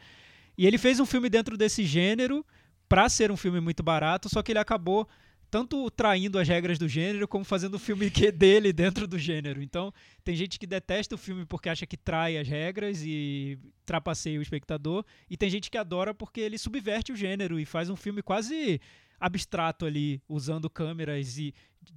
E 0.56 0.66
ele 0.66 0.78
fez 0.78 1.00
um 1.00 1.06
filme 1.06 1.28
dentro 1.28 1.56
desse 1.56 1.84
gênero 1.84 2.44
pra 2.88 3.08
ser 3.08 3.30
um 3.30 3.36
filme 3.36 3.60
muito 3.60 3.82
barato, 3.82 4.28
só 4.28 4.42
que 4.42 4.52
ele 4.52 4.58
acabou 4.58 5.08
tanto 5.50 5.88
traindo 5.90 6.36
as 6.38 6.48
regras 6.48 6.78
do 6.78 6.88
gênero 6.88 7.28
como 7.28 7.44
fazendo 7.44 7.74
o 7.74 7.78
filme 7.78 8.10
que 8.10 8.26
é 8.26 8.32
dele 8.32 8.72
dentro 8.72 9.06
do 9.06 9.16
gênero. 9.18 9.62
Então, 9.62 9.92
tem 10.24 10.34
gente 10.34 10.58
que 10.58 10.66
detesta 10.66 11.14
o 11.14 11.18
filme 11.18 11.44
porque 11.46 11.68
acha 11.68 11.86
que 11.86 11.96
trai 11.96 12.36
as 12.36 12.48
regras 12.48 13.02
e 13.04 13.56
trapaceia 13.86 14.38
o 14.38 14.42
espectador, 14.42 15.04
e 15.30 15.36
tem 15.36 15.48
gente 15.48 15.70
que 15.70 15.78
adora 15.78 16.12
porque 16.12 16.40
ele 16.40 16.58
subverte 16.58 17.12
o 17.12 17.16
gênero 17.16 17.60
e 17.60 17.64
faz 17.64 17.88
um 17.88 17.94
filme 17.96 18.20
quase 18.20 18.80
abstrato 19.24 19.86
ali, 19.86 20.22
usando 20.28 20.68
câmeras 20.68 21.38
e 21.38 21.54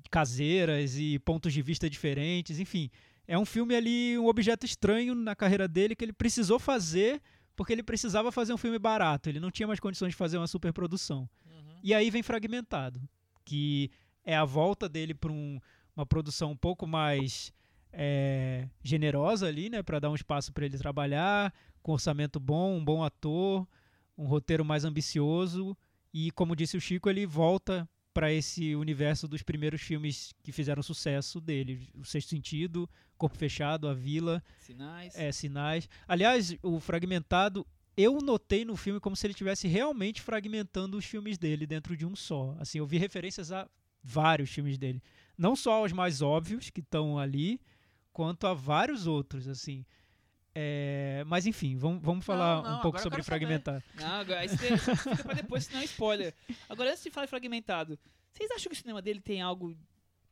caseiras 0.10 0.98
e 0.98 1.20
pontos 1.20 1.52
de 1.52 1.62
vista 1.62 1.90
diferentes, 1.90 2.58
enfim. 2.58 2.90
É 3.28 3.38
um 3.38 3.46
filme 3.46 3.76
ali, 3.76 4.18
um 4.18 4.28
objeto 4.28 4.66
estranho 4.66 5.14
na 5.14 5.36
carreira 5.36 5.68
dele 5.68 5.94
que 5.94 6.06
ele 6.06 6.14
precisou 6.14 6.58
fazer 6.58 7.22
porque 7.54 7.74
ele 7.74 7.84
precisava 7.84 8.32
fazer 8.32 8.54
um 8.54 8.58
filme 8.58 8.80
barato, 8.80 9.28
ele 9.28 9.40
não 9.40 9.50
tinha 9.50 9.68
mais 9.68 9.80
condições 9.80 10.12
de 10.12 10.16
fazer 10.16 10.38
uma 10.38 10.48
superprodução. 10.48 11.28
Uhum. 11.46 11.80
E 11.84 11.94
aí 11.94 12.10
vem 12.12 12.22
Fragmentado, 12.22 13.02
que 13.44 13.90
é 14.24 14.36
a 14.38 14.46
volta 14.46 14.88
dele 14.88 15.14
para 15.14 15.32
uma 15.32 16.06
produção 16.06 16.52
um 16.52 16.56
pouco 16.56 16.86
mais 16.86 17.52
é, 17.92 18.70
generosa 18.84 19.48
ali, 19.48 19.70
né, 19.70 19.82
para 19.82 20.00
dar 20.00 20.12
um 20.12 20.16
espaço 20.16 20.54
para 20.54 20.66
ele 20.66 20.78
trabalhar, 20.78 21.52
com 21.82 21.94
orçamento 21.94 22.40
bom, 22.40 22.78
um 22.78 22.86
bom 22.86 23.04
ator, 23.04 23.68
um 24.16 24.28
roteiro 24.28 24.64
mais 24.64 24.86
ambicioso 24.86 25.76
e, 26.14 26.32
como 26.32 26.56
disse 26.56 26.78
o 26.78 26.82
Chico, 26.82 27.10
ele 27.10 27.26
volta 27.26 27.88
para 28.14 28.34
esse 28.34 28.76
universo 28.76 29.28
dos 29.28 29.44
primeiros 29.44 29.82
filmes 29.82 30.34
que 30.42 30.52
fizeram 30.52 30.82
sucesso 30.82 31.40
dele, 31.40 31.88
O 31.94 32.04
Sexto 32.04 32.30
Sentido, 32.30 32.90
Corpo 33.16 33.38
Fechado, 33.38 33.88
A 33.88 33.94
Vila, 33.94 34.44
Sinais. 34.60 35.16
é, 35.16 35.32
sinais. 35.32 35.88
Aliás, 36.08 36.56
o 36.64 36.80
fragmentado, 36.80 37.66
eu 37.96 38.20
notei 38.20 38.66
no 38.66 38.76
filme 38.76 39.00
como 39.00 39.16
se 39.16 39.28
ele 39.28 39.34
estivesse 39.34 39.68
realmente 39.68 40.22
fragmentando 40.22 40.98
os 40.98 41.06
filmes 41.06 41.38
dele 41.38 41.68
dentro 41.68 41.96
de 41.96 42.06
um 42.08 42.16
só. 42.16 42.56
Assim, 42.60 42.80
eu 42.80 42.88
vi 42.88 42.98
referências 42.98 43.52
a 43.52 43.70
vários 44.04 44.50
filmes 44.50 44.78
dele, 44.78 45.02
não 45.38 45.56
só 45.56 45.74
aos 45.74 45.92
mais 45.92 46.22
óbvios 46.22 46.70
que 46.72 46.80
estão 46.80 47.20
ali, 47.20 47.60
quanto 48.12 48.48
a 48.48 48.54
vários 48.54 49.06
outros, 49.06 49.48
assim. 49.48 49.86
É, 50.60 51.24
mas 51.28 51.46
enfim, 51.46 51.78
vamos, 51.78 52.02
vamos 52.02 52.26
falar 52.26 52.64
não, 52.64 52.80
um 52.80 52.82
pouco 52.82 52.98
sobre 52.98 53.18
quero 53.18 53.24
saber. 53.26 53.46
fragmentado. 53.46 53.84
Não, 53.94 54.08
agora, 54.08 54.44
isso 54.44 54.58
fica 54.58 55.24
pra 55.24 55.36
depois, 55.36 55.66
senão 55.66 55.82
é 55.82 55.86
spoiler. 55.86 56.34
Agora, 56.68 56.90
antes 56.90 57.04
de 57.04 57.12
falar 57.12 57.26
em 57.26 57.30
fragmentado, 57.30 58.00
vocês 58.34 58.50
acham 58.50 58.68
que 58.72 58.76
o 58.76 58.82
cinema 58.82 59.00
dele 59.00 59.22
tem 59.22 59.40
algo, 59.40 59.78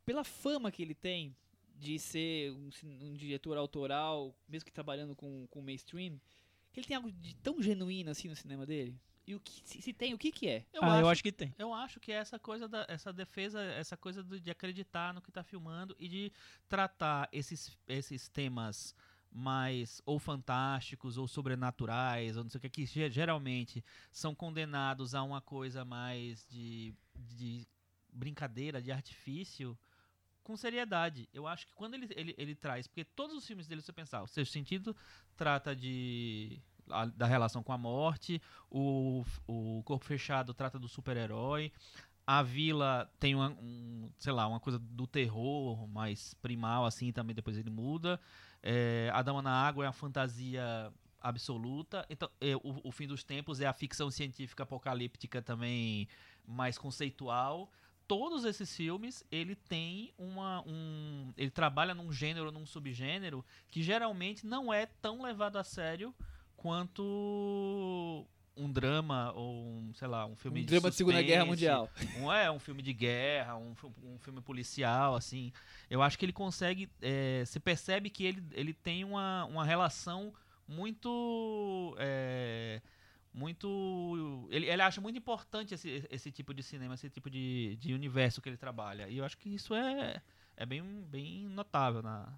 pela 0.04 0.24
fama 0.24 0.72
que 0.72 0.82
ele 0.82 0.96
tem, 0.96 1.36
de 1.78 2.00
ser 2.00 2.52
um, 2.54 2.70
um 3.02 3.14
diretor 3.14 3.56
autoral, 3.56 4.36
mesmo 4.50 4.66
que 4.66 4.72
trabalhando 4.72 5.16
com, 5.16 5.46
com 5.48 5.62
mainstream, 5.62 6.20
que 6.74 6.80
ele 6.80 6.88
tem 6.88 6.98
algo 6.98 7.12
de 7.12 7.36
tão 7.36 7.62
genuíno 7.62 8.10
assim 8.10 8.28
no 8.28 8.36
cinema 8.36 8.66
dele? 8.66 9.00
E 9.28 9.36
o 9.36 9.40
que, 9.40 9.62
se, 9.64 9.80
se 9.80 9.94
tem, 9.94 10.14
o 10.14 10.18
que 10.18 10.32
que 10.32 10.48
é? 10.48 10.66
Eu, 10.74 10.84
ah, 10.84 10.88
acho, 10.94 11.02
eu 11.02 11.10
acho 11.10 11.24
que 11.24 11.32
tem. 11.32 11.54
eu 11.60 11.72
acho 11.74 12.00
que 12.00 12.12
é 12.12 12.16
essa 12.16 12.40
coisa 12.40 12.68
da 12.68 12.86
essa 12.88 13.14
defesa, 13.14 13.62
essa 13.62 13.96
coisa 13.96 14.24
do- 14.24 14.40
de 14.40 14.50
acreditar 14.50 15.14
no 15.14 15.22
que 15.22 15.32
tá 15.32 15.44
filmando 15.44 15.96
e 16.00 16.08
de 16.08 16.32
tratar 16.68 17.28
esses, 17.32 17.78
esses 17.88 18.28
temas 18.28 18.96
mais 19.36 20.02
ou 20.06 20.18
fantásticos 20.18 21.18
ou 21.18 21.28
sobrenaturais 21.28 22.38
ou 22.38 22.44
não 22.44 22.50
sei 22.50 22.58
o 22.58 22.62
que 22.62 22.70
que 22.70 22.86
ge- 22.86 23.12
geralmente 23.12 23.84
são 24.10 24.34
condenados 24.34 25.14
a 25.14 25.22
uma 25.22 25.42
coisa 25.42 25.84
mais 25.84 26.48
de, 26.50 26.94
de 27.14 27.68
brincadeira, 28.14 28.82
de 28.82 28.94
artifício 28.94 29.78
com 30.42 30.56
seriedade. 30.56 31.28
Eu 31.34 31.46
acho 31.48 31.68
que 31.68 31.74
quando 31.74 31.96
ele, 31.96 32.08
ele, 32.16 32.36
ele 32.38 32.56
traz, 32.56 32.88
porque 32.88 33.04
todos 33.04 33.36
os 33.36 33.46
filmes 33.46 33.68
dele, 33.68 33.82
se 33.82 33.88
você 33.88 33.94
pensar, 33.94 34.24
o 34.24 34.28
Sexto 34.28 34.54
Sentido 34.54 34.96
trata 35.36 35.76
de 35.76 36.62
a- 36.90 37.06
da 37.08 37.26
relação 37.26 37.62
com 37.62 37.74
a 37.74 37.78
morte, 37.78 38.42
o, 38.70 39.26
o 39.48 39.82
Corpo 39.84 40.06
Fechado 40.06 40.54
trata 40.54 40.80
do 40.80 40.88
super-herói, 40.88 41.74
a 42.28 42.42
Vila 42.42 43.12
tem 43.20 43.36
uma, 43.36 43.50
um, 43.52 44.10
sei 44.18 44.34
lá, 44.34 44.48
uma 44.48 44.60
coisa 44.60 44.80
do 44.80 45.06
terror 45.06 45.88
mais 45.88 46.34
primal, 46.36 46.86
assim, 46.86 47.12
também 47.12 47.36
depois 47.36 47.58
ele 47.58 47.70
muda. 47.70 48.20
É, 48.68 49.12
a 49.14 49.22
Dama 49.22 49.44
na 49.44 49.52
Água 49.52 49.86
é 49.86 49.88
uma 49.88 49.94
fantasia 49.94 50.92
absoluta. 51.22 52.04
Então, 52.10 52.28
é, 52.42 52.56
o, 52.56 52.82
o 52.84 52.92
Fim 52.92 53.06
dos 53.06 53.24
Tempos 53.24 53.62
é 53.62 53.68
a 53.68 53.74
ficção 53.74 54.10
científica 54.10 54.64
apocalíptica 54.64 55.40
também 55.40 56.08
mais 56.48 56.76
conceitual. 56.76 57.70
Todos 58.08 58.44
esses 58.44 58.76
filmes, 58.76 59.24
ele 59.32 59.56
tem 59.56 60.12
uma. 60.18 60.64
Um, 60.68 61.32
ele 61.38 61.52
trabalha 61.52 61.94
num 61.94 62.12
gênero, 62.12 62.52
num 62.52 62.66
subgênero, 62.66 63.46
que 63.68 63.84
geralmente 63.84 64.46
não 64.46 64.74
é 64.74 64.88
tão 64.88 65.22
levado 65.22 65.58
a 65.58 65.64
sério 65.64 66.14
quanto 66.56 68.28
um 68.58 68.72
drama 68.72 69.32
ou 69.34 69.54
um, 69.66 69.94
sei 69.94 70.08
lá, 70.08 70.26
um 70.26 70.36
filme 70.36 70.60
Um 70.60 70.64
de 70.64 70.68
drama 70.68 70.90
de 70.90 70.96
Segunda 70.96 71.22
Guerra 71.22 71.46
suspense, 71.46 71.50
Mundial. 71.50 71.90
um, 72.20 72.32
é, 72.32 72.50
um 72.50 72.60
filme 72.60 72.82
de 72.82 72.94
guerra, 72.94 73.58
um, 73.58 73.74
um 74.04 74.18
filme 74.20 74.42
policial, 74.42 75.16
assim. 75.16 75.52
Eu 75.90 76.02
acho 76.02 76.18
que 76.18 76.26
ele 76.26 76.34
consegue. 76.34 76.90
É, 77.02 77.44
se 77.46 77.60
percebe 77.60 78.10
que 78.10 78.26
ele, 78.26 78.44
ele 78.54 78.74
tem 78.74 79.04
uma, 79.04 79.46
uma 79.46 79.66
relação 79.66 80.34
muito. 80.68 81.96
é, 82.00 82.82
muito. 83.34 84.48
Ele, 84.50 84.68
ele 84.68 84.82
acha 84.82 85.02
muito 85.02 85.18
importante 85.18 85.74
esse, 85.74 86.08
esse 86.10 86.32
tipo 86.32 86.54
de 86.54 86.64
cinema, 86.64 86.94
esse 86.94 87.10
tipo 87.10 87.30
de, 87.30 87.76
de 87.76 87.94
universo 87.94 88.42
que 88.42 88.48
ele 88.50 88.58
trabalha. 88.58 89.10
E 89.10 89.18
eu 89.18 89.26
acho 89.26 89.38
que 89.38 89.50
isso 89.50 89.76
é, 89.76 90.22
é 90.56 90.66
bem, 90.66 90.82
bem 91.10 91.48
notável 91.50 92.02
na. 92.02 92.34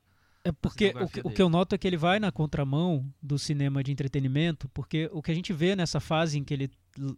É 0.47 0.51
porque 0.51 0.93
o 1.03 1.07
que, 1.07 1.19
o 1.23 1.29
que 1.29 1.41
eu 1.41 1.49
noto 1.49 1.75
é 1.75 1.77
que 1.77 1.87
ele 1.87 1.97
vai 1.97 2.19
na 2.19 2.31
contramão 2.31 3.05
do 3.21 3.37
cinema 3.37 3.83
de 3.83 3.91
entretenimento, 3.91 4.69
porque 4.69 5.09
o 5.11 5.21
que 5.21 5.31
a 5.31 5.35
gente 5.35 5.51
vê 5.53 5.75
nessa 5.75 5.99
fase 5.99 6.37
em 6.37 6.43
que 6.43 6.53
ele 6.53 6.69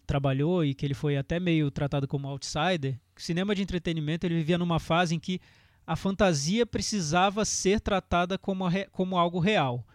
trabalhou 0.06 0.64
e 0.66 0.74
que 0.74 0.86
ele 0.86 0.94
foi 0.94 1.18
até 1.18 1.40
meio 1.40 1.70
tratado 1.72 2.08
como 2.08 2.28
outsider, 2.28 3.00
o 3.18 3.22
cinema 3.22 3.54
de 3.56 3.62
entretenimento 3.62 4.26
ele 4.26 4.36
vivia 4.36 4.58
numa 4.58 4.80
fase 4.80 5.16
em 5.16 5.20
que 5.20 5.40
a 5.86 5.96
fantasia 5.96 6.66
precisava 6.66 7.44
ser 7.46 7.80
tratada 7.80 8.38
como, 8.38 8.68
re- 8.68 8.88
como 8.92 9.18
algo 9.18 9.40
real. 9.40 9.86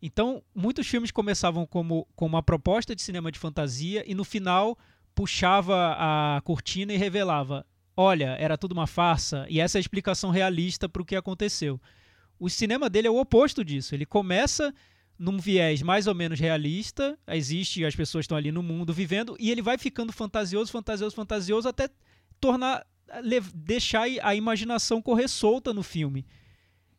Então, 0.00 0.42
muitos 0.54 0.86
filmes 0.86 1.10
começavam 1.10 1.66
como, 1.66 2.06
como 2.14 2.34
uma 2.36 2.42
proposta 2.42 2.94
de 2.94 3.02
cinema 3.02 3.32
de 3.32 3.38
fantasia 3.38 4.04
e 4.06 4.14
no 4.14 4.24
final 4.24 4.78
puxava 5.14 5.96
a 5.98 6.40
cortina 6.42 6.92
e 6.92 6.96
revelava: 6.96 7.64
olha, 7.96 8.36
era 8.38 8.58
tudo 8.58 8.72
uma 8.72 8.86
farsa, 8.86 9.46
e 9.48 9.60
essa 9.60 9.76
é 9.76 9.80
a 9.80 9.80
explicação 9.80 10.30
realista 10.30 10.88
para 10.88 11.00
o 11.02 11.04
que 11.04 11.16
aconteceu. 11.16 11.80
O 12.44 12.50
cinema 12.50 12.90
dele 12.90 13.08
é 13.08 13.10
o 13.10 13.18
oposto 13.18 13.64
disso. 13.64 13.94
Ele 13.94 14.04
começa 14.04 14.74
num 15.18 15.38
viés 15.38 15.80
mais 15.80 16.06
ou 16.06 16.14
menos 16.14 16.38
realista, 16.38 17.18
existe, 17.26 17.86
as 17.86 17.96
pessoas 17.96 18.24
estão 18.24 18.36
ali 18.36 18.52
no 18.52 18.62
mundo 18.62 18.92
vivendo, 18.92 19.34
e 19.40 19.50
ele 19.50 19.62
vai 19.62 19.78
ficando 19.78 20.12
fantasioso, 20.12 20.70
fantasioso, 20.70 21.16
fantasioso, 21.16 21.66
até 21.66 21.88
tornar, 22.38 22.84
deixar 23.54 24.06
a 24.22 24.34
imaginação 24.34 25.00
correr 25.00 25.26
solta 25.26 25.72
no 25.72 25.82
filme. 25.82 26.26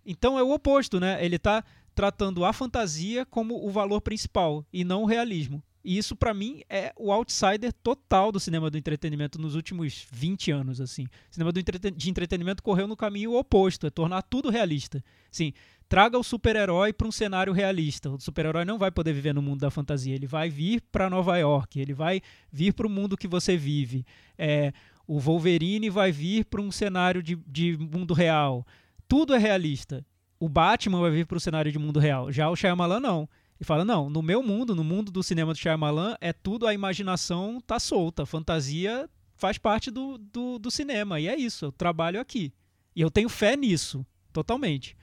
Então 0.03 0.39
é 0.39 0.41
o 0.41 0.51
oposto, 0.51 0.99
né? 0.99 1.23
Ele 1.23 1.35
está 1.35 1.63
tratando 1.93 2.43
a 2.43 2.51
fantasia 2.51 3.23
como 3.23 3.63
o 3.63 3.69
valor 3.69 4.01
principal 4.01 4.65
e 4.73 4.83
não 4.83 5.03
o 5.03 5.05
realismo. 5.05 5.61
E 5.83 5.99
isso, 5.99 6.15
pra 6.15 6.33
mim, 6.33 6.63
é 6.67 6.91
o 6.97 7.11
outsider 7.11 7.71
total 7.71 8.31
do 8.31 8.39
cinema 8.39 8.71
do 8.71 8.77
entretenimento 8.77 9.39
nos 9.39 9.53
últimos 9.53 10.07
20 10.11 10.49
anos, 10.49 10.81
assim. 10.81 11.03
O 11.03 11.09
cinema 11.29 11.53
de 11.53 12.09
entretenimento 12.09 12.63
correu 12.63 12.87
no 12.87 12.97
caminho 12.97 13.35
oposto, 13.35 13.85
é 13.85 13.91
tornar 13.91 14.23
tudo 14.23 14.49
realista. 14.49 15.03
Sim, 15.35 15.51
traga 15.89 16.17
o 16.17 16.23
super-herói 16.23 16.93
para 16.93 17.05
um 17.05 17.11
cenário 17.11 17.51
realista. 17.51 18.09
O 18.09 18.17
super-herói 18.17 18.63
não 18.63 18.77
vai 18.77 18.89
poder 18.89 19.11
viver 19.11 19.33
no 19.33 19.41
mundo 19.41 19.59
da 19.59 19.69
fantasia, 19.69 20.15
ele 20.15 20.25
vai 20.25 20.49
vir 20.49 20.81
para 20.93 21.09
Nova 21.09 21.37
York, 21.37 21.77
ele 21.77 21.93
vai 21.93 22.21
vir 22.49 22.73
para 22.73 22.87
o 22.87 22.89
mundo 22.89 23.17
que 23.17 23.27
você 23.27 23.57
vive. 23.57 24.05
É, 24.37 24.71
o 25.05 25.19
Wolverine 25.19 25.89
vai 25.89 26.09
vir 26.09 26.45
para 26.45 26.61
um 26.61 26.71
cenário 26.71 27.21
de, 27.21 27.35
de 27.45 27.77
mundo 27.77 28.13
real. 28.13 28.65
Tudo 29.09 29.33
é 29.33 29.37
realista. 29.37 30.05
O 30.39 30.47
Batman 30.47 31.01
vai 31.01 31.11
vir 31.11 31.25
para 31.25 31.35
o 31.35 31.41
cenário 31.41 31.69
de 31.69 31.77
mundo 31.77 31.99
real. 31.99 32.31
Já 32.31 32.49
o 32.49 32.55
Shyamalan 32.55 33.01
não. 33.01 33.27
E 33.59 33.65
fala, 33.65 33.83
não, 33.83 34.09
no 34.09 34.21
meu 34.21 34.41
mundo, 34.41 34.73
no 34.73 34.85
mundo 34.85 35.11
do 35.11 35.21
cinema 35.21 35.51
do 35.51 35.59
Shyamalan, 35.59 36.15
é 36.21 36.31
tudo 36.31 36.65
a 36.65 36.73
imaginação 36.73 37.59
tá 37.59 37.77
solta. 37.77 38.23
A 38.23 38.25
fantasia 38.25 39.09
faz 39.35 39.57
parte 39.57 39.91
do, 39.91 40.17
do, 40.17 40.57
do 40.57 40.71
cinema. 40.71 41.19
E 41.19 41.27
é 41.27 41.35
isso, 41.35 41.65
eu 41.65 41.71
trabalho 41.73 42.21
aqui. 42.21 42.53
E 42.95 43.01
eu 43.01 43.11
tenho 43.11 43.27
fé 43.27 43.57
nisso, 43.57 44.05
totalmente. 44.31 44.95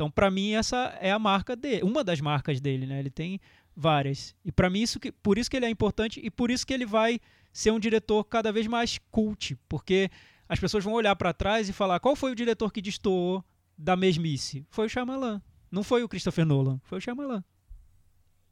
Então, 0.00 0.10
para 0.10 0.30
mim, 0.30 0.52
essa 0.52 0.96
é 0.98 1.12
a 1.12 1.18
marca 1.18 1.54
dele, 1.54 1.82
uma 1.82 2.02
das 2.02 2.22
marcas 2.22 2.58
dele, 2.58 2.86
né? 2.86 3.00
Ele 3.00 3.10
tem 3.10 3.38
várias. 3.76 4.34
E 4.42 4.50
para 4.50 4.70
mim, 4.70 4.80
isso 4.80 4.98
que, 4.98 5.12
por 5.12 5.36
isso 5.36 5.50
que 5.50 5.58
ele 5.58 5.66
é 5.66 5.68
importante 5.68 6.18
e 6.24 6.30
por 6.30 6.50
isso 6.50 6.66
que 6.66 6.72
ele 6.72 6.86
vai 6.86 7.20
ser 7.52 7.70
um 7.70 7.78
diretor 7.78 8.24
cada 8.24 8.50
vez 8.50 8.66
mais 8.66 8.98
cult, 9.10 9.58
porque 9.68 10.10
as 10.48 10.58
pessoas 10.58 10.82
vão 10.82 10.94
olhar 10.94 11.14
para 11.16 11.34
trás 11.34 11.68
e 11.68 11.74
falar 11.74 12.00
qual 12.00 12.16
foi 12.16 12.32
o 12.32 12.34
diretor 12.34 12.72
que 12.72 12.80
destoou 12.80 13.44
da 13.76 13.94
mesmice? 13.94 14.64
Foi 14.70 14.86
o 14.86 14.88
Shyamalan. 14.88 15.42
Não 15.70 15.82
foi 15.82 16.02
o 16.02 16.08
Christopher 16.08 16.46
Nolan, 16.46 16.80
foi 16.82 16.96
o 16.96 17.00
Shyamalan. 17.02 17.44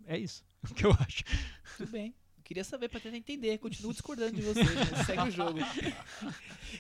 É 0.05 0.19
isso 0.19 0.45
que 0.77 0.85
eu 0.85 0.93
acho. 0.93 1.25
Tudo 1.79 1.91
bem. 1.91 2.15
Queria 2.49 2.65
saber 2.65 2.89
pra 2.89 2.99
tentar 2.99 3.19
entender. 3.19 3.59
Continuo 3.59 3.93
discordando 3.93 4.33
de 4.33 4.41
vocês. 4.41 4.67
mas 4.91 5.07
segue 5.07 5.29
o 5.29 5.31
jogo. 5.31 5.59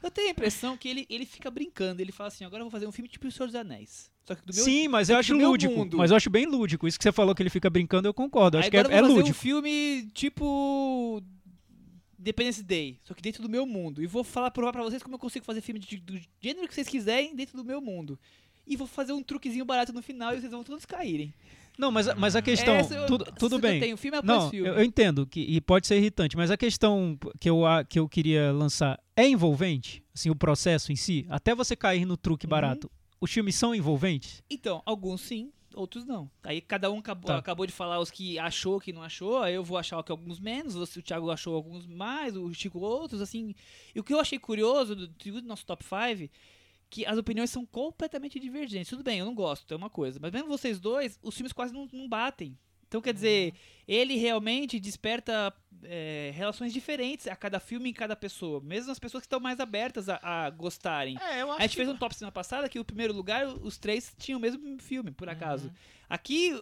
Eu 0.03 0.11
tenho 0.11 0.29
a 0.29 0.31
impressão 0.31 0.79
que 0.79 0.89
ele, 0.89 1.07
ele 1.11 1.27
fica 1.27 1.51
brincando. 1.51 2.01
Ele 2.01 2.11
fala 2.11 2.29
assim: 2.29 2.43
agora 2.43 2.62
eu 2.62 2.64
vou 2.64 2.71
fazer 2.71 2.87
um 2.87 2.93
filme 2.93 3.07
tipo 3.07 3.27
O 3.29 3.31
Senhor 3.31 3.49
dos 3.49 3.55
Anéis. 3.55 4.11
Só 4.25 4.35
que 4.35 4.41
do 4.47 4.55
meu. 4.55 4.64
Sim, 4.64 4.89
mas 4.89 5.11
eu 5.11 5.19
acho 5.19 5.37
lúdico. 5.37 5.75
mundo. 5.75 5.99
Mas 5.99 6.11
eu 6.11 6.16
acho 6.16 6.31
bem 6.31 6.47
lúdico. 6.47 6.89
Isso 6.89 6.97
que 6.97 7.03
você 7.03 7.12
falou 7.12 7.35
que 7.35 7.43
ele 7.43 7.51
fica 7.51 7.69
brincando, 7.69 8.09
eu 8.09 8.14
concordo. 8.14 8.57
Eu 8.57 8.61
acho 8.61 8.71
que 8.71 8.79
é, 8.79 8.81
é 8.81 8.83
eu 8.83 8.89
vou 8.89 8.93
fazer 9.01 9.12
lúdico. 9.12 9.29
um 9.29 9.35
filme 9.35 10.09
tipo. 10.14 11.23
Independence 12.19 12.62
Day, 12.62 12.99
só 13.05 13.12
que 13.12 13.21
dentro 13.21 13.43
do 13.43 13.49
meu 13.49 13.66
mundo. 13.66 14.03
E 14.03 14.07
vou 14.07 14.25
falar 14.25 14.51
provar 14.51 14.73
pra 14.73 14.83
vocês 14.83 15.03
como 15.03 15.16
eu 15.16 15.19
consigo 15.21 15.45
fazer 15.45 15.61
filme 15.61 15.79
de- 15.79 15.99
do 15.99 16.19
gênero 16.41 16.66
que 16.66 16.75
vocês 16.75 16.89
quiserem 16.89 17.37
dentro 17.37 17.59
do 17.59 17.64
meu 17.64 17.81
mundo. 17.81 18.19
E 18.66 18.75
vou 18.75 18.87
fazer 18.87 19.12
um 19.12 19.23
truquezinho 19.23 19.66
barato 19.66 19.93
no 19.93 20.03
final 20.03 20.35
e 20.35 20.41
vocês 20.41 20.51
vão 20.51 20.64
todos 20.64 20.85
caírem. 20.87 21.33
Não, 21.79 21.93
mas, 21.93 22.12
mas 22.16 22.35
a 22.35 22.43
questão. 22.43 22.74
Eu- 22.76 23.07
tudo 23.07 23.24
tudo 23.39 23.59
bem. 23.61 23.79
tenho, 23.79 23.97
filme 23.97 24.16
após 24.18 24.43
Não, 24.45 24.51
filme. 24.51 24.68
eu, 24.68 24.74
eu 24.74 24.83
entendo 24.85 25.24
que 25.24 25.41
e 25.41 25.61
pode 25.61 25.87
ser 25.87 25.97
irritante, 25.97 26.37
mas 26.37 26.51
a 26.51 26.57
questão 26.57 27.16
que 27.41 27.49
eu, 27.49 27.64
a- 27.64 27.85
que 27.85 27.99
eu 28.01 28.09
queria 28.09 28.51
lançar 28.53 28.99
é 29.16 29.29
envolvente? 29.29 30.03
Assim, 30.12 30.29
o 30.29 30.35
processo 30.35 30.91
em 30.91 30.97
si? 30.97 31.24
Até 31.31 31.55
você 31.55 31.76
cair 31.76 32.05
no 32.05 32.16
truque 32.16 32.47
Uhum. 32.47 32.51
barato. 32.51 32.91
Os 33.20 33.31
filmes 33.33 33.55
são 33.55 33.72
envolventes? 33.74 34.43
Então, 34.51 34.83
alguns 34.85 35.20
sim, 35.20 35.53
outros 35.74 36.05
não. 36.05 36.29
Aí 36.43 36.61
cada 36.61 36.91
um 36.91 36.99
acabou, 36.99 37.26
Tá. 37.29 37.39
acabou 37.39 37.64
de 37.66 37.72
falar 37.72 38.01
os 38.01 38.11
que 38.11 38.39
achou 38.41 38.81
que 38.81 38.93
não 38.93 39.03
achou, 39.03 39.39
aí 39.43 39.55
eu 39.55 39.62
vou 39.62 39.79
achar 39.79 40.03
que 40.03 40.11
alguns 40.11 40.41
menos, 40.41 40.74
o 40.74 41.03
Thiago 41.03 41.31
achou 41.31 41.55
alguns 41.55 41.87
mais, 41.87 42.37
o 42.37 42.53
Chico 42.53 42.81
outros, 42.81 43.20
assim. 43.20 43.55
E 43.95 44.01
o 44.01 44.05
que 44.05 44.12
eu 44.12 44.18
achei 44.18 44.39
curioso 44.39 44.97
do, 44.97 45.07
do 45.07 45.43
nosso 45.43 45.64
top 45.64 45.85
5 45.85 46.29
que 46.91 47.05
as 47.07 47.18
opiniões 47.18 47.51
são 47.51 47.66
completamente 47.66 48.39
divergentes. 48.41 48.89
Tudo 48.91 49.03
bem, 49.03 49.18
eu 49.18 49.26
não 49.26 49.34
gosto, 49.34 49.72
é 49.72 49.76
uma 49.76 49.91
coisa. 49.91 50.18
Mas 50.20 50.32
mesmo 50.32 50.49
vocês 50.49 50.78
dois, 50.80 51.18
os 51.22 51.34
filmes 51.34 51.53
quase 51.53 51.72
não, 51.72 51.89
não 51.93 52.09
batem. 52.09 52.59
Então, 52.86 53.03
quer 53.03 53.12
dizer, 53.12 53.53
ele 53.86 54.16
realmente 54.16 54.80
desperta 54.80 55.53
é, 55.82 56.32
relações 56.34 56.72
diferentes 56.72 57.26
a 57.26 57.36
cada 57.36 57.61
filme 57.61 57.91
em 57.91 57.93
cada 57.93 58.16
pessoa. 58.16 58.62
Mesmo 58.62 58.91
as 58.91 58.99
pessoas 58.99 59.20
que 59.20 59.26
estão 59.26 59.39
mais 59.39 59.61
abertas 59.61 60.09
a, 60.09 60.18
a 60.22 60.49
gostarem. 60.49 61.18
É, 61.20 61.43
A 61.43 61.61
gente 61.61 61.70
que- 61.72 61.76
fez 61.76 61.89
um 61.91 61.97
top 61.99 62.14
semana 62.14 62.32
passada 62.32 62.66
que 62.66 62.78
o 62.80 62.84
primeiro 62.86 63.12
lugar, 63.12 63.47
os 63.47 63.76
três 63.76 64.14
tinham 64.18 64.39
o 64.39 64.41
mesmo 64.41 64.78
filme, 64.80 65.11
por 65.11 65.28
acaso. 65.28 65.70
Aqui, 66.09 66.59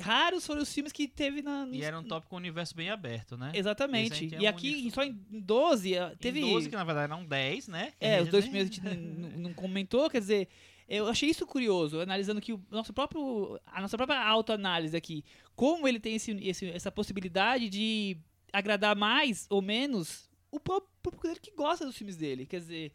raros 0.00 0.46
foram 0.46 0.62
os 0.62 0.72
filmes 0.72 0.92
que 0.92 1.08
teve 1.08 1.42
na. 1.42 1.64
nos- 1.66 1.76
E 1.76 1.82
era 1.82 1.98
um 1.98 2.02
top 2.04 2.26
com 2.28 2.36
um 2.36 2.38
universo 2.38 2.74
bem 2.74 2.90
aberto, 2.90 3.36
né? 3.36 3.52
Exatamente. 3.54 4.24
E 4.34 4.44
um 4.44 4.48
aqui, 4.48 4.68
universo- 4.72 4.94
só 4.94 5.04
em 5.04 5.12
12, 5.30 5.94
eh, 5.94 6.14
teve. 6.20 6.40
Em 6.40 6.50
12, 6.52 6.68
que 6.68 6.76
na 6.76 6.84
verdade 6.84 7.12
eram 7.12 7.24
10, 7.24 7.68
né? 7.68 7.92
É, 8.00 8.20
os 8.22 8.28
dois 8.28 8.44
né? 8.44 8.50
primeiros 8.50 8.70
a 8.70 8.74
gente 8.90 8.96
não, 9.38 9.52
comentou, 9.54 10.08
quer 10.10 10.20
dizer, 10.20 10.48
eu 10.88 11.08
achei 11.08 11.28
isso 11.30 11.46
curioso, 11.46 12.00
analisando 12.00 12.40
que 12.40 12.52
o 12.52 12.62
nosso 12.70 12.92
próprio, 12.92 13.58
a 13.66 13.80
nossa 13.80 13.96
própria 13.96 14.20
autoanálise 14.22 14.96
aqui, 14.96 15.24
como 15.54 15.88
ele 15.88 15.98
tem 15.98 16.14
esse, 16.16 16.30
esse- 16.32 16.70
essa 16.70 16.92
possibilidade 16.92 17.68
de 17.68 18.16
agradar 18.52 18.94
mais 18.96 19.46
ou 19.50 19.60
menos 19.60 20.30
o 20.50 20.60
próprio 20.60 20.90
público 21.02 21.26
dele 21.26 21.40
que 21.40 21.50
gosta 21.52 21.84
dos 21.84 21.96
filmes 21.96 22.16
dele. 22.16 22.46
Quer 22.46 22.60
dizer, 22.60 22.92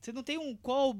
você 0.00 0.12
não 0.12 0.22
tem 0.22 0.36
um 0.38 0.56
qual 0.56 0.96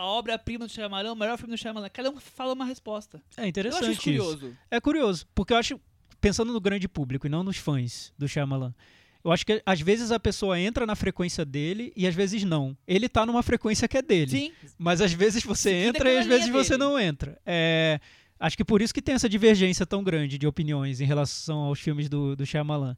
a 0.00 0.04
obra-prima 0.04 0.66
do 0.66 0.72
Shyamalan, 0.72 1.12
o 1.12 1.16
melhor 1.16 1.36
filme 1.36 1.54
do 1.54 1.58
Shyamalan, 1.58 1.88
cada 1.92 2.10
um 2.10 2.18
fala 2.18 2.52
uma 2.54 2.64
resposta. 2.64 3.22
É 3.36 3.42
Eu 3.44 3.46
interessante 3.48 3.82
acho 3.84 3.90
isso 3.92 4.10
isso. 4.10 4.22
curioso. 4.38 4.56
É 4.70 4.80
curioso, 4.80 5.26
porque 5.34 5.52
eu 5.52 5.56
acho, 5.58 5.80
pensando 6.20 6.52
no 6.52 6.60
grande 6.60 6.88
público 6.88 7.26
e 7.26 7.30
não 7.30 7.42
nos 7.42 7.56
fãs 7.58 8.12
do 8.18 8.26
Shyamalan, 8.26 8.74
eu 9.22 9.30
acho 9.30 9.44
que 9.44 9.62
às 9.66 9.80
vezes 9.80 10.10
a 10.10 10.18
pessoa 10.18 10.58
entra 10.58 10.86
na 10.86 10.96
frequência 10.96 11.44
dele 11.44 11.92
e 11.94 12.06
às 12.06 12.14
vezes 12.14 12.42
não. 12.44 12.74
Ele 12.86 13.06
tá 13.08 13.26
numa 13.26 13.42
frequência 13.42 13.86
que 13.86 13.98
é 13.98 14.02
dele. 14.02 14.30
Sim, 14.30 14.52
Mas 14.78 15.02
às 15.02 15.12
vezes 15.12 15.42
você 15.44 15.70
entra 15.70 16.10
e 16.10 16.16
às 16.18 16.26
vezes 16.26 16.46
linha 16.46 16.64
você 16.64 16.70
dele. 16.78 16.84
não 16.84 16.98
entra. 16.98 17.38
É, 17.44 18.00
acho 18.38 18.56
que 18.56 18.64
por 18.64 18.80
isso 18.80 18.94
que 18.94 19.02
tem 19.02 19.14
essa 19.14 19.28
divergência 19.28 19.84
tão 19.84 20.02
grande 20.02 20.38
de 20.38 20.46
opiniões 20.46 21.02
em 21.02 21.04
relação 21.04 21.58
aos 21.58 21.78
filmes 21.78 22.08
do, 22.08 22.34
do 22.34 22.46
Shyamalan. 22.46 22.96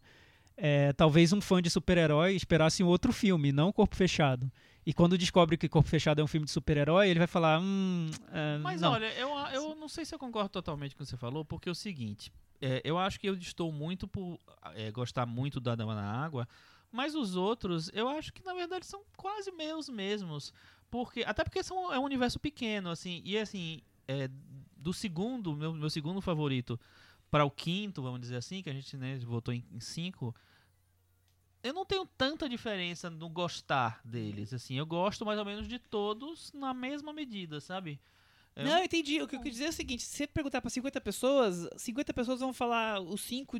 É, 0.56 0.92
talvez 0.92 1.32
um 1.32 1.40
fã 1.40 1.60
de 1.60 1.68
super-herói 1.68 2.36
esperasse 2.36 2.84
um 2.84 2.86
outro 2.86 3.12
filme, 3.12 3.50
não 3.50 3.72
Corpo 3.72 3.96
Fechado. 3.96 4.48
E 4.84 4.92
quando 4.92 5.16
descobre 5.16 5.56
que 5.56 5.68
Corpo 5.68 5.88
Fechado 5.88 6.20
é 6.20 6.24
um 6.24 6.26
filme 6.26 6.44
de 6.44 6.50
super-herói, 6.50 7.08
ele 7.08 7.18
vai 7.18 7.28
falar, 7.28 7.60
hum, 7.60 8.10
é, 8.32 8.58
Mas 8.58 8.80
não. 8.80 8.92
olha, 8.92 9.12
eu, 9.14 9.30
eu 9.52 9.74
não 9.76 9.88
sei 9.88 10.04
se 10.04 10.14
eu 10.14 10.18
concordo 10.18 10.48
totalmente 10.48 10.96
com 10.96 11.02
o 11.02 11.06
que 11.06 11.10
você 11.10 11.16
falou, 11.16 11.44
porque 11.44 11.68
é 11.68 11.72
o 11.72 11.74
seguinte, 11.74 12.32
é, 12.60 12.80
eu 12.84 12.98
acho 12.98 13.20
que 13.20 13.28
eu 13.28 13.34
estou 13.34 13.70
muito 13.70 14.08
por 14.08 14.40
é, 14.74 14.90
gostar 14.90 15.24
muito 15.24 15.60
da 15.60 15.76
Dama 15.76 15.94
na 15.94 16.24
Água, 16.24 16.48
mas 16.90 17.14
os 17.14 17.36
outros, 17.36 17.90
eu 17.94 18.08
acho 18.08 18.32
que 18.32 18.44
na 18.44 18.54
verdade 18.54 18.84
são 18.84 19.02
quase 19.16 19.50
meus 19.52 19.88
mesmos. 19.88 20.52
Porque, 20.90 21.24
até 21.26 21.42
porque 21.42 21.62
são, 21.62 21.92
é 21.92 21.98
um 21.98 22.04
universo 22.04 22.38
pequeno, 22.38 22.90
assim, 22.90 23.22
e 23.24 23.38
assim, 23.38 23.80
é, 24.06 24.28
do 24.76 24.92
segundo, 24.92 25.56
meu, 25.56 25.72
meu 25.72 25.88
segundo 25.88 26.20
favorito 26.20 26.78
para 27.30 27.46
o 27.46 27.50
quinto, 27.50 28.02
vamos 28.02 28.20
dizer 28.20 28.36
assim, 28.36 28.62
que 28.62 28.68
a 28.68 28.74
gente 28.74 28.94
né, 28.96 29.18
votou 29.20 29.54
em, 29.54 29.64
em 29.72 29.80
cinco, 29.80 30.34
eu 31.62 31.72
não 31.72 31.84
tenho 31.84 32.06
tanta 32.18 32.48
diferença 32.48 33.08
no 33.10 33.28
gostar 33.28 34.00
deles, 34.04 34.52
assim, 34.52 34.76
eu 34.78 34.86
gosto 34.86 35.24
mais 35.24 35.38
ou 35.38 35.44
menos 35.44 35.66
de 35.68 35.78
todos 35.78 36.52
na 36.52 36.72
mesma 36.74 37.12
medida, 37.12 37.60
sabe? 37.60 38.00
Eu- 38.54 38.64
Não, 38.64 38.78
eu 38.78 38.84
entendi. 38.84 39.22
O 39.22 39.26
que 39.28 39.36
eu 39.36 39.40
quis 39.40 39.52
dizer 39.52 39.64
é 39.66 39.68
o 39.68 39.72
seguinte: 39.72 40.02
se 40.02 40.16
você 40.16 40.26
perguntar 40.26 40.60
pra 40.60 40.68
50 40.70 41.00
pessoas, 41.00 41.68
50 41.76 42.12
pessoas 42.12 42.40
vão 42.40 42.52
falar 42.52 43.00
os 43.00 43.20
5. 43.22 43.58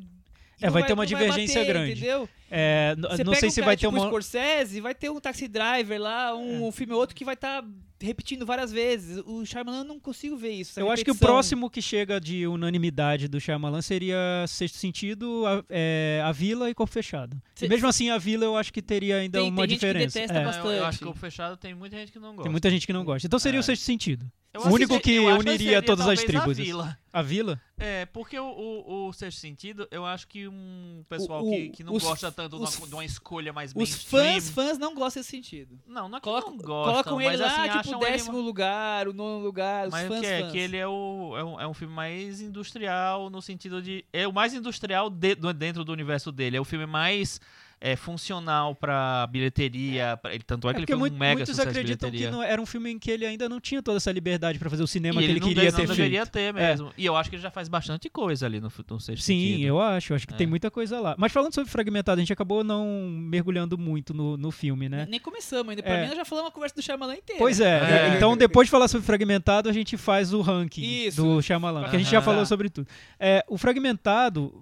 É, 0.61 0.69
vai 0.71 0.85
ter 0.85 0.93
uma 0.93 1.07
divergência 1.07 1.65
grande. 1.65 1.93
Entendeu? 1.93 2.29
É, 2.51 2.95
não 2.99 3.09
pega 3.09 3.35
sei 3.41 3.49
um 3.49 3.51
se 3.51 3.61
cara 3.61 3.67
vai 3.67 3.77
ter 3.77 3.87
tipo 3.87 3.97
uma. 3.97 4.05
É. 4.05 4.09
Scorsese, 4.09 4.81
vai 4.81 4.95
ter 4.95 5.11
um 5.11 5.19
Taxi 5.19 5.49
Driver 5.49 6.01
lá, 6.01 6.37
um, 6.37 6.71
filme 6.71 6.93
ou 6.93 7.01
outro 7.01 7.17
que 7.17 7.25
vai 7.25 7.35
estar 7.35 7.65
repetindo 8.03 8.45
várias 8.45 8.71
vezes. 8.73 9.23
O 9.27 9.45
Shyamalan 9.45 9.79
eu 9.79 9.85
não 9.85 10.01
consigo 10.01 10.37
ver 10.37 10.51
isso. 10.53 10.79
Eu 10.79 10.91
acho 10.91 11.05
que 11.05 11.11
o 11.11 11.15
repetição. 11.15 11.35
próximo 11.35 11.71
que 11.71 11.81
chega 11.81 12.21
de 12.21 12.47
unanimidade 12.47 13.29
do 13.29 13.41
Shyamalan 13.41 13.83
seria 13.83 14.17
Sexto 14.49 14.77
Sentido, 14.79 15.45
a, 15.47 15.65
é, 15.71 16.21
a 16.25 16.33
Vila 16.33 16.69
e 16.71 16.75
Corpo 16.75 16.93
Fechado. 16.93 17.41
Cê- 17.55 17.67
e 17.67 17.69
mesmo 17.69 17.87
assim, 17.89 18.11
a 18.11 18.19
Vila 18.19 18.45
eu 18.45 18.57
acho 18.57 18.73
que 18.73 18.83
teria 18.83 19.17
ainda 19.17 19.39
Tem- 19.39 19.49
uma 19.51 19.63
tem 19.63 19.71
gente 19.71 19.81
que 19.81 19.87
diferença. 19.87 20.19
detesta 20.21 20.39
É, 20.39 20.45
Não, 20.45 20.51
eu- 20.51 20.73
Eu, 20.73 20.85
acho 20.85 20.99
bastante. 20.99 20.99
que 20.99 21.09
o 21.09 21.15
fechado 21.21 21.57
tem 21.57 21.75
muita 21.75 21.97
gente 21.97 22.13
que 22.13 22.19
não 22.19 22.31
gosta. 22.31 22.43
Tem 22.43 22.51
muita 22.51 22.71
gente 22.71 22.87
que 22.87 22.93
não 22.93 23.05
gosta. 23.05 23.27
Então 23.27 23.39
seria 23.39 23.59
É. 23.59 23.61
o 23.61 23.63
Sexto 23.63 23.83
Sentido. 23.83 24.31
Eu 24.55 24.61
o 24.61 24.69
único 24.71 25.01
que 25.01 25.19
uniria 25.19 25.57
seria 25.57 25.83
todas 25.83 26.07
as 26.07 26.23
tribos, 26.23 26.59
A 26.61 26.63
vila. 26.63 26.99
A 27.11 27.23
Vila? 27.23 27.61
É, 27.79 28.05
porque 28.07 28.39
o, 28.39 28.45
o, 28.45 29.09
o 29.09 29.13
sexto 29.15 29.39
sentido, 29.41 29.89
eu 29.91 30.05
acho 30.05 30.29
que 30.29 30.47
um 30.47 31.03
pessoal 31.09 31.43
O- 31.43 31.51
que, 31.51 31.71
que 31.71 31.83
não 31.83 31.95
os- 31.95 32.03
gosta 32.03 32.31
tanto 32.31 32.59
de 32.59 32.63
os- 32.63 32.77
uma, 32.79 32.87
de 32.87 32.95
uma 32.95 33.05
escolha 33.05 33.51
mais 33.51 33.71
Os 33.71 33.77
mainstream... 33.77 34.35
fãs, 34.35 34.51
fãs 34.51 34.79
não 34.79 34.95
gostam 34.95 35.21
desse 35.21 35.31
sentido. 35.31 35.81
Não, 35.87 36.07
não 36.07 36.19
é 36.19 36.21
que 36.21 36.25
Coloca- 36.25 36.51
não 36.51 36.59
gostam, 36.59 36.93
colocam 36.93 37.21
ele 37.23 37.37
lá, 37.39 37.47
assim, 37.47 37.79
tipo, 37.79 37.92
o 37.97 38.01
décimo 38.01 38.39
ele... 38.39 38.47
lugar, 38.47 39.09
o 39.09 39.13
nono 39.13 39.45
lugar, 39.45 39.87
os 39.87 39.93
Mas 39.93 40.09
fãs, 40.09 40.19
o 40.19 40.21
que 40.21 40.27
é? 40.27 40.41
fãs. 40.41 40.53
Que 40.53 40.59
ele 40.59 40.77
é, 40.77 40.87
o, 40.87 41.35
é, 41.37 41.45
um, 41.45 41.61
é 41.61 41.67
um 41.67 41.75
filme 41.75 41.95
mais 41.95 42.41
industrial 42.41 43.31
no 43.31 43.41
sentido 43.41 43.81
de... 43.83 44.05
É 44.13 44.27
o 44.27 44.33
mais 44.33 44.55
industrial 44.55 45.11
de- 45.11 45.37
dentro 45.55 45.85
do 45.85 45.93
universo 45.93 46.31
dele. 46.33 46.57
É 46.57 46.61
o 46.61 46.65
filme 46.65 46.87
mais 46.87 47.41
é, 47.85 47.97
funcional 47.97 48.77
pra 48.77 49.27
bilheteria. 49.27 50.17
pra- 50.23 50.33
ele, 50.33 50.45
tanto 50.45 50.69
é 50.69 50.71
É 50.71 50.75
que 50.75 50.79
ele 50.79 50.87
porque 50.87 50.93
foi 50.93 50.97
um 50.97 51.01
muito- 51.01 51.19
mega 51.19 51.35
muitos 51.35 51.51
sucesso 51.57 51.69
acreditam 51.69 52.11
que 52.11 52.31
não 52.31 52.41
era 52.43 52.63
um 52.63 52.65
filme 52.67 52.93
em 52.93 52.99
que 52.99 53.11
ele 53.11 53.27
ainda 53.27 53.49
não 53.49 53.61
tinha 53.61 53.83
toda 53.83 53.97
essa 53.97 54.13
liberdade 54.13 54.57
pra 54.59 54.71
fazer 54.71 54.85
o 54.85 54.87
cinema 54.87 55.21
E 55.21 55.25
que 55.25 55.31
ele 55.33 55.41
não 55.41 55.49
queria 55.49 55.71
de- 55.71 55.77
ter 55.77 55.89
não 55.89 55.95
deveria 55.97 56.25
ter 56.27 56.55
mesmo. 56.55 56.93
E 56.97 57.05
eu 57.05 57.17
acho 57.17 57.29
que 57.29 57.35
ele 57.37 57.43
já 57.43 57.51
faz 57.51 57.69
bastante 57.69 58.09
coisa 58.09 58.47
ali 58.47 58.61
no, 58.61 58.71
no 58.91 59.01
sexto 59.01 59.23
Sim, 59.25 59.47
sentido. 59.53 59.67
eu 59.67 59.81
acho. 59.81 60.13
Eu 60.13 60.17
acho 60.17 60.27
que 60.29 60.35
É. 60.35 60.37
tem 60.37 60.47
muita 60.47 60.71
coisa 60.71 61.01
lá. 61.01 61.17
Mas 61.19 61.33
falando 61.33 61.53
sobre 61.53 61.69
Fragmentado, 61.71 62.19
a 62.21 62.23
gente 62.23 62.33
acabou 62.33 62.63
não 62.63 62.87
mergulhando 63.11 63.77
muito 63.77 64.15
no, 64.15 64.37
no 64.37 64.51
filme, 64.53 64.89
né? 64.89 65.07
Nem 65.11 65.19
começamos 65.19 65.69
ainda. 65.71 65.83
Pra 65.83 65.93
É. 65.95 66.03
mim, 66.03 66.07
nós 66.09 66.17
já 66.17 66.25
falamos 66.25 66.51
a 66.51 66.55
conversa 66.55 66.77
do 66.77 66.83
Shyamalan 66.83 67.15
inteira. 67.17 67.39
Pois 67.41 67.61
é, 67.61 68.11
É. 68.13 68.17
então 68.17 68.37
depois 68.37 68.69
de 68.69 68.71
falar 68.71 68.87
sobre 68.87 69.05
Fragmentado, 69.05 69.69
a 69.69 69.73
gente 69.73 69.97
faz 69.97 70.33
o 70.33 70.41
ranking 70.41 70.83
Isso. 71.07 71.21
do 71.21 71.43
Shyamalan, 71.43 71.89
que 71.89 71.97
a 71.97 71.99
gente 71.99 72.11
já 72.11 72.23
falou 72.23 72.47
sobre 72.47 72.71
tudo. 72.71 72.87
É, 73.19 73.45
o 73.49 73.59
Fragmentado, 73.59 74.55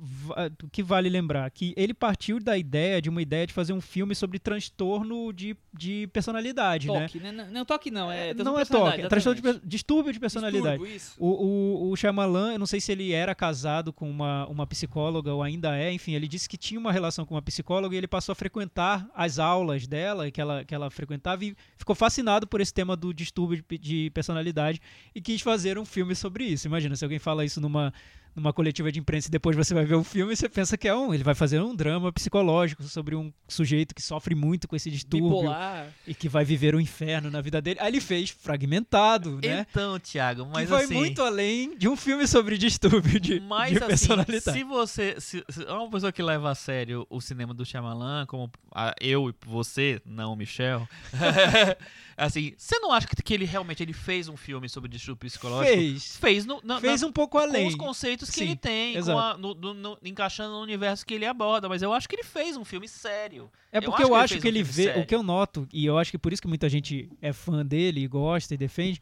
o 0.64 0.68
que 0.70 0.82
vale 0.82 1.10
lembrar, 1.10 1.50
que 1.50 1.74
ele 1.76 1.92
partiu 1.92 2.40
da 2.40 2.56
ideia, 2.56 3.02
de 3.02 3.09
uma 3.10 3.22
ideia 3.22 3.46
de 3.46 3.52
fazer 3.52 3.72
um 3.72 3.80
filme 3.80 4.14
sobre 4.14 4.38
transtorno 4.38 5.32
de, 5.32 5.56
de 5.72 6.06
personalidade, 6.12 6.88
né? 6.88 7.02
Toque, 7.02 7.20
né? 7.20 7.32
Não, 7.32 7.50
não 7.50 7.64
toque 7.64 7.90
não, 7.90 8.10
é... 8.10 8.32
não 8.34 8.58
é 8.58 8.64
toque, 8.64 9.02
é 9.02 9.08
transtorno 9.08 9.40
de, 9.40 9.60
distúrbio 9.64 10.12
de 10.12 10.20
personalidade. 10.20 10.78
Distúrbio, 10.78 10.96
isso. 10.96 11.16
O, 11.18 11.88
o, 11.88 11.90
o 11.90 11.96
Shyamalan, 11.96 12.52
eu 12.52 12.58
não 12.58 12.66
sei 12.66 12.80
se 12.80 12.92
ele 12.92 13.12
era 13.12 13.34
casado 13.34 13.92
com 13.92 14.08
uma, 14.08 14.46
uma 14.46 14.66
psicóloga 14.66 15.32
ou 15.32 15.42
ainda 15.42 15.76
é, 15.76 15.92
enfim, 15.92 16.14
ele 16.14 16.28
disse 16.28 16.48
que 16.48 16.56
tinha 16.56 16.78
uma 16.78 16.92
relação 16.92 17.26
com 17.26 17.34
uma 17.34 17.42
psicóloga 17.42 17.94
e 17.94 17.98
ele 17.98 18.08
passou 18.08 18.32
a 18.32 18.36
frequentar 18.36 19.08
as 19.14 19.38
aulas 19.38 19.86
dela, 19.86 20.30
que 20.30 20.40
ela, 20.40 20.64
que 20.64 20.74
ela 20.74 20.90
frequentava, 20.90 21.44
e 21.44 21.54
ficou 21.76 21.94
fascinado 21.94 22.46
por 22.46 22.60
esse 22.60 22.72
tema 22.72 22.96
do 22.96 23.12
distúrbio 23.12 23.64
de, 23.68 23.78
de 23.78 24.10
personalidade 24.10 24.80
e 25.14 25.20
quis 25.20 25.40
fazer 25.40 25.78
um 25.78 25.84
filme 25.84 26.14
sobre 26.14 26.44
isso. 26.44 26.66
Imagina, 26.66 26.96
se 26.96 27.04
alguém 27.04 27.18
fala 27.18 27.44
isso 27.44 27.60
numa, 27.60 27.92
numa 28.34 28.52
coletiva 28.52 28.90
de 28.92 28.98
imprensa 29.00 29.28
e 29.28 29.30
depois 29.30 29.56
você 29.56 29.74
vai 29.74 29.84
ver 29.84 29.94
o 29.96 30.04
filme 30.04 30.32
e 30.32 30.36
você 30.36 30.48
pensa 30.48 30.76
que 30.78 30.86
é 30.88 30.94
um. 30.94 31.12
Ele 31.12 31.24
vai 31.24 31.34
fazer 31.34 31.60
um 31.60 31.74
drama 31.74 32.12
psicológico 32.12 32.82
sobre 32.84 33.14
um 33.16 33.32
sujeito 33.48 33.94
que 33.94 34.00
sofre 34.02 34.34
muito 34.34 34.68
com 34.68 34.76
esse 34.76 34.90
distúrbio 34.90 35.28
Bipolar. 35.30 35.88
e 36.06 36.14
que 36.14 36.28
vai 36.28 36.44
viver 36.44 36.74
um 36.74 36.80
inferno 36.80 37.30
na 37.30 37.40
vida 37.40 37.60
dele. 37.60 37.78
Aí 37.80 37.88
ele 37.88 38.00
fez 38.00 38.30
Fragmentado, 38.30 39.40
né? 39.42 39.66
Então, 39.70 39.98
Thiago, 39.98 40.46
mas 40.46 40.64
que 40.64 40.70
vai 40.70 40.84
assim... 40.84 40.94
muito 40.94 41.22
além 41.22 41.76
de 41.76 41.88
um 41.88 41.96
filme 41.96 42.26
sobre 42.26 42.56
distúrbio 42.56 43.18
de, 43.20 43.40
Mas 43.40 43.72
de 43.72 43.78
assim, 43.78 43.86
personalidade. 43.88 44.42
se 44.52 44.64
você 44.64 45.20
se, 45.20 45.44
se 45.48 45.64
é 45.64 45.72
uma 45.72 45.90
pessoa 45.90 46.12
que 46.12 46.22
leva 46.22 46.50
a 46.50 46.54
sério 46.54 47.06
o 47.10 47.20
cinema 47.20 47.52
do 47.52 47.64
Shyamalan, 47.64 48.26
como 48.26 48.50
a- 48.74 48.94
eu 49.00 49.28
e 49.28 49.34
você, 49.46 50.00
não 50.06 50.32
o 50.32 50.36
Michel, 50.36 50.88
assim, 52.16 52.52
você 52.56 52.78
não 52.78 52.92
acha 52.92 53.06
que, 53.06 53.16
que 53.22 53.34
ele 53.34 53.44
realmente 53.44 53.82
ele 53.82 53.92
fez 53.92 54.28
um 54.28 54.36
filme 54.36 54.68
sobre 54.68 54.88
distúrbio 54.88 55.28
psicológico? 55.28 55.76
Fez. 55.76 56.16
Fez, 56.16 56.46
no, 56.46 56.60
na- 56.62 56.80
Fez 56.80 57.02
um 57.02 57.12
pouco 57.12 57.32
com 57.32 57.38
além. 57.38 57.66
os 57.68 57.74
conceitos 57.74 58.19
que 58.28 58.32
Sim, 58.38 58.44
ele 58.44 58.56
tem, 58.56 58.96
a- 58.96 59.36
no- 59.38 59.54
no- 59.54 59.74
no- 59.74 59.98
encaixando 60.04 60.52
no 60.54 60.60
universo 60.60 61.04
que 61.06 61.14
ele 61.14 61.24
aborda, 61.26 61.68
mas 61.68 61.80
eu 61.82 61.92
acho 61.92 62.08
que 62.08 62.16
ele 62.16 62.24
fez 62.24 62.56
um 62.56 62.64
filme 62.64 62.86
sério. 62.88 63.50
É 63.72 63.78
eu 63.78 63.82
porque 63.82 64.02
acho 64.02 64.04
eu 64.04 64.08
que 64.08 64.14
ele 64.14 64.22
acho 64.24 64.32
fez 64.34 64.42
que 64.42 64.48
um 64.48 64.50
ele 64.50 64.64
filme 64.64 64.72
vê. 64.76 64.82
sério. 64.84 65.02
O 65.02 65.06
que 65.06 65.14
eu 65.14 65.22
noto, 65.22 65.68
e 65.72 65.86
eu 65.86 65.96
acho 65.98 66.10
que 66.10 66.18
por 66.18 66.32
isso 66.32 66.42
que 66.42 66.48
muita 66.48 66.68
gente 66.68 67.10
é 67.22 67.32
fã 67.32 67.64
dele 67.64 68.00
e 68.02 68.06
gosta 68.08 68.54
e 68.54 68.56
defende, 68.56 69.00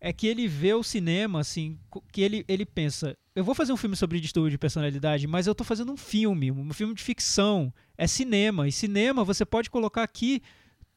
é 0.00 0.12
que 0.12 0.26
ele 0.26 0.48
vê 0.48 0.74
o 0.74 0.82
cinema, 0.82 1.40
assim, 1.40 1.78
que 2.12 2.20
ele, 2.20 2.44
ele 2.48 2.66
pensa. 2.66 3.16
Eu 3.34 3.44
vou 3.44 3.54
fazer 3.54 3.72
um 3.72 3.76
filme 3.76 3.96
sobre 3.96 4.20
distúrbio 4.20 4.50
de 4.50 4.58
personalidade, 4.58 5.26
mas 5.26 5.46
eu 5.46 5.54
tô 5.54 5.64
fazendo 5.64 5.92
um 5.92 5.96
filme, 5.96 6.50
um 6.50 6.72
filme 6.72 6.92
de 6.94 7.02
ficção. 7.02 7.72
É 7.96 8.06
cinema. 8.06 8.66
E 8.68 8.72
cinema 8.72 9.22
você 9.24 9.44
pode 9.44 9.70
colocar 9.70 10.02
aqui 10.02 10.42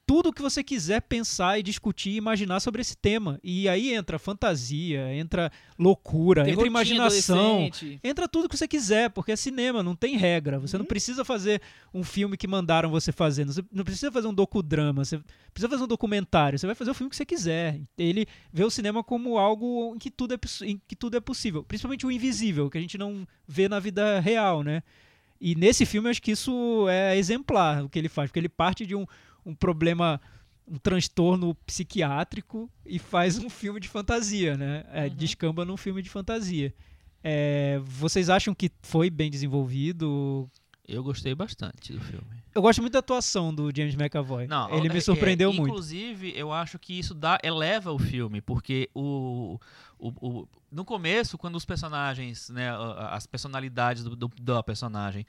tudo 0.08 0.30
o 0.30 0.34
que 0.34 0.42
você 0.42 0.64
quiser 0.64 1.02
pensar 1.02 1.58
e 1.60 1.64
discutir 1.64 2.12
e 2.12 2.18
imaginar 2.18 2.60
sobre 2.60 2.80
esse 2.82 2.96
tema. 2.96 3.40
E 3.44 3.68
aí 3.68 3.92
entra 3.94 4.20
fantasia, 4.20 5.12
entra 5.16 5.52
loucura, 5.80 6.42
entra 6.42 6.68
imaginação. 6.68 7.68
Entra 8.04 8.28
tudo 8.28 8.48
que 8.48 8.56
você 8.56 8.68
quiser, 8.68 9.10
porque 9.10 9.32
é 9.32 9.36
cinema, 9.36 9.82
não 9.82 9.96
tem 9.96 10.16
regra. 10.16 10.60
Você 10.60 10.76
Uhum. 10.76 10.80
não 10.84 10.86
precisa 10.86 11.26
fazer 11.26 11.60
um 11.94 12.04
filme 12.04 12.38
que 12.38 12.48
mandaram 12.48 12.90
você 12.92 13.12
fazer. 13.12 13.46
Você 13.46 13.64
não 13.72 13.84
precisa 13.84 14.12
fazer 14.12 14.28
um 14.28 14.34
docudrama. 14.34 15.04
Você 15.04 15.20
precisa 15.52 15.70
fazer 15.70 15.84
um 15.84 15.88
documentário. 15.88 16.60
Você 16.60 16.68
vai 16.68 16.76
fazer 16.76 16.92
o 16.92 16.94
filme 16.94 17.10
que 17.10 17.16
você 17.16 17.26
quiser. 17.26 17.82
Ele 17.98 18.28
vê 18.54 18.64
o 18.64 18.70
cinema 18.70 19.04
como 19.04 19.40
algo 19.40 19.94
em 19.96 19.98
que 19.98 20.12
tudo 20.12 20.36
é, 20.36 20.40
em 20.66 20.80
que 20.88 20.96
tudo 20.96 21.18
é 21.18 21.20
possível. 21.20 21.64
Principalmente 21.64 22.06
o 22.06 22.12
invisível, 22.12 22.70
que 22.70 22.78
a 22.78 22.82
gente 22.82 22.98
não 22.98 23.28
vê 23.48 23.68
na 23.68 23.80
vida 23.80 24.20
real, 24.20 24.62
né? 24.62 24.84
E 25.42 25.56
nesse 25.56 25.86
filme, 25.86 26.08
eu 26.08 26.12
acho 26.12 26.22
que 26.22 26.32
isso 26.32 26.88
é 26.90 27.18
exemplar 27.18 27.84
o 27.84 27.90
que 27.90 28.00
ele 28.00 28.08
faz, 28.08 28.30
porque 28.30 28.40
ele 28.40 28.48
parte 28.48 28.86
de 28.86 28.96
um, 28.96 29.06
um 29.46 29.54
problema, 29.54 30.20
um 30.68 30.78
transtorno 30.78 31.54
psiquiátrico 31.66 32.70
e 32.86 32.98
faz 33.00 33.38
um 33.38 33.50
filme 33.50 33.80
de 33.80 33.88
fantasia, 33.88 34.58
né? 34.58 34.84
É, 34.92 35.04
Uhum. 35.04 35.10
Descamba 35.16 35.64
num 35.66 35.78
filme 35.78 36.02
de 36.02 36.10
fantasia. 36.10 36.74
É, 37.24 37.80
vocês 37.84 38.30
acham 38.30 38.54
que 38.54 38.72
foi 38.82 39.10
bem 39.10 39.30
desenvolvido? 39.32 40.50
Eu 40.88 41.04
gostei 41.04 41.34
bastante 41.34 41.92
do 41.94 42.00
filme. 42.00 42.44
Eu 42.54 42.62
gosto 42.62 42.80
muito 42.80 42.94
da 42.94 43.00
atuação 43.00 43.54
do 43.54 43.72
James 43.76 43.96
McAvoy. 43.96 44.46
Não, 44.48 44.72
Ele 44.78 44.88
é- 44.88 44.94
me 44.94 45.02
surpreendeu 45.02 45.50
é, 45.50 45.54
muito. 45.54 45.70
Inclusive, 45.72 46.32
eu 46.38 46.52
acho 46.52 46.78
que 46.78 46.98
isso 46.98 47.14
dá, 47.16 47.40
eleva 47.44 47.92
o 47.92 47.98
filme, 47.98 48.40
porque 48.42 48.88
o, 48.94 49.60
o, 49.98 50.10
o- 50.42 50.48
no 50.72 50.84
começo, 50.84 51.38
quando 51.38 51.56
os 51.56 51.64
personagens, 51.66 52.50
né, 52.50 52.70
as 53.12 53.26
personalidades 53.26 54.04
do, 54.04 54.16
do- 54.16 54.64
personagem 54.64 55.26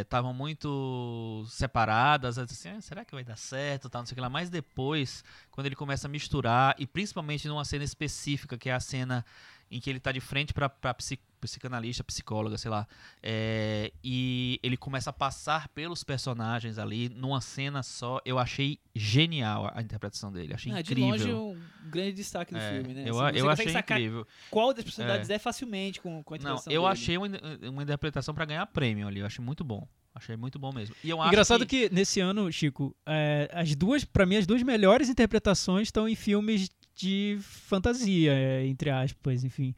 estavam 0.00 0.32
muito 0.32 1.44
separadas, 1.48 2.38
assim, 2.38 2.68
"Ah, 2.68 2.80
será 2.80 3.04
que 3.04 3.14
vai 3.14 3.24
dar 3.24 3.36
certo, 3.36 3.88
tal, 3.90 4.02
não 4.02 4.06
sei 4.06 4.12
o 4.12 4.16
que 4.16 4.20
lá. 4.20 4.28
Mas 4.30 4.48
depois, 4.50 5.24
quando 5.50 5.66
ele 5.66 5.76
começa 5.76 6.06
a 6.06 6.10
misturar, 6.10 6.74
e 6.78 6.86
principalmente 6.86 7.48
numa 7.48 7.64
cena 7.64 7.84
específica, 7.84 8.56
que 8.56 8.70
é 8.70 8.72
a 8.74 8.80
cena 8.80 9.24
em 9.70 9.80
que 9.80 9.90
ele 9.90 9.98
tá 10.00 10.12
de 10.12 10.20
frente 10.20 10.52
pra, 10.54 10.68
pra 10.68 10.94
psi- 10.94 11.18
psicanalista, 11.42 12.02
psicóloga, 12.02 12.56
sei 12.56 12.70
lá, 12.70 12.86
é, 13.22 13.92
e 14.02 14.58
ele 14.62 14.76
começa 14.76 15.10
a 15.10 15.12
passar 15.12 15.68
pelos 15.68 16.02
personagens 16.02 16.78
ali 16.78 17.08
numa 17.10 17.40
cena 17.40 17.82
só. 17.82 18.20
Eu 18.24 18.38
achei 18.38 18.78
genial 18.94 19.66
a, 19.66 19.78
a 19.80 19.82
interpretação 19.82 20.32
dele, 20.32 20.54
achei 20.54 20.72
Ah, 20.72 20.80
de 20.80 20.92
incrível. 20.92 21.36
longe, 21.38 21.60
um 21.84 21.90
grande 21.90 22.12
destaque 22.12 22.54
do 22.54 22.58
É, 22.60 22.72
filme, 22.74 22.94
né? 22.94 23.04
Eu, 23.06 23.20
Assim, 23.20 23.38
eu 23.38 23.50
achei 23.50 23.68
sacar 23.68 23.98
incrível. 23.98 24.26
Qual 24.50 24.72
das 24.72 24.84
personalidades 24.84 25.28
é, 25.28 25.38
facilmente 25.38 26.00
com, 26.00 26.22
com 26.22 26.34
a 26.34 26.38
Não, 26.38 26.42
interpretação 26.42 26.72
eu 26.72 26.82
dele. 26.82 26.92
achei 26.92 27.18
uma, 27.18 27.28
uma 27.70 27.82
interpretação 27.82 28.32
pra 28.34 28.44
ganhar 28.44 28.64
prêmio 28.66 29.06
ali. 29.08 29.20
Eu 29.20 29.26
achei 29.26 29.44
muito 29.44 29.62
bom. 29.64 29.86
Achei 30.14 30.36
muito 30.36 30.58
bom 30.58 30.72
mesmo. 30.72 30.94
E 31.02 31.08
eu 31.10 31.20
acho 31.20 31.28
Engraçado 31.30 31.66
que, 31.66 31.88
que... 31.88 31.94
nesse 31.94 32.20
ano, 32.20 32.52
Chico, 32.52 32.94
é, 33.06 33.48
as 33.52 33.74
duas, 33.74 34.04
para 34.04 34.26
mim, 34.26 34.36
as 34.36 34.46
duas 34.46 34.62
melhores 34.62 35.08
interpretações 35.08 35.88
estão 35.88 36.06
em 36.08 36.14
filmes 36.14 36.68
de 36.94 37.38
fantasia, 37.40 38.32
é, 38.34 38.66
entre 38.66 38.90
aspas, 38.90 39.42
enfim, 39.42 39.74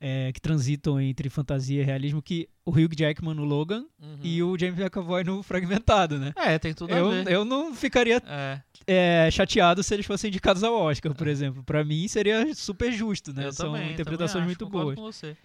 é, 0.00 0.30
que 0.32 0.40
transitam 0.40 1.00
entre 1.00 1.28
fantasia 1.28 1.82
e 1.82 1.84
realismo, 1.84 2.22
que 2.22 2.48
o 2.64 2.70
Hugh 2.70 2.94
Jackman 2.96 3.34
no 3.34 3.44
Logan 3.44 3.84
Uhum. 4.00 4.18
e 4.22 4.42
o 4.42 4.56
James 4.58 4.78
McAvoy 4.78 5.24
no 5.24 5.42
Fragmentado, 5.42 6.18
né? 6.18 6.32
É, 6.36 6.58
tem 6.58 6.72
tudo 6.72 6.94
a 6.94 6.96
Eu, 6.98 7.10
ver. 7.10 7.28
eu 7.32 7.44
não 7.44 7.74
ficaria 7.74 8.22
É, 8.26 8.60
é, 8.86 9.30
chateado 9.30 9.82
se 9.82 9.92
eles 9.92 10.06
fossem 10.06 10.28
indicados 10.28 10.62
ao 10.62 10.72
Oscar, 10.74 11.12
por 11.14 11.26
exemplo. 11.26 11.64
Pra 11.64 11.82
mim 11.84 12.06
seria 12.06 12.54
super 12.54 12.92
justo, 12.92 13.32
né? 13.32 13.46
eu 13.46 13.52
São 13.52 13.72
também, 13.72 13.92
interpretações 13.92 14.32
também 14.34 14.46
muito 14.46 14.64
acho, 14.64 14.70
concordo 14.72 14.94
boas. 15.00 15.16
Com 15.16 15.26
você. 15.26 15.36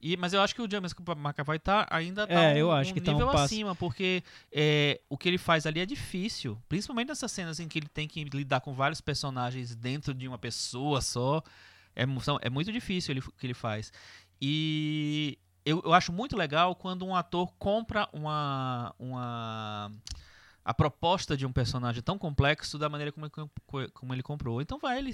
E, 0.00 0.18
mas 0.18 0.34
eu 0.34 0.42
acho 0.42 0.54
que 0.54 0.60
o 0.60 0.70
James 0.70 0.92
McAvoy 1.16 1.58
tá, 1.58 1.86
ainda 1.90 2.26
tá 2.26 2.34
É, 2.34 2.54
um, 2.54 2.56
eu 2.58 2.72
acho 2.72 2.90
um 2.90 2.94
que 2.94 3.00
tá 3.00 3.10
um 3.12 3.14
nível 3.14 3.28
passo. 3.32 3.44
acima, 3.44 3.74
porque 3.74 4.22
é, 4.52 5.00
o 5.08 5.16
que 5.16 5.26
ele 5.28 5.38
faz 5.38 5.64
ali 5.64 5.80
é 5.80 5.86
difícil. 5.86 6.58
Principalmente 6.68 7.08
nessas 7.08 7.32
cenas 7.32 7.58
em 7.58 7.66
que 7.68 7.78
ele 7.78 7.88
tem 7.88 8.06
que 8.06 8.22
lidar 8.24 8.60
com 8.60 8.74
vários 8.74 9.00
personagens 9.00 9.74
dentro 9.74 10.12
de 10.12 10.28
uma 10.28 10.36
pessoa 10.38 11.00
só. 11.00 11.42
É, 11.96 12.04
são- 12.20 12.38
é 12.42 12.50
muito 12.50 12.72
difícil 12.72 13.12
ele, 13.12 13.20
o 13.20 13.32
que 13.32 13.46
ele 13.46 13.54
faz. 13.54 13.92
E 14.40 15.38
eu, 15.64 15.80
eu 15.84 15.92
acho 15.94 16.12
muito 16.12 16.36
legal 16.36 16.74
quando 16.74 17.04
um 17.06 17.14
ator 17.14 17.52
compra 17.58 18.08
uma, 18.12 18.94
uma 18.98 19.90
a 20.64 20.74
proposta 20.74 21.36
de 21.36 21.46
um 21.46 21.52
personagem 21.52 22.02
tão 22.02 22.18
complexo 22.18 22.78
da 22.78 22.88
maneira 22.88 23.12
como 23.12 23.26
ele, 23.26 23.32
co- 23.66 23.90
como 23.92 24.14
ele 24.14 24.22
comprou. 24.22 24.60
Então 24.60 24.78
vai, 24.78 24.98
ele 24.98 25.12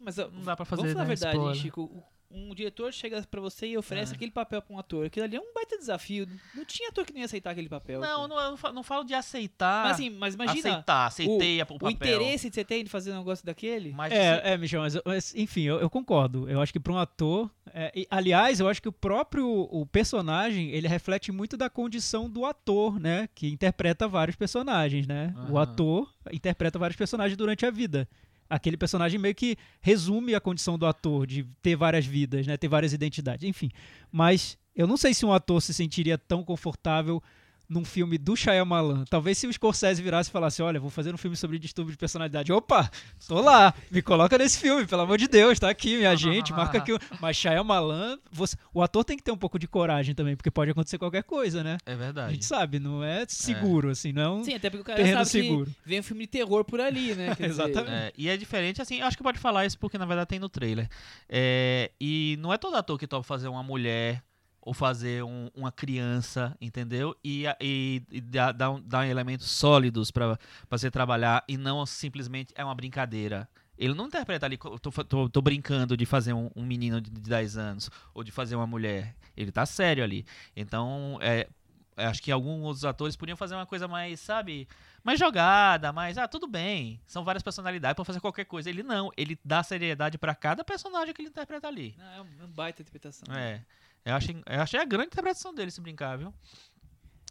Mas 0.00 0.16
não 0.16 0.42
dá 0.42 0.54
pra 0.56 0.64
fazer 0.64 0.82
vamos 0.82 0.92
falar 0.92 1.04
a 1.04 1.08
né, 1.08 1.14
verdade, 1.14 1.36
spoiler. 1.36 1.60
Chico. 1.62 2.04
O- 2.34 2.44
Um 2.50 2.54
diretor 2.54 2.92
chega 2.92 3.22
pra 3.30 3.40
você 3.40 3.66
e 3.68 3.76
oferece 3.78 4.12
É. 4.12 4.16
aquele 4.16 4.30
papel 4.30 4.60
pra 4.62 4.74
um 4.74 4.78
ator. 4.78 5.06
Aquilo 5.06 5.24
ali 5.24 5.36
é 5.36 5.40
um 5.40 5.52
baita 5.54 5.76
desafio. 5.78 6.26
Não 6.54 6.64
tinha 6.64 6.88
ator 6.88 7.04
que 7.06 7.12
não 7.12 7.20
ia 7.20 7.24
aceitar 7.26 7.50
aquele 7.50 7.68
papel. 7.68 8.00
Não, 8.00 8.28
não, 8.28 8.38
eu 8.40 8.50
não 8.50 8.56
fa- 8.56 8.72
não 8.72 8.82
falo 8.82 9.04
de 9.04 9.14
aceitar. 9.14 9.84
Mas 9.84 9.92
assim, 9.92 10.10
mas 10.10 10.34
imagina 10.34 10.70
aceitar, 10.70 11.06
aceitei 11.06 11.60
a- 11.60 11.66
o, 11.68 11.74
o 11.74 11.78
papel. 11.78 11.90
interesse 11.90 12.48
de 12.48 12.54
você 12.54 12.64
ter 12.64 12.80
em 12.80 12.86
fazer 12.86 13.12
um 13.12 13.18
negócio 13.18 13.44
daquele. 13.46 13.92
Mas 13.92 14.12
assim, 14.12 14.22
É, 14.22 14.52
é, 14.52 14.56
Michel, 14.58 14.80
mas, 14.82 14.96
mas, 15.04 15.34
enfim, 15.34 15.62
eu, 15.62 15.78
eu 15.80 15.88
concordo. 15.90 16.48
Eu 16.48 16.60
acho 16.60 16.72
que 16.72 16.80
para 16.80 16.92
um 16.92 16.98
ator. 16.98 17.50
é, 17.72 17.90
e, 17.94 18.06
aliás, 18.10 18.60
eu 18.60 18.68
acho 18.68 18.80
que 18.82 18.88
o 18.88 18.92
próprio 18.92 19.48
o 19.70 19.84
personagem 19.86 20.70
ele 20.70 20.86
reflete 20.86 21.32
muito 21.32 21.56
da 21.56 21.68
condição 21.70 22.28
do 22.30 22.44
ator, 22.44 22.98
né? 23.00 23.28
Que 23.34 23.48
interpreta 23.48 24.06
vários 24.06 24.36
personagens, 24.36 25.06
né? 25.06 25.34
O 25.50 25.58
ator 25.58 26.12
interpreta 26.32 26.78
vários 26.78 26.96
personagens 26.96 27.36
durante 27.36 27.64
a 27.66 27.70
vida. 27.70 28.08
Aquele 28.54 28.76
personagem 28.76 29.18
meio 29.18 29.34
que 29.34 29.56
resume 29.80 30.34
a 30.34 30.40
condição 30.40 30.78
do 30.78 30.86
ator, 30.86 31.26
de 31.26 31.44
ter 31.60 31.74
várias 31.74 32.06
vidas, 32.06 32.46
né? 32.46 32.56
Ter 32.56 32.68
várias 32.68 32.92
identidades, 32.92 33.48
enfim. 33.48 33.68
Mas 34.12 34.56
eu 34.76 34.86
não 34.86 34.96
sei 34.96 35.12
se 35.12 35.26
um 35.26 35.32
ator 35.32 35.60
se 35.60 35.74
sentiria 35.74 36.16
tão 36.16 36.44
confortável 36.44 37.22
num 37.68 37.84
filme 37.84 38.18
do 38.18 38.36
Shyamalan. 38.36 39.04
Talvez 39.08 39.38
se 39.38 39.46
o 39.46 39.52
Scorsese 39.52 40.02
virasse 40.02 40.28
e 40.28 40.32
falasse, 40.32 40.62
olha, 40.62 40.78
vou 40.78 40.90
fazer 40.90 41.14
um 41.14 41.16
filme 41.18 41.36
sobre 41.36 41.58
distúrbio 41.58 41.92
de 41.92 41.98
personalidade. 41.98 42.52
Opa, 42.52 42.90
tô 43.26 43.40
lá, 43.40 43.72
me 43.90 44.02
coloca 44.02 44.36
nesse 44.36 44.58
filme, 44.58 44.86
pelo 44.86 45.02
amor 45.02 45.16
de 45.18 45.26
Deus, 45.28 45.58
tá 45.58 45.70
aqui, 45.70 45.96
minha 45.96 46.14
gente, 46.16 46.52
marca 46.52 46.78
aqui. 46.78 46.92
o- 46.92 46.98
Mas 47.20 47.36
Shyamalan, 47.36 48.18
você... 48.30 48.56
o 48.72 48.82
ator 48.82 49.04
tem 49.04 49.16
que 49.16 49.22
ter 49.22 49.32
um 49.32 49.36
pouco 49.36 49.58
de 49.58 49.66
coragem 49.66 50.14
também, 50.14 50.36
porque 50.36 50.50
pode 50.50 50.70
acontecer 50.70 50.98
qualquer 50.98 51.22
coisa, 51.24 51.64
né? 51.64 51.78
É 51.86 51.92
A 51.92 51.96
verdade. 51.96 52.32
gente 52.34 52.44
sabe, 52.44 52.78
não 52.78 53.02
é 53.02 53.24
seguro, 53.28 53.90
assim, 53.90 54.12
não 54.12 54.22
é 54.22 54.30
um 54.30 54.44
Sim, 54.44 54.54
até 54.54 54.68
porque 54.70 54.82
o 54.82 54.84
cara 54.84 54.96
terreno 54.98 55.18
sabe 55.24 55.30
seguro. 55.30 55.70
que 55.70 55.76
vem 55.88 56.00
um 56.00 56.02
filme 56.02 56.24
de 56.24 56.28
terror 56.30 56.64
por 56.64 56.80
ali, 56.80 57.14
né? 57.14 57.34
Quer 57.36 57.48
dizer, 57.48 57.62
Exatamente. 57.64 57.90
É, 57.94 58.12
e 58.16 58.28
é 58.28 58.36
diferente, 58.36 58.82
assim, 58.82 59.00
acho 59.00 59.16
que 59.16 59.22
pode 59.22 59.38
falar 59.38 59.64
isso 59.66 59.78
porque 59.78 59.96
na 59.98 60.04
verdade 60.06 60.28
tem 60.28 60.38
no 60.38 60.48
trailer. 60.48 60.88
É, 61.28 61.90
e 62.00 62.36
não 62.40 62.52
é 62.52 62.58
todo 62.58 62.76
ator 62.76 62.98
que 62.98 63.06
topa 63.06 63.22
fazer 63.22 63.48
uma 63.48 63.62
mulher 63.62 64.22
ou 64.64 64.72
fazer 64.72 65.22
um- 65.22 65.50
uma 65.54 65.70
criança, 65.70 66.56
entendeu? 66.60 67.14
E, 67.22 67.44
e, 67.60 68.02
e 68.10 68.20
dá, 68.20 68.50
dá, 68.50 68.70
um- 68.70 68.80
dá 68.80 69.06
elementos 69.06 69.50
sólidos 69.50 70.10
pra 70.10 70.36
pra 70.68 70.78
você 70.78 70.90
trabalhar 70.90 71.44
e 71.46 71.56
não 71.56 71.84
simplesmente 71.84 72.52
é 72.56 72.64
uma 72.64 72.74
brincadeira. 72.74 73.48
Ele 73.76 73.92
não 73.92 74.06
interpreta 74.06 74.46
ali, 74.46 74.56
tô, 74.56 74.78
tô, 74.78 75.28
tô 75.28 75.42
brincando 75.42 75.96
de 75.96 76.06
fazer 76.06 76.32
um, 76.32 76.48
um 76.56 76.64
menino 76.64 77.00
de, 77.00 77.10
de 77.10 77.20
10 77.20 77.56
anos 77.56 77.90
ou 78.14 78.22
de 78.24 78.30
fazer 78.30 78.54
uma 78.56 78.66
mulher. 78.66 79.14
Ele 79.36 79.50
tá 79.52 79.66
sério 79.66 80.02
ali. 80.04 80.24
Então, 80.56 81.18
é, 81.20 81.48
eu 81.96 82.08
acho 82.08 82.22
que 82.22 82.30
alguns 82.30 82.62
outros 82.66 82.84
atores 82.84 83.16
podiam 83.16 83.36
fazer 83.36 83.54
uma 83.56 83.66
coisa 83.66 83.86
mais, 83.88 84.20
sabe, 84.20 84.66
mais 85.02 85.18
jogada, 85.18 85.92
mais, 85.92 86.16
ah, 86.16 86.26
tudo 86.28 86.46
bem, 86.46 87.00
são 87.04 87.24
várias 87.24 87.42
personalidades 87.42 87.96
pra 87.96 88.04
fazer 88.04 88.20
qualquer 88.20 88.44
coisa. 88.44 88.70
Ele 88.70 88.82
não, 88.84 89.10
ele 89.16 89.36
dá 89.44 89.60
seriedade 89.62 90.18
pra 90.18 90.34
cada 90.36 90.64
personagem 90.64 91.12
que 91.12 91.20
ele 91.22 91.28
interpreta 91.30 91.66
ali. 91.68 91.94
Não, 91.98 92.06
é 92.12 92.20
um, 92.22 92.26
é 92.44 92.46
baita 92.46 92.80
interpretação. 92.80 93.34
É. 93.34 93.60
Eu 94.04 94.14
achei, 94.14 94.36
eu 94.46 94.60
achei 94.60 94.80
a 94.80 94.84
grande 94.84 95.06
interpretação 95.08 95.54
dele 95.54 95.70
se 95.70 95.80
brincar, 95.80 96.16
viu? 96.18 96.32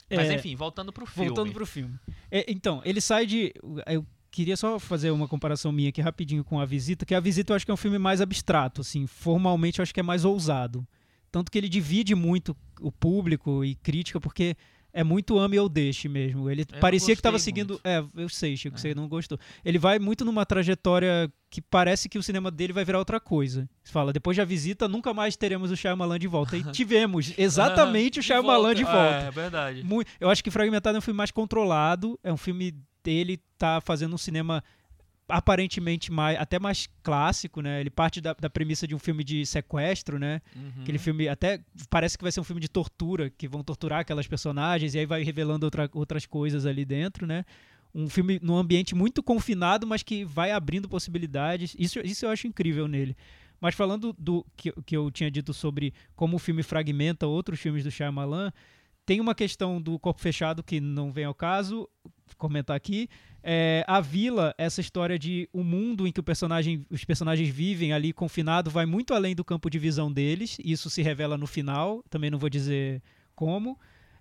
Mas 0.09 0.29
É, 0.29 0.33
enfim, 0.35 0.55
voltando 0.55 0.91
pro 0.91 1.05
filme. 1.05 1.29
Voltando 1.29 1.53
pro 1.53 1.65
filme. 1.65 1.99
É, 2.29 2.45
então, 2.51 2.81
ele 2.83 2.99
sai 2.99 3.25
de. 3.25 3.53
Eu 3.85 4.05
queria 4.31 4.57
só 4.57 4.79
fazer 4.79 5.11
uma 5.11 5.27
comparação 5.27 5.71
minha 5.71 5.89
aqui 5.89 6.01
rapidinho 6.01 6.43
com 6.43 6.59
a 6.59 6.65
visita, 6.65 7.05
que 7.05 7.13
a 7.13 7.19
visita 7.19 7.53
eu 7.53 7.55
acho 7.55 7.65
que 7.65 7.71
é 7.71 7.73
um 7.73 7.77
filme 7.77 7.99
mais 7.99 8.21
abstrato, 8.21 8.81
assim. 8.81 9.05
Formalmente 9.05 9.79
eu 9.79 9.83
acho 9.83 9.93
que 9.93 9.99
é 9.99 10.03
mais 10.03 10.25
ousado. 10.25 10.85
Tanto 11.31 11.51
que 11.51 11.57
ele 11.57 11.69
divide 11.69 12.13
muito 12.15 12.55
o 12.79 12.91
público 12.91 13.63
e 13.63 13.75
crítica, 13.75 14.19
porque 14.19 14.55
é 14.93 15.03
muito 15.03 15.37
ame 15.39 15.57
ou 15.59 15.67
deixe 15.67 16.07
mesmo. 16.07 16.49
Ele 16.49 16.65
não 16.71 16.79
parecia 16.79 17.15
que 17.15 17.19
estava 17.19 17.39
seguindo. 17.39 17.71
muito. 17.71 17.81
É, 17.87 18.03
eu 18.15 18.29
sei, 18.29 18.55
Chico, 18.55 18.75
É. 18.75 18.79
você 18.79 18.93
não 18.93 19.07
gostou. 19.07 19.37
Ele 19.65 19.79
vai 19.79 19.97
muito 19.99 20.23
numa 20.23 20.45
trajetória 20.45 21.31
que 21.49 21.61
parece 21.61 22.07
que 22.07 22.17
o 22.17 22.23
cinema 22.23 22.49
dele 22.51 22.73
vai 22.73 22.85
virar 22.85 22.99
outra 22.99 23.19
coisa. 23.19 23.67
Você 23.83 23.91
fala, 23.91 24.13
depois 24.13 24.37
da 24.37 24.45
visita, 24.45 24.87
nunca 24.87 25.13
mais 25.13 25.35
teremos 25.35 25.71
o 25.71 25.75
Shyamalan 25.75 26.17
de 26.19 26.27
volta. 26.27 26.55
E 26.57 26.63
tivemos 26.71 27.33
exatamente 27.37 28.19
o 28.19 28.21
De 28.21 28.27
Shyamalan 28.27 28.73
de 28.75 28.83
volta. 28.83 28.99
volta. 28.99 29.25
É, 29.27 29.31
verdade. 29.31 29.83
Mui- 29.83 30.05
eu 30.19 30.29
acho 30.29 30.43
que 30.43 30.49
Fragmentado 30.51 30.95
é 30.95 30.99
um 30.99 31.01
filme 31.01 31.17
mais 31.17 31.31
controlado, 31.31 32.19
é 32.23 32.31
um 32.31 32.37
filme 32.37 32.73
dele 33.03 33.39
tá 33.57 33.81
fazendo 33.81 34.13
um 34.13 34.17
cinema 34.17 34.63
aparentemente 35.37 36.11
mais 36.11 36.37
até 36.39 36.59
mais 36.59 36.87
clássico, 37.01 37.59
né? 37.61 37.81
Ele 37.81 37.89
parte 37.89 38.21
da, 38.21 38.33
da 38.33 38.49
premissa 38.49 38.87
de 38.87 38.93
um 38.93 38.99
filme 38.99 39.23
de 39.23 39.45
sequestro, 39.45 40.19
né? 40.19 40.41
Uhum. 40.55 40.81
Aquele 40.83 40.99
filme 40.99 41.27
até 41.27 41.59
parece 41.89 42.17
que 42.17 42.23
vai 42.23 42.31
ser 42.31 42.39
um 42.39 42.43
filme 42.43 42.61
de 42.61 42.69
tortura, 42.69 43.29
que 43.29 43.47
vão 43.47 43.63
torturar 43.63 44.01
aquelas 44.01 44.27
personagens 44.27 44.93
e 44.93 44.99
aí 44.99 45.05
vai 45.05 45.23
revelando 45.23 45.65
outra- 45.65 45.89
outras 45.93 46.25
coisas 46.27 46.65
ali 46.67 46.85
dentro, 46.85 47.25
né? 47.25 47.43
Um 47.95 48.07
filme 48.09 48.39
num 48.43 48.55
ambiente 48.55 48.93
muito 48.93 49.23
confinado, 49.23 49.87
mas 49.87 50.03
que 50.03 50.23
vai 50.23 50.51
abrindo 50.51 50.87
possibilidades. 50.87 51.75
Isso, 51.77 51.99
isso 52.03 52.25
eu 52.25 52.29
acho 52.29 52.45
incrível 52.47 52.87
nele. 52.87 53.15
Mas 53.59 53.73
falando 53.75 54.15
do 54.19 54.45
que, 54.55 54.71
que 54.85 54.95
eu 54.95 55.09
tinha 55.09 55.31
dito 55.31 55.53
sobre 55.53 55.93
como 56.15 56.35
o 56.35 56.39
filme 56.39 56.61
fragmenta 56.63 57.25
outros 57.25 57.59
filmes 57.59 57.83
do 57.83 57.89
Shyamalan, 57.91 58.51
tem 59.05 59.19
uma 59.19 59.35
questão 59.35 59.81
do 59.81 59.99
corpo 59.99 60.21
fechado 60.21 60.63
que 60.63 60.79
não 60.79 61.11
vem 61.11 61.25
ao 61.25 61.33
caso 61.33 61.89
comentar 62.37 62.75
aqui. 62.75 63.09
É, 63.41 63.83
a 63.87 63.99
vila, 63.99 64.53
essa 64.57 64.81
história 64.81 65.19
de 65.19 65.49
um 65.53 65.63
mundo 65.63 66.07
em 66.07 66.11
que 66.11 66.19
o 66.19 66.23
personagem, 66.23 66.85
os 66.89 67.03
personagens 67.03 67.49
vivem 67.49 67.93
ali 67.93 68.13
confinado, 68.13 68.69
vai 68.69 68.85
muito 68.85 69.13
além 69.13 69.35
do 69.35 69.43
campo 69.43 69.69
de 69.69 69.77
visão 69.77 70.11
deles. 70.11 70.57
Isso 70.63 70.89
se 70.89 71.01
revela 71.01 71.37
no 71.37 71.47
final. 71.47 72.03
Também 72.09 72.31
não 72.31 72.39
vou 72.39 72.49
dizer 72.49 73.01
como. 73.35 73.77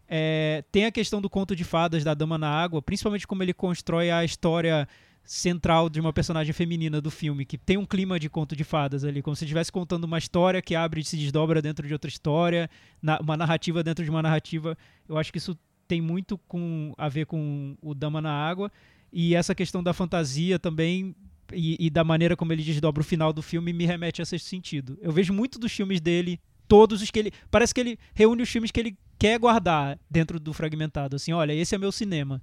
É, 0.08 0.64
tem 0.70 0.84
a 0.84 0.92
questão 0.92 1.20
do 1.20 1.30
conto 1.30 1.54
de 1.54 1.64
fadas 1.64 2.04
da 2.04 2.14
Dama 2.14 2.36
na 2.36 2.48
Água, 2.48 2.82
principalmente 2.82 3.26
como 3.26 3.42
ele 3.42 3.54
constrói 3.54 4.10
a 4.10 4.24
história 4.24 4.88
central 5.24 5.88
de 5.88 6.00
uma 6.00 6.12
personagem 6.12 6.52
feminina 6.52 7.00
do 7.00 7.10
filme, 7.10 7.44
que 7.44 7.56
tem 7.56 7.76
um 7.76 7.86
clima 7.86 8.18
de 8.18 8.28
conto 8.28 8.54
de 8.56 8.64
fadas 8.64 9.04
ali, 9.04 9.22
como 9.22 9.36
se 9.36 9.44
estivesse 9.44 9.70
contando 9.70 10.04
uma 10.04 10.18
história 10.18 10.60
que 10.60 10.74
abre 10.74 11.00
e 11.00 11.04
se 11.04 11.16
desdobra 11.16 11.62
dentro 11.62 11.86
de 11.86 11.92
outra 11.92 12.08
história, 12.08 12.68
na- 13.00 13.18
uma 13.20 13.36
narrativa 13.36 13.82
dentro 13.82 14.04
de 14.04 14.10
uma 14.10 14.22
narrativa. 14.22 14.76
Eu 15.08 15.16
acho 15.16 15.30
que 15.32 15.38
isso 15.38 15.56
tem 15.86 16.00
muito 16.00 16.36
com, 16.48 16.92
a 16.98 17.08
ver 17.08 17.26
com 17.26 17.76
o 17.80 17.94
Dama 17.94 18.20
na 18.20 18.32
Água. 18.32 18.70
E 19.12 19.34
essa 19.34 19.54
questão 19.54 19.82
da 19.82 19.92
fantasia 19.92 20.58
também 20.58 21.14
e, 21.52 21.76
e 21.86 21.90
da 21.90 22.02
maneira 22.02 22.34
como 22.36 22.52
ele 22.52 22.62
desdobra 22.62 23.02
o 23.02 23.04
final 23.04 23.32
do 23.32 23.42
filme 23.42 23.72
me 23.72 23.84
remete 23.84 24.20
a 24.20 24.24
esse 24.24 24.38
sentido. 24.38 24.98
Eu 25.02 25.12
vejo 25.12 25.32
muito 25.34 25.58
dos 25.58 25.70
filmes 25.70 26.00
dele, 26.00 26.40
todos 26.66 27.02
os 27.02 27.10
que 27.10 27.18
ele. 27.18 27.32
Parece 27.50 27.74
que 27.74 27.80
ele 27.80 27.98
reúne 28.14 28.42
os 28.42 28.48
filmes 28.48 28.70
que 28.70 28.80
ele 28.80 28.96
quer 29.18 29.38
guardar 29.38 29.98
dentro 30.10 30.40
do 30.40 30.52
fragmentado. 30.54 31.16
Assim, 31.16 31.32
olha, 31.32 31.52
esse 31.52 31.74
é 31.74 31.78
meu 31.78 31.92
cinema. 31.92 32.40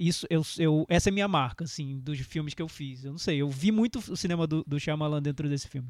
Isso, 0.00 0.26
eu, 0.30 0.42
eu, 0.58 0.86
essa 0.88 1.10
é 1.10 1.12
minha 1.12 1.28
marca, 1.28 1.64
assim, 1.64 1.98
dos 2.00 2.18
filmes 2.20 2.54
que 2.54 2.62
eu 2.62 2.68
fiz. 2.68 3.04
Eu 3.04 3.12
não 3.12 3.18
sei, 3.18 3.36
eu 3.38 3.48
vi 3.50 3.70
muito 3.70 3.98
o 3.98 4.16
cinema 4.16 4.46
do, 4.46 4.64
do 4.66 4.80
Shyamalan 4.80 5.22
dentro 5.22 5.48
desse 5.48 5.68
filme. 5.68 5.88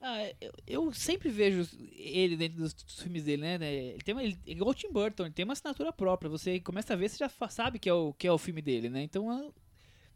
Ah, 0.00 0.22
eu, 0.40 0.52
eu 0.66 0.92
sempre 0.92 1.28
vejo 1.28 1.68
ele 1.96 2.36
dentro 2.36 2.58
dos, 2.58 2.72
dos 2.72 3.02
filmes 3.02 3.24
dele, 3.24 3.42
né? 3.42 3.58
né, 3.58 3.74
Ele 3.74 4.02
tem 4.02 4.14
uma, 4.14 4.22
ele, 4.22 4.38
é 4.46 4.52
igual 4.52 4.70
o 4.70 4.74
Tim 4.74 4.92
Burton, 4.92 5.24
ele 5.24 5.34
tem 5.34 5.44
uma 5.44 5.54
assinatura 5.54 5.92
própria. 5.92 6.30
Você 6.30 6.60
começa 6.60 6.92
a 6.92 6.96
ver, 6.96 7.08
você 7.08 7.18
já 7.18 7.28
sabe 7.48 7.80
que 7.80 7.88
é 7.88 7.92
o, 7.92 8.12
que 8.14 8.26
é 8.26 8.32
o 8.32 8.38
filme 8.38 8.62
dele, 8.62 8.88
né? 8.88 9.02
Então, 9.02 9.52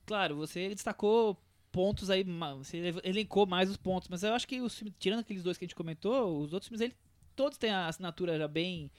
claro, 0.06 0.36
você 0.36 0.68
destacou 0.70 1.36
pontos 1.72 2.10
aí, 2.10 2.24
você 2.58 2.76
ele- 2.76 3.00
elencou 3.02 3.46
mais 3.46 3.70
os 3.70 3.76
pontos, 3.76 4.08
mas 4.08 4.22
eu 4.22 4.34
acho 4.34 4.46
que 4.46 4.60
os 4.60 4.74
filmes, 4.76 4.94
tirando 5.00 5.20
aqueles 5.20 5.42
dois 5.42 5.58
que 5.58 5.64
a 5.64 5.68
gente 5.68 5.74
comentou, 5.74 6.38
os 6.40 6.52
outros 6.52 6.68
filmes 6.68 6.80
dele, 6.80 6.94
todos 7.34 7.58
têm 7.58 7.70
a 7.70 7.88
assinatura 7.88 8.38
já 8.38 8.46
bem, 8.46 8.90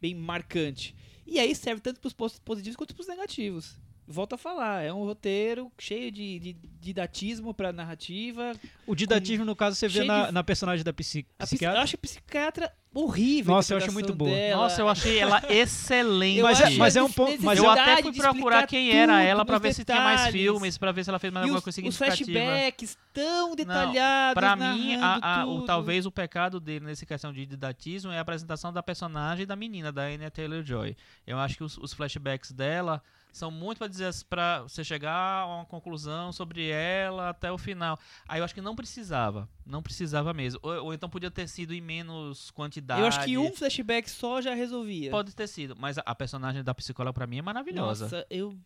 bem 0.00 0.14
marcante. 0.14 0.94
E 1.26 1.38
aí 1.38 1.54
serve 1.54 1.82
tanto 1.82 2.00
para 2.00 2.08
os 2.08 2.14
pontos 2.14 2.38
positivos 2.38 2.76
quanto 2.76 2.94
para 2.94 3.02
os 3.02 3.08
negativos. 3.08 3.78
Volto 4.06 4.34
a 4.34 4.38
falar, 4.38 4.82
é 4.82 4.92
um 4.92 5.04
roteiro 5.04 5.70
cheio 5.78 6.10
de, 6.10 6.38
de 6.40 6.56
didatismo 6.80 7.54
para 7.54 7.72
narrativa, 7.72 8.52
O 8.86 8.94
didatismo, 8.96 9.44
no 9.44 9.54
caso, 9.54 9.76
você 9.76 9.86
vê 9.86 10.02
na, 10.04 10.26
de- 10.26 10.32
na 10.32 10.42
personagem 10.44 10.84
da 10.84 10.92
psi, 10.92 11.24
psiquiatra. 11.38 11.78
Eu 11.78 11.82
acho 11.82 11.94
a 11.96 11.98
psiquiatra 11.98 12.72
horrível. 12.92 13.54
a 13.54 13.56
Nossa, 13.56 13.72
eu 13.72 13.78
acho 13.78 13.92
muito 13.92 14.12
boa. 14.12 14.30
dela. 14.30 14.62
Nossa, 14.62 14.82
eu 14.82 14.88
achei 14.88 15.18
ela 15.18 15.40
excelente. 15.48 16.38
Eu 16.40 16.44
Mas 16.44 16.60
é- 16.60 16.70
mas 16.70 16.96
é 16.96 17.02
um 17.02 17.10
ponto- 17.10 17.42
mas 17.42 17.58
eu 17.58 17.70
até 17.70 18.02
fui 18.02 18.12
procurar 18.12 18.66
quem 18.66 18.90
era 18.90 19.22
ela 19.22 19.44
pra 19.44 19.58
ver 19.58 19.72
se 19.72 19.84
tinha 19.84 20.00
mais 20.00 20.20
detalhes. 20.22 20.40
filmes, 20.42 20.76
pra 20.78 20.90
ver 20.92 21.04
se 21.04 21.10
ela 21.10 21.18
fez 21.20 21.32
mais 21.32 21.44
E 21.44 21.48
alguma 21.48 21.58
os, 21.58 21.64
coisa 21.64 21.80
os 21.88 21.94
significativa. 21.94 22.38
flashbacks 22.40 22.98
tão 23.14 23.54
detalhados. 23.54 24.34
Pra 24.34 24.56
mim, 24.56 24.96
a- 24.96 25.40
a- 25.42 25.46
o, 25.46 25.62
talvez 25.62 26.04
o 26.06 26.10
pecado 26.10 26.58
dele 26.58 26.84
nessa 26.86 27.06
questão 27.06 27.32
de 27.32 27.46
didatismo 27.46 28.10
é 28.10 28.18
a 28.18 28.20
apresentação 28.20 28.72
da 28.72 28.82
personagem 28.82 29.46
da 29.46 29.54
menina, 29.54 29.92
da 29.92 30.02
Anya 30.02 30.30
Taylor-Joy. 30.30 30.96
Eu 31.26 31.38
acho 31.38 31.56
que 31.56 31.64
os, 31.64 31.78
os 31.78 31.92
flashbacks 31.94 32.50
dela 32.52 33.00
são 33.32 33.50
muito 33.50 33.78
pra 33.78 33.86
dizer 33.88 34.12
para 34.28 34.62
você 34.62 34.84
chegar 34.84 35.12
a 35.42 35.46
uma 35.46 35.64
conclusão 35.64 36.30
sobre 36.32 36.68
ela 36.68 37.30
até 37.30 37.50
o 37.50 37.56
final. 37.58 37.98
Aí 38.28 38.40
eu 38.40 38.44
acho 38.44 38.54
que 38.54 38.60
não 38.60 38.76
precisava, 38.76 39.48
não 39.66 39.82
precisava 39.82 40.32
mesmo. 40.34 40.60
Ou, 40.62 40.84
ou 40.84 40.94
então 40.94 41.08
podia 41.08 41.30
ter 41.30 41.48
sido 41.48 41.72
em 41.74 41.80
menos 41.80 42.50
quantidade. 42.52 43.00
Eu 43.00 43.06
acho 43.06 43.24
que 43.24 43.38
um 43.38 43.52
flashback 43.52 44.10
só 44.10 44.40
já 44.40 44.54
resolvia. 44.54 45.10
pode 45.10 45.34
ter 45.34 45.46
sido, 45.48 45.74
mas 45.76 45.98
a, 45.98 46.02
a 46.06 46.14
personagem 46.14 46.62
da 46.62 46.74
psicóloga 46.74 47.12
pra 47.14 47.26
mim 47.26 47.38
é 47.38 47.42
maravilhosa. 47.42 48.04
Nossa, 48.04 48.26
eu 48.30 48.56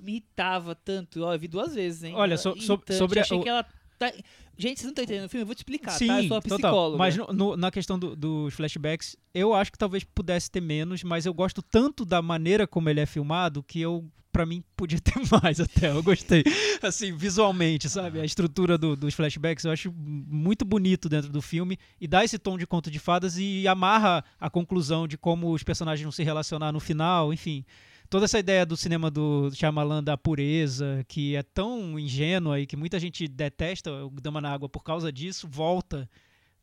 me 0.00 0.12
irritava 0.12 0.74
tanto. 0.74 1.22
Ó, 1.22 1.32
eu 1.34 1.38
vi 1.38 1.48
duas 1.48 1.74
vezes, 1.74 2.02
hein? 2.04 2.14
Olha, 2.16 2.36
so- 2.36 2.54
so- 2.60 2.82
sobre 2.92 3.18
a- 3.18 3.22
achei 3.22 3.38
o- 3.38 3.42
que 3.42 3.48
ela. 3.48 3.64
Tá- 3.98 4.12
Gente, 4.58 4.78
vocês 4.78 4.84
não 4.84 4.90
estão 4.90 5.04
entendendo 5.04 5.26
o 5.26 5.28
filme? 5.28 5.42
Eu 5.42 5.46
vou 5.46 5.54
te 5.54 5.58
explicar, 5.58 5.90
Sim, 5.92 6.06
tá? 6.06 6.22
Eu 6.22 6.28
sou 6.28 6.36
a 6.38 6.40
total. 6.42 6.58
psicóloga. 6.58 6.98
Mas 6.98 7.16
no- 7.16 7.26
no- 7.32 7.56
na 7.56 7.70
questão 7.70 7.98
do- 7.98 8.16
dos 8.16 8.54
flashbacks, 8.54 9.16
eu 9.34 9.52
acho 9.54 9.70
que 9.72 9.78
talvez 9.78 10.02
pudesse 10.04 10.50
ter 10.50 10.60
menos, 10.62 11.02
mas 11.02 11.26
eu 11.26 11.34
gosto 11.34 11.60
tanto 11.62 12.04
da 12.04 12.22
maneira 12.22 12.66
como 12.66 12.88
ele 12.88 13.00
é 13.00 13.06
filmado 13.06 13.62
que 13.62 13.80
eu, 13.80 14.08
pra 14.32 14.46
mim, 14.46 14.62
podia 14.76 14.98
ter 15.04 15.14
mais 15.30 15.60
até. 15.60 15.90
Eu 15.90 16.02
gostei. 16.02 16.42
Assim, 16.82 17.12
visualmente, 17.14 17.88
sabe? 17.88 18.20
A 18.20 18.24
estrutura 18.24 18.78
do- 18.78 18.96
dos 18.96 19.12
flashbacks 19.14 19.64
eu 19.64 19.70
acho 19.72 19.92
muito 19.92 20.64
bonito 20.64 21.08
dentro 21.08 21.30
do 21.30 21.42
filme 21.42 21.78
e 22.00 22.06
dá 22.06 22.24
esse 22.24 22.38
tom 22.38 22.56
de 22.56 22.66
conto 22.66 22.90
de 22.90 22.98
fadas 22.98 23.36
e 23.38 23.66
amarra 23.68 24.24
a 24.40 24.48
conclusão 24.48 25.06
de 25.06 25.18
como 25.18 25.52
os 25.52 25.62
personagens 25.62 26.02
vão 26.02 26.12
se 26.12 26.22
relacionar 26.22 26.72
no 26.72 26.80
final, 26.80 27.32
enfim. 27.32 27.64
Toda 28.08 28.24
essa 28.24 28.38
ideia 28.38 28.64
do 28.64 28.76
cinema 28.76 29.10
do 29.10 29.50
Shyamalan 29.52 30.02
da 30.02 30.16
pureza, 30.16 31.04
que 31.08 31.34
é 31.34 31.42
tão 31.42 31.98
ingênua 31.98 32.60
e 32.60 32.66
que 32.66 32.76
muita 32.76 33.00
gente 33.00 33.26
detesta 33.26 33.90
o 34.04 34.10
Dama 34.10 34.40
na 34.40 34.52
Água 34.52 34.68
por 34.68 34.82
causa 34.82 35.12
disso, 35.12 35.48
volta 35.50 36.08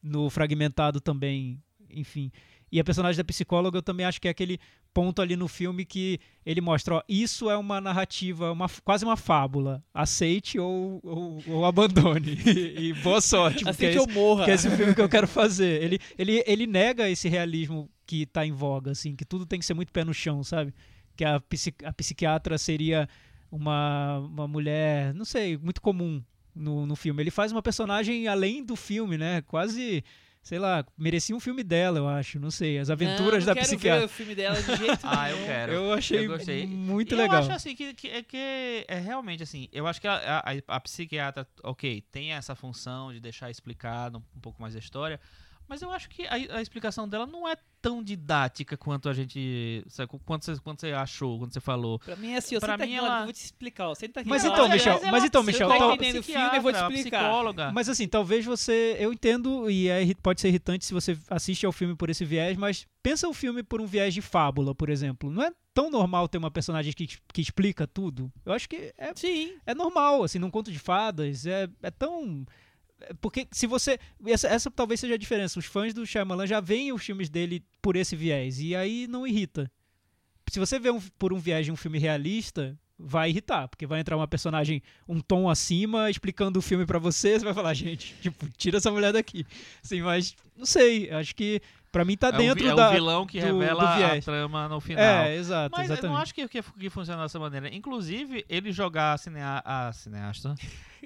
no 0.02 0.30
Fragmentado 0.30 1.02
também, 1.02 1.62
enfim. 1.90 2.32
E 2.72 2.80
a 2.80 2.84
personagem 2.84 3.18
da 3.18 3.24
psicóloga 3.24 3.78
eu 3.78 3.84
também 3.84 4.06
acho 4.06 4.20
que 4.20 4.28
é 4.28 4.32
aquele 4.32 4.60
ponto 4.94 5.22
ali 5.22 5.36
no 5.36 5.48
filme 5.48 5.86
que 5.86 6.20
ele 6.46 6.62
mostra, 6.62 6.96
ó, 6.96 7.04
isso 7.08 7.50
é 7.50 7.58
uma 7.58 7.82
narrativa, 7.82 8.52
uma, 8.52 8.68
quase 8.84 9.04
uma 9.04 9.18
fábula. 9.18 9.84
Aceite 9.94 10.58
ou, 10.60 11.00
ou, 11.04 11.44
ou 11.48 11.66
abandone. 11.66 12.38
e, 12.46 12.90
e 12.90 12.94
boa 12.94 13.22
sorte, 13.22 13.68
é 13.68 13.74
que 13.74 13.86
esse, 13.86 13.98
eu 13.98 14.08
morra. 14.08 14.46
que 14.46 14.52
é 14.52 14.54
esse 14.54 14.70
filme 14.70 14.94
que 14.96 15.02
eu 15.02 15.10
quero 15.10 15.28
fazer. 15.28 15.84
Ele, 15.84 16.00
ele, 16.18 16.44
ele 16.46 16.68
nega 16.68 17.10
esse 17.10 17.28
realismo 17.28 17.90
que 18.06 18.26
tá 18.26 18.46
em 18.46 18.52
voga, 18.52 18.92
assim, 18.92 19.16
que 19.16 19.26
tudo 19.26 19.46
tem 19.46 19.60
que 19.60 19.66
ser 19.66 19.74
muito 19.74 19.92
pé 19.92 20.04
no 20.04 20.14
chão, 20.14 20.44
sabe? 20.44 20.74
Que 21.16 21.24
a, 21.26 21.40
psi- 21.40 21.76
a 21.84 21.94
psiquiatra 21.94 22.58
seria 22.58 23.08
uma, 23.52 24.18
uma 24.20 24.48
mulher, 24.48 25.14
não 25.14 25.26
sei, 25.26 25.58
muito 25.58 25.82
comum 25.82 26.24
no, 26.56 26.86
no 26.86 26.96
filme. 26.96 27.22
Ele 27.22 27.32
faz 27.32 27.52
uma 27.52 27.62
personagem 27.62 28.28
além 28.28 28.64
do 28.64 28.76
filme, 28.76 29.18
né? 29.18 29.42
Quase, 29.44 30.04
sei 30.42 30.58
lá, 30.60 30.84
merecia 30.98 31.36
um 31.36 31.40
filme 31.40 31.64
dela, 31.64 32.00
eu 32.00 32.08
acho. 32.08 32.40
Não 32.40 32.50
sei, 32.50 32.80
as 32.80 32.90
aventuras 32.90 33.46
não, 33.46 33.54
da 33.54 33.62
não 33.62 33.62
quero 33.62 33.68
psiquiatra. 33.68 34.00
ver 34.00 34.06
o 34.06 34.10
filme 34.10 34.36
dela 34.36 34.62
de 34.62 34.76
jeito 34.76 35.00
Ah, 35.04 35.30
eu 35.30 35.38
quero. 35.46 35.72
Eu 35.72 35.94
achei 35.94 36.26
Eu 36.26 36.68
muito 36.68 37.14
E 37.14 37.18
legal. 37.18 37.36
Eu 37.38 37.42
acho 37.42 37.52
assim 37.52 37.76
que, 37.76 37.94
que, 37.94 38.08
é 38.08 38.24
que 38.24 38.86
é 38.88 39.00
realmente 39.00 39.44
assim. 39.44 39.68
Eu 39.72 39.86
acho 39.88 40.02
que 40.02 40.08
a, 40.08 40.40
a, 40.68 40.76
a 40.76 40.80
psiquiatra, 40.80 41.48
ok, 41.64 42.02
tem 42.12 42.34
essa 42.34 42.56
função 42.56 43.14
de 43.14 43.20
deixar 43.20 43.52
explicado 43.52 44.18
um, 44.18 44.24
um 44.38 44.40
pouco 44.42 44.60
mais 44.62 44.74
da 44.74 44.80
história, 44.80 45.20
mas 45.74 45.82
eu 45.82 45.90
acho 45.90 46.08
que 46.08 46.28
a, 46.28 46.34
a 46.58 46.62
explicação 46.62 47.10
dela 47.10 47.26
não 47.26 47.48
é 47.50 47.56
tão 47.82 48.04
didática 48.04 48.78
quanto 48.78 49.10
a 49.10 49.14
gente. 49.14 49.84
sabe, 49.90 50.12
Quanto 50.24 50.46
você, 50.46 50.56
quanto 50.62 50.82
você 50.82 50.92
achou, 50.92 51.40
quando 51.40 51.52
você 51.52 51.60
falou. 51.60 51.98
Pra 51.98 52.16
mim 52.16 52.32
é 52.34 52.38
assim, 52.38 52.56
ó, 52.56 52.60
Pra 52.60 52.78
mim 52.78 52.94
ela- 52.94 53.22
eu 53.22 53.24
vou 53.24 53.34
te 53.34 53.44
explicar, 53.44 53.90
ó, 53.90 53.96
senta 53.96 54.20
aqui. 54.20 54.30
Mas 54.30 54.46
então, 54.46 54.66
olha, 54.66 54.74
Michel, 54.76 54.98
é 55.04 55.10
mas 55.12 55.24
uma 55.24 55.28
então, 55.28 55.42
Michel, 55.44 55.68
tá 55.68 55.78
tal- 55.80 55.94
entendendo 55.96 56.20
o 56.20 56.24
filme, 56.24 56.56
eu 56.58 56.62
vou 56.62 56.72
te 56.72 56.78
explicar. 56.80 57.20
psicóloga. 57.24 57.72
Mas 57.72 57.90
assim, 57.90 58.08
talvez 58.08 58.46
você. 58.46 58.96
Eu 59.00 59.12
entendo 59.12 59.68
e 59.70 59.90
é, 59.90 60.14
pode 60.22 60.40
ser 60.42 60.50
irritante 60.50 60.86
se 60.86 60.94
você 60.94 61.18
assiste 61.28 61.66
ao 61.66 61.72
filme 61.72 61.96
por 61.96 62.10
esse 62.12 62.24
viés, 62.24 62.56
mas 62.56 62.86
pensa 63.02 63.28
o 63.28 63.34
filme 63.34 63.64
por 63.64 63.82
um 63.82 63.86
viés 63.88 64.14
de 64.14 64.22
fábula, 64.22 64.76
por 64.76 64.90
exemplo. 64.90 65.32
Não 65.32 65.42
é 65.42 65.52
tão 65.74 65.90
normal 65.90 66.28
ter 66.30 66.38
uma 66.38 66.52
personagem 66.52 66.94
que, 66.94 67.08
que 67.34 67.42
explica 67.42 67.88
tudo. 67.88 68.32
Eu 68.46 68.54
acho 68.54 68.70
que 68.70 68.94
é, 68.96 69.12
Sim. 69.16 69.56
é 69.66 69.74
normal, 69.74 70.24
assim, 70.24 70.38
num 70.38 70.52
conto 70.52 70.72
de 70.72 70.78
fadas. 70.78 71.46
É, 71.48 71.68
é 71.82 71.90
tão. 71.92 72.46
Porque 73.22 73.48
se 73.52 73.66
você. 73.68 74.00
Essa, 74.26 74.48
essa 74.48 74.72
talvez 74.72 75.00
seja 75.00 75.14
a 75.16 75.18
diferença. 75.18 75.60
Os 75.60 75.66
fãs 75.66 75.94
do 75.94 76.06
Shyamalan 76.06 76.48
já 76.48 76.60
veem 76.60 76.92
os 76.94 77.04
filmes 77.04 77.30
dele 77.30 77.64
por 77.82 77.96
esse 77.96 78.16
viés. 78.16 78.60
E 78.60 78.76
aí 78.76 79.08
não 79.08 79.26
irrita. 79.28 79.72
Se 80.50 80.60
você 80.60 80.78
vê 80.80 80.92
um- 80.92 81.02
por 81.18 81.34
um 81.34 81.40
viés 81.40 81.66
de 81.66 81.72
um 81.72 81.76
filme 81.76 81.98
realista, 82.00 82.78
vai 82.98 83.30
irritar. 83.30 83.68
Porque 83.68 83.88
vai 83.88 84.00
entrar 84.00 84.16
uma 84.18 84.28
personagem 84.28 84.82
um 85.08 85.20
tom 85.20 85.50
acima 85.50 86.10
explicando 86.10 86.60
o 86.60 86.62
filme 86.62 86.86
pra 86.86 87.00
você. 87.00 87.40
Você 87.40 87.46
vai 87.46 87.54
falar, 87.54 87.74
gente, 87.74 88.14
tipo, 88.22 88.48
tira 88.58 88.78
essa 88.78 88.92
mulher 88.92 89.12
daqui. 89.14 89.46
Assim, 89.84 90.02
mas 90.02 90.36
não 90.56 90.66
sei. 90.66 91.10
Acho 91.12 91.36
que 91.36 91.62
pra 91.94 92.04
mim 92.04 92.18
tá 92.18 92.28
é 92.28 92.32
dentro 92.34 92.62
vi- 92.64 92.70
é 92.70 92.76
da. 92.76 92.90
o 92.90 92.92
vilão 92.94 93.26
que 93.26 93.40
do- 93.40 93.46
revela 93.46 93.96
do 93.98 94.04
a 94.06 94.22
trama 94.22 94.68
no 94.68 94.82
final. 94.82 95.02
É, 95.06 95.36
exato, 95.38 95.74
Mas 95.78 95.88
eu 95.88 95.94
exatamente. 95.94 96.14
não 96.16 96.22
acho 96.22 96.34
que, 96.36 96.48
que, 96.50 96.62
que 96.62 96.90
funciona 96.90 97.22
dessa 97.24 97.40
maneira. 97.40 97.74
Inclusive, 97.74 98.44
ele 98.50 98.72
jogar 98.74 99.14
a, 99.14 99.18
cinea, 99.18 99.62
a 99.64 99.94
cineasta, 99.94 100.56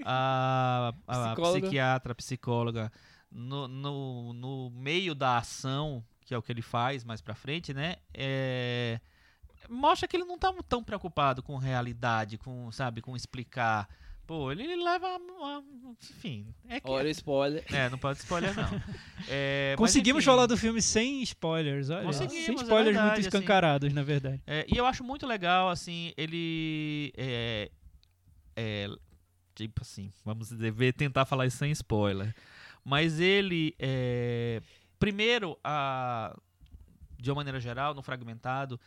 a, 0.03 0.93
a 1.07 1.13
Psicóloga. 1.29 1.59
psiquiatra, 1.61 2.11
a 2.11 2.15
psicóloga, 2.15 2.91
no, 3.31 3.67
no, 3.67 4.33
no 4.33 4.69
meio 4.71 5.13
da 5.13 5.37
ação, 5.37 6.03
que 6.25 6.33
é 6.33 6.37
o 6.37 6.41
que 6.41 6.51
ele 6.51 6.61
faz 6.63 7.03
mais 7.03 7.21
pra 7.21 7.35
frente, 7.35 7.73
né? 7.73 7.97
É, 8.13 8.99
mostra 9.69 10.07
que 10.07 10.15
ele 10.15 10.23
não 10.25 10.37
tá 10.39 10.53
tão 10.67 10.83
preocupado 10.83 11.43
com 11.43 11.57
realidade, 11.57 12.37
com, 12.37 12.71
sabe, 12.71 13.01
com 13.01 13.15
explicar. 13.15 13.87
Pô, 14.27 14.51
ele 14.51 14.75
leva. 14.75 15.17
uma- 15.17 15.63
enfim. 16.03 16.53
É 16.67 16.81
que. 16.81 16.89
Olha 16.91 17.07
o 17.07 17.11
spoiler. 17.11 17.63
É, 17.73 17.89
não 17.89 17.97
pode 17.97 18.19
spoiler, 18.19 18.53
não. 18.53 18.67
É, 19.29 19.71
mas, 19.71 19.77
Conseguimos 19.79 20.21
enfim. 20.21 20.25
falar 20.31 20.45
do 20.45 20.57
filme 20.57 20.81
sem 20.81 21.23
spoilers, 21.23 21.89
olha. 21.89 22.03
Conseguimos, 22.03 22.45
sem 22.45 22.53
é 22.53 22.57
spoilers 22.61 22.85
verdade, 22.95 23.05
muito 23.07 23.19
assim. 23.19 23.37
escancarados, 23.37 23.93
na 23.93 24.03
verdade. 24.03 24.41
É, 24.45 24.65
e 24.71 24.77
eu 24.77 24.85
acho 24.85 25.03
muito 25.03 25.25
legal, 25.25 25.69
assim, 25.69 26.13
ele. 26.17 27.11
É, 27.17 27.71
é, 28.55 28.87
tipo 29.55 29.81
assim, 29.81 30.11
vamos 30.23 30.51
ver, 30.51 30.93
tentar 30.93 31.25
falar 31.25 31.45
isso 31.47 31.57
sem 31.57 31.71
spoiler. 31.71 32.35
Mas 32.83 33.19
ele. 33.19 33.73
É, 33.79 34.61
primeiro, 34.99 35.57
a, 35.63 36.37
de 37.17 37.29
uma 37.31 37.35
maneira 37.37 37.59
geral, 37.59 37.93
no 37.93 38.01
fragmentado, 38.01 38.79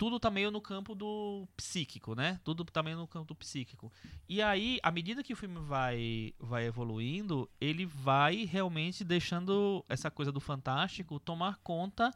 tudo 0.00 0.18
tá 0.18 0.30
meio 0.30 0.50
no 0.50 0.62
campo 0.62 0.94
do 0.94 1.46
psíquico, 1.54 2.14
né? 2.14 2.40
Tudo 2.42 2.64
tá 2.64 2.82
meio 2.82 2.96
no 2.96 3.06
campo 3.06 3.26
do 3.26 3.34
psíquico. 3.34 3.92
E 4.26 4.40
aí, 4.40 4.80
à 4.82 4.90
medida 4.90 5.22
que 5.22 5.34
o 5.34 5.36
filme 5.36 5.60
vai, 5.60 6.32
vai 6.38 6.64
evoluindo, 6.64 7.50
ele 7.60 7.84
vai 7.84 8.46
realmente 8.46 9.04
deixando 9.04 9.84
essa 9.90 10.10
coisa 10.10 10.32
do 10.32 10.40
fantástico 10.40 11.20
tomar 11.20 11.58
conta 11.58 12.10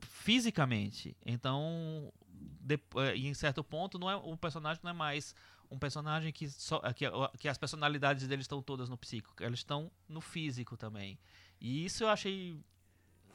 fisicamente. 0.00 1.16
Então, 1.24 2.12
de- 2.60 2.80
eh, 2.96 3.16
em 3.18 3.32
certo 3.34 3.62
ponto, 3.62 3.96
não 3.96 4.10
é, 4.10 4.16
o 4.16 4.36
personagem 4.36 4.80
não 4.82 4.90
é 4.90 4.94
mais 4.94 5.32
um 5.70 5.78
personagem 5.78 6.32
que, 6.32 6.50
só, 6.50 6.80
que, 6.92 7.04
que 7.38 7.48
as 7.48 7.56
personalidades 7.56 8.26
dele 8.26 8.42
estão 8.42 8.60
todas 8.60 8.88
no 8.88 8.98
psíquico, 8.98 9.40
elas 9.44 9.60
estão 9.60 9.92
no 10.08 10.20
físico 10.20 10.76
também. 10.76 11.20
E 11.60 11.84
isso 11.84 12.02
eu 12.02 12.08
achei 12.08 12.58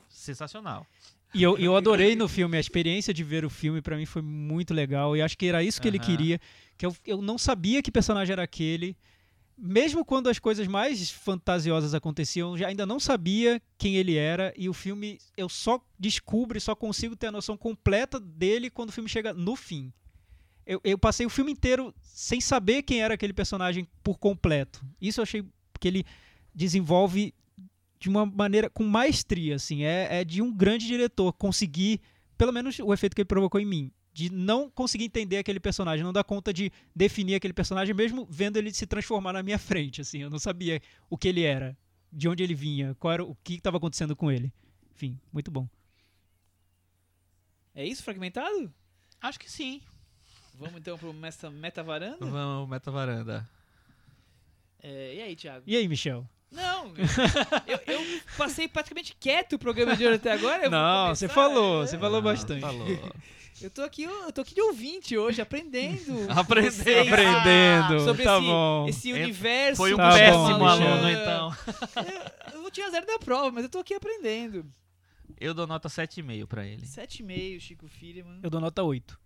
sensacional. 0.10 0.86
E 1.34 1.44
eu, 1.44 1.58
eu 1.58 1.76
adorei 1.76 2.16
no 2.16 2.28
filme, 2.28 2.58
a 2.58 2.60
experiência 2.60 3.14
de 3.14 3.24
ver 3.24 3.46
o 3.46 3.50
filme 3.50 3.82
pra 3.82 3.96
mim 3.96 4.06
foi 4.06 4.22
muito 4.22 4.74
legal. 4.74 5.16
E 5.16 5.22
acho 5.22 5.38
que 5.38 5.46
era 5.46 5.64
isso 5.64 5.82
que 5.82 5.88
ele 5.88 5.98
Aham. 5.98 6.06
queria. 6.06 6.42
Que 6.78 6.86
eu, 6.86 6.96
eu 7.06 7.22
não 7.22 7.38
sabia 7.38 7.82
que 7.84 7.92
personagem 7.92 8.34
era 8.34 8.44
aquele. 8.44 8.98
Mesmo 9.56 10.06
quando 10.06 10.30
as 10.30 10.40
coisas 10.40 10.68
mais 10.68 11.12
fantasiosas 11.12 11.94
aconteciam, 11.94 12.52
eu 12.52 12.58
já 12.58 12.68
ainda 12.68 12.86
não 12.86 13.00
sabia 13.00 13.62
quem 13.78 13.96
ele 13.96 14.16
era. 14.16 14.54
E 14.58 14.70
o 14.70 14.74
filme, 14.74 15.20
eu 15.38 15.50
só 15.50 15.80
descubro 16.00 16.58
e 16.58 16.62
só 16.62 16.74
consigo 16.74 17.16
ter 17.16 17.28
a 17.28 17.32
noção 17.32 17.58
completa 17.58 18.20
dele 18.20 18.70
quando 18.70 18.90
o 18.90 18.94
filme 18.94 19.10
chega 19.10 19.34
no 19.34 19.56
fim. 19.56 19.92
Eu, 20.66 20.80
eu 20.84 20.98
passei 20.98 21.26
o 21.26 21.30
filme 21.30 21.52
inteiro 21.52 21.94
sem 22.02 22.40
saber 22.40 22.84
quem 22.84 23.02
era 23.02 23.16
aquele 23.16 23.34
personagem 23.34 23.88
por 24.04 24.18
completo. 24.18 24.84
Isso 25.02 25.20
eu 25.20 25.24
achei 25.24 25.44
que 25.80 25.88
ele 25.88 26.06
desenvolve 26.56 27.34
de 28.00 28.08
uma 28.10 28.26
maneira 28.26 28.70
com 28.70 28.84
maestria, 28.84 29.56
assim, 29.56 29.84
é, 29.84 30.22
é 30.22 30.24
de 30.24 30.42
um 30.42 30.52
grande 30.54 30.88
diretor 30.88 31.34
conseguir, 31.34 32.02
pelo 32.38 32.54
menos 32.54 32.80
o 32.80 32.94
efeito 32.94 33.16
que 33.16 33.22
ele 33.22 33.28
provocou 33.28 33.60
em 33.60 33.66
mim, 33.66 33.92
de 34.14 34.32
não 34.32 34.70
conseguir 34.70 35.06
entender 35.06 35.38
aquele 35.38 35.60
personagem, 35.60 36.04
não 36.04 36.14
dar 36.14 36.24
conta 36.24 36.54
de 36.54 36.72
definir 36.96 37.36
aquele 37.36 37.54
personagem, 37.54 37.94
mesmo 37.94 38.26
vendo 38.30 38.58
ele 38.58 38.74
se 38.74 38.88
transformar 38.88 39.34
na 39.34 39.44
minha 39.44 39.60
frente, 39.60 40.02
assim, 40.02 40.20
eu 40.20 40.30
não 40.30 40.40
sabia 40.40 40.82
o 41.10 41.18
que 41.18 41.28
ele 41.28 41.44
era, 41.44 41.78
de 42.12 42.28
onde 42.30 42.42
ele 42.42 42.56
vinha, 42.56 42.96
qual 43.00 43.14
era 43.14 43.24
o 43.24 43.36
que 43.44 43.56
estava 43.56 43.78
acontecendo 43.78 44.16
com 44.16 44.32
ele. 44.32 44.52
Enfim, 44.96 45.20
muito 45.32 45.52
bom. 45.52 45.68
É 47.76 47.86
isso, 47.86 48.04
fragmentado? 48.04 48.74
Acho 49.22 49.40
que 49.40 49.52
sim. 49.52 49.82
Vamos 50.56 50.76
então 50.78 50.98
pro 50.98 51.14
meta, 51.14 51.84
varanda? 51.84 52.18
Vamos, 52.20 52.70
Meta 52.70 52.92
Varanda. 52.92 53.50
É, 54.82 55.16
e 55.16 55.22
aí, 55.22 55.36
Thiago? 55.36 55.64
E 55.66 55.76
aí, 55.76 55.88
Michel? 55.88 56.28
Não, 56.52 56.94
eu, 57.68 57.80
eu 57.94 58.22
passei 58.38 58.68
praticamente 58.68 59.16
quieto 59.20 59.54
o 59.54 59.60
programa 59.60 59.96
de 59.96 60.06
hoje 60.06 60.16
até 60.16 60.32
agora. 60.32 60.70
não, 60.70 61.14
você 61.14 61.28
falou, 61.28 61.84
é. 61.84 61.88
você 61.88 61.98
falou 61.98 62.20
Ah, 62.20 62.22
bastante. 62.22 62.62
Falou. 62.62 62.88
Eu 63.62 63.70
tô 63.70 63.82
aqui, 63.82 64.04
eu 64.04 64.32
tô 64.32 64.42
aqui 64.42 64.56
de 64.56 64.62
ouvinte 64.62 65.18
hoje, 65.18 65.42
aprendendo. 65.42 66.28
Aprendendo. 66.32 67.14
Aprendendo, 67.14 68.00
Sobre 68.06 68.24
tá 68.24 68.38
esse, 68.38 68.46
bom. 68.48 68.86
esse 68.88 69.14
universo. 69.14 69.78
Foi 69.78 69.94
um 69.94 69.98
Tá 69.98 70.12
péssimo 70.14 70.66
aluno, 70.66 71.10
então. 71.10 71.56
Eu, 72.48 72.54
eu 72.56 72.62
vou 72.62 72.72
tirar 72.72 72.90
zero 72.90 73.06
da 73.06 73.20
prova, 73.20 73.52
mas 73.52 73.64
eu 73.66 73.70
tô 73.70 73.80
aqui 73.80 73.94
aprendendo. 73.94 74.66
Eu 75.40 75.54
dou 75.54 75.68
nota 75.68 75.88
7,5 75.90 76.48
pra 76.48 76.66
ele. 76.66 76.84
7,5, 76.86 77.60
Chico 77.60 77.88
Firman. 77.88 78.40
Eu 78.42 78.50
dou 78.50 78.60
nota 78.62 78.82
8. 78.82 79.20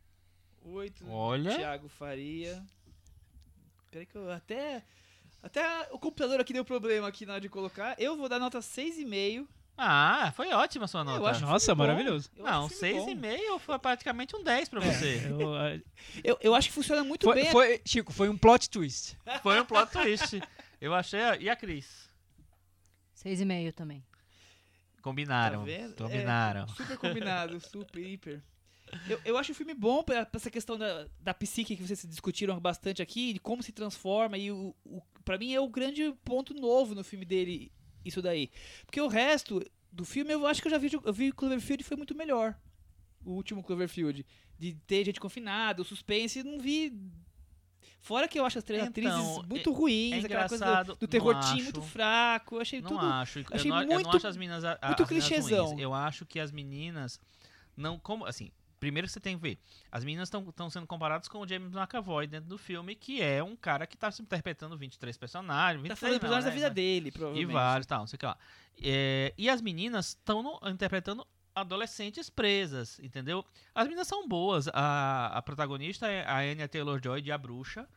8, 0.65 1.05
Olha. 1.09 1.55
Thiago 1.55 1.87
Faria. 1.87 2.63
Peraí 3.91 4.05
que 4.07 4.15
eu 4.17 4.31
até... 4.31 4.83
Até 5.43 5.89
o 5.91 5.99
computador 5.99 6.39
aqui 6.39 6.53
deu 6.53 6.63
problema 6.63 7.05
aqui 7.07 7.25
na 7.25 7.33
hora 7.33 7.41
de 7.41 7.49
colocar. 7.49 7.95
Eu 7.99 8.15
vou 8.15 8.29
dar 8.29 8.39
nota 8.39 8.59
6,5. 8.59 9.45
Ah, 9.77 10.31
foi 10.35 10.53
ótima 10.53 10.85
a 10.85 10.87
sua 10.87 11.03
nota. 11.03 11.19
Eu 11.19 11.25
acho 11.27 11.41
Nossa, 11.41 11.75
maravilhoso. 11.75 12.29
Eu 12.37 12.45
Não, 12.45 12.69
filme 12.69 12.93
bom. 12.93 13.05
6,5 13.07 13.59
foi 13.59 13.79
praticamente 13.79 14.35
um 14.35 14.43
10 14.43 14.69
pra 14.69 14.79
você. 14.79 15.21
Eu, 15.27 15.53
ah, 15.55 15.79
Eu, 16.23 16.37
eu 16.39 16.55
acho 16.55 16.69
que 16.69 16.73
funciona 16.73 17.03
muito 17.03 17.25
foi, 17.25 17.35
bem. 17.35 17.51
foi- 17.51 17.81
Chico, 17.85 18.13
foi 18.13 18.29
um 18.29 18.37
plot 18.37 18.69
twist. 18.69 19.17
Foi 19.43 19.59
um 19.59 19.65
plot 19.65 19.91
twist. 19.91 20.41
Eu 20.79 20.93
achei. 20.93 21.19
a- 21.21 21.35
E 21.37 21.49
a 21.49 21.55
Cris? 21.55 22.07
Seis 23.13 23.41
e 23.41 23.45
meio 23.45 23.73
também. 23.73 24.03
Combinaram. 25.01 25.59
Tá 25.59 25.65
vendo? 25.65 25.95
Combinaram. 25.95 26.67
Super 26.69 26.97
combinado, 26.97 27.59
super, 27.59 27.99
hiper. 27.99 28.41
Eu, 29.09 29.21
eu 29.25 29.37
acho 29.37 29.51
o 29.51 29.55
filme 29.55 29.73
bom 29.73 30.03
pra, 30.03 30.25
pra 30.25 30.39
essa 30.39 30.49
questão 30.51 30.77
da, 30.77 31.07
da 31.19 31.33
psique 31.33 31.75
que 31.75 31.81
vocês 31.85 32.05
discutiram 32.07 32.59
bastante 32.59 33.01
aqui, 33.01 33.33
de 33.33 33.39
como 33.39 33.61
se 33.63 33.71
transforma, 33.71 34.37
e 34.37 34.51
o, 34.51 34.75
o, 34.85 35.01
pra 35.25 35.37
mim 35.37 35.53
é 35.53 35.59
o 35.59 35.67
grande 35.69 36.13
ponto 36.23 36.53
novo 36.53 36.93
no 36.95 37.03
filme 37.03 37.25
dele, 37.25 37.71
isso 38.05 38.21
daí. 38.21 38.49
Porque 38.85 38.99
o 39.01 39.07
resto 39.07 39.61
do 39.91 40.03
filme 40.05 40.33
eu 40.33 40.45
acho 40.47 40.61
que 40.61 40.67
eu 40.67 40.71
já 40.71 40.77
vi, 40.77 40.89
eu 41.03 41.13
vi 41.13 41.31
Cloverfield 41.31 41.81
e 41.83 41.85
foi 41.85 41.97
muito 41.97 42.15
melhor. 42.15 42.55
O 43.25 43.31
último 43.31 43.63
Cloverfield. 43.63 44.25
De 44.59 44.73
ter 44.87 45.03
gente 45.05 45.19
confinada, 45.19 45.81
o 45.81 45.85
suspense, 45.85 46.43
não 46.43 46.59
vi. 46.59 46.93
Fora 48.01 48.27
que 48.27 48.37
eu 48.37 48.45
acho 48.45 48.57
as 48.57 48.63
três 48.65 48.83
Então, 48.83 48.89
atrizes 48.91 49.47
muito 49.47 49.69
é- 49.69 49.73
ruins, 49.73 50.23
é 50.23 50.25
aquela 50.25 50.49
coisa 50.49 50.83
do, 50.83 50.95
do 50.95 51.07
terrortinho 51.07 51.53
acho. 51.53 51.63
muito 51.63 51.81
fraco. 51.81 52.55
Eu 52.55 52.61
achei 52.61 52.81
Não 52.81 52.89
tudo. 52.89 53.05
acho. 53.05 53.39
Eu 53.39 53.45
achei 53.51 53.71
não, 53.71 53.81
eu 53.81 53.99
não 54.01 54.11
acho 54.11 54.27
as 54.27 54.35
meninas. 54.35 54.65
a- 54.65 54.77
muito 54.87 55.03
as 55.03 55.09
clichêzão. 55.09 55.79
Eu 55.79 55.93
acho 55.93 56.25
que 56.25 56.37
as 56.39 56.51
meninas. 56.51 57.17
Não, 57.77 57.97
como. 57.97 58.25
Assim, 58.25 58.51
primeiro 58.83 59.07
você 59.07 59.19
tem 59.19 59.37
que 59.37 59.41
ver. 59.41 59.57
As 59.89 60.03
meninas 60.03 60.27
estão 60.27 60.69
sendo 60.69 60.85
comparadas 60.85 61.29
com 61.29 61.39
o 61.39 61.47
James 61.47 61.73
McAvoy 61.73 62.27
dentro 62.27 62.49
do 62.49 62.57
filme, 62.57 62.95
que 62.95 63.21
é 63.21 63.41
um 63.41 63.55
cara 63.55 63.87
que 63.87 63.95
tá 63.95 64.11
se 64.11 64.21
interpretando 64.21 64.77
23 64.77 65.15
personagens. 65.17 65.81
23 65.81 65.89
Tá 65.89 65.95
falando 65.95 66.13
não, 66.13 66.19
personagens 66.19 66.45
da 66.45 66.49
né, 66.49 66.55
vida 66.55 66.67
mas- 66.67 66.75
dele, 66.75 67.07
E 67.07 67.11
provavelmente. 67.11 67.53
vários, 67.53 67.87
tal, 67.87 67.99
não 67.99 68.07
sei 68.07 68.17
o 68.17 68.19
que 68.19 68.25
lá. 68.25 68.37
É, 68.81 69.33
e 69.37 69.49
as 69.49 69.61
meninas 69.61 70.07
estão 70.09 70.59
interpretando 70.65 71.25
adolescentes 71.55 72.29
presas, 72.29 72.99
entendeu? 72.99 73.45
As 73.73 73.85
meninas 73.85 74.07
são 74.07 74.27
boas. 74.27 74.67
A, 74.73 75.27
a 75.37 75.41
protagonista 75.41 76.07
é 76.07 76.25
a 76.25 76.39
Anya 76.39 76.67
Taylor-Joy 76.67 77.21
de 77.21 77.31
A 77.31 77.37
Bruxa. 77.37 77.87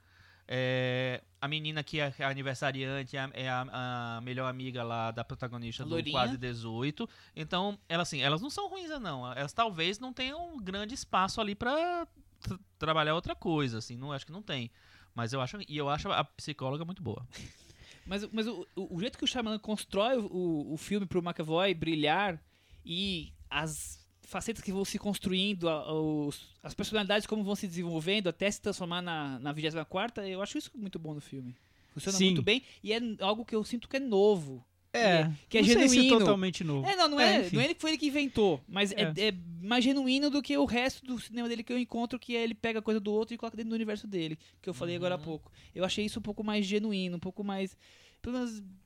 É, 0.49 1.23
a 1.41 1.49
menina 1.49 1.83
que 1.83 1.99
é 2.01 2.13
a 2.21 2.29
aniversariante 2.29 3.17
é, 3.17 3.21
a, 3.21 3.31
é 3.35 3.49
a- 3.49 4.17
a 4.19 4.21
melhor 4.21 4.49
amiga 4.49 4.83
lá 4.83 5.11
da 5.11 5.25
protagonista 5.25 5.83
do. 5.85 5.91
Quase 6.13 6.37
18. 6.39 7.09
Então, 7.35 7.79
elas 7.89 8.09
assim, 8.09 8.21
elas 8.23 8.41
não 8.41 8.51
são 8.51 8.69
ruins, 8.69 8.89
não. 9.01 9.31
Elas 9.33 9.53
talvez 9.53 9.99
não 9.99 10.13
tenham 10.13 10.55
um 10.55 10.59
grande 10.59 10.95
espaço 10.95 11.41
ali 11.41 11.55
pra 11.55 12.07
tra- 12.41 12.59
trabalhar 12.79 13.15
outra 13.15 13.35
coisa, 13.35 13.79
assim. 13.79 13.97
Não 13.97 14.13
acho 14.13 14.25
que 14.27 14.33
não 14.33 14.43
tem. 14.43 14.71
Mas 15.15 15.33
eu 15.33 15.41
acho 15.41 15.59
e 15.69 15.77
eu 15.77 15.89
acho 15.89 16.11
a 16.13 16.23
psicóloga 16.25 16.85
muito 16.85 17.03
boa. 17.03 17.27
Mas, 18.09 18.25
mas 18.31 18.47
o, 18.47 18.65
o, 18.77 18.95
o 18.99 19.01
jeito 19.01 19.19
que 19.19 19.25
o 19.25 19.27
Shyamalan 19.27 19.59
constrói 19.59 20.17
o, 20.17 20.73
o 20.73 20.77
filme 20.77 21.07
pro 21.07 21.19
McAvoy 21.21 21.75
brilhar 21.75 22.41
e 22.85 23.33
as 23.51 24.06
facetas 24.27 24.63
que 24.63 24.71
vão 24.73 24.85
se 24.85 24.99
construindo, 24.99 25.69
a- 25.69 25.93
os- 25.93 26.49
as 26.63 26.75
personalidades 26.75 27.27
como 27.27 27.43
vão 27.43 27.55
se 27.57 27.67
desenvolvendo 27.67 28.29
até 28.29 28.51
se 28.51 28.61
transformar 28.61 29.01
na, 29.01 29.39
na 29.39 29.53
24 29.53 30.23
eu 30.25 30.43
acho 30.43 30.59
isso 30.59 30.71
muito 30.75 30.99
bom 30.99 31.15
no 31.15 31.21
filme. 31.21 31.57
Funciona 31.95 32.19
Sim. 32.19 32.25
muito 32.27 32.43
bem 32.43 32.63
e 32.83 32.93
é 32.93 33.01
algo 33.21 33.45
que 33.45 33.55
eu 33.55 33.65
sinto 33.65 33.89
que 33.89 33.97
é 33.97 34.01
novo. 34.01 34.63
É, 34.93 35.31
que 35.51 35.59
é 35.59 35.61
não 35.61 35.69
sei 35.69 35.89
se 35.89 35.95
genuíno. 35.97 36.19
totalmente 36.21 36.65
novo. 36.65 36.89
É, 36.89 36.97
não, 36.97 37.07
não 37.09 37.21
É, 37.21 37.47
é, 37.47 37.51
não 37.53 37.61
é 37.61 37.65
ele 37.65 37.75
que 37.75 37.81
foi 37.83 37.91
ele 37.91 37.99
que 37.99 38.07
inventou, 38.07 38.63
mas 38.67 38.93
é. 38.93 39.03
É. 39.17 39.29
é 39.29 39.35
mais 39.61 39.85
genuíno 39.85 40.31
do 40.31 40.41
que 40.41 40.57
o 40.57 40.65
resto 40.65 41.05
do 41.05 41.21
cinema 41.21 41.49
dele 41.51 41.63
que 41.63 41.71
eu 41.73 41.79
encontro, 41.79 42.19
que 42.19 42.35
é 42.35 42.43
ele 42.43 42.55
pega 42.55 42.81
coisa 42.81 42.99
do 42.99 43.13
outro 43.13 43.35
e 43.35 43.37
coloca 43.39 43.57
dentro 43.59 43.71
do 43.71 43.75
universo 43.75 44.07
dele, 44.07 44.39
que 44.63 44.69
eu 44.71 44.73
falei 44.73 44.97
agora 44.97 45.15
há 45.15 45.19
Uhum. 45.19 45.25
pouco. 45.25 45.53
Eu 45.75 45.85
achei 45.85 46.05
isso 46.07 46.19
um 46.19 46.23
pouco 46.23 46.43
mais 46.43 46.65
genuíno, 46.65 47.17
um 47.17 47.21
pouco 47.21 47.45
mais, 47.45 47.77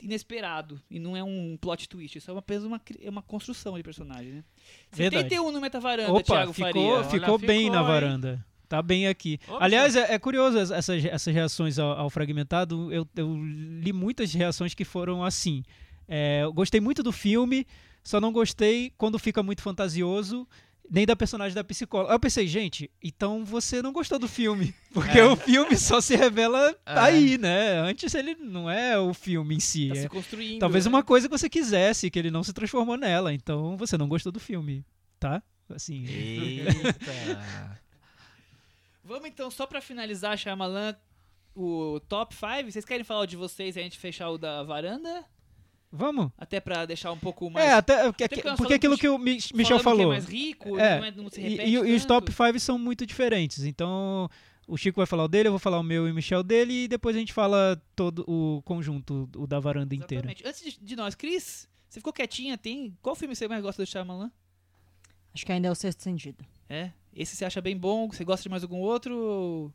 inesperado. 0.00 0.80
E 0.90 0.98
não 0.98 1.16
é 1.16 1.22
um 1.22 1.56
plot 1.60 1.88
twist, 1.88 2.18
isso 2.18 2.30
é 2.30 2.34
uma, 2.34 2.40
apenas 2.40 2.64
uma, 2.64 2.80
é 3.00 3.10
uma 3.10 3.22
construção 3.22 3.76
de 3.76 3.82
personagem, 3.82 4.32
né? 4.32 4.44
Verdade. 4.90 5.24
71 5.24 5.52
no 5.52 5.60
Metavaranda, 5.60 6.12
Opa, 6.12 6.22
Thiago 6.22 6.52
ficou, 6.52 6.72
Faria. 6.72 6.82
Olha, 6.82 7.04
ficou 7.04 7.38
bem 7.38 7.60
ficou, 7.64 7.72
na 7.74 7.80
hein? 7.80 7.86
varanda. 7.86 8.46
Tá 8.68 8.80
bem 8.80 9.08
aqui. 9.08 9.38
Olha 9.48 9.64
Aliás, 9.64 9.96
é, 9.96 10.14
é 10.14 10.18
curioso 10.18 10.56
es- 10.58 10.70
essas, 10.70 11.04
essas 11.04 11.34
reações 11.34 11.78
ao, 11.78 11.90
ao 11.98 12.08
fragmentado. 12.10 12.92
Eu, 12.92 13.06
eu 13.16 13.36
li 13.36 13.92
muitas 13.92 14.32
reações 14.32 14.74
que 14.74 14.84
foram 14.84 15.24
assim. 15.24 15.64
É, 16.06 16.42
eu 16.44 16.52
gostei 16.52 16.80
muito 16.80 17.02
do 17.02 17.10
filme, 17.10 17.66
só 18.04 18.20
não 18.20 18.32
gostei 18.32 18.92
quando 18.96 19.18
fica 19.18 19.42
muito 19.42 19.60
fantasioso, 19.62 20.46
nem 20.90 21.06
da 21.06 21.14
personagem 21.14 21.54
da 21.54 21.62
psicóloga. 21.62 22.10
Aí 22.10 22.16
eu 22.16 22.20
pensei, 22.20 22.46
gente, 22.48 22.90
então 23.02 23.44
você 23.44 23.80
não 23.80 23.92
gostou 23.92 24.18
do 24.18 24.26
filme. 24.26 24.74
Porque 24.92 25.18
É. 25.18 25.24
o 25.24 25.36
filme 25.36 25.76
só 25.76 26.00
se 26.00 26.16
revela 26.16 26.74
É. 26.84 26.98
aí, 26.98 27.38
né? 27.38 27.78
Antes 27.78 28.12
ele 28.14 28.34
não 28.34 28.68
é 28.68 28.98
o 28.98 29.14
filme 29.14 29.54
em 29.54 29.60
si. 29.60 29.88
Tá 29.88 29.94
é 29.96 30.02
se 30.02 30.08
construindo. 30.08 30.58
Talvez 30.58 30.84
né? 30.84 30.88
uma 30.88 31.02
coisa 31.04 31.28
que 31.28 31.38
você 31.38 31.48
quisesse, 31.48 32.10
que 32.10 32.18
ele 32.18 32.30
não 32.30 32.42
se 32.42 32.52
transformou 32.52 32.96
nela. 32.96 33.32
Então 33.32 33.76
você 33.76 33.96
não 33.96 34.08
gostou 34.08 34.32
do 34.32 34.40
filme, 34.40 34.84
tá? 35.20 35.40
Assim. 35.72 36.04
Eita. 36.10 37.80
Vamos 39.04 39.28
então, 39.28 39.50
só 39.50 39.66
pra 39.66 39.80
finalizar, 39.80 40.36
Shyamalan, 40.36 40.94
o 41.54 42.00
top 42.08 42.34
5. 42.34 42.70
Vocês 42.70 42.84
querem 42.84 43.04
falar 43.04 43.20
o 43.20 43.26
de 43.26 43.36
vocês 43.36 43.76
e 43.76 43.80
a 43.80 43.82
gente 43.82 43.98
fechar 43.98 44.28
o 44.30 44.38
da 44.38 44.62
varanda? 44.62 45.24
Vamos? 45.92 46.30
Até 46.38 46.60
pra 46.60 46.86
deixar 46.86 47.10
um 47.10 47.18
pouco 47.18 47.50
mais. 47.50 47.66
É, 47.68 47.72
até, 47.74 48.04
porque, 48.12 48.28
porque 48.28 48.56
porque 48.56 48.74
aquilo 48.74 48.96
que 48.96 49.08
o 49.08 49.18
Mi- 49.18 49.38
Michel 49.54 49.78
é 49.78 49.82
falou. 49.82 50.08
mais 50.08 50.24
rico, 50.26 50.78
É, 50.78 50.98
não, 51.00 51.06
é, 51.06 51.10
não 51.10 51.28
se 51.30 51.40
E, 51.40 51.48
repete 51.48 51.68
e- 51.70 51.74
e 51.74 51.94
os 51.96 52.04
top 52.04 52.30
5 52.32 52.60
são 52.60 52.78
muito 52.78 53.04
diferentes. 53.04 53.64
Então, 53.64 54.28
o 54.68 54.76
Chico 54.76 54.98
vai 55.00 55.06
falar 55.06 55.24
o 55.24 55.28
dele, 55.28 55.48
eu 55.48 55.52
vou 55.52 55.58
falar 55.58 55.80
o 55.80 55.82
meu 55.82 56.06
e 56.06 56.12
o 56.12 56.14
Michel 56.14 56.44
dele, 56.44 56.84
e 56.84 56.88
depois 56.88 57.16
a 57.16 57.18
gente 57.18 57.32
fala 57.32 57.80
todo 57.96 58.24
o 58.28 58.62
conjunto, 58.62 59.28
o 59.36 59.46
da 59.48 59.58
varanda 59.58 59.92
inteira. 59.94 60.30
Exatamente. 60.30 60.46
Antes 60.46 60.74
de, 60.78 60.80
de 60.80 60.94
nós, 60.96 61.16
Cris, 61.16 61.68
você 61.88 61.98
ficou 61.98 62.12
quietinha, 62.12 62.56
tem... 62.56 62.96
Qual 63.02 63.16
filme 63.16 63.34
você 63.34 63.48
mais 63.48 63.60
gosta 63.60 63.82
do 63.82 63.86
Shyamalan? 63.86 64.30
Acho 65.34 65.44
que 65.44 65.50
ainda 65.50 65.66
é 65.66 65.70
o 65.72 65.74
sexto 65.74 66.02
sentido. 66.04 66.44
É? 66.68 66.92
Esse 67.12 67.34
você 67.34 67.44
acha 67.44 67.60
bem 67.60 67.76
bom? 67.76 68.08
Você 68.12 68.24
gosta 68.24 68.44
de 68.44 68.48
mais 68.48 68.62
algum 68.62 68.78
outro? 68.78 69.16
ou 69.16 69.74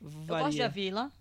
Eu 0.00 0.10
Varia. 0.10 0.44
gosto 0.46 0.56
de 0.56 0.62
A 0.62 0.68
Vila. 0.68 1.12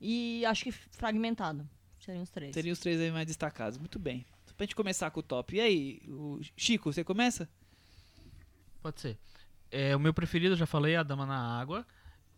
E 0.00 0.44
acho 0.46 0.62
que 0.64 0.70
Fragmentado. 0.72 1.68
Seriam 2.04 2.22
os 2.22 2.30
três. 2.30 2.54
Seriam 2.54 2.72
os 2.72 2.78
três 2.78 3.00
aí 3.00 3.10
mais 3.10 3.26
destacados. 3.26 3.78
Muito 3.78 3.98
bem. 3.98 4.24
Pra 4.56 4.64
gente 4.64 4.76
começar 4.76 5.10
com 5.10 5.20
o 5.20 5.22
top. 5.22 5.56
E 5.56 5.60
aí, 5.60 6.00
o 6.06 6.40
Chico, 6.56 6.92
você 6.92 7.02
começa? 7.02 7.48
Pode 8.82 9.00
ser. 9.00 9.18
É, 9.70 9.96
o 9.96 10.00
meu 10.00 10.14
preferido, 10.14 10.52
eu 10.52 10.58
já 10.58 10.66
falei, 10.66 10.94
A 10.94 11.02
Dama 11.02 11.26
na 11.26 11.58
Água. 11.58 11.84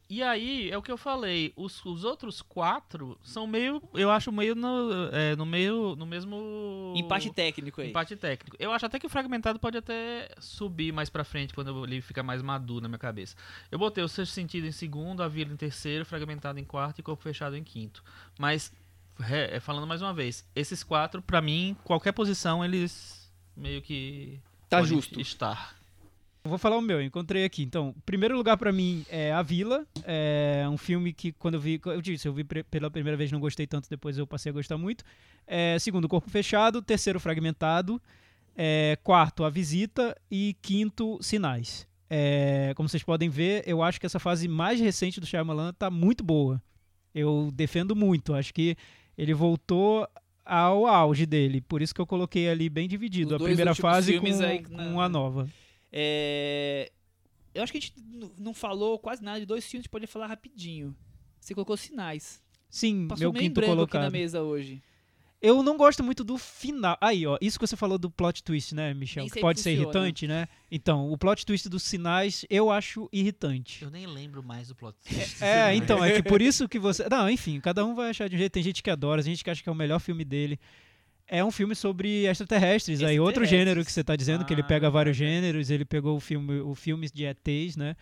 E 0.08 0.22
aí, 0.22 0.70
é 0.70 0.78
o 0.78 0.82
que 0.82 0.90
eu 0.90 0.96
falei, 0.96 1.52
os, 1.56 1.84
os 1.84 2.04
outros 2.04 2.40
quatro 2.40 3.18
são 3.24 3.44
meio, 3.44 3.82
eu 3.92 4.08
acho 4.08 4.30
meio 4.30 4.54
no, 4.54 5.08
é, 5.12 5.34
no 5.34 5.44
meio, 5.44 5.96
no 5.96 6.06
mesmo... 6.06 6.94
Empate 6.96 7.32
técnico 7.32 7.80
aí. 7.80 7.90
Empate 7.90 8.14
técnico. 8.14 8.56
Eu 8.60 8.70
acho 8.70 8.86
até 8.86 9.00
que 9.00 9.06
o 9.06 9.10
Fragmentado 9.10 9.58
pode 9.58 9.76
até 9.76 10.28
subir 10.38 10.92
mais 10.92 11.10
pra 11.10 11.24
frente, 11.24 11.52
quando 11.52 11.84
ele 11.84 12.00
fica 12.00 12.22
mais 12.22 12.40
maduro 12.40 12.82
na 12.82 12.88
minha 12.88 13.00
cabeça. 13.00 13.34
Eu 13.68 13.80
botei 13.80 14.04
o 14.04 14.08
Sexto 14.08 14.32
Sentido 14.32 14.68
em 14.68 14.72
segundo, 14.72 15.24
A 15.24 15.28
Vila 15.28 15.52
em 15.52 15.56
terceiro, 15.56 16.06
Fragmentado 16.06 16.60
em 16.60 16.64
quarto 16.64 17.00
e 17.00 17.02
Corpo 17.02 17.24
Fechado 17.24 17.56
em 17.56 17.64
quinto. 17.64 18.04
Mas, 18.38 18.72
é, 18.72 18.85
falando 19.60 19.86
mais 19.86 20.02
uma 20.02 20.12
vez, 20.12 20.44
esses 20.54 20.82
quatro, 20.82 21.22
pra 21.22 21.40
mim, 21.40 21.76
qualquer 21.84 22.12
posição, 22.12 22.64
eles 22.64 23.30
meio 23.56 23.80
que... 23.82 24.40
Tá 24.68 24.78
podem 24.78 24.94
justo. 24.94 25.20
Estar. 25.20 25.76
Eu 26.44 26.50
vou 26.50 26.58
falar 26.58 26.76
o 26.76 26.80
meu, 26.80 27.02
encontrei 27.02 27.44
aqui. 27.44 27.64
Então, 27.64 27.88
o 27.88 28.00
primeiro 28.02 28.36
lugar 28.36 28.56
pra 28.56 28.70
mim 28.72 29.04
é 29.08 29.32
A 29.32 29.42
Vila. 29.42 29.84
É 30.04 30.64
um 30.70 30.76
filme 30.76 31.12
que, 31.12 31.32
quando 31.32 31.54
eu 31.54 31.60
vi, 31.60 31.80
eu 31.84 32.00
disse, 32.00 32.28
eu 32.28 32.32
vi 32.32 32.44
pela 32.44 32.88
primeira 32.88 33.16
vez, 33.16 33.32
não 33.32 33.40
gostei 33.40 33.66
tanto, 33.66 33.90
depois 33.90 34.16
eu 34.16 34.26
passei 34.28 34.50
a 34.50 34.52
gostar 34.52 34.78
muito. 34.78 35.04
É, 35.44 35.76
segundo, 35.80 36.08
Corpo 36.08 36.30
Fechado. 36.30 36.80
Terceiro, 36.80 37.18
Fragmentado. 37.18 38.00
É, 38.56 38.96
quarto, 39.02 39.42
A 39.42 39.50
Visita. 39.50 40.16
E 40.30 40.56
quinto, 40.62 41.18
Sinais. 41.20 41.84
É, 42.08 42.72
como 42.76 42.88
vocês 42.88 43.02
podem 43.02 43.28
ver, 43.28 43.64
eu 43.66 43.82
acho 43.82 43.98
que 43.98 44.06
essa 44.06 44.20
fase 44.20 44.46
mais 44.46 44.78
recente 44.78 45.18
do 45.18 45.26
Shyamalan 45.26 45.72
tá 45.72 45.90
muito 45.90 46.22
boa. 46.22 46.62
Eu 47.12 47.50
defendo 47.52 47.96
muito. 47.96 48.34
Acho 48.34 48.54
que 48.54 48.76
ele 49.16 49.34
voltou 49.34 50.06
ao 50.44 50.86
auge 50.86 51.26
dele. 51.26 51.60
Por 51.60 51.82
isso 51.82 51.94
que 51.94 52.00
eu 52.00 52.06
coloquei 52.06 52.48
ali 52.48 52.68
bem 52.68 52.86
dividido. 52.88 53.34
Os 53.34 53.42
a 53.42 53.44
primeira 53.44 53.74
fase 53.74 54.18
com, 54.20 54.26
aí 54.44 54.62
com 54.62 55.00
a 55.00 55.08
nova. 55.08 55.48
É, 55.92 56.90
Eu 57.54 57.62
acho 57.62 57.72
que 57.72 57.78
a 57.78 57.80
gente 57.80 57.94
não 58.38 58.52
falou 58.54 58.98
quase 58.98 59.22
nada 59.22 59.40
de 59.40 59.46
dois 59.46 59.64
filmes, 59.64 59.82
a 59.82 59.84
gente 59.84 59.90
pode 59.90 60.06
falar 60.06 60.26
rapidinho. 60.26 60.94
Você 61.40 61.54
colocou 61.54 61.76
sinais. 61.76 62.42
Sim, 62.68 63.06
Passou 63.08 63.24
meu 63.24 63.32
meio 63.32 63.44
quinto 63.44 63.54
branco 63.54 63.74
colocado. 63.74 64.02
aqui 64.02 64.12
na 64.12 64.18
mesa 64.18 64.42
hoje. 64.42 64.82
Eu 65.46 65.62
não 65.62 65.76
gosto 65.76 66.02
muito 66.02 66.24
do 66.24 66.36
final. 66.36 66.96
Aí, 67.00 67.26
ó, 67.26 67.38
isso 67.40 67.58
que 67.58 67.66
você 67.66 67.76
falou 67.76 67.98
do 67.98 68.10
plot 68.10 68.42
twist, 68.42 68.74
né, 68.74 68.92
Michel? 68.94 69.26
Que 69.30 69.40
pode 69.40 69.60
ser 69.60 69.70
funciona. 69.76 69.84
irritante, 69.98 70.26
né? 70.26 70.48
Então, 70.70 71.10
o 71.12 71.16
plot 71.16 71.46
twist 71.46 71.68
dos 71.68 71.82
sinais 71.82 72.44
eu 72.50 72.70
acho 72.70 73.08
irritante. 73.12 73.82
Eu 73.84 73.90
nem 73.90 74.06
lembro 74.06 74.42
mais 74.42 74.68
do 74.68 74.74
plot 74.74 74.96
twist. 75.06 75.42
É, 75.42 75.74
então, 75.74 76.04
é 76.04 76.12
que 76.20 76.22
por 76.28 76.40
isso 76.42 76.68
que 76.68 76.78
você. 76.78 77.08
Não, 77.08 77.30
enfim, 77.30 77.60
cada 77.60 77.84
um 77.84 77.94
vai 77.94 78.10
achar 78.10 78.28
de 78.28 78.34
um 78.34 78.38
jeito. 78.38 78.52
Tem 78.52 78.62
gente 78.62 78.82
que 78.82 78.90
adora, 78.90 79.22
tem 79.22 79.32
gente 79.32 79.44
que 79.44 79.50
acha 79.50 79.62
que 79.62 79.68
é 79.68 79.72
o 79.72 79.74
melhor 79.74 80.00
filme 80.00 80.24
dele. 80.24 80.58
É 81.28 81.44
um 81.44 81.50
filme 81.50 81.74
sobre 81.74 82.24
extraterrestres, 82.26 83.02
aí 83.02 83.18
outro 83.18 83.42
Extraterrestres. 83.42 83.50
gênero 83.50 83.84
que 83.84 83.90
você 83.90 84.04
tá 84.04 84.14
dizendo, 84.14 84.44
que 84.44 84.54
ele 84.54 84.60
Ah, 84.60 84.64
pega 84.64 84.88
vários 84.88 85.16
gêneros, 85.16 85.70
ele 85.70 85.84
pegou 85.84 86.16
o 86.16 86.20
filme, 86.20 86.60
o 86.60 86.72
filme 86.74 87.08
de 87.12 87.24
ETs, 87.24 87.76
né? 87.76 87.96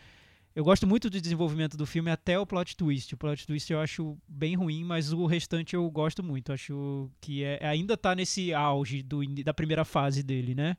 Eu 0.54 0.62
gosto 0.62 0.86
muito 0.86 1.10
do 1.10 1.20
desenvolvimento 1.20 1.76
do 1.76 1.84
filme 1.84 2.10
até 2.10 2.38
o 2.38 2.46
plot 2.46 2.76
twist. 2.76 3.12
O 3.12 3.16
plot 3.16 3.44
twist 3.44 3.72
eu 3.72 3.80
acho 3.80 4.16
bem 4.28 4.54
ruim, 4.54 4.84
mas 4.84 5.12
o 5.12 5.26
restante 5.26 5.74
eu 5.74 5.90
gosto 5.90 6.22
muito. 6.22 6.52
Acho 6.52 7.10
que 7.20 7.42
é, 7.42 7.66
ainda 7.66 7.96
tá 7.96 8.14
nesse 8.14 8.54
auge 8.54 9.02
do, 9.02 9.26
da 9.42 9.52
primeira 9.52 9.84
fase 9.84 10.22
dele, 10.22 10.54
né? 10.54 10.76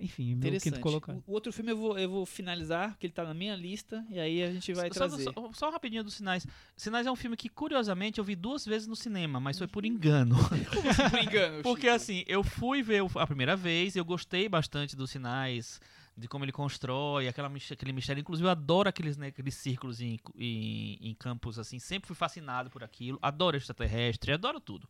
Enfim, 0.00 0.34
meu 0.34 0.48
Interessante. 0.48 0.72
quinto 0.72 0.80
colocado. 0.80 1.22
O 1.26 1.32
outro 1.32 1.52
filme 1.52 1.72
eu 1.72 1.76
vou, 1.76 1.98
eu 1.98 2.08
vou 2.08 2.26
finalizar, 2.26 2.90
porque 2.90 3.06
ele 3.06 3.12
tá 3.12 3.22
na 3.22 3.34
minha 3.34 3.54
lista, 3.54 4.04
e 4.08 4.18
aí 4.18 4.42
a 4.42 4.50
gente 4.50 4.72
vai 4.72 4.88
só, 4.88 5.06
trazer. 5.06 5.24
Só, 5.24 5.50
só 5.52 5.70
rapidinho 5.70 6.02
dos 6.02 6.14
Sinais. 6.14 6.46
Sinais 6.74 7.06
é 7.06 7.12
um 7.12 7.16
filme 7.16 7.36
que, 7.36 7.50
curiosamente, 7.50 8.18
eu 8.18 8.24
vi 8.24 8.34
duas 8.34 8.64
vezes 8.64 8.88
no 8.88 8.96
cinema, 8.96 9.38
mas 9.38 9.58
foi 9.58 9.68
por 9.68 9.84
engano. 9.84 10.36
Por 11.10 11.22
engano, 11.22 11.60
Porque, 11.62 11.82
Chico. 11.82 11.94
assim, 11.94 12.24
eu 12.26 12.42
fui 12.42 12.82
ver 12.82 13.02
a 13.14 13.26
primeira 13.26 13.54
vez, 13.54 13.94
eu 13.94 14.04
gostei 14.04 14.48
bastante 14.48 14.96
dos 14.96 15.10
Sinais, 15.10 15.78
de 16.20 16.28
como 16.28 16.44
ele 16.44 16.52
constrói, 16.52 17.26
aquela, 17.26 17.48
aquele 17.48 17.92
mistério. 17.92 18.20
Inclusive, 18.20 18.46
eu 18.46 18.50
adoro 18.50 18.88
aqueles, 18.88 19.16
né, 19.16 19.28
aqueles 19.28 19.54
círculos 19.54 20.00
em, 20.00 20.20
em, 20.36 20.98
em 21.00 21.14
campos, 21.14 21.58
assim. 21.58 21.78
Sempre 21.78 22.06
fui 22.06 22.14
fascinado 22.14 22.70
por 22.70 22.84
aquilo. 22.84 23.18
Adoro 23.22 23.56
extraterrestre, 23.56 24.32
adoro 24.32 24.60
tudo. 24.60 24.88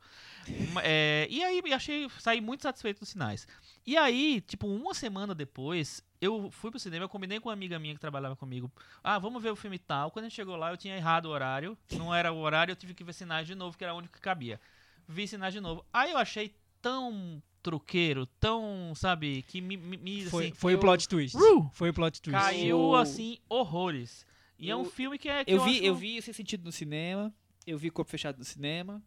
É, 0.82 1.26
e 1.30 1.42
aí, 1.42 1.62
achei, 1.72 2.08
saí 2.18 2.40
muito 2.40 2.62
satisfeito 2.62 3.00
dos 3.00 3.08
Sinais. 3.08 3.46
E 3.86 3.96
aí, 3.96 4.40
tipo, 4.40 4.66
uma 4.66 4.92
semana 4.92 5.34
depois, 5.34 6.02
eu 6.20 6.50
fui 6.50 6.70
pro 6.70 6.78
cinema, 6.78 7.04
eu 7.04 7.08
combinei 7.08 7.40
com 7.40 7.48
uma 7.48 7.54
amiga 7.54 7.78
minha 7.78 7.94
que 7.94 8.00
trabalhava 8.00 8.36
comigo. 8.36 8.70
Ah, 9.02 9.18
vamos 9.18 9.42
ver 9.42 9.50
o 9.50 9.56
filme 9.56 9.78
tal. 9.78 10.10
Quando 10.10 10.26
a 10.26 10.28
gente 10.28 10.36
chegou 10.36 10.56
lá, 10.56 10.70
eu 10.70 10.76
tinha 10.76 10.96
errado 10.96 11.26
o 11.26 11.30
horário. 11.30 11.78
Não 11.92 12.14
era 12.14 12.32
o 12.32 12.38
horário, 12.38 12.72
eu 12.72 12.76
tive 12.76 12.92
que 12.92 13.04
ver 13.04 13.12
sinais 13.12 13.46
de 13.46 13.54
novo, 13.54 13.78
que 13.78 13.84
era 13.84 13.94
o 13.94 13.96
único 13.96 14.14
que 14.14 14.20
cabia. 14.20 14.60
Vi 15.06 15.26
sinais 15.26 15.54
de 15.54 15.60
novo. 15.60 15.84
Aí 15.92 16.10
eu 16.10 16.18
achei 16.18 16.54
tão 16.82 17.42
truqueiro, 17.62 18.26
tão, 18.38 18.92
sabe, 18.94 19.42
que 19.42 19.60
me. 19.60 19.76
me- 19.76 20.24
Foi, 20.26 20.46
assim, 20.46 20.54
foi 20.54 20.72
eu- 20.74 20.78
o 20.78 20.80
plot 20.80 21.08
twist. 21.08 21.36
Uh! 21.36 21.68
Foi 21.72 21.90
o 21.90 21.94
plot 21.94 22.20
twist. 22.20 22.38
Caiu, 22.40 22.78
Eu- 22.78 22.94
assim, 22.94 23.38
horrores. 23.48 24.26
E 24.58 24.70
é 24.70 24.76
um 24.76 24.80
Eu- 24.80 24.90
filme 24.90 25.18
que 25.18 25.28
é. 25.28 25.44
que 25.44 25.52
Eu 25.52 25.64
vi, 25.64 25.76
acho- 25.76 25.84
eu 25.84 25.94
vi 25.94 26.16
esse 26.16 26.32
sentido 26.34 26.64
no 26.64 26.72
cinema, 26.72 27.32
eu 27.66 27.78
vi 27.78 27.90
Corpo 27.90 28.10
Fechado 28.10 28.38
no 28.38 28.44
cinema, 28.44 29.02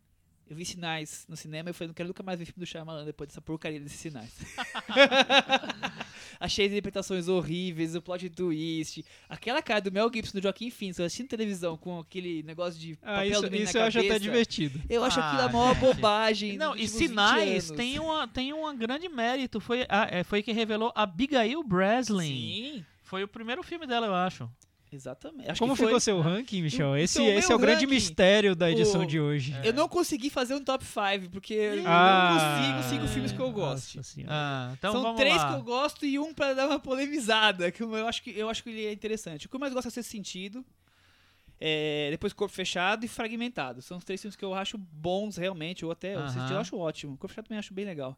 Eu 0.54 0.56
vi 0.58 0.66
sinais 0.66 1.26
no 1.28 1.36
cinema 1.36 1.72
e 1.72 1.74
falei, 1.74 1.88
não 1.88 1.96
quero 1.96 2.08
nunca 2.10 2.22
mais 2.22 2.38
ver 2.38 2.46
filme 2.46 2.60
do 2.64 2.66
Shyamalan 2.68 3.04
depois 3.06 3.28
dessa 3.28 3.42
porcaria 3.42 3.80
desses 3.80 4.00
sinais. 4.00 4.30
Achei 6.40 6.66
as 6.68 6.72
interpretações 6.72 7.28
horríveis, 7.28 7.96
o 7.96 8.02
plot 8.02 8.30
twist. 8.30 9.04
Aquela 9.28 9.62
cara 9.64 9.82
do 9.82 9.92
Mel 9.92 10.12
Gibson, 10.14 10.38
do 10.38 10.44
Joaquim 10.44 10.70
Phoenix, 10.70 11.00
eu 11.00 11.06
assistindo 11.06 11.28
televisão 11.28 11.76
com 11.76 12.00
aquele 12.00 12.44
negócio 12.44 12.80
de 12.80 12.98
Ah, 13.02 13.16
papel 13.16 13.32
isso, 13.32 13.42
do 13.42 13.50
menino 13.52 13.64
isso 13.70 13.74
na 13.78 13.84
eu 13.84 13.88
acho 13.88 13.98
até 13.98 14.08
cabeça. 14.10 14.20
divertido. 14.24 14.82
Eu 14.90 15.04
acho 15.04 15.20
Ah, 15.20 15.28
aquilo 15.28 15.42
a 15.42 15.50
maior 15.52 15.74
gente. 15.76 15.80
bobagem. 15.96 16.58
Não, 16.58 16.76
e 16.76 16.82
últimos 16.82 16.92
20 17.00 17.08
Sinais 17.10 17.72
tem, 17.72 18.00
uma, 18.00 18.28
tem 18.28 18.54
um 18.54 18.78
grande 18.78 19.10
mérito. 19.10 19.60
Foi, 19.60 19.86
a, 19.90 20.08
é, 20.12 20.24
foi 20.24 20.44
quem 20.44 20.54
revelou 20.54 20.92
Abigail 20.96 21.64
Breslin. 21.64 22.28
Sim, 22.28 22.86
Foi 23.02 23.24
o 23.24 23.28
primeiro 23.28 23.64
filme 23.64 23.88
dela, 23.88 24.06
eu 24.08 24.14
acho. 24.14 24.48
Exatamente. 24.96 25.50
Acho 25.52 25.60
Como 25.60 25.74
que 25.74 25.78
foi. 25.80 25.88
ficou 25.88 26.00
seu 26.00 26.20
ranking, 26.22 26.62
Michel? 26.62 26.96
Esse, 26.98 27.22
Então, 27.22 27.38
esse 27.38 27.52
é 27.52 27.56
o 27.56 27.60
grande 27.60 27.82
ranking, 27.86 27.94
mistério 27.96 28.56
da 28.56 28.70
edição 28.72 29.02
o- 29.02 29.06
de 29.06 29.20
hoje. 29.20 29.54
Eu 29.64 29.74
não 29.74 29.88
consegui 29.90 30.30
fazer 30.30 30.56
um 30.56 30.64
top 30.64 30.84
5, 30.86 31.30
porque 31.32 31.54
eu 31.54 31.84
Ah, 31.86 32.30
não 32.32 32.80
consigo 32.80 32.90
cinco 32.90 33.08
filmes 33.14 33.32
que 33.32 33.40
eu 33.40 33.52
gosto. 33.52 34.00
Ah, 34.28 34.72
então 34.78 34.92
São 34.94 35.02
vamos 35.02 35.20
três 35.20 35.38
lá. 35.38 35.48
que 35.50 35.54
eu 35.56 35.64
gosto 35.64 36.06
e 36.06 36.18
um 36.20 36.34
pra 36.34 36.54
dar 36.54 36.68
uma 36.68 36.80
polemizada, 36.80 37.72
que 37.72 37.82
eu 37.84 38.08
acho 38.08 38.22
que, 38.24 38.32
eu 38.38 38.50
acho 38.50 38.64
que 38.64 38.70
ele 38.70 38.86
é 38.86 38.92
interessante. 38.94 39.46
O 39.46 39.50
que 39.50 39.56
eu 39.56 39.60
mais 39.60 39.74
gosto 39.74 39.88
é 39.88 39.92
ser 39.92 40.04
sentido. 40.04 40.64
é, 41.66 42.10
depois 42.12 42.34
Corpo 42.34 42.54
Fechado 42.54 43.06
e 43.06 43.08
Fragmentado. 43.08 43.82
São 43.82 43.98
os 43.98 44.04
três 44.04 44.20
filmes 44.22 44.36
que 44.36 44.44
eu 44.44 44.54
acho 44.54 44.78
bons 44.78 45.38
realmente, 45.38 45.86
ou 45.86 45.92
até 45.92 46.16
eu 46.16 46.20
assisti, 46.24 46.40
Aham. 46.42 46.54
eu 46.56 46.60
acho 46.60 46.78
ótimo. 46.78 47.14
Corpo 47.18 47.30
Fechado 47.30 47.46
também 47.46 47.60
acho 47.60 47.74
bem 47.74 47.86
legal. 47.86 48.18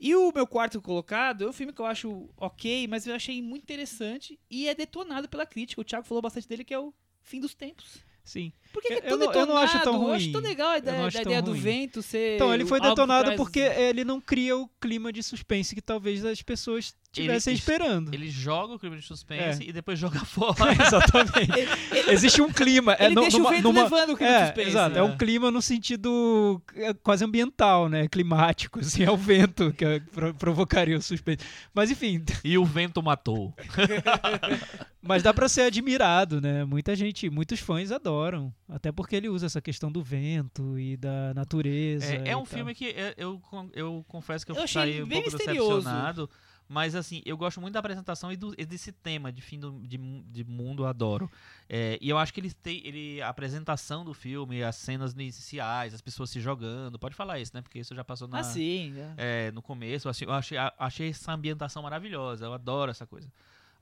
E 0.00 0.14
o 0.16 0.32
meu 0.34 0.46
quarto 0.46 0.80
colocado 0.80 1.44
é 1.44 1.48
um 1.48 1.52
filme 1.52 1.72
que 1.74 1.80
eu 1.80 1.84
acho 1.86 2.28
ok, 2.36 2.88
mas 2.88 3.06
eu 3.06 3.14
achei 3.14 3.42
muito 3.42 3.62
interessante 3.64 4.38
e 4.50 4.66
é 4.66 4.74
detonado 4.74 5.28
pela 5.28 5.44
crítica. 5.44 5.80
O 5.80 5.84
Thiago 5.84 6.06
falou 6.06 6.22
bastante 6.22 6.48
dele, 6.48 6.64
que 6.64 6.72
é 6.72 6.78
o 6.78 6.92
Fim 7.22 7.38
dos 7.38 7.52
Tempos. 7.54 7.98
Sim. 8.24 8.52
Por 8.72 8.80
que, 8.82 8.88
que 8.88 8.94
Eu- 8.94 8.98
é 8.98 9.00
tão 9.02 9.10
eu 9.10 9.18
não- 9.18 9.32
eu 9.32 9.46
não 9.46 9.56
acho 9.56 9.72
tão 9.72 9.78
detonado? 9.80 10.02
Eu 10.02 10.08
ruim. 10.08 10.16
acho 10.16 10.32
tão 10.32 10.40
legal 10.40 10.68
a 10.70 10.78
ideia, 10.78 11.10
tão 11.10 11.20
ideia 11.22 11.42
do 11.42 11.50
ruim. 11.50 11.60
vento 11.60 12.02
ser. 12.02 12.36
Então, 12.36 12.54
ele 12.54 12.64
foi 12.64 12.80
detonado 12.80 13.34
porque 13.36 13.60
ele 13.60 14.04
não 14.04 14.20
cria 14.20 14.56
o 14.56 14.68
clima 14.80 15.12
de 15.12 15.22
suspense 15.22 15.74
que 15.74 15.82
talvez 15.82 16.24
as 16.24 16.40
pessoas 16.40 16.94
estivessem 17.12 17.52
Ele- 17.52 17.58
esperando. 17.58 18.14
Ele 18.14 18.30
joga 18.30 18.74
o 18.74 18.78
crime 18.78 18.96
de 18.96 19.02
suspense 19.02 19.62
É. 19.64 19.68
e 19.68 19.72
depois 19.72 19.98
joga 19.98 20.20
fora. 20.24 20.54
Exatamente. 20.80 22.10
Existe 22.10 22.40
um 22.40 22.52
clima. 22.52 22.94
é 22.98 23.06
Ele 23.06 23.14
nu- 23.14 23.20
deixa 23.22 23.38
numa- 23.38 23.50
o 23.50 23.52
vento 23.52 23.62
numa- 23.64 23.82
levando 23.82 24.10
o 24.12 24.16
clima 24.16 24.32
é, 24.32 24.38
de 24.40 24.46
suspense. 24.46 24.68
exato. 24.70 24.96
É 24.96 25.00
né? 25.00 25.02
um 25.02 25.16
clima 25.16 25.50
no 25.50 25.60
sentido 25.60 26.62
é, 26.74 26.94
quase 26.94 27.24
ambiental, 27.24 27.88
né? 27.88 28.06
Climático, 28.08 28.80
assim, 28.80 29.02
é 29.02 29.10
o 29.10 29.16
vento 29.16 29.72
que 29.72 29.84
é, 29.84 30.00
pro- 30.00 30.34
provocaria 30.34 30.96
o 30.96 31.02
suspense. 31.02 31.38
Mas 31.74 31.90
enfim, 31.90 32.22
e 32.44 32.56
o 32.56 32.64
vento 32.64 33.02
matou. 33.02 33.52
mas 35.02 35.22
dá 35.22 35.32
pra 35.32 35.48
ser 35.48 35.62
admirado, 35.62 36.40
né? 36.40 36.64
Muita 36.64 36.94
gente, 36.94 37.28
muitos 37.30 37.60
fãs 37.60 37.90
adoram, 37.90 38.52
até 38.68 38.92
porque 38.92 39.16
ele 39.16 39.28
usa 39.28 39.46
essa 39.46 39.60
questão 39.60 39.90
do 39.90 40.02
vento 40.02 40.78
e 40.78 40.96
da 40.96 41.32
natureza. 41.34 42.04
É, 42.14 42.28
é 42.30 42.36
um 42.36 42.40
tal. 42.44 42.46
filme 42.46 42.74
que 42.74 42.86
é, 42.90 43.14
eu, 43.16 43.40
eu 43.74 44.04
confesso 44.08 44.44
que 44.44 44.52
eu, 44.52 44.56
Eu 44.56 44.62
achei 44.62 44.82
saí 44.82 45.02
um 45.02 45.06
bem 45.06 45.22
pouco 45.22 45.36
misterioso. 45.36 45.76
decepcionado. 45.78 46.30
Mas 46.72 46.94
assim, 46.94 47.20
eu 47.26 47.36
gosto 47.36 47.60
muito 47.60 47.74
da 47.74 47.80
apresentação 47.80 48.30
e, 48.30 48.36
do- 48.36 48.54
e 48.56 48.64
desse 48.64 48.92
tema 48.92 49.32
de 49.32 49.42
fim 49.42 49.58
do, 49.58 49.72
de, 49.80 49.98
de 49.98 50.44
mundo, 50.44 50.84
eu 50.84 50.86
adoro. 50.86 51.28
É, 51.68 51.98
e 52.00 52.08
eu 52.08 52.16
acho 52.16 52.32
que 52.32 52.38
ele 52.38 52.52
tem. 52.54 52.80
Ele, 52.86 53.20
a 53.20 53.28
apresentação 53.28 54.04
do 54.04 54.14
filme, 54.14 54.62
as 54.62 54.76
cenas 54.76 55.12
iniciais, 55.12 55.92
as 55.92 56.00
pessoas 56.00 56.30
se 56.30 56.40
jogando. 56.40 56.96
Pode 56.96 57.16
falar 57.16 57.40
isso, 57.40 57.50
né? 57.54 57.60
Porque 57.60 57.80
isso 57.80 57.92
já 57.92 58.04
passou 58.04 58.28
na, 58.28 58.38
Ah, 58.38 58.44
sim. 58.44 58.92
já. 58.94 59.14
é, 59.16 59.50
no 59.50 59.60
começo. 59.60 60.06
Eu 60.06 60.10
achei, 60.38 60.56
achei 60.78 61.08
essa 61.10 61.32
ambientação 61.32 61.82
maravilhosa. 61.82 62.44
Eu 62.46 62.54
adoro 62.54 62.92
essa 62.92 63.04
coisa. 63.04 63.28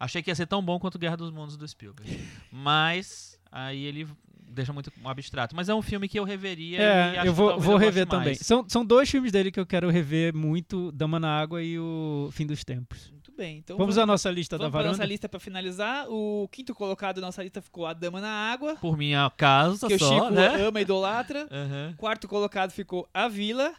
Achei 0.01 0.23
que 0.23 0.31
ia 0.31 0.35
ser 0.35 0.47
tão 0.47 0.63
bom 0.63 0.79
quanto 0.79 0.99
Guerra 0.99 1.17
dos 1.19 1.31
Mundos 1.31 1.59
do 1.59 1.69
Spielberg. 1.69 2.11
Mas 2.51 3.39
aí 3.53 3.85
ele 3.85 4.09
deixa 4.49 4.73
muito 4.73 4.91
abstrato. 5.05 5.55
Mas 5.55 5.69
é 5.69 5.75
um 5.75 5.83
filme 5.83 6.09
que 6.09 6.19
eu 6.19 6.25
reveria 6.25 6.79
e 6.79 6.83
É, 6.83 7.03
acho 7.19 7.19
eu 7.29 7.33
que 7.33 7.37
vou, 7.37 7.61
vou 7.61 7.75
eu 7.75 7.79
rever 7.79 8.07
também. 8.07 8.27
mais. 8.29 8.39
São, 8.41 8.65
são 8.69 8.85
dois 8.85 9.11
filmes 9.11 9.31
dele 9.33 9.51
que 9.51 9.61
eu 9.61 9.67
quero 9.67 9.89
rever 9.91 10.35
muito: 10.35 10.91
Dama 10.93 11.19
na 11.21 11.39
Água 11.41 11.63
e 11.63 11.79
o 11.79 12.29
Fim 12.33 12.47
dos 12.47 12.65
Tempos. 12.65 13.11
Muito 13.11 13.33
bem. 13.37 13.59
Então 13.59 13.77
Vamos 13.77 13.99
à 13.99 14.05
nossa 14.07 14.31
lista 14.31 14.57
vamos 14.59 14.73
da 14.73 14.77
varanda. 14.79 14.97
nossa 14.97 15.05
lista 15.09 15.29
pra 15.29 15.39
finalizar. 15.39 16.07
O 16.09 16.49
quinto 16.51 16.75
colocado 16.75 17.17
da 17.21 17.27
nossa 17.27 17.43
lista 17.43 17.61
ficou 17.63 17.87
A 17.87 17.93
Dama 17.93 18.21
na 18.21 18.31
Água, 18.53 18.77
Por 18.77 18.97
minha 18.97 19.31
casa 19.37 19.87
que 19.87 19.95
o 19.95 19.99
só, 19.99 20.09
Chico 20.15 20.31
né? 20.31 20.67
ama 20.67 20.79
e 20.81 20.83
idolatra. 20.83 21.47
Aham. 21.53 21.95
Quarto 21.97 22.27
colocado 22.27 22.71
ficou 22.73 23.09
A 23.15 23.29
Vila, 23.29 23.73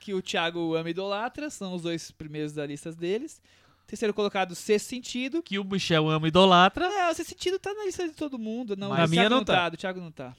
que 0.00 0.12
o 0.14 0.20
Thiago 0.20 0.74
ama 0.74 0.88
e 0.88 0.90
idolatra. 0.90 1.48
São 1.50 1.74
os 1.74 1.82
dois 1.82 2.10
primeiros 2.10 2.52
da 2.52 2.66
lista 2.66 2.90
deles. 2.92 3.40
Terceiro 3.86 4.14
colocado, 4.14 4.54
Sexto 4.54 4.86
Sentido. 4.88 5.42
Que 5.42 5.58
o 5.58 5.64
Michel 5.64 6.08
ama 6.08 6.26
e 6.26 6.28
idolatra. 6.28 6.86
É, 6.86 7.10
o 7.10 7.14
Sexto 7.14 7.30
Sentido 7.30 7.58
tá 7.58 7.72
na 7.74 7.84
lista 7.84 8.06
de 8.08 8.14
todo 8.14 8.38
mundo. 8.38 8.76
Não, 8.76 8.88
Mas 8.90 9.00
o 9.00 9.02
a 9.02 9.06
minha 9.06 9.28
não 9.28 9.44
tá. 9.44 9.68
O 9.68 9.76
Thiago 9.76 10.00
não 10.00 10.10
tá. 10.10 10.34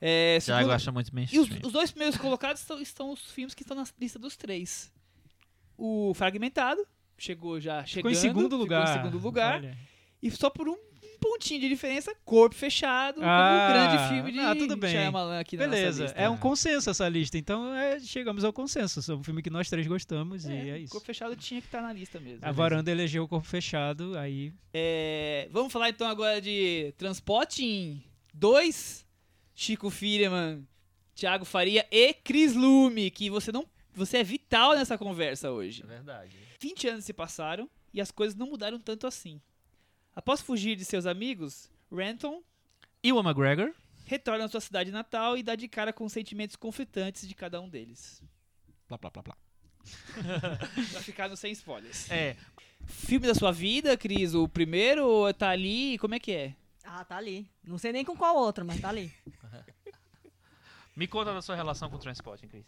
É, 0.00 0.38
Thiago 0.40 0.60
segundo- 0.62 0.74
acha 0.74 0.92
muito 0.92 1.08
E 1.08 1.10
os, 1.10 1.12
mainstream. 1.48 1.60
os 1.66 1.72
dois 1.72 1.90
primeiros 1.90 2.16
colocados 2.18 2.60
estão, 2.62 2.80
estão 2.80 3.10
os 3.12 3.30
filmes 3.32 3.52
que 3.54 3.62
estão 3.62 3.76
na 3.76 3.84
lista 4.00 4.18
dos 4.18 4.36
três. 4.36 4.90
O 5.76 6.12
Fragmentado, 6.14 6.86
chegou 7.18 7.60
já 7.60 7.82
Ficou 7.84 7.86
chegando. 8.10 8.12
em 8.12 8.14
segundo 8.14 8.42
ficou 8.44 8.58
lugar. 8.58 8.88
em 8.88 8.92
segundo 9.02 9.18
lugar. 9.22 9.76
E 10.22 10.30
só 10.30 10.48
por 10.48 10.68
um, 10.68 10.76
pontinho 11.20 11.60
de 11.60 11.68
diferença, 11.68 12.14
Corpo 12.24 12.54
Fechado, 12.56 13.20
Ah, 13.22 13.48
como 13.48 13.60
um 13.60 13.72
grande 13.72 14.08
filme 14.14 14.32
de 14.32 14.38
ah, 14.40 14.56
tudo 14.56 14.76
bem. 14.76 14.90
Shyamalan 14.90 15.38
aqui 15.38 15.56
na 15.56 15.64
Beleza, 15.68 16.04
lista. 16.04 16.18
é 16.20 16.28
um 16.28 16.36
consenso 16.36 16.88
essa 16.90 17.08
lista, 17.08 17.36
então 17.38 17.74
é, 17.74 18.00
chegamos 18.00 18.42
ao 18.44 18.52
consenso. 18.52 19.12
É 19.12 19.14
um 19.14 19.22
filme 19.22 19.42
que 19.42 19.50
nós 19.50 19.68
três 19.68 19.86
gostamos 19.86 20.44
e 20.46 20.52
é 20.52 20.78
isso. 20.78 20.92
Corpo 20.92 21.06
Fechado 21.06 21.36
tinha 21.36 21.60
que 21.60 21.66
estar 21.68 21.82
na 21.82 21.92
lista 21.92 22.18
mesmo. 22.18 22.40
A 22.42 22.50
varanda 22.50 22.90
elegeu 22.90 23.22
o 23.24 23.28
corpo 23.28 23.46
fechado, 23.46 24.16
aí. 24.18 24.52
É, 24.72 25.48
vamos 25.52 25.72
falar 25.72 25.90
então 25.90 26.06
agora 26.08 26.40
de 26.40 26.92
Transporting 26.98 28.02
2, 28.34 29.06
Chico 29.54 29.90
Firman, 29.90 30.66
Thiago 31.14 31.44
Faria 31.44 31.86
e 31.90 32.14
Cris 32.14 32.54
Lume, 32.54 33.10
que 33.10 33.28
você 33.28 33.52
não, 33.52 33.66
você 33.94 34.18
é 34.18 34.24
vital 34.24 34.74
nessa 34.74 34.96
conversa 34.96 35.50
hoje. 35.50 35.82
É 35.82 35.86
verdade. 35.86 36.30
20 36.58 36.88
anos 36.88 37.04
se 37.04 37.12
passaram 37.12 37.68
e 37.92 38.00
as 38.00 38.10
coisas 38.10 38.34
não 38.36 38.46
mudaram 38.46 38.78
tanto 38.78 39.06
assim. 39.06 39.40
Após 40.14 40.40
fugir 40.40 40.76
de 40.76 40.84
seus 40.84 41.06
amigos, 41.06 41.70
Renton 41.90 42.42
E 43.02 43.12
o 43.12 43.20
McGregor? 43.20 43.72
retorna 44.04 44.44
à 44.44 44.48
sua 44.48 44.60
cidade 44.60 44.90
natal 44.90 45.36
e 45.38 45.42
dá 45.42 45.54
de 45.54 45.68
cara 45.68 45.92
com 45.92 46.04
os 46.04 46.12
sentimentos 46.12 46.56
conflitantes 46.56 47.28
de 47.28 47.34
cada 47.34 47.60
um 47.60 47.68
deles. 47.68 48.22
Plá, 48.88 48.98
plá, 48.98 49.10
plá, 49.10 49.22
plá. 49.22 49.36
Pra 50.90 51.00
ficar 51.00 51.28
no 51.28 51.36
sem 51.36 51.52
spoilers. 51.52 52.10
É, 52.10 52.36
Filme 52.86 53.26
da 53.26 53.34
sua 53.34 53.52
vida, 53.52 53.96
Cris? 53.96 54.34
O 54.34 54.48
primeiro 54.48 55.06
ou 55.06 55.32
tá 55.32 55.50
ali? 55.50 55.96
Como 55.98 56.14
é 56.14 56.18
que 56.18 56.32
é? 56.32 56.54
Ah, 56.84 57.04
tá 57.04 57.16
ali. 57.16 57.48
Não 57.62 57.78
sei 57.78 57.92
nem 57.92 58.04
com 58.04 58.16
qual 58.16 58.36
outro, 58.36 58.64
mas 58.64 58.80
tá 58.80 58.88
ali. 58.88 59.12
me 60.96 61.06
conta 61.06 61.32
da 61.32 61.40
sua 61.40 61.54
relação 61.54 61.88
com 61.88 61.96
o 61.96 61.98
Transporting, 61.98 62.48
Cris. 62.48 62.66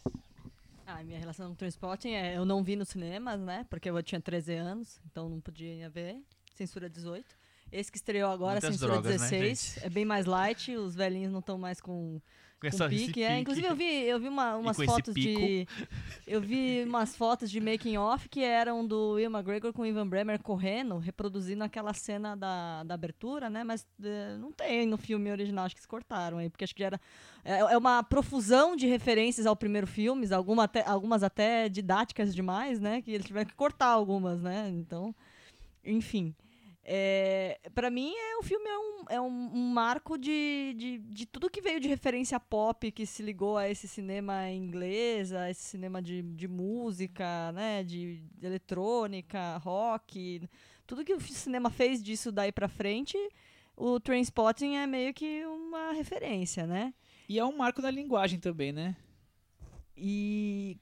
Ah, 0.86 1.02
minha 1.02 1.18
relação 1.18 1.48
com 1.48 1.52
o 1.54 1.56
Transporting 1.56 2.10
é... 2.10 2.36
Eu 2.36 2.44
não 2.44 2.62
vi 2.62 2.76
nos 2.76 2.90
cinemas, 2.90 3.40
né? 3.40 3.66
Porque 3.68 3.90
eu 3.90 4.02
tinha 4.02 4.20
13 4.20 4.54
anos, 4.54 5.00
então 5.06 5.28
não 5.28 5.40
podia 5.40 5.88
ver. 5.90 6.20
Censura 6.54 6.88
18. 6.88 7.24
Esse 7.70 7.90
que 7.90 7.96
estreou 7.96 8.30
agora, 8.30 8.52
Muitas 8.54 8.74
censura 8.74 8.92
drogas, 9.00 9.20
né, 9.20 9.28
16. 9.30 9.78
é 9.82 9.88
bem 9.88 10.04
mais 10.04 10.26
light, 10.26 10.76
os 10.76 10.94
velhinhos 10.94 11.32
não 11.32 11.38
estão 11.40 11.56
mais 11.56 11.80
com, 11.80 12.20
Com 12.60 12.70
com 12.70 12.88
pique. 12.90 13.22
É, 13.22 13.38
inclusive 13.38 13.66
eu 13.66 13.74
vi, 13.74 13.84
eu 14.04 14.20
vi 14.20 14.28
uma- 14.28 14.56
umas 14.56 14.76
fotos 14.76 15.14
de. 15.14 15.66
Eu 16.26 16.42
vi 16.42 16.84
umas 16.86 17.16
fotos 17.16 17.50
de 17.50 17.58
making 17.60 17.96
off 17.96 18.28
que 18.28 18.44
eram 18.44 18.86
do 18.86 19.12
Will 19.14 19.30
McGregor 19.30 19.72
com 19.72 19.82
o 19.82 19.86
Ivan 19.86 20.06
Bremer 20.06 20.42
correndo, 20.42 20.98
reproduzindo 20.98 21.64
aquela 21.64 21.94
cena 21.94 22.36
da, 22.36 22.84
da 22.84 22.92
abertura, 22.92 23.48
né? 23.48 23.64
Mas 23.64 23.86
eh, 24.04 24.36
não 24.38 24.52
tem 24.52 24.86
no 24.86 24.98
filme 24.98 25.30
original, 25.30 25.64
acho 25.64 25.74
que 25.74 25.78
eles 25.80 25.86
cortaram 25.86 26.36
aí, 26.38 26.50
porque 26.50 26.64
acho 26.64 26.74
que 26.74 26.80
já 26.82 26.86
era. 26.88 27.00
É, 27.42 27.58
é 27.60 27.78
uma 27.78 28.02
profusão 28.02 28.76
de 28.76 28.86
referências 28.86 29.46
ao 29.46 29.56
primeiro 29.56 29.86
filme, 29.86 30.30
alguma 30.30 30.64
até, 30.64 30.86
algumas 30.86 31.22
até 31.22 31.70
didáticas 31.70 32.34
demais, 32.34 32.78
né? 32.78 33.00
Que 33.00 33.12
eles 33.12 33.26
tiveram 33.26 33.46
que 33.48 33.54
cortar 33.54 33.86
algumas, 33.88 34.42
né? 34.42 34.68
Então, 34.68 35.14
enfim. 35.84 36.34
É, 36.84 37.60
para 37.74 37.90
mim, 37.90 38.12
é, 38.12 38.38
o 38.38 38.42
filme 38.42 38.68
é 38.68 38.78
um, 38.78 39.04
é 39.08 39.20
um, 39.20 39.50
um 39.54 39.68
marco 39.68 40.18
de, 40.18 40.74
de, 40.76 40.98
de 40.98 41.26
tudo 41.26 41.48
que 41.50 41.60
veio 41.60 41.78
de 41.78 41.88
referência 41.88 42.40
pop, 42.40 42.90
que 42.90 43.06
se 43.06 43.22
ligou 43.22 43.56
a 43.56 43.68
esse 43.68 43.86
cinema 43.86 44.50
inglês, 44.50 45.32
a 45.32 45.48
esse 45.48 45.62
cinema 45.62 46.02
de, 46.02 46.22
de 46.22 46.48
música, 46.48 47.52
né, 47.52 47.84
de, 47.84 48.20
de 48.36 48.46
eletrônica, 48.46 49.56
rock. 49.58 50.48
Tudo 50.86 51.04
que 51.04 51.14
o 51.14 51.20
cinema 51.20 51.70
fez 51.70 52.02
disso 52.02 52.32
daí 52.32 52.50
pra 52.50 52.66
frente, 52.66 53.16
o 53.76 54.00
Trainspotting 54.00 54.76
é 54.76 54.86
meio 54.86 55.14
que 55.14 55.44
uma 55.46 55.92
referência, 55.92 56.66
né? 56.66 56.92
E 57.28 57.38
é 57.38 57.44
um 57.44 57.56
marco 57.56 57.80
da 57.80 57.90
linguagem 57.90 58.40
também, 58.40 58.72
né? 58.72 58.96
E 59.96 60.76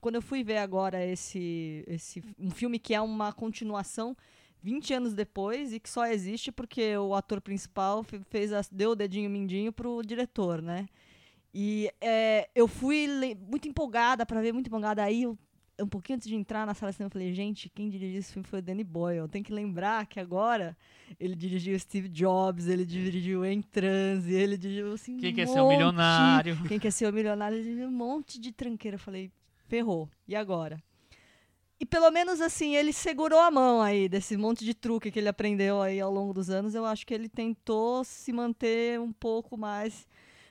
quando 0.00 0.16
eu 0.16 0.22
fui 0.22 0.42
ver 0.42 0.56
agora 0.56 1.04
esse, 1.04 1.84
esse 1.86 2.24
um 2.38 2.50
filme 2.50 2.78
que 2.78 2.94
é 2.94 3.00
uma 3.00 3.32
continuação 3.32 4.16
20 4.62 4.94
anos 4.94 5.14
depois 5.14 5.72
e 5.72 5.80
que 5.80 5.90
só 5.90 6.06
existe 6.06 6.52
porque 6.52 6.96
o 6.96 7.14
ator 7.14 7.40
principal 7.40 8.02
fe- 8.02 8.20
fez 8.30 8.52
as- 8.52 8.68
deu 8.70 8.90
o 8.90 8.94
dedinho 8.96 9.28
mindinho 9.28 9.72
pro 9.72 10.02
diretor, 10.02 10.62
né? 10.62 10.86
E 11.54 11.90
é, 12.00 12.48
eu 12.54 12.66
fui 12.66 13.06
muito 13.50 13.68
empolgada 13.68 14.24
para 14.24 14.40
ver, 14.40 14.52
muito 14.52 14.68
empolgada. 14.68 15.02
Aí 15.02 15.22
eu 15.24 15.38
um 15.80 15.86
pouquinho 15.88 16.16
antes 16.16 16.28
de 16.28 16.36
entrar 16.36 16.64
na 16.64 16.74
sala 16.74 16.92
eu 16.96 17.10
falei, 17.10 17.32
gente, 17.34 17.68
quem 17.68 17.88
dirigiu 17.88 18.20
esse 18.20 18.32
filme 18.32 18.46
foi 18.46 18.60
o 18.60 18.62
Danny 18.62 18.84
Boyle. 18.84 19.26
Tem 19.26 19.42
que 19.42 19.52
lembrar 19.52 20.06
que 20.06 20.20
agora 20.20 20.76
ele 21.18 21.34
dirigiu 21.34 21.76
Steve 21.80 22.08
Jobs, 22.08 22.68
ele 22.68 22.84
dirigiu 22.84 23.44
Em 23.44 23.60
Transe, 23.62 24.32
ele 24.32 24.56
dirigiu 24.56 24.92
assim. 24.92 25.16
Quem 25.16 25.32
um 25.32 25.34
quer 25.34 25.48
ser 25.48 25.60
o 25.60 25.64
monte- 25.64 25.72
milionário? 25.72 26.56
Quem 26.68 26.78
quer 26.78 26.90
ser 26.92 27.06
o 27.08 27.12
milionário, 27.12 27.56
ele 27.56 27.64
dirigiu 27.64 27.88
um 27.88 27.90
monte 27.92 28.38
de 28.38 28.52
tranqueira. 28.52 28.94
Eu 28.94 29.00
falei, 29.00 29.32
ferrou. 29.66 30.08
E 30.28 30.36
agora? 30.36 30.80
E 31.82 31.84
pelo 31.84 32.12
menos 32.12 32.40
assim, 32.40 32.76
ele 32.76 32.92
segurou 32.92 33.40
a 33.40 33.50
mão 33.50 33.82
aí 33.82 34.08
desse 34.08 34.36
monte 34.36 34.64
de 34.64 34.72
truque 34.72 35.10
que 35.10 35.18
ele 35.18 35.28
aprendeu 35.28 35.82
aí 35.82 36.00
ao 36.00 36.12
longo 36.12 36.32
dos 36.32 36.48
anos. 36.48 36.76
Eu 36.76 36.86
acho 36.86 37.04
que 37.04 37.12
ele 37.12 37.28
tentou 37.28 38.04
se 38.04 38.32
manter 38.32 39.00
um 39.00 39.12
pouco 39.12 39.56
mais 39.56 40.06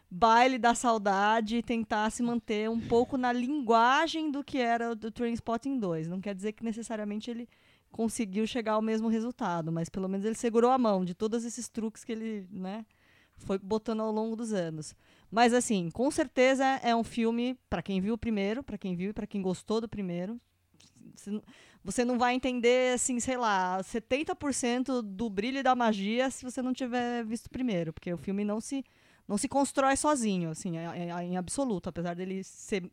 baile 0.09 0.57
da 0.57 0.75
saudade 0.75 1.55
e 1.55 1.63
tentar 1.63 2.09
se 2.09 2.21
manter 2.21 2.69
um 2.69 2.81
pouco 2.81 3.15
na 3.15 3.31
linguagem 3.31 4.29
do 4.29 4.43
que 4.43 4.57
era 4.57 4.91
o 4.91 4.95
do 4.95 5.09
Trainspotting 5.09 5.79
2. 5.79 6.09
Não 6.09 6.19
quer 6.19 6.35
dizer 6.35 6.51
que 6.51 6.65
necessariamente 6.65 7.31
ele 7.31 7.47
conseguiu 7.93 8.45
chegar 8.45 8.73
ao 8.73 8.81
mesmo 8.81 9.07
resultado, 9.07 9.71
mas 9.71 9.87
pelo 9.87 10.09
menos 10.09 10.25
ele 10.25 10.35
segurou 10.35 10.69
a 10.69 10.77
mão 10.77 11.05
de 11.05 11.13
todos 11.13 11.45
esses 11.45 11.69
truques 11.69 12.03
que 12.03 12.11
ele, 12.11 12.45
né, 12.51 12.85
foi 13.37 13.57
botando 13.57 14.01
ao 14.01 14.11
longo 14.11 14.35
dos 14.35 14.51
anos. 14.51 14.93
Mas 15.31 15.53
assim, 15.53 15.89
com 15.91 16.11
certeza 16.11 16.65
é 16.83 16.93
um 16.93 17.05
filme 17.05 17.57
para 17.69 17.81
quem 17.81 18.01
viu 18.01 18.15
o 18.15 18.17
primeiro, 18.17 18.61
para 18.61 18.77
quem 18.77 18.97
viu 18.97 19.11
e 19.11 19.13
para 19.13 19.25
quem 19.25 19.41
gostou 19.41 19.79
do 19.79 19.87
primeiro. 19.87 20.37
Você 21.15 21.29
não- 21.31 21.43
vai 22.17 22.33
entender, 22.35 22.93
assim, 22.93 23.19
sei 23.19 23.37
lá, 23.37 23.81
70% 23.83 25.01
do 25.01 25.29
brilho 25.29 25.59
e 25.59 25.63
da 25.63 25.75
magia 25.75 26.29
se 26.29 26.43
você 26.43 26.61
não 26.61 26.73
tiver 26.73 27.23
visto 27.25 27.49
primeiro, 27.49 27.91
porque 27.93 28.13
o 28.13 28.17
filme 28.17 28.43
não 28.43 28.61
se 28.61 28.83
não 29.27 29.37
se 29.37 29.47
constrói 29.47 29.95
sozinho, 29.95 30.49
assim, 30.49 30.77
é- 30.77 31.09
é- 31.09 31.23
em 31.23 31.37
absoluto, 31.37 31.87
apesar 31.87 32.13
dele 32.15 32.43
ser 32.43 32.83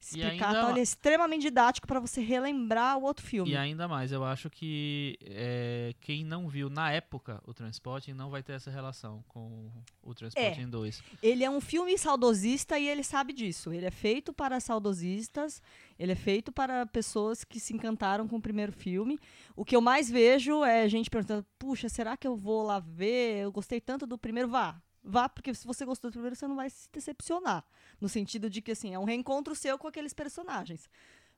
explicar, 0.00 0.48
ainda- 0.48 0.60
tal, 0.60 0.70
ele 0.70 0.80
é 0.80 0.82
extremamente 0.82 1.42
didático 1.42 1.86
para 1.86 1.98
você 2.00 2.20
relembrar 2.20 2.98
o 2.98 3.02
outro 3.02 3.24
filme. 3.24 3.50
E 3.50 3.56
ainda 3.56 3.88
mais, 3.88 4.12
eu 4.12 4.24
acho 4.24 4.48
que 4.50 5.18
é, 5.22 5.94
quem 6.00 6.24
não 6.24 6.48
viu 6.48 6.68
na 6.70 6.90
época 6.92 7.40
o 7.46 7.52
Transporting 7.54 8.12
não 8.12 8.30
vai 8.30 8.42
ter 8.42 8.52
essa 8.52 8.70
relação 8.70 9.24
com 9.28 9.70
o 10.02 10.14
Transporting 10.14 10.68
2. 10.68 11.02
Ele 11.22 11.42
é 11.44 11.50
um 11.50 11.60
filme 11.60 11.96
saudosista 11.98 12.78
e 12.78 12.88
ele 12.88 13.02
sabe 13.02 13.32
disso. 13.32 13.72
Ele 13.72 13.86
é 13.86 13.90
feito 13.90 14.32
para 14.32 14.60
saudosistas, 14.60 15.60
ele 15.98 16.12
é 16.12 16.16
feito 16.16 16.52
para 16.52 16.86
pessoas 16.86 17.42
que 17.44 17.58
se 17.58 17.74
encantaram 17.74 18.28
com 18.28 18.36
o 18.36 18.40
primeiro 18.42 18.72
filme. 18.72 19.18
O 19.54 19.64
que 19.64 19.74
eu 19.74 19.80
mais 19.80 20.10
vejo 20.10 20.64
é 20.64 20.88
gente 20.88 21.10
perguntando: 21.10 21.44
puxa, 21.58 21.88
será 21.88 22.16
que 22.16 22.26
eu 22.26 22.36
vou 22.36 22.62
lá 22.62 22.78
ver? 22.78 23.38
Eu 23.44 23.52
gostei 23.52 23.80
tanto 23.80 24.06
do 24.06 24.16
primeiro. 24.18 24.48
Vá. 24.48 24.80
Vá, 25.08 25.28
porque 25.28 25.54
se 25.54 25.64
você 25.66 25.84
gostou 25.84 26.10
do 26.10 26.14
primeiro, 26.14 26.34
você 26.34 26.46
não 26.48 26.56
vai 26.56 26.68
se 26.68 26.88
decepcionar. 26.92 27.64
No 28.00 28.08
sentido 28.08 28.50
de 28.50 28.60
que, 28.60 28.72
assim, 28.72 28.92
é 28.92 28.98
um 28.98 29.04
reencontro 29.04 29.54
seu 29.54 29.78
com 29.78 29.86
aqueles 29.86 30.12
personagens. 30.12 30.90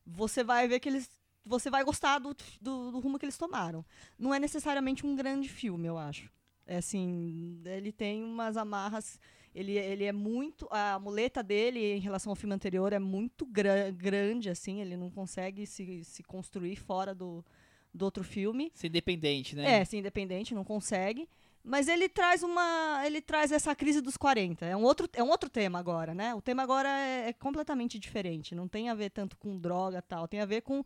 Você 0.07 0.43
vai 0.43 0.67
ver 0.67 0.81
que 0.81 0.89
eles. 0.89 1.11
Você 1.45 1.71
vai 1.71 1.85
gostar 1.85 2.19
do, 2.19 2.35
do, 2.61 2.91
do 2.91 2.99
rumo 2.99 3.19
que 3.19 3.25
eles 3.27 3.37
tomaram. 3.37 3.85
Não 4.19 4.33
é 4.33 4.39
necessariamente 4.41 5.05
um 5.07 5.15
grande 5.15 5.49
filme, 5.49 5.87
eu 5.87 5.99
acho. 5.99 6.31
É 6.67 6.79
assim, 6.79 7.61
ele 7.65 7.93
tem 7.93 8.23
umas 8.25 8.57
amarras 8.57 9.19
ele, 9.55 9.73
ele 9.77 10.05
é 10.05 10.13
muito. 10.13 10.69
A 10.71 10.99
muleta 10.99 11.43
dele 11.43 11.81
em 11.95 12.01
relação 12.01 12.31
ao 12.31 12.37
filme 12.37 12.55
anterior 12.55 12.93
é 12.93 12.99
muito 12.99 13.45
gra- 13.47 13.91
grande, 13.91 14.49
assim. 14.51 14.81
Ele 14.81 14.97
não 14.97 15.11
consegue 15.11 15.67
se, 15.67 16.05
se 16.05 16.23
construir 16.23 16.77
fora 16.77 17.15
do, 17.15 17.45
do 17.93 18.05
outro 18.05 18.23
filme. 18.23 18.71
Ser 18.75 18.87
independente, 18.89 19.57
né? 19.57 19.81
É, 19.81 19.85
ser 19.85 19.97
independente, 19.99 20.55
não 20.55 20.65
consegue. 20.65 21.29
Mas 21.63 21.89
ele 21.89 22.09
traz 22.09 22.43
uma. 22.43 23.03
Ele 23.05 23.21
traz 23.21 23.53
essa 23.53 23.75
crise 23.75 24.01
dos 24.01 24.17
40. 24.17 24.65
É 24.65 24.77
um 24.77 24.83
outro, 24.85 25.09
é 25.13 25.23
um 25.23 25.29
outro 25.29 25.51
tema 25.51 25.79
agora, 25.79 26.15
né? 26.15 26.35
O 26.35 26.41
tema 26.41 26.63
agora 26.63 26.89
é, 26.89 27.29
é 27.29 27.33
completamente 27.33 27.99
diferente. 27.99 28.55
Não 28.55 28.67
tem 28.67 28.89
a 28.89 28.95
ver 28.95 29.11
tanto 29.11 29.37
com 29.37 29.59
droga 29.59 30.01
tal. 30.01 30.27
Tem 30.27 30.41
a 30.41 30.47
ver 30.47 30.63
com 30.63 30.83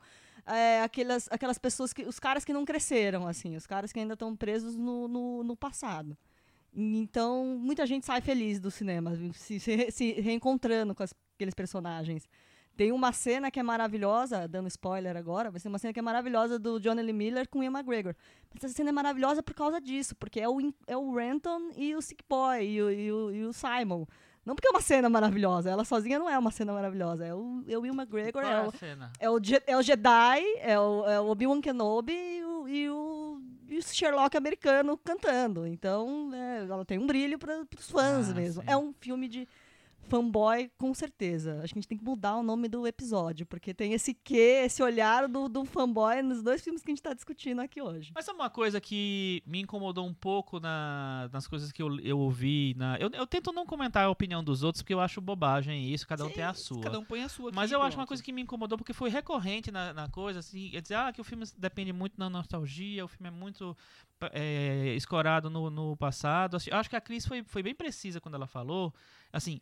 é, 0.47 0.83
aquelas, 0.83 1.29
aquelas 1.31 1.59
pessoas 1.59 1.93
que. 1.93 2.03
Os 2.03 2.19
caras 2.19 2.45
que 2.45 2.53
não 2.53 2.65
cresceram, 2.65 3.29
assim, 3.29 3.55
os 3.55 3.67
caras 3.67 3.93
que 3.93 4.01
ainda 4.01 4.15
estão 4.15 4.35
presos 4.35 4.77
no, 4.77 5.07
no, 5.07 5.45
no 5.45 5.57
passado. 5.57 6.17
Então, 6.75 7.45
muita 7.61 7.87
gente 7.87 8.07
sai 8.07 8.21
feliz 8.23 8.59
do 8.59 8.71
cinema, 8.71 9.13
se, 9.35 9.61
se, 9.61 9.91
se 9.91 10.13
reencontrando 10.21 10.95
com 10.95 11.03
as- 11.03 11.15
aqueles 11.37 11.55
personagens. 11.55 12.27
Tem 12.77 12.91
uma 12.91 13.13
cena 13.13 13.51
que 13.51 13.61
é 13.61 13.63
maravilhosa, 13.63 14.49
dando 14.49 14.67
spoiler 14.69 15.17
agora, 15.17 15.51
vai 15.51 15.61
ser 15.61 15.69
uma 15.69 15.79
cena 15.79 15.93
que 15.93 15.99
é 15.99 16.03
maravilhosa 16.03 16.59
do 16.59 16.81
John 16.81 16.95
Lee 16.95 17.13
Miller 17.13 17.49
com 17.49 17.59
o 17.59 17.63
Ian 17.63 17.71
McGregor. 17.71 18.15
Mas 18.53 18.65
essa 18.65 18.75
cena 18.75 18.89
é 18.89 18.93
maravilhosa 18.93 19.43
por 19.43 19.55
causa 19.55 19.81
disso, 19.81 20.17
porque 20.17 20.41
é 20.41 20.49
o, 20.49 20.59
é 20.87 20.97
o 20.97 21.15
Renton 21.15 21.71
e 21.77 21.95
o 21.95 22.01
Sick 22.01 22.25
Boy 22.29 22.65
e 22.65 22.83
o, 22.83 22.91
e 22.91 23.13
o, 23.13 23.31
e 23.31 23.45
o 23.45 23.53
Simon. 23.53 24.07
Não 24.45 24.57
porque 24.57 24.67
é 24.67 24.71
uma 24.71 24.81
cena 24.81 25.09
maravilhosa, 25.09 25.71
ela 25.71 25.85
sozinha 25.85 26.19
não 26.19 26.29
é 26.29 26.37
uma 26.37 26.51
cena 26.51 26.73
maravilhosa, 26.73 27.25
é 27.25 27.33
o, 27.33 27.63
é 27.69 27.79
o 27.79 27.87
Ian 27.87 27.95
McGregor, 27.95 28.43
é 28.43 28.49
é 28.49 28.61
o, 28.63 28.73
é 29.21 29.31
o, 29.31 29.41
é 29.69 29.77
o 29.77 29.83
Jedi, 29.83 30.43
é 30.59 30.81
o, 30.81 31.07
é 31.07 31.21
o 31.21 31.27
Obi-Wan 31.29 31.61
Kenobi 31.61 32.13
e 32.13 32.45
o, 32.45 32.69
e, 32.69 32.91
o, 32.91 33.41
e 33.69 33.79
o 33.79 33.83
Sherlock 33.83 34.37
americano 34.37 34.99
cantando. 34.99 35.65
Então, 35.65 36.31
é, 36.35 36.67
ela 36.69 36.85
tem 36.85 36.99
um 36.99 37.07
brilho 37.07 37.39
para 37.39 37.65
os 37.79 37.89
fãs 37.89 38.31
Ah, 38.31 38.35
mesmo. 38.35 38.63
sim. 38.63 38.69
É 38.69 38.77
um 38.77 38.93
filme 39.01 39.29
de 39.29 39.47
fanboy, 40.09 40.71
com 40.77 40.93
certeza. 40.95 41.61
Acho 41.63 41.73
que 41.73 41.79
a 41.79 41.81
gente 41.81 41.89
tem 41.89 41.99
que 41.99 42.05
mudar 42.05 42.37
o 42.37 42.43
nome 42.43 42.69
do 42.69 42.87
episódio, 42.87 43.47
porque 43.47 43.73
tem 43.73 43.93
esse 43.93 44.13
quê, 44.13 44.63
esse 44.65 44.83
olhar 44.83 45.27
do, 45.29 45.49
do 45.49 45.65
fanboy 45.65 46.23
nos 46.23 46.43
dois 46.43 46.63
filmes 46.63 46.83
que 46.83 46.91
a 46.91 46.93
gente 46.93 46.99
está 47.01 47.15
discutindo 47.15 47.61
aqui 47.61 47.81
hoje. 47.81 48.13
Mas 48.15 48.25
sabe 48.25 48.39
uma 48.39 48.51
coisa 48.51 48.81
que 48.81 49.43
me 49.47 49.61
incomodou 49.61 50.07
um 50.07 50.15
pouco 50.15 50.61
na- 50.61 51.29
nas 51.33 51.47
coisas 51.47 51.73
que 51.73 51.83
eu, 51.83 51.99
eu 52.01 52.19
ouvi? 52.19 52.75
Na, 52.77 52.97
eu, 52.99 53.11
eu 53.13 53.27
tento 53.27 53.53
não 53.53 53.65
comentar 53.65 54.05
a 54.05 54.11
opinião 54.11 54.43
dos 54.45 54.63
outros, 54.63 54.83
porque 54.83 54.95
eu 54.95 55.01
acho 55.01 55.21
bobagem 55.21 55.93
isso, 55.93 56.07
cada 56.07 56.25
um 56.27 56.31
tem 56.31 56.45
a 56.45 56.55
sua. 56.55 56.81
Cada 56.83 56.99
um 56.99 57.05
põe 57.05 57.23
a 57.23 57.29
sua 57.29 57.49
aqui, 57.49 57.57
Mas 57.57 57.71
eu 57.73 57.79
acho 57.81 57.91
uma 57.97 58.03
pronto. 58.03 58.09
coisa 58.09 58.23
que 58.23 58.33
me 58.33 58.43
incomodou 58.43 58.77
porque 58.77 58.93
foi 58.93 59.09
recorrente 59.11 59.71
na, 59.71 59.93
na 59.95 60.09
coisa, 60.09 60.41
assim, 60.41 60.71
é 60.75 60.81
dizer 60.81 60.95
ah, 60.97 61.13
que 61.13 61.21
o 61.21 61.25
filme 61.25 61.45
depende 61.57 61.93
muito 61.93 62.17
da 62.17 62.29
nostalgia, 62.29 63.05
o 63.05 63.09
filme 63.09 63.29
é 63.29 63.31
muito 63.31 63.77
é, 64.33 64.95
escorado 64.97 65.49
no, 65.51 65.71
no 65.71 65.97
passado. 65.97 66.57
Assim, 66.57 66.71
eu 66.71 66.77
acho 66.77 66.91
que 66.91 66.97
a 66.97 67.01
Cris 67.01 67.27
foi, 67.27 67.43
foi 67.45 67.63
bem 67.63 67.75
precisa 67.75 68.21
quando 68.21 68.35
ela 68.35 68.47
falou, 68.47 68.93
assim, 69.33 69.61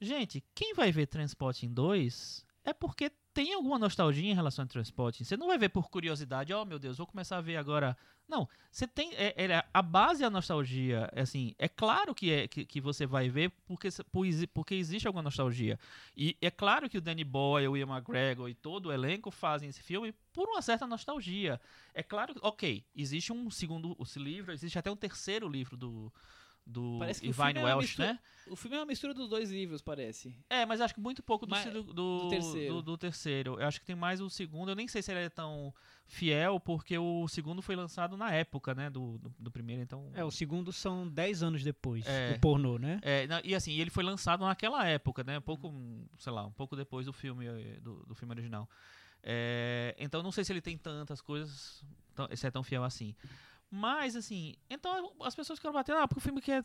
gente, 0.00 0.44
quem 0.54 0.74
vai 0.74 0.90
ver 0.92 1.06
Transporting 1.06 1.72
2 1.72 2.46
é 2.64 2.72
porque 2.72 3.10
tem 3.32 3.54
alguma 3.54 3.78
nostalgia 3.78 4.30
em 4.30 4.34
relação 4.34 4.64
a 4.64 4.68
Transporting. 4.68 5.22
Você 5.22 5.36
não 5.36 5.46
vai 5.46 5.56
ver 5.56 5.68
por 5.68 5.88
curiosidade, 5.88 6.52
oh 6.52 6.64
meu 6.64 6.78
Deus, 6.78 6.98
vou 6.98 7.06
começar 7.06 7.38
a 7.38 7.40
ver 7.40 7.56
agora. 7.56 7.96
Não, 8.28 8.48
você 8.70 8.86
tem. 8.86 9.14
É, 9.14 9.32
é- 9.44 9.64
a 9.72 9.80
base 9.80 10.24
é 10.24 10.26
a 10.26 10.30
nostalgia. 10.30 11.08
é 11.12 11.20
Assim, 11.20 11.54
é 11.56 11.68
claro 11.68 12.14
que, 12.14 12.32
é, 12.32 12.48
que, 12.48 12.66
que 12.66 12.80
você 12.80 13.06
vai 13.06 13.28
ver 13.28 13.50
porque, 13.64 13.88
porque 14.52 14.74
existe 14.74 15.06
alguma 15.06 15.22
nostalgia. 15.22 15.78
E 16.16 16.36
é 16.42 16.50
claro 16.50 16.90
que 16.90 16.98
o 16.98 17.00
Danny 17.00 17.22
Boyle, 17.22 17.68
o 17.68 17.76
Ian 17.76 17.86
McGregor 17.86 18.48
e 18.48 18.54
todo 18.54 18.86
o 18.86 18.92
elenco 18.92 19.30
fazem 19.30 19.68
esse 19.68 19.80
filme 19.82 20.12
por 20.32 20.48
uma 20.48 20.60
certa 20.60 20.86
nostalgia. 20.86 21.60
É 21.94 22.02
claro 22.02 22.34
que, 22.34 22.40
ok, 22.42 22.84
existe 22.94 23.32
um 23.32 23.50
segundo 23.50 23.96
livro, 24.16 24.52
existe 24.52 24.78
até 24.78 24.90
um 24.90 24.96
terceiro 24.96 25.48
livro 25.48 25.76
do, 25.76 26.12
do 26.70 26.96
Parece 26.98 27.20
que 27.22 27.28
é 27.28 27.30
uma 27.32 27.62
Welsh, 27.76 27.80
mistura- 27.88 28.12
né? 28.12 28.18
O 28.50 28.56
filme 28.56 28.76
é 28.76 28.80
uma 28.80 28.86
mistura 28.86 29.12
dos 29.14 29.28
dois 29.28 29.50
livros, 29.50 29.80
parece. 29.82 30.34
É, 30.48 30.64
mas 30.66 30.80
acho 30.80 30.94
que 30.94 31.00
muito 31.00 31.22
pouco 31.22 31.46
do, 31.46 31.50
Mas- 31.50 31.70
do, 31.72 31.82
do 31.82 32.28
terceiro. 32.28 32.74
do- 32.74 32.82
do 32.82 32.98
terceiro. 32.98 33.60
Eu 33.60 33.66
acho 33.66 33.80
que 33.80 33.86
tem 33.86 33.96
mais 33.96 34.20
o 34.20 34.28
segundo. 34.30 34.70
Eu 34.70 34.74
nem 34.76 34.86
sei 34.88 35.02
se 35.02 35.10
ele 35.10 35.20
é 35.20 35.28
tão 35.30 35.72
fiel, 36.06 36.58
porque 36.60 36.96
o 36.98 37.26
segundo 37.28 37.60
foi 37.62 37.74
lançado 37.76 38.16
na 38.16 38.30
época, 38.32 38.74
né? 38.74 38.88
Do, 38.90 39.18
do, 39.18 39.34
do 39.38 39.50
primeiro, 39.50 39.82
então. 39.82 40.10
É, 40.14 40.22
o 40.24 40.30
segundo 40.30 40.72
são 40.72 41.06
10 41.08 41.42
anos 41.42 41.62
depois, 41.62 42.06
É. 42.06 42.34
o 42.36 42.40
pornô, 42.40 42.78
né? 42.78 42.98
É, 43.02 43.26
e 43.44 43.54
assim, 43.54 43.72
ele 43.72 43.90
foi 43.90 44.04
lançado 44.04 44.44
naquela 44.44 44.86
época, 44.86 45.24
né? 45.24 45.38
Um 45.38 45.42
pouco, 45.42 45.72
sei 46.18 46.32
lá, 46.32 46.44
um 46.46 46.52
pouco 46.52 46.74
depois 46.76 47.04
do 47.06 47.12
filme, 47.12 47.46
eh, 47.46 47.78
do, 47.80 48.04
do 48.06 48.14
filme 48.14 48.32
original. 48.32 48.68
É, 49.22 49.94
então 49.98 50.22
não 50.22 50.30
sei 50.32 50.44
se 50.44 50.52
ele 50.52 50.60
tem 50.60 50.76
tantas 50.78 51.20
coisas, 51.20 51.84
tão- 52.14 52.28
se 52.34 52.46
é 52.46 52.50
tão 52.50 52.62
fiel 52.62 52.84
assim. 52.84 53.14
Mas 53.70 54.16
assim, 54.16 54.54
então 54.70 55.12
as 55.22 55.34
pessoas 55.34 55.58
querem 55.58 55.74
bater, 55.74 55.94
ah, 55.94 56.08
porque 56.08 56.20
o 56.20 56.22
filme 56.22 56.40
que 56.40 56.52
é 56.52 56.64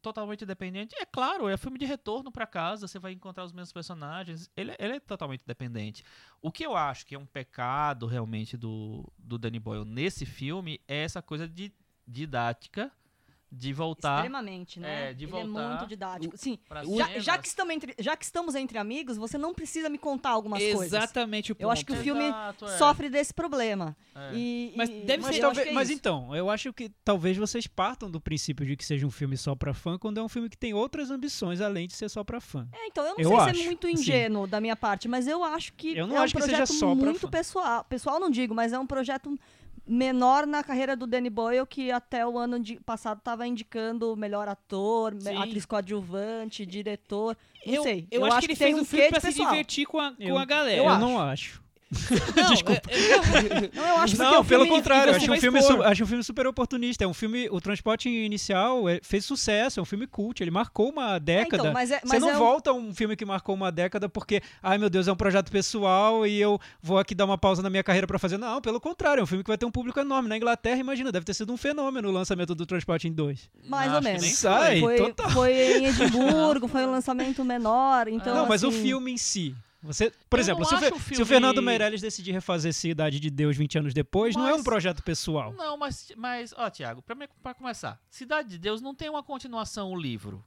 totalmente 0.00 0.46
dependente, 0.46 0.94
é 0.98 1.04
claro, 1.04 1.48
é 1.48 1.56
filme 1.56 1.78
de 1.78 1.84
retorno 1.84 2.30
pra 2.30 2.46
casa, 2.46 2.86
você 2.86 2.98
vai 2.98 3.12
encontrar 3.12 3.44
os 3.44 3.52
mesmos 3.52 3.72
personagens, 3.72 4.50
ele, 4.56 4.74
ele 4.78 4.96
é 4.96 5.00
totalmente 5.00 5.44
dependente. 5.46 6.04
O 6.40 6.50
que 6.50 6.64
eu 6.64 6.76
acho 6.76 7.06
que 7.06 7.14
é 7.14 7.18
um 7.18 7.26
pecado 7.26 8.06
realmente 8.06 8.56
do, 8.56 9.10
do 9.18 9.38
Danny 9.38 9.58
Boyle 9.58 9.84
nesse 9.84 10.24
filme 10.24 10.80
é 10.86 11.02
essa 11.02 11.20
coisa 11.20 11.48
de 11.48 11.72
didática 12.06 12.90
de 13.50 13.72
voltar 13.72 14.16
Extremamente, 14.18 14.78
né? 14.78 15.10
É, 15.10 15.14
de 15.14 15.24
Ele 15.24 15.30
voltar 15.32 15.46
é 15.62 15.68
muito 15.68 15.86
didático. 15.86 16.36
Sim, 16.36 16.58
já, 16.96 17.18
já 17.18 17.38
que 17.38 17.48
estamos 17.48 17.74
entre, 17.74 17.94
já 17.98 18.16
que 18.16 18.24
estamos 18.24 18.54
entre 18.54 18.76
amigos, 18.78 19.16
você 19.16 19.38
não 19.38 19.54
precisa 19.54 19.88
me 19.88 19.96
contar 19.98 20.30
algumas 20.30 20.62
coisas. 20.62 20.92
Exatamente 20.92 21.52
o 21.52 21.54
ponto. 21.54 21.62
Eu 21.62 21.70
acho 21.70 21.84
que 21.84 21.92
o 21.92 21.96
filme 21.96 22.24
Exato, 22.24 22.66
é. 22.66 22.76
sofre 22.76 23.08
desse 23.08 23.32
problema. 23.32 23.96
É. 24.14 24.30
E, 24.34 24.74
Mas 24.76 24.90
e- 24.90 24.92
deve 25.04 25.22
Mas, 25.22 25.26
ser- 25.26 25.32
acho 25.32 25.40
talvez- 25.40 25.66
é 25.68 25.72
mas 25.72 25.90
então, 25.90 26.34
eu 26.36 26.50
acho 26.50 26.72
que 26.72 26.90
talvez 27.04 27.36
vocês 27.36 27.66
partam 27.66 28.10
do 28.10 28.20
princípio 28.20 28.66
de 28.66 28.76
que 28.76 28.84
seja 28.84 29.06
um 29.06 29.10
filme 29.10 29.36
só 29.36 29.54
pra 29.54 29.72
fã, 29.72 29.96
quando 29.98 30.18
é 30.18 30.22
um 30.22 30.28
filme 30.28 30.48
que 30.50 30.56
tem 30.58 30.74
outras 30.74 31.10
ambições 31.10 31.60
além 31.60 31.86
de 31.86 31.94
ser 31.94 32.08
só 32.10 32.22
pra 32.24 32.40
fã. 32.40 32.68
É, 32.72 32.86
então, 32.88 33.04
eu 33.04 33.10
não 33.14 33.18
Eu 33.20 33.28
sei 33.28 33.36
se 33.38 33.50
acho, 33.50 33.60
é 33.60 33.64
muito 33.64 33.86
assim. 33.86 33.96
ingênuo 33.96 34.46
da 34.46 34.60
minha 34.60 34.76
parte, 34.76 35.08
mas 35.08 35.26
eu 35.26 35.42
acho 35.42 35.72
que 35.72 35.96
Eu 35.96 36.06
não 36.06 36.16
é 36.16 36.20
um 36.20 36.22
acho 36.24 36.34
que 36.34 36.42
seja 36.42 36.56
projeto 36.58 36.72
só 36.78 36.94
muito 36.94 37.28
pessoal. 37.30 37.84
Pessoal 37.84 38.20
não 38.20 38.28
digo, 38.30 38.54
mas 38.54 38.72
é 38.72 38.78
um 38.78 38.86
projeto 38.86 39.38
menor 39.88 40.46
na 40.46 40.62
carreira 40.62 40.94
do 40.94 41.06
Danny 41.06 41.30
Boyle, 41.30 41.66
que 41.66 41.90
até 41.90 42.26
o 42.26 42.36
ano 42.38 42.60
de- 42.60 42.78
passado 42.80 43.18
estava 43.18 43.46
indicando 43.46 44.14
melhor 44.16 44.46
ator, 44.48 45.14
Sim. 45.18 45.36
atriz 45.36 45.64
coadjuvante, 45.64 46.66
diretor. 46.66 47.36
Não 47.66 47.74
eu, 47.74 47.82
sei. 47.82 48.06
Eu, 48.10 48.24
acho, 48.26 48.40
que 48.40 48.46
ele 48.46 48.56
fez 48.56 48.76
um 48.76 48.82
o 48.82 48.84
filme 48.84 49.04
quê 49.04 49.10
pra 49.10 49.18
de 49.18 49.22
se 49.26 49.32
pessoal. 49.32 49.50
divertir 49.50 49.86
com 49.86 49.98
a, 49.98 50.12
com 50.12 50.22
Eu- 50.22 50.38
a 50.38 50.44
galera. 50.44 50.76
Eu, 50.82 50.88
acho. 50.88 51.00
não 51.00 51.20
acho. 51.20 51.62
Não, 52.36 52.50
Desculpa. 52.50 52.82
é- 52.90 52.96
é- 52.98 53.70
Não, 53.74 53.86
eu 53.88 53.96
acho 53.98 54.14
que 54.14 54.18
Não, 54.22 54.34
é 54.34 54.38
um 54.40 54.44
pelo 54.44 54.64
filme- 54.64 54.76
contrário, 54.78 55.12
você 55.14 55.16
acho 55.20 55.32
um, 55.32 55.40
filme 55.40 55.58
acho 55.58 56.04
um 56.04 56.06
filme 56.06 56.22
super 56.22 56.46
oportunista. 56.46 57.02
É 57.04 57.06
um 57.06 57.14
filme, 57.14 57.48
o 57.50 57.60
Transporte 57.60 58.08
Inicial 58.10 58.88
é- 58.88 59.00
fez 59.02 59.24
sucesso, 59.24 59.80
é 59.80 59.82
um 59.82 59.86
filme 59.86 60.06
cult, 60.06 60.42
ele 60.42 60.50
marcou 60.50 60.90
uma 60.90 61.16
É, 61.16 61.20
década. 61.20 61.62
então, 61.62 61.72
mas 61.72 61.90
é, 61.90 62.00
Você 62.00 62.06
mas 62.06 62.20
não 62.20 62.30
é 62.30 62.36
um- 62.36 62.38
volta 62.38 62.70
a 62.70 62.74
um 62.74 62.94
filme 62.94 63.16
que 63.16 63.24
marcou 63.24 63.54
uma 63.54 63.72
década 63.72 64.08
porque, 64.08 64.42
ai 64.62 64.76
meu 64.76 64.90
Deus, 64.90 65.08
é 65.08 65.12
um 65.12 65.16
projeto 65.16 65.50
pessoal 65.50 66.26
e 66.26 66.38
eu 66.38 66.60
vou 66.82 66.98
aqui 66.98 67.14
dar 67.14 67.24
uma 67.24 67.38
pausa 67.38 67.62
na 67.62 67.70
minha 67.70 67.82
carreira 67.82 68.06
pra 68.06 68.18
fazer. 68.18 68.36
Não, 68.36 68.60
pelo 68.60 68.80
contrário, 68.80 69.20
é 69.20 69.24
um 69.24 69.26
filme 69.26 69.42
que 69.42 69.48
vai 69.48 69.56
ter 69.58 69.64
um 69.66 69.70
público 69.70 69.98
enorme. 69.98 70.28
Na 70.28 70.36
Inglaterra, 70.36 70.78
imagina, 70.78 71.10
deve 71.10 71.24
ter 71.24 71.34
sido 71.34 71.52
um 71.52 71.56
fenômeno 71.56 72.08
o 72.08 72.12
lançamento 72.12 72.54
do 72.54 72.66
Transporte 72.66 73.08
em 73.08 73.12
2. 73.12 73.48
mais 73.66 73.88
Acho 73.88 73.96
ou 73.96 74.02
menos. 74.02 74.22
nem 74.22 74.30
Sai, 74.32 74.80
Foi, 74.80 74.96
total. 74.98 75.30
foi 75.30 75.52
em 75.78 75.86
Edimburgo, 75.86 76.68
foi 76.68 76.84
um 76.86 76.90
lançamento 76.92 77.44
menor. 77.44 78.08
Então, 78.08 78.34
não, 78.34 78.46
mas 78.46 78.62
o 78.62 78.68
assim, 78.68 78.82
filme 78.82 79.12
em 79.12 79.16
si. 79.16 79.54
Você, 79.80 80.12
por 80.28 80.38
Eu 80.38 80.42
exemplo, 80.42 80.64
se 80.64 80.74
o, 80.74 80.78
Fe- 80.78 80.86
o 80.86 80.88
se 80.90 80.98
o 80.98 81.00
filme- 81.00 81.24
Fernando 81.26 81.62
Meirelles 81.62 82.00
decidir 82.00 82.32
refazer 82.32 82.72
Cidade 82.74 83.20
de 83.20 83.30
Deus 83.30 83.56
20 83.56 83.78
anos 83.78 83.94
depois, 83.94 84.34
não 84.34 84.48
é 84.48 84.52
um 84.52 84.56
Mas- 84.56 84.64
projeto 84.64 85.02
pessoal. 85.04 85.52
Não, 85.52 85.76
mas, 85.76 86.10
mas 86.16 86.52
ó, 86.56 86.68
Tiago, 86.68 87.00
pra 87.42 87.54
começar, 87.54 88.00
Cidade 88.10 88.48
de 88.48 88.58
Deus 88.58 88.80
não 88.82 88.92
tem 88.94 89.08
uma 89.08 89.22
continuação 89.22 89.92
o 89.92 89.96
livro. 90.00 90.44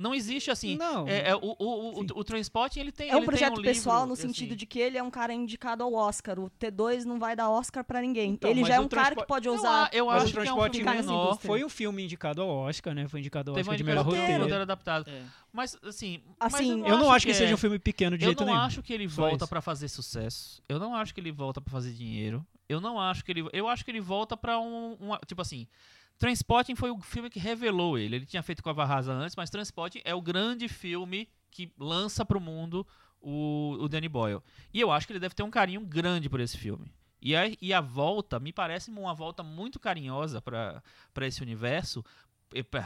Não 0.00 0.14
existe 0.14 0.50
assim. 0.50 0.78
Não. 0.78 1.06
É, 1.06 1.28
é, 1.28 1.36
o, 1.36 1.40
o, 1.42 1.54
o, 1.58 2.00
o, 2.00 2.24
Transporting, 2.24 2.80
ele 2.80 2.90
tem 2.90 3.10
É 3.10 3.12
um 3.12 3.18
ele 3.18 3.20
tem 3.20 3.26
projeto 3.26 3.58
um 3.58 3.62
pessoal 3.62 3.96
livro, 3.96 4.06
no 4.08 4.12
assim. 4.14 4.28
sentido 4.28 4.56
de 4.56 4.64
que 4.64 4.78
ele 4.78 4.96
é 4.96 5.02
um 5.02 5.10
cara 5.10 5.34
indicado 5.34 5.84
ao 5.84 5.92
Oscar. 5.92 6.38
O 6.40 6.50
T2 6.58 7.04
não 7.04 7.18
vai 7.18 7.36
dar 7.36 7.50
Oscar 7.50 7.84
pra 7.84 8.00
ninguém. 8.00 8.30
Então, 8.32 8.50
ele 8.50 8.60
mas 8.62 8.68
já 8.68 8.76
é 8.76 8.80
um 8.80 8.88
cara 8.88 9.14
que 9.14 9.26
pode 9.26 9.46
Eu, 9.46 9.54
usar. 9.54 9.84
a- 9.84 9.90
eu 9.92 10.06
Mas 10.06 10.22
acho 10.22 10.30
o 10.38 10.42
que 10.42 10.48
é 10.48 10.52
um 10.54 10.94
menor. 10.94 11.38
Foi 11.38 11.62
um 11.62 11.68
filme 11.68 12.02
indicado 12.02 12.40
ao 12.40 12.48
Oscar, 12.48 12.94
né? 12.94 13.06
Foi 13.08 13.20
indicado 13.20 13.50
ao 13.50 13.54
Teve 13.54 13.68
Oscar 13.68 13.76
de 13.76 13.84
melhor 13.84 14.04
roteiro. 14.06 14.42
roteiro 14.42 14.62
adaptado. 14.62 15.06
é. 15.10 15.22
Mas, 15.52 15.76
assim. 15.84 16.22
mas 16.40 16.54
Assim, 16.54 16.80
Eu 16.86 16.96
não 16.96 17.12
acho 17.12 17.26
que, 17.26 17.32
é- 17.32 17.34
seja 17.34 17.52
um 17.54 17.58
filme 17.58 17.78
pequeno 17.78 18.16
de 18.16 18.24
Eu 18.24 18.28
jeito 18.28 18.40
não 18.40 18.52
nenhum. 18.54 18.64
acho 18.64 18.82
que 18.82 18.92
ele 18.94 19.06
Só 19.08 19.28
volta 19.28 19.46
pra 19.46 19.60
fazer 19.60 19.88
sucesso. 19.88 20.62
Eu 20.66 20.78
não 20.78 20.94
acho 20.94 21.12
que 21.12 21.20
ele 21.20 21.30
volta 21.32 21.60
pra 21.60 21.70
fazer 21.72 21.92
dinheiro. 21.92 22.42
Eu 22.68 22.80
não 22.80 22.98
acho 22.98 23.22
que 23.24 23.32
ele. 23.32 23.44
Eu 23.52 23.68
acho 23.68 23.84
que 23.84 23.90
ele 23.90 24.00
volta 24.00 24.34
pra 24.36 24.58
um. 24.58 24.96
uma- 24.98 25.18
tipo 25.26 25.42
assim. 25.42 25.66
Transporting 26.20 26.74
foi 26.76 26.90
o 26.90 27.00
filme 27.00 27.30
que 27.30 27.40
revelou 27.40 27.98
ele. 27.98 28.16
Ele 28.16 28.26
tinha 28.26 28.42
feito 28.42 28.62
com 28.62 28.68
a 28.68 28.74
Varraza 28.74 29.10
antes, 29.10 29.34
mas 29.34 29.48
Transporting 29.48 30.02
é 30.04 30.14
o 30.14 30.20
grande 30.20 30.68
filme 30.68 31.26
que 31.50 31.72
lança 31.78 32.26
pro 32.26 32.38
mundo 32.38 32.86
o, 33.22 33.78
o 33.80 33.88
Danny 33.88 34.06
Boyle. 34.06 34.42
E 34.72 34.78
eu 34.78 34.92
acho 34.92 35.06
que 35.06 35.14
ele 35.14 35.18
deve 35.18 35.34
ter 35.34 35.42
um 35.42 35.50
carinho 35.50 35.80
grande 35.80 36.28
por 36.28 36.38
esse 36.38 36.58
filme. 36.58 36.92
E 37.22 37.34
a, 37.34 37.44
e 37.58 37.72
a 37.72 37.80
volta, 37.80 38.38
me 38.38 38.52
parece 38.52 38.90
uma 38.90 39.14
volta 39.14 39.42
muito 39.42 39.80
carinhosa 39.80 40.42
pra 40.42 40.82
esse 41.26 41.40
universo, 41.40 42.04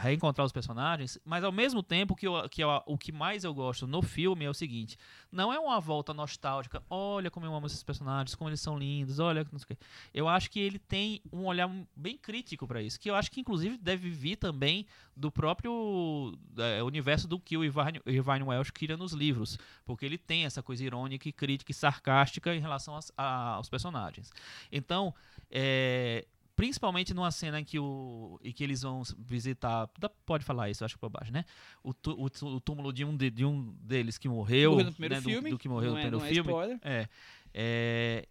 reencontrar 0.01 0.45
os 0.45 0.51
personagens, 0.51 1.17
mas 1.25 1.43
ao 1.43 1.51
mesmo 1.51 1.81
tempo 1.81 2.15
que, 2.15 2.27
eu, 2.27 2.47
que 2.49 2.63
eu- 2.63 2.83
o 2.85 2.97
que 2.97 3.11
mais 3.11 3.43
eu 3.43 3.53
gosto 3.53 3.87
no 3.87 4.01
filme 4.01 4.45
é 4.45 4.49
o 4.49 4.53
seguinte: 4.53 4.97
não 5.31 5.51
é 5.51 5.59
uma 5.59 5.79
volta 5.79 6.13
nostálgica, 6.13 6.83
olha 6.89 7.31
como 7.31 7.45
eu 7.45 7.53
amo 7.55 7.65
esses 7.67 7.81
personagens, 7.83 8.35
como 8.35 8.49
eles 8.49 8.61
são 8.61 8.77
lindos, 8.77 9.19
olha 9.19 9.45
não 9.51 9.59
sei 9.59 9.75
o. 9.75 9.77
Eu 10.13 10.27
acho 10.27 10.49
que 10.51 10.59
ele 10.59 10.77
tem 10.79 11.21
um 11.31 11.45
olhar 11.45 11.69
bem 11.95 12.17
crítico 12.17 12.67
pra 12.67 12.81
isso, 12.81 12.99
que 12.99 13.09
eu 13.09 13.15
acho 13.15 13.31
que 13.31 13.39
inclusive 13.41 13.77
deve 13.77 14.09
vir 14.09 14.35
também 14.35 14.85
do 15.15 15.31
próprio 15.31 16.37
é, 16.57 16.83
universo 16.83 17.27
do 17.27 17.39
que 17.39 17.57
o 17.57 17.63
Irvine, 17.63 18.01
Irvine 18.05 18.43
Welsh 18.43 18.71
cria 18.71 18.97
nos 18.97 19.13
livros, 19.13 19.57
porque 19.85 20.05
ele 20.05 20.17
tem 20.17 20.45
essa 20.45 20.61
coisa 20.61 20.83
irônica 20.83 21.27
e 21.27 21.31
crítica 21.31 21.71
e 21.71 21.73
sarcástica 21.75 22.53
em 22.55 22.59
relação 22.59 22.95
às- 22.95 23.11
a- 23.17 23.55
aos 23.55 23.69
personagens. 23.69 24.31
Então, 24.71 25.13
é, 25.49 26.25
principalmente 26.55 27.13
numa 27.13 27.31
cena 27.31 27.59
em 27.59 27.63
que, 27.65 27.77
o, 27.79 28.39
em 28.43 28.51
que 28.51 28.63
eles 28.63 28.81
vão 28.81 29.03
visitar. 29.17 29.87
Pode 30.25 30.43
falar 30.45 30.69
isso, 30.69 30.85
acho 30.85 30.97
que 30.97 31.03
é 31.03 31.09
bobagem, 31.09 31.33
né? 31.33 31.45
O, 31.83 31.93
tu- 31.93 32.15
o 32.17 32.25
o 32.47 32.59
túmulo 32.59 32.93
de 32.93 33.03
um, 33.03 33.15
de, 33.15 33.29
de 33.29 33.45
um 33.45 33.73
deles 33.81 34.17
que 34.17 34.27
morreu. 34.29 34.71
Morreu 34.71 34.85
no 34.85 34.91
primeiro 34.91 35.15
né, 35.15 35.21
do- 35.21 35.29
filme. 35.29 35.49
Do, 35.51 35.57
que 35.59 35.67
morreu 35.69 35.91
não 35.91 35.95
no 35.95 35.99
é, 35.99 36.01
primeiro 36.09 36.25
é 36.25 36.33
filme. 36.33 36.49
spoiler. 36.49 36.79
É, 36.81 37.09
é, 37.53 38.27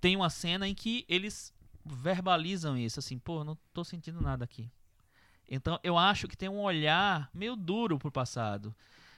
tem 0.00 0.16
uma 0.16 0.30
cena 0.30 0.66
em 0.68 0.74
que 0.74 1.04
eles 1.08 1.54
verbalizam 1.84 2.76
isso, 2.76 2.98
assim, 2.98 3.18
pô, 3.18 3.44
não 3.44 3.56
tô 3.72 3.84
sentindo 3.84 4.20
nada 4.20 4.44
aqui. 4.44 4.68
Então, 5.48 5.78
eu 5.84 5.96
acho 5.96 6.26
que 6.26 6.36
tem 6.36 6.48
um 6.48 6.60
olhar 6.60 7.30
meio 7.32 7.54
duro 7.54 7.98
pro 7.98 8.10
passado. 8.10 8.74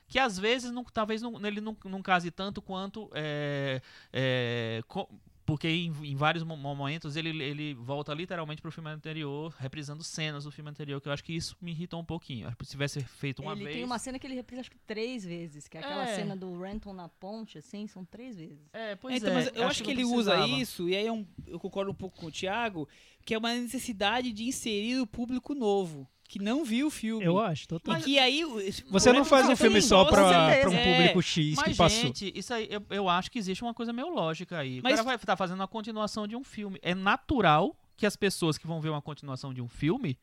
Que 0.06 0.18
às 0.18 0.38
vezes, 0.38 0.70
não, 0.70 0.84
talvez 0.84 1.20
não, 1.22 1.34
ele 1.46 1.60
não, 1.60 1.76
não 1.84 2.02
case 2.02 2.30
tanto 2.30 2.60
quanto. 2.62 3.10
é, 3.14 3.80
é, 4.12 4.82
co- 4.86 5.08
porque 5.48 5.66
em, 5.66 5.90
em 6.04 6.14
vários 6.14 6.44
mo- 6.44 6.58
momentos 6.58 7.16
ele, 7.16 7.30
ele 7.42 7.72
volta 7.72 8.12
literalmente 8.12 8.60
pro 8.60 8.70
filme 8.70 8.90
anterior, 8.90 9.54
reprisando 9.58 10.04
cenas 10.04 10.44
do 10.44 10.50
filme 10.50 10.68
anterior, 10.68 11.00
que 11.00 11.08
eu 11.08 11.12
acho 11.12 11.24
que 11.24 11.32
isso 11.32 11.56
me 11.58 11.70
irritou 11.70 11.98
um 11.98 12.04
pouquinho. 12.04 12.46
Acho 12.46 12.54
que 12.58 12.66
se 12.66 12.72
tivesse 12.72 13.00
feito 13.02 13.40
uma 13.40 13.52
ele 13.52 13.64
vez. 13.64 13.76
tem 13.76 13.84
uma 13.84 13.98
cena 13.98 14.18
que 14.18 14.26
ele 14.26 14.34
reprisa 14.34 14.60
acho 14.60 14.70
que 14.70 14.76
três 14.86 15.24
vezes, 15.24 15.66
que 15.66 15.78
é 15.78 15.80
aquela 15.80 16.06
É. 16.06 16.16
cena 16.16 16.36
do 16.36 16.60
Renton 16.60 16.92
na 16.92 17.08
ponte, 17.08 17.56
assim, 17.56 17.86
são 17.86 18.04
três 18.04 18.36
vezes. 18.36 18.58
É, 18.74 18.94
pois 18.96 19.14
É, 19.14 19.16
então, 19.16 19.30
é. 19.30 19.34
mas 19.36 19.50
eu 19.54 19.66
acho 19.66 19.82
que 19.82 19.94
não 19.94 19.94
ele 19.94 20.04
usa 20.04 20.32
precisava. 20.32 20.60
isso, 20.60 20.86
e 20.86 20.94
aí 20.94 21.06
é 21.06 21.12
um- 21.12 21.26
eu 21.46 21.58
concordo 21.58 21.90
um 21.90 21.94
pouco 21.94 22.18
com 22.20 22.26
o 22.26 22.30
Thiago, 22.30 22.86
que 23.24 23.32
é 23.32 23.38
uma 23.38 23.54
necessidade 23.54 24.30
de 24.32 24.44
inserir 24.44 25.00
o 25.00 25.06
público 25.06 25.54
novo, 25.54 26.06
que 26.28 26.38
não 26.38 26.62
viu 26.64 26.86
o 26.88 26.90
filme. 26.90 27.24
Eu 27.24 27.40
acho, 27.40 27.66
total. 27.66 27.98
E 27.98 28.02
que 28.02 28.18
aí. 28.18 28.44
Você 28.90 29.12
não 29.12 29.24
faz 29.24 29.48
um 29.48 29.56
filme 29.56 29.80
só 29.82 30.04
pra, 30.04 30.60
pra 30.60 30.68
um 30.70 30.76
público 30.76 31.22
X 31.22 31.56
Mas, 31.56 31.68
que 31.68 31.74
passou. 31.74 32.00
gente, 32.02 32.32
isso 32.38 32.52
aí, 32.54 32.68
eu, 32.70 32.84
eu 32.90 33.08
acho 33.08 33.30
que 33.30 33.38
existe 33.38 33.62
uma 33.64 33.72
coisa 33.74 33.92
meio 33.92 34.08
lógica 34.14 34.58
aí. 34.58 34.80
Mas- 34.82 34.92
O 34.92 34.96
cara 34.96 35.02
vai 35.04 35.14
estar 35.16 35.36
fazendo 35.36 35.58
uma 35.60 35.66
continuação 35.68 36.26
de 36.28 36.36
um 36.36 36.44
filme. 36.44 36.78
É 36.82 36.94
natural 36.94 37.74
que 37.96 38.04
as 38.06 38.14
pessoas 38.14 38.58
que 38.58 38.66
vão 38.66 38.80
ver 38.80 38.90
uma 38.90 39.00
continuação 39.02 39.52
de 39.54 39.62
um 39.62 39.66
filme, 39.68 40.18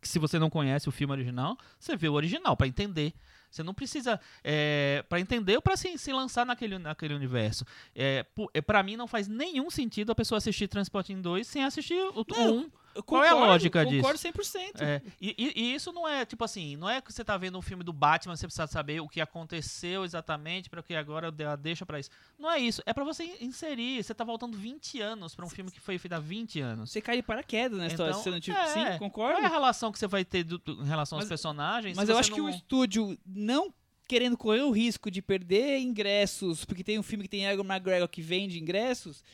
que 0.00 0.06
se 0.08 0.18
você 0.18 0.38
não 0.38 0.50
conhece 0.50 0.88
o 0.88 0.92
filme 0.92 1.12
original, 1.14 1.56
você 1.78 1.96
vê 1.96 2.08
o 2.08 2.12
original 2.12 2.56
pra 2.56 2.66
entender. 2.68 3.14
Você 3.50 3.62
não 3.62 3.74
precisa 3.74 4.18
é, 4.44 5.04
para 5.08 5.20
entender 5.20 5.56
ou 5.56 5.62
pra 5.62 5.76
se, 5.76 5.98
se 5.98 6.12
lançar 6.12 6.44
naquele, 6.46 6.78
naquele 6.78 7.12
universo. 7.14 7.64
É, 7.94 8.22
pu- 8.22 8.50
é, 8.54 8.60
para 8.62 8.82
mim 8.82 8.96
não 8.96 9.06
faz 9.06 9.28
nenhum 9.28 9.70
sentido 9.70 10.10
a 10.10 10.14
pessoa 10.14 10.38
assistir 10.38 10.68
Transporting 10.68 11.20
2 11.20 11.46
sem 11.46 11.62
assistir 11.64 11.94
o 12.14 12.24
Não, 12.30 12.56
1. 12.60 12.70
Eu 12.94 13.02
Qual 13.02 13.22
é 13.22 13.28
a 13.28 13.30
concordo, 13.30 13.52
lógica 13.52 13.84
disso? 13.86 13.96
Concordo 14.02 14.18
100%. 14.18 14.80
É, 14.82 15.00
e, 15.20 15.34
e- 15.38 15.52
e 15.62 15.74
isso 15.74 15.92
não 15.92 16.06
é, 16.08 16.24
tipo 16.24 16.44
assim, 16.44 16.76
não 16.76 16.88
é 16.88 17.00
que 17.00 17.12
você 17.12 17.24
tá 17.24 17.36
vendo 17.36 17.56
um 17.58 17.62
filme 17.62 17.82
do 17.82 17.92
Batman, 17.92 18.36
você 18.36 18.46
precisa 18.46 18.66
saber 18.66 19.00
o 19.00 19.08
que 19.08 19.20
aconteceu 19.20 20.04
exatamente 20.04 20.68
para 20.68 20.82
que 20.82 20.94
agora 20.94 21.32
ela 21.38 21.56
deixa 21.56 21.84
pra 21.86 21.98
isso. 21.98 22.10
Não 22.38 22.50
é 22.50 22.58
isso, 22.58 22.82
é 22.86 22.92
pra 22.92 23.04
você 23.04 23.36
inserir. 23.40 24.02
Você 24.02 24.14
tá 24.14 24.24
voltando 24.24 24.56
20 24.56 25.00
anos 25.00 25.34
pra 25.34 25.44
um 25.44 25.48
filme 25.48 25.70
que 25.70 25.80
foi 25.80 25.98
feito 25.98 26.12
há 26.12 26.18
20 26.18 26.60
anos. 26.60 26.90
Você 26.90 27.00
cai 27.00 27.16
de 27.16 27.22
paraquedas 27.22 27.78
na 27.78 27.86
história. 27.86 28.10
Então, 28.10 28.22
você 28.22 28.30
não 28.30 28.40
tiver... 28.40 28.58
é, 28.60 28.66
Sim, 28.68 28.84
Qual 28.84 28.98
concordo. 28.98 29.40
é 29.40 29.44
a 29.46 29.48
relação 29.48 29.90
que 29.92 29.98
você 29.98 30.06
vai 30.06 30.24
ter 30.24 30.44
do- 30.44 30.58
do- 30.58 30.82
em 30.82 30.86
relação 30.86 31.16
aos 31.16 31.24
Mas- 31.24 31.28
personagens? 31.28 31.96
Mas 31.96 32.08
eu 32.08 32.18
acho 32.18 32.30
que 32.32 32.38
não- 32.40 32.46
o 32.46 32.50
estúdio 32.50 33.18
não 33.26 33.72
querendo 34.08 34.36
correr 34.36 34.60
o 34.62 34.70
risco 34.70 35.10
de 35.10 35.22
perder 35.22 35.78
ingressos, 35.78 36.64
porque 36.64 36.84
tem 36.84 36.98
um 36.98 37.02
filme 37.02 37.24
que 37.24 37.30
tem 37.30 37.46
Egon 37.46 37.64
McGregor 37.64 38.06
que 38.08 38.20
vende 38.20 38.60
ingressos, 38.60 39.24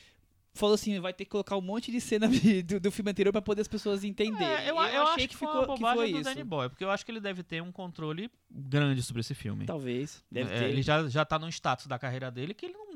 falou 0.59 0.75
assim, 0.75 0.99
vai 1.01 1.13
ter 1.13 1.25
que 1.25 1.31
colocar 1.31 1.57
um 1.57 1.61
monte 1.61 1.91
de 1.91 2.01
cena 2.01 2.27
do, 2.67 2.81
do 2.81 2.91
filme 2.91 3.11
anterior 3.11 3.33
pra 3.33 3.41
poder 3.43 3.63
as 3.63 3.69
pessoas 3.69 4.05
entenderem. 4.05 4.47
É, 4.47 4.65
eu, 4.71 4.75
eu 4.75 4.79
achei 4.79 5.25
acho 5.25 5.29
que, 5.29 5.37
foi 5.37 5.49
uma 5.49 5.61
que 5.63 5.67
bobagem 5.67 5.97
foi 5.99 6.13
do 6.13 6.17
isso. 6.19 6.25
Danny 6.25 6.45
Boy, 6.45 6.69
porque 6.69 6.85
eu 6.85 6.91
acho 6.91 7.05
que 7.05 7.11
ele 7.13 7.21
deve 7.21 7.43
ter 7.43 7.63
um 7.63 7.73
controle 7.73 8.31
grande 8.51 9.03
sobre 9.03 9.21
esse 9.21 9.35
filme. 9.35 9.65
Talvez, 9.65 10.25
deve 10.31 10.53
É, 10.53 10.59
ter. 10.59 10.65
Ele 10.71 10.83
já, 10.83 11.09
já 11.09 11.25
tá 11.25 11.39
num 11.39 11.49
status 11.49 11.87
da 11.87 11.99
carreira 11.99 12.31
dele 12.31 12.53
que 12.55 12.67
ele 12.67 12.75
não, 12.75 12.87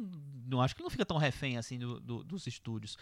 não 0.49 0.61
acho 0.63 0.75
que 0.75 0.81
ele 0.83 0.85
não 0.87 0.91
fica 0.91 1.07
tão 1.07 1.17
refém 1.17 1.57
assim 1.57 1.79
do- 1.79 2.01
do- 2.01 2.25
dos 2.25 2.47
estúdios. 2.47 2.97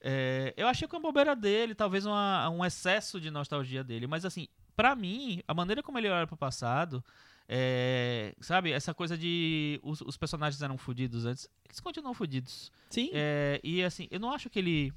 É, 0.00 0.52
eu 0.56 0.66
achei 0.68 0.86
que 0.86 0.94
uma 0.94 1.00
bobeira 1.02 1.34
dele, 1.34 1.74
talvez 1.74 2.04
uma- 2.06 2.48
um 2.50 2.64
excesso 2.64 3.20
de 3.20 3.30
nostalgia 3.30 3.82
dele, 3.82 4.06
mas 4.06 4.24
assim, 4.24 4.48
pra 4.76 4.94
mim, 4.94 5.42
a 5.48 5.54
maneira 5.54 5.82
como 5.82 5.98
ele 5.98 6.08
olha 6.08 6.26
pro 6.26 6.36
passado, 6.36 7.02
é, 7.48 8.34
sabe, 8.40 8.72
essa 8.72 8.94
coisa 8.94 9.16
de 9.18 9.78
os, 9.82 10.00
os 10.00 10.16
personagens 10.16 10.60
eram 10.62 10.78
fodidos 10.78 11.24
antes, 11.26 11.48
eles 11.66 11.80
continuam 11.80 12.14
fodidos. 12.14 12.70
Sim, 12.90 13.10
É, 13.12 13.60
e 13.62 13.82
assim, 13.82 14.08
eu 14.10 14.18
não 14.20 14.32
acho 14.32 14.48
que 14.48 14.58
ele 14.58 14.92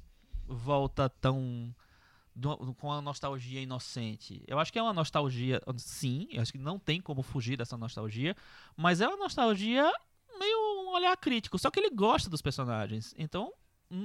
volta 0.46 1.08
tão 1.08 1.74
do- 2.34 2.74
com 2.74 2.92
a 2.92 3.02
nostalgia 3.02 3.60
inocente. 3.60 4.42
Eu 4.46 4.58
acho 4.58 4.72
que 4.72 4.78
é 4.78 4.82
uma 4.82 4.92
nostalgia, 4.92 5.60
sim, 5.76 6.28
eu 6.30 6.40
acho 6.40 6.52
que 6.52 6.58
não 6.58 6.78
tem 6.78 7.00
como 7.00 7.22
fugir 7.22 7.56
dessa 7.56 7.76
nostalgia, 7.76 8.34
mas 8.76 9.00
é 9.00 9.08
uma 9.08 9.16
nostalgia 9.16 9.90
meio 10.38 10.56
um 10.84 10.94
olhar 10.94 11.16
crítico, 11.16 11.58
só 11.58 11.70
que 11.70 11.80
ele 11.80 11.90
gosta 11.90 12.30
dos 12.30 12.40
personagens. 12.40 13.12
Então, 13.18 13.52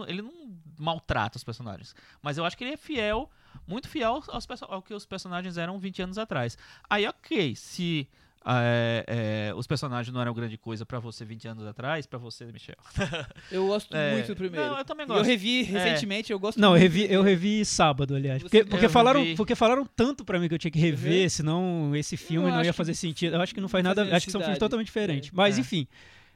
ele 0.07 0.22
não 0.22 0.57
maltrata 0.80 1.38
os 1.38 1.44
personagens, 1.44 1.94
mas 2.22 2.38
eu 2.38 2.45
acho 2.45 2.57
que 2.57 2.64
ele 2.64 2.74
é 2.74 2.78
fiel, 2.78 3.30
muito 3.68 3.88
fiel 3.88 4.24
aos, 4.30 4.48
ao 4.64 4.82
que 4.82 4.94
os 4.94 5.06
personagens 5.06 5.57
eram 5.57 5.78
20 5.78 6.02
anos 6.02 6.18
atrás. 6.18 6.57
Aí, 6.90 7.07
OK, 7.07 7.56
se 7.56 8.10
é, 8.45 9.06
é, 9.49 9.53
os 9.56 9.65
personagens 9.68 10.14
não 10.14 10.20
eram 10.22 10.34
grande 10.34 10.57
coisa 10.57 10.86
pra 10.86 10.99
você 10.99 11.24
20 11.24 11.48
anos 11.48 11.65
atrás, 11.65 12.06
pra 12.06 12.20
você, 12.20 12.45
Michel. 12.45 12.76
eu 13.52 13.68
gosto 13.68 13.95
É, 13.95 14.11
muito 14.14 14.28
do 14.28 14.36
primeiro. 14.36 14.70
Não, 14.72 14.78
eu 14.78 14.86
também 14.86 15.06
eu 15.06 15.14
gosto. 15.14 15.26
revi 15.26 15.64
recentemente, 15.64 16.32
eu 16.32 16.40
gosto 16.40 16.60
Não, 16.60 16.70
eu 16.76 16.80
muito 16.80 16.82
revi, 16.84 17.07
do 17.07 17.14
eu 17.14 17.22
revi 17.22 17.64
sábado, 17.65 18.15
aliás. 18.15 18.41
Você- 18.41 18.49
Porque, 18.49 18.64
porque, 18.70 18.86
Eu 18.86 18.90
falaram, 18.90 19.22
revi. 19.22 19.36
porque 19.36 19.56
falaram 19.56 19.86
tanto 19.95 20.26
pra 20.26 20.40
mim 20.40 20.48
que 20.48 20.53
eu 20.56 20.60
tinha 20.60 20.72
que 20.72 20.80
rever, 20.80 21.24
Uhum. 21.24 21.30
senão 21.30 21.95
esse 21.95 22.18
filme 22.18 22.49
não 22.49 22.57
ia 22.64 22.72
que 22.72 22.74
fazer 22.74 22.94
sentido. 22.94 23.36
Eu 23.36 23.41
acho 23.41 23.53
que 23.56 23.61
não 23.61 23.70
faz 23.70 23.84
nada. 23.84 24.03
Acho 24.15 24.26
que 24.26 24.32
são 24.32 24.41
filmes 24.41 24.60
totalmente 24.60 24.88
diferentes. 24.88 25.30
É. 25.30 25.32
Mas, 25.36 25.57
É. 25.57 25.61
enfim. 25.61 25.88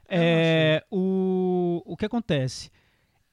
Eu 0.10 0.18
é, 0.20 0.84
o, 0.90 1.84
o 1.86 1.98
que 1.98 2.06
acontece? 2.06 2.72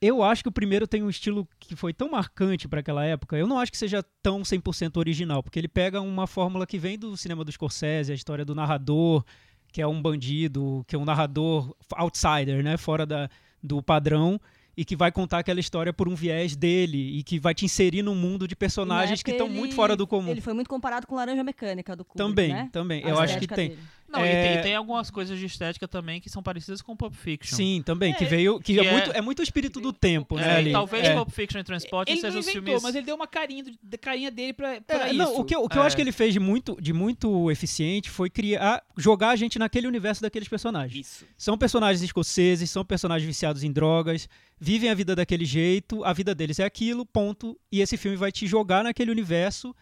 Eu 0.04 0.22
acho 0.22 0.42
que 0.42 0.48
o 0.48 0.52
primeiro 0.52 0.86
tem 0.86 1.02
um 1.02 1.08
estilo 1.08 1.48
que 1.58 1.74
foi 1.74 1.94
tão 1.94 2.10
marcante 2.10 2.68
para 2.68 2.80
aquela 2.80 3.04
época. 3.04 3.38
Eu 3.38 3.46
não 3.46 3.58
acho 3.58 3.72
que 3.72 3.78
seja 3.78 4.04
tão 4.22 4.42
100% 4.42 4.98
original, 4.98 5.42
porque 5.42 5.58
ele 5.58 5.68
pega 5.68 6.00
uma 6.00 6.26
fórmula 6.26 6.66
que 6.66 6.78
vem 6.78 6.98
do 6.98 7.16
cinema 7.16 7.42
do 7.42 7.50
Scorsese, 7.50 8.12
a 8.12 8.14
história 8.14 8.44
do 8.44 8.54
narrador, 8.54 9.24
que 9.72 9.80
é 9.80 9.86
um 9.86 10.02
bandido, 10.02 10.84
que 10.86 10.94
é 10.94 10.98
um 10.98 11.04
narrador 11.04 11.74
outsider, 11.94 12.62
né, 12.62 12.76
fora 12.76 13.06
da, 13.06 13.30
do 13.62 13.82
padrão 13.82 14.38
e 14.76 14.84
que 14.84 14.96
vai 14.96 15.10
contar 15.12 15.38
aquela 15.38 15.60
história 15.60 15.92
por 15.92 16.08
um 16.08 16.14
viés 16.14 16.56
dele 16.56 17.18
e 17.18 17.22
que 17.22 17.38
vai 17.38 17.54
te 17.54 17.64
inserir 17.64 18.02
num 18.02 18.14
mundo 18.14 18.46
de 18.46 18.56
personagens 18.56 19.22
que 19.22 19.30
estão 19.30 19.48
muito 19.48 19.74
fora 19.74 19.96
do 19.96 20.06
comum. 20.06 20.30
Ele 20.30 20.40
foi 20.40 20.52
muito 20.52 20.68
comparado 20.68 21.06
com 21.06 21.14
Laranja 21.14 21.44
Mecânica 21.44 21.94
do 21.94 22.04
Kubrick, 22.04 22.28
Também, 22.28 22.52
né? 22.52 22.68
também. 22.72 23.04
A 23.04 23.08
Eu 23.08 23.18
acho 23.18 23.38
que 23.38 23.46
tem. 23.46 23.70
dele. 23.70 23.80
Não, 24.18 24.24
e, 24.24 24.28
É- 24.28 24.52
tem, 24.54 24.62
tem 24.62 24.74
algumas 24.76 25.10
coisas 25.10 25.38
de 25.38 25.44
estética 25.46 25.88
também 25.88 26.20
que 26.20 26.30
são 26.30 26.42
parecidas 26.42 26.80
com 26.80 26.96
Pulp 26.96 27.14
Fiction. 27.14 27.56
Sim, 27.56 27.82
também, 27.84 28.14
que 28.14 28.24
É, 28.24 28.26
veio 28.26 28.58
que, 28.60 28.74
que 28.74 28.80
é, 28.80 28.84
é- 28.86 28.92
muito 28.92 29.12
é 29.12 29.20
muito 29.20 29.38
o 29.40 29.42
espírito 29.42 29.80
do 29.80 29.92
tempo, 29.92 30.36
né, 30.36 30.46
É, 30.46 30.56
ali. 30.56 30.72
talvez 30.72 31.04
é. 31.04 31.14
Pulp 31.14 31.30
Fiction 31.30 31.60
e 31.60 31.64
Transporting 31.64 32.12
Ele 32.12 32.20
não 32.22 32.28
sejam 32.28 32.40
os 32.40 32.46
inventou, 32.46 32.64
filmes... 32.64 32.82
mas 32.82 32.94
ele 32.94 33.06
deu 33.06 33.16
uma 33.16 33.26
carinha, 33.26 33.64
carinha 34.00 34.30
dele 34.30 34.52
pra, 34.52 34.80
pra 34.80 35.06
É, 35.06 35.08
isso. 35.08 35.14
não, 35.18 35.36
o 35.40 35.44
que, 35.44 35.54
eu- 35.54 35.64
o 35.64 35.68
que 35.68 35.76
eu 35.78 35.82
É. 35.82 35.86
acho 35.86 35.96
que 35.96 36.02
ele 36.02 36.12
fez 36.12 36.32
de 36.32 36.40
muito, 36.40 36.76
de 36.80 36.92
muito 36.92 37.50
eficiente 37.50 38.08
foi 38.10 38.30
criar, 38.30 38.82
jogar 38.96 39.30
a 39.30 39.36
gente 39.36 39.58
naquele 39.58 39.86
universo 39.86 40.22
daqueles 40.22 40.48
personagens. 40.48 41.06
Isso. 41.06 41.26
São 41.36 41.58
personagens 41.58 42.02
escoceses, 42.02 42.70
são 42.70 42.84
personagens 42.84 43.26
viciados 43.26 43.62
em 43.64 43.72
drogas, 43.72 44.28
vivem 44.58 44.88
a 44.90 44.94
vida 44.94 45.16
daquele 45.16 45.44
jeito, 45.44 46.04
a 46.04 46.12
vida 46.12 46.34
deles 46.34 46.58
é 46.58 46.64
aquilo, 46.64 47.04
ponto. 47.04 47.58
E 47.72 47.80
esse 47.80 47.96
filme 47.96 48.16
vai 48.16 48.30
te 48.30 48.46
jogar 48.46 48.84
naquele 48.84 49.10
universo 49.10 49.74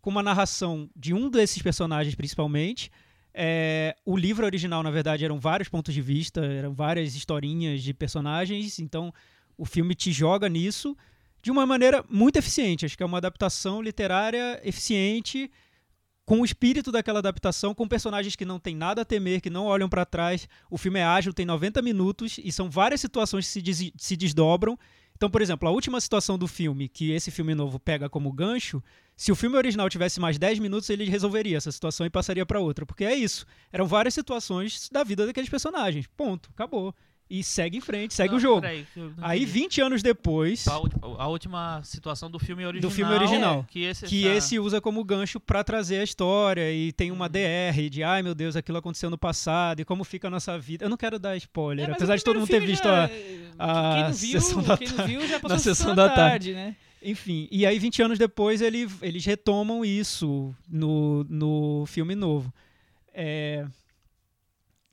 com 0.00 0.10
uma 0.10 0.22
narração 0.22 0.88
de 0.94 1.14
um 1.14 1.30
desses 1.30 1.62
personagens, 1.62 2.14
principalmente. 2.14 2.90
É, 3.34 3.96
o 4.04 4.16
livro 4.16 4.46
original, 4.46 4.82
na 4.82 4.90
verdade, 4.90 5.24
eram 5.24 5.40
vários 5.40 5.68
pontos 5.68 5.92
de 5.92 6.00
vista, 6.00 6.44
eram 6.44 6.72
várias 6.72 7.14
historinhas 7.16 7.82
de 7.82 7.92
personagens, 7.92 8.78
então 8.78 9.12
o 9.58 9.64
filme 9.64 9.94
te 9.94 10.12
joga 10.12 10.48
nisso 10.48 10.96
de 11.42 11.50
uma 11.50 11.66
maneira 11.66 12.04
muito 12.08 12.36
eficiente. 12.36 12.86
Acho 12.86 12.96
que 12.96 13.02
é 13.02 13.06
uma 13.06 13.18
adaptação 13.18 13.82
literária 13.82 14.60
eficiente, 14.64 15.50
com 16.24 16.40
o 16.40 16.44
espírito 16.44 16.90
daquela 16.90 17.18
adaptação, 17.18 17.74
com 17.74 17.86
personagens 17.86 18.34
que 18.34 18.44
não 18.46 18.58
tem 18.58 18.74
nada 18.74 19.02
a 19.02 19.04
temer, 19.04 19.40
que 19.42 19.50
não 19.50 19.66
olham 19.66 19.88
para 19.88 20.06
trás. 20.06 20.48
O 20.70 20.78
filme 20.78 21.00
é 21.00 21.04
ágil, 21.04 21.34
tem 21.34 21.44
90 21.44 21.82
minutos 21.82 22.38
e 22.42 22.50
são 22.50 22.70
várias 22.70 23.00
situações 23.00 23.46
que 23.46 23.52
se, 23.52 23.60
des- 23.62 23.92
se 23.96 24.16
desdobram. 24.16 24.78
Então, 25.16 25.28
por 25.28 25.42
exemplo, 25.42 25.68
a 25.68 25.72
última 25.72 26.00
situação 26.00 26.38
do 26.38 26.46
filme, 26.48 26.88
que 26.88 27.10
esse 27.10 27.30
filme 27.30 27.54
novo 27.54 27.78
pega 27.78 28.08
como 28.08 28.32
gancho, 28.32 28.82
se 29.16 29.30
o 29.30 29.36
filme 29.36 29.56
original 29.56 29.88
tivesse 29.88 30.18
mais 30.20 30.38
10 30.38 30.58
minutos, 30.58 30.90
ele 30.90 31.04
resolveria 31.04 31.56
essa 31.56 31.70
situação 31.72 32.04
e 32.06 32.10
passaria 32.10 32.44
para 32.44 32.60
outra. 32.60 32.84
Porque 32.84 33.04
é 33.04 33.14
isso. 33.14 33.46
Eram 33.72 33.86
várias 33.86 34.14
situações 34.14 34.88
da 34.90 35.04
vida 35.04 35.26
daqueles 35.26 35.48
personagens. 35.48 36.06
Ponto. 36.16 36.50
Acabou. 36.54 36.94
E 37.30 37.42
segue 37.42 37.78
em 37.78 37.80
frente, 37.80 38.12
segue 38.12 38.32
Não, 38.32 38.36
o 38.36 38.40
jogo. 38.40 38.60
peraí, 38.60 38.86
Aí, 39.22 39.42
entendi. 39.44 39.52
20 39.60 39.80
anos 39.80 40.02
depois, 40.02 40.68
A, 40.68 40.72
a 41.22 41.26
última 41.26 41.80
situação 41.82 42.30
do 42.30 42.38
filme 42.38 42.66
original. 42.66 42.90
filme 42.92 43.14
original. 43.14 43.66
Que 43.70 43.82
esse, 43.84 44.04
que 44.06 44.26
essa- 44.28 44.36
esse 44.36 44.58
usa 44.58 44.78
como 44.78 45.02
gancho 45.02 45.40
pra 45.40 45.64
trazer 45.64 46.00
a 46.00 46.04
história 46.04 46.70
e 46.70 46.92
tem 46.92 47.10
uma 47.10 47.26
DR 47.26 47.88
de 47.90 48.02
ai 48.04 48.22
meu 48.22 48.34
Deus, 48.34 48.56
aquilo 48.56 48.76
aconteceu 48.76 49.08
no 49.08 49.16
passado 49.16 49.80
e 49.80 49.86
como 49.86 50.04
fica 50.04 50.28
a 50.28 50.30
nossa 50.30 50.58
vida. 50.58 50.84
Eu 50.84 50.90
não 50.90 50.98
quero 50.98 51.18
dar 51.18 51.34
spoiler, 51.38 51.88
É, 51.88 51.92
apesar 51.92 52.14
de 52.16 52.22
todo 52.22 52.38
mundo 52.38 52.48
ter 52.48 52.60
visto 52.60 52.86
a. 52.86 53.06
já- 53.06 53.14
a 53.58 53.94
quem 53.94 54.02
não 54.04 54.12
viu, 54.12 54.40
sessão 54.40 54.62
da 54.62 54.76
quem 54.76 54.88
não 54.88 54.96
tarde- 54.96 55.12
viu 55.12 55.26
já 55.26 55.40
passou 55.40 55.48
na 55.48 55.54
a 55.56 55.58
sessão 55.58 55.94
da 55.94 56.08
tarde. 56.10 56.52
né? 56.52 56.76
Enfim, 57.04 57.46
e 57.50 57.66
aí 57.66 57.78
20 57.78 58.02
anos 58.02 58.18
depois 58.18 58.60
ele, 58.62 58.88
eles 59.02 59.24
retomam 59.24 59.84
isso 59.84 60.54
no, 60.68 61.22
no 61.24 61.84
filme 61.86 62.14
novo. 62.14 62.52
É, 63.12 63.66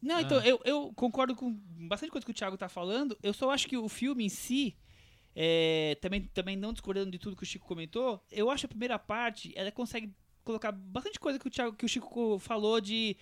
Não, 0.01 0.19
então, 0.19 0.39
Ah. 0.39 0.47
eu, 0.47 0.59
eu 0.65 0.91
concordo 0.93 1.35
com 1.35 1.51
bastante 1.87 2.11
coisa 2.11 2.25
que 2.25 2.31
o 2.31 2.33
Thiago 2.33 2.57
tá 2.57 2.67
falando. 2.67 3.17
Eu 3.23 3.33
só 3.33 3.49
acho 3.51 3.67
que 3.67 3.77
o 3.77 3.87
filme 3.87 4.25
em 4.25 4.29
si, 4.29 4.75
é, 5.35 5.97
também, 6.01 6.21
também 6.33 6.57
não 6.57 6.73
discordando 6.73 7.11
de 7.11 7.19
tudo 7.19 7.35
que 7.35 7.43
o 7.43 7.45
Chico 7.45 7.67
comentou, 7.67 8.21
eu 8.31 8.49
acho 8.51 8.65
a 8.65 8.69
primeira 8.69 8.99
parte, 8.99 9.53
ela 9.55 9.71
consegue 9.71 10.13
colocar 10.43 10.71
bastante 10.71 11.19
coisa 11.19 11.37
que 11.39 11.47
o, 11.47 11.51
Thiago, 11.51 11.75
que 11.75 11.85
o 11.85 11.89
Chico 11.89 12.37
falou 12.39 12.81
de, 12.81 13.15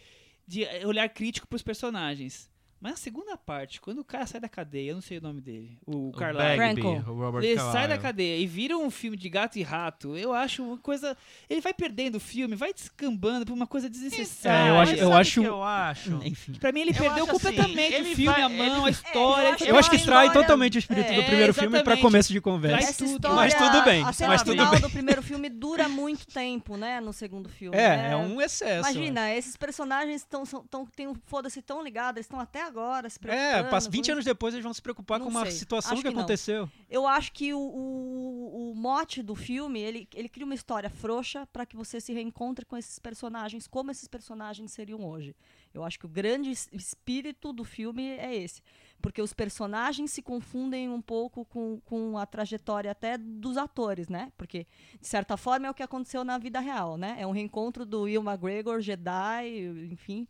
de 0.47 0.63
olhar 0.85 1.07
crítico 1.09 1.47
pros 1.47 1.61
personagens. 1.61 2.48
Mas 2.81 2.93
a 2.93 2.97
segunda 2.97 3.35
parte, 3.35 3.81
quando 3.81 3.99
o 3.99 4.03
cara 4.05 4.25
sai 4.25 4.39
da 4.39 4.47
cadeia, 4.47 4.91
eu 4.91 4.95
não 4.95 5.01
sei 5.01 5.17
o 5.17 5.21
nome 5.21 5.41
dele, 5.41 5.77
o, 5.85 6.09
O 6.09 6.11
Carlyle. 6.13 6.57
Bagby, 6.57 6.81
Franco. 6.81 7.11
o 7.11 7.15
Robert 7.15 7.43
Ele 7.43 7.57
sai 7.59 7.65
da 7.65 7.71
Carlyle. 7.97 8.01
cadeia 8.01 8.37
e 8.37 8.47
vira 8.47 8.77
um 8.77 8.89
filme 8.89 9.17
de 9.17 9.27
gato 9.27 9.57
e 9.59 9.63
rato. 9.63 10.15
Eu 10.15 10.33
acho 10.33 10.63
uma 10.63 10.77
coisa. 10.77 11.17
Ele 11.49 11.59
vai 11.59 11.73
perdendo 11.73 12.15
o 12.15 12.19
filme, 12.21 12.55
vai 12.55 12.73
descambando 12.73 13.45
pra 13.45 13.53
uma 13.53 13.67
coisa 13.67 13.89
desnecessária. 13.89 14.69
É, 14.69 14.69
eu 14.71 14.79
acho- 14.79 14.95
eu 14.95 15.13
acho- 15.13 15.43
eu 15.43 15.61
acho. 15.63 16.19
enfim. 16.23 16.53
Pra 16.53 16.71
mim, 16.71 16.81
ele 16.81 16.91
Eu 16.91 16.95
perdeu 16.95 17.23
assim, 17.25 17.31
completamente 17.33 17.93
ele 17.93 18.11
o 18.13 18.15
filme, 18.15 18.25
vai- 18.31 18.41
a 18.43 18.49
mão, 18.49 18.85
a 18.85 18.87
ele- 18.87 18.91
história. 18.91 19.47
É, 19.47 19.49
eu 19.49 19.53
acho 19.55 19.65
Eu 19.65 19.75
acho 19.77 19.89
que 19.89 19.95
a 19.97 19.99
trai 19.99 20.25
história- 20.27 20.41
totalmente 20.47 20.77
o 20.77 20.79
espírito 20.79 21.07
do 21.13 21.19
É, 21.21 21.23
primeiro 21.25 21.53
filme 21.53 21.83
pra 21.83 21.97
começo 21.97 22.31
de 22.31 22.39
conversa. 22.39 23.03
História, 23.05 23.35
Mas 23.35 23.53
tudo 23.55 23.83
bem, 23.83 24.03
a 24.05 24.13
cena 24.13 24.29
mas 24.29 24.41
tudo 24.41 24.51
final 24.53 24.71
bem. 24.71 24.79
do 24.81 24.89
primeiro 24.89 25.21
filme 25.21 25.49
dura 25.49 25.89
muito 25.89 26.25
tempo, 26.27 26.77
né, 26.77 27.01
no 27.01 27.11
segundo 27.11 27.49
filme. 27.49 27.75
É, 27.77 27.97
né? 27.97 28.11
é 28.11 28.15
um 28.15 28.39
excesso. 28.41 28.89
Imagina, 28.89 29.33
esses 29.33 29.57
personagens 29.57 30.21
estão 30.21 30.43
tão, 30.45 30.85
têm 30.85 31.07
um 31.07 31.15
foda-se 31.25 31.61
tão 31.61 31.83
ligados, 31.83 32.17
eles 32.17 32.25
estão 32.25 32.39
até 32.39 32.68
agora 32.69 33.09
se 33.09 33.17
É, 33.17 33.21
preocupando. 33.21 33.69
passa 33.69 33.87
com 33.87 33.91
20 33.91 34.03
isso. 34.03 34.11
anos 34.13 34.25
depois 34.25 34.53
eles 34.53 34.63
vão 34.63 34.73
se 34.73 34.81
preocupar 34.81 35.19
Não 35.19 35.25
com 35.25 35.31
uma 35.31 35.43
sei. 35.43 35.51
situação 35.51 35.93
Acho 35.93 36.01
que, 36.01 36.07
que 36.09 36.15
aconteceu. 36.17 36.69
Eu 36.89 37.05
acho 37.07 37.31
que 37.33 37.53
o, 37.53 37.59
o, 37.59 38.71
o 38.71 38.75
mote 38.75 39.21
do 39.21 39.35
filme, 39.35 39.79
ele, 39.79 40.07
ele 40.15 40.29
cria 40.29 40.45
uma 40.45 40.55
história 40.55 40.89
frouxa 40.89 41.45
para 41.51 41.65
que 41.65 41.75
você 41.75 41.99
se 41.99 42.13
reencontre 42.13 42.65
com 42.65 42.77
esses 42.77 42.99
personagens, 42.99 43.67
como 43.67 43.91
esses 43.91 44.07
personagens 44.07 44.71
seriam 44.71 45.03
hoje. 45.05 45.35
Eu 45.73 45.83
acho 45.83 45.99
que 45.99 46.05
o 46.05 46.09
grande 46.09 46.49
es- 46.51 46.67
espírito 46.71 47.51
do 47.53 47.63
filme 47.63 48.03
é 48.17 48.35
esse. 48.35 48.61
Porque 49.01 49.21
os 49.21 49.33
personagens 49.33 50.11
se 50.11 50.21
confundem 50.21 50.89
um 50.89 51.01
pouco 51.01 51.45
com, 51.45 51.79
com 51.85 52.17
a 52.17 52.25
trajetória 52.25 52.91
até 52.91 53.17
dos 53.17 53.55
atores, 53.55 54.09
né? 54.09 54.31
Porque, 54.37 54.67
de 54.99 55.07
certa 55.07 55.37
forma, 55.37 55.67
é 55.67 55.69
o 55.69 55.73
que 55.73 55.83
aconteceu 55.83 56.23
na 56.25 56.37
vida 56.37 56.59
real, 56.59 56.97
né? 56.97 57.15
É 57.17 57.25
um 57.25 57.31
reencontro 57.31 57.85
do 57.85 58.01
Will 58.01 58.21
McGregor, 58.21 58.81
Jedi, 58.81 59.87
enfim, 59.91 60.27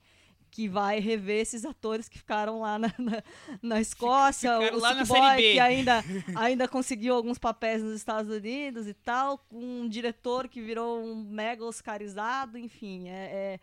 que 0.50 0.68
vai 0.68 1.00
rever 1.00 1.42
esses 1.42 1.66
atores 1.66 2.10
que 2.10 2.18
ficaram 2.18 2.62
lá 2.62 2.80
na, 2.80 2.94
na, 2.98 3.24
na 3.62 3.82
Escócia, 3.82 4.54
Ficaram 4.58 4.78
o 4.78 4.82
lá 4.82 4.94
na 4.94 5.06
Boy, 5.06 5.38
que 5.38 5.60
ainda, 5.60 6.04
ainda 6.36 6.68
conseguiu 6.68 7.16
alguns 7.16 7.38
papéis 7.38 7.84
nos 7.84 7.96
Estados 7.96 8.32
Unidos 8.32 8.88
e 8.88 8.94
tal, 8.94 9.38
com 9.38 9.58
um 9.58 9.88
diretor 9.88 10.48
que 10.48 10.62
virou 10.62 11.04
um 11.04 11.16
mega 11.16 11.64
oscarizado, 11.64 12.58
enfim, 12.58 13.10
é, 13.10 13.12
é, 13.12 13.60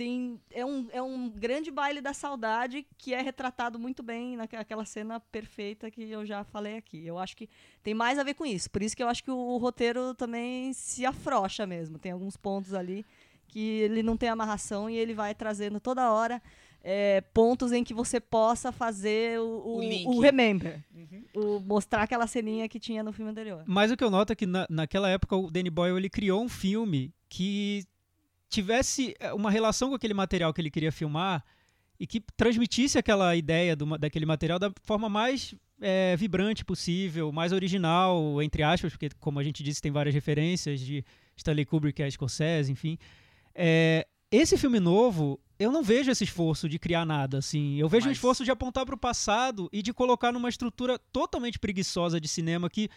tem, 0.00 0.40
é, 0.50 0.64
um, 0.64 0.88
é 0.92 1.02
um 1.02 1.28
grande 1.28 1.70
baile 1.70 2.00
da 2.00 2.14
saudade 2.14 2.86
que 2.96 3.12
é 3.12 3.20
retratado 3.20 3.78
muito 3.78 4.02
bem 4.02 4.34
naquela 4.34 4.86
cena 4.86 5.20
perfeita 5.20 5.90
que 5.90 6.10
eu 6.10 6.24
já 6.24 6.42
falei 6.42 6.78
aqui. 6.78 7.06
Eu 7.06 7.18
acho 7.18 7.36
que 7.36 7.50
tem 7.82 7.92
mais 7.92 8.18
a 8.18 8.22
ver 8.22 8.32
com 8.32 8.46
isso, 8.46 8.70
por 8.70 8.82
isso 8.82 8.96
que 8.96 9.02
eu 9.02 9.08
acho 9.08 9.22
que 9.22 9.30
o, 9.30 9.36
o 9.36 9.58
roteiro 9.58 10.14
também 10.14 10.72
se 10.72 11.04
afrouxa 11.04 11.66
mesmo, 11.66 11.98
tem 11.98 12.12
alguns 12.12 12.34
pontos 12.34 12.72
ali 12.72 13.04
que 13.50 13.80
ele 13.80 14.02
não 14.02 14.16
tem 14.16 14.28
amarração 14.28 14.88
e 14.88 14.96
ele 14.96 15.12
vai 15.12 15.34
trazendo 15.34 15.80
toda 15.80 16.12
hora 16.12 16.40
é, 16.82 17.20
pontos 17.34 17.72
em 17.72 17.84
que 17.84 17.92
você 17.92 18.20
possa 18.20 18.72
fazer 18.72 19.38
o, 19.40 19.44
o, 19.44 19.80
O 19.80 20.16
o 20.16 20.20
remember. 20.20 20.82
Uhum. 20.94 21.24
O, 21.34 21.60
mostrar 21.60 22.02
aquela 22.02 22.26
ceninha 22.26 22.68
que 22.68 22.78
tinha 22.78 23.02
no 23.02 23.12
filme 23.12 23.30
anterior. 23.30 23.62
Mas 23.66 23.90
o 23.90 23.96
que 23.96 24.04
eu 24.04 24.10
noto 24.10 24.32
é 24.32 24.36
que 24.36 24.46
na, 24.46 24.66
naquela 24.70 25.08
época 25.08 25.36
o 25.36 25.50
Danny 25.50 25.68
Boyle 25.70 25.96
ele 25.96 26.08
criou 26.08 26.42
um 26.42 26.48
filme 26.48 27.12
que 27.28 27.84
tivesse 28.48 29.14
eh, 29.20 29.32
uma 29.32 29.50
relação 29.50 29.90
com 29.90 29.94
aquele 29.94 30.14
material 30.14 30.52
que 30.54 30.60
ele 30.60 30.70
queria 30.70 30.90
filmar 30.90 31.44
e 31.98 32.06
que 32.06 32.20
transmitisse 32.36 32.98
aquela 32.98 33.36
ideia 33.36 33.76
do 33.76 33.98
daquele 33.98 34.24
material 34.24 34.58
da 34.58 34.72
forma 34.82 35.08
mais 35.08 35.54
eh, 35.80 36.16
vibrante 36.16 36.64
possível, 36.64 37.30
mais 37.30 37.52
original, 37.52 38.40
entre 38.42 38.62
aspas, 38.62 38.92
porque, 38.92 39.10
como 39.20 39.38
a 39.38 39.44
gente 39.44 39.62
disse, 39.62 39.82
tem 39.82 39.92
várias 39.92 40.14
referências 40.14 40.80
de 40.80 41.04
Stanley 41.36 41.66
Kubrick, 41.66 42.02
é 42.02 42.10
Scorsese, 42.10 42.72
enfim. 42.72 42.98
Eh, 43.54 44.06
esse 44.30 44.56
filme 44.56 44.78
novo, 44.80 45.40
eu 45.58 45.70
não 45.72 45.82
vejo 45.82 46.10
esse 46.10 46.24
esforço 46.24 46.68
de 46.68 46.78
criar 46.78 47.04
nada, 47.04 47.38
assim. 47.38 47.78
Eu 47.78 47.88
vejo 47.88 48.06
um 48.06 48.08
Mas- 48.10 48.16
esforço 48.16 48.44
de 48.44 48.50
apontar 48.50 48.86
para 48.86 48.94
o 48.94 48.98
passado 48.98 49.68
e 49.72 49.82
de 49.82 49.92
colocar 49.92 50.32
numa 50.32 50.48
estrutura 50.48 50.98
totalmente 51.12 51.58
preguiçosa 51.58 52.20
de 52.20 52.28
cinema 52.28 52.70
que 52.70 52.88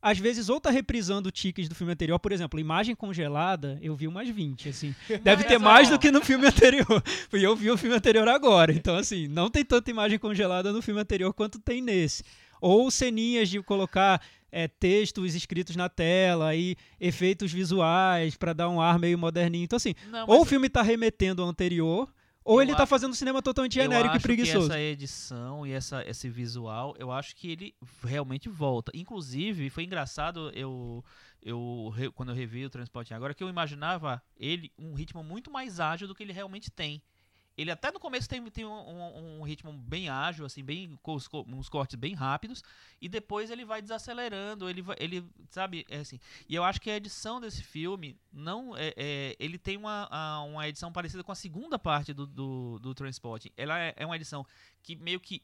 às 0.00 0.16
vezes 0.16 0.48
ou 0.48 0.60
tá 0.60 0.70
reprisando 0.70 1.28
tiques 1.30 1.68
do 1.68 1.74
filme 1.74 1.92
anterior, 1.92 2.18
por 2.20 2.30
exemplo, 2.30 2.60
imagem 2.60 2.94
congelada, 2.94 3.78
eu 3.82 3.96
vi 3.96 4.06
umas 4.06 4.28
20, 4.28 4.68
assim. 4.68 4.94
Deve 5.24 5.42
ter 5.44 5.58
mais 5.58 5.88
do 5.88 5.98
que 5.98 6.10
no 6.12 6.22
filme 6.22 6.46
anterior. 6.46 7.02
E 7.34 7.42
eu 7.42 7.54
vi 7.56 7.70
o 7.70 7.76
filme 7.76 7.96
anterior 7.96 8.28
agora. 8.28 8.72
Então, 8.72 8.96
assim, 8.96 9.26
não 9.28 9.50
tem 9.50 9.64
tanta 9.64 9.90
imagem 9.90 10.18
congelada 10.18 10.72
no 10.72 10.80
filme 10.80 11.00
anterior 11.00 11.34
quanto 11.34 11.58
tem 11.58 11.82
nesse. 11.82 12.22
Ou 12.60 12.90
ceninhas 12.90 13.48
de 13.48 13.60
colocar 13.62 14.20
é, 14.50 14.66
textos 14.68 15.34
escritos 15.34 15.76
na 15.76 15.88
tela 15.88 16.54
e 16.54 16.76
efeitos 17.00 17.52
visuais 17.52 18.36
para 18.36 18.52
dar 18.52 18.68
um 18.68 18.80
ar 18.80 18.98
meio 18.98 19.18
moderninho. 19.18 19.64
Então, 19.64 19.76
assim, 19.76 19.94
Não, 20.10 20.26
ou 20.28 20.42
o 20.42 20.44
filme 20.44 20.68
tá 20.68 20.82
remetendo 20.82 21.42
ao 21.42 21.48
anterior, 21.48 22.12
ou 22.44 22.62
ele 22.62 22.74
tá 22.74 22.84
acho- 22.84 22.90
fazendo 22.90 23.14
cinema 23.14 23.42
totalmente 23.42 23.74
genérico 23.74 24.16
e 24.16 24.20
preguiçoso. 24.20 24.68
Que 24.68 24.72
essa 24.74 24.80
edição 24.80 25.66
e 25.66 25.72
essa, 25.72 26.02
esse 26.08 26.28
visual, 26.30 26.94
eu 26.98 27.12
acho 27.12 27.36
que 27.36 27.50
ele 27.50 27.74
realmente 28.02 28.48
volta. 28.48 28.90
Inclusive, 28.94 29.68
foi 29.68 29.84
engraçado 29.84 30.50
eu, 30.54 31.04
eu 31.42 31.92
quando 32.14 32.30
eu 32.30 32.34
revi 32.34 32.64
o 32.64 32.70
Transporte 32.70 33.12
agora 33.12 33.34
que 33.34 33.44
eu 33.44 33.48
imaginava 33.50 34.22
ele 34.38 34.72
um 34.78 34.94
ritmo 34.94 35.22
muito 35.22 35.50
mais 35.50 35.78
ágil 35.78 36.08
do 36.08 36.14
que 36.14 36.22
ele 36.22 36.32
realmente 36.32 36.70
tem. 36.70 37.02
Ele 37.58 37.72
até 37.72 37.90
no 37.90 37.98
começo 37.98 38.28
tem, 38.28 38.42
tem 38.50 38.64
um, 38.64 39.40
um- 39.40 39.42
ritmo 39.42 39.72
bem 39.72 40.08
ágil, 40.08 40.46
assim, 40.46 40.62
bem 40.62 40.96
com 41.02 41.14
os 41.14 41.28
uns 41.48 41.68
cortes 41.68 41.96
bem 41.96 42.14
rápidos, 42.14 42.62
e 43.00 43.08
depois 43.08 43.50
ele 43.50 43.64
vai 43.64 43.82
desacelerando, 43.82 44.70
ele 44.70 44.80
vai, 44.80 44.96
ele 45.00 45.24
sabe, 45.50 45.84
é 45.90 45.98
assim. 45.98 46.20
E 46.48 46.54
eu 46.54 46.62
acho 46.62 46.80
que 46.80 46.88
a 46.88 46.96
edição 46.96 47.40
desse 47.40 47.62
filme 47.62 48.16
não 48.32 48.76
é, 48.76 48.94
é- 48.96 49.36
ele 49.40 49.58
tem 49.58 49.76
uma, 49.76 50.06
a- 50.10 50.42
uma 50.42 50.68
edição 50.68 50.92
parecida 50.92 51.24
com 51.24 51.32
a 51.32 51.34
segunda 51.34 51.78
parte 51.78 52.14
do, 52.14 52.26
do, 52.26 52.78
do 52.78 52.94
Transporting. 52.94 53.50
Ela 53.56 53.76
é, 53.78 53.94
é 53.96 54.06
uma 54.06 54.14
edição 54.14 54.46
que 54.82 54.94
meio 54.94 55.18
que 55.18 55.42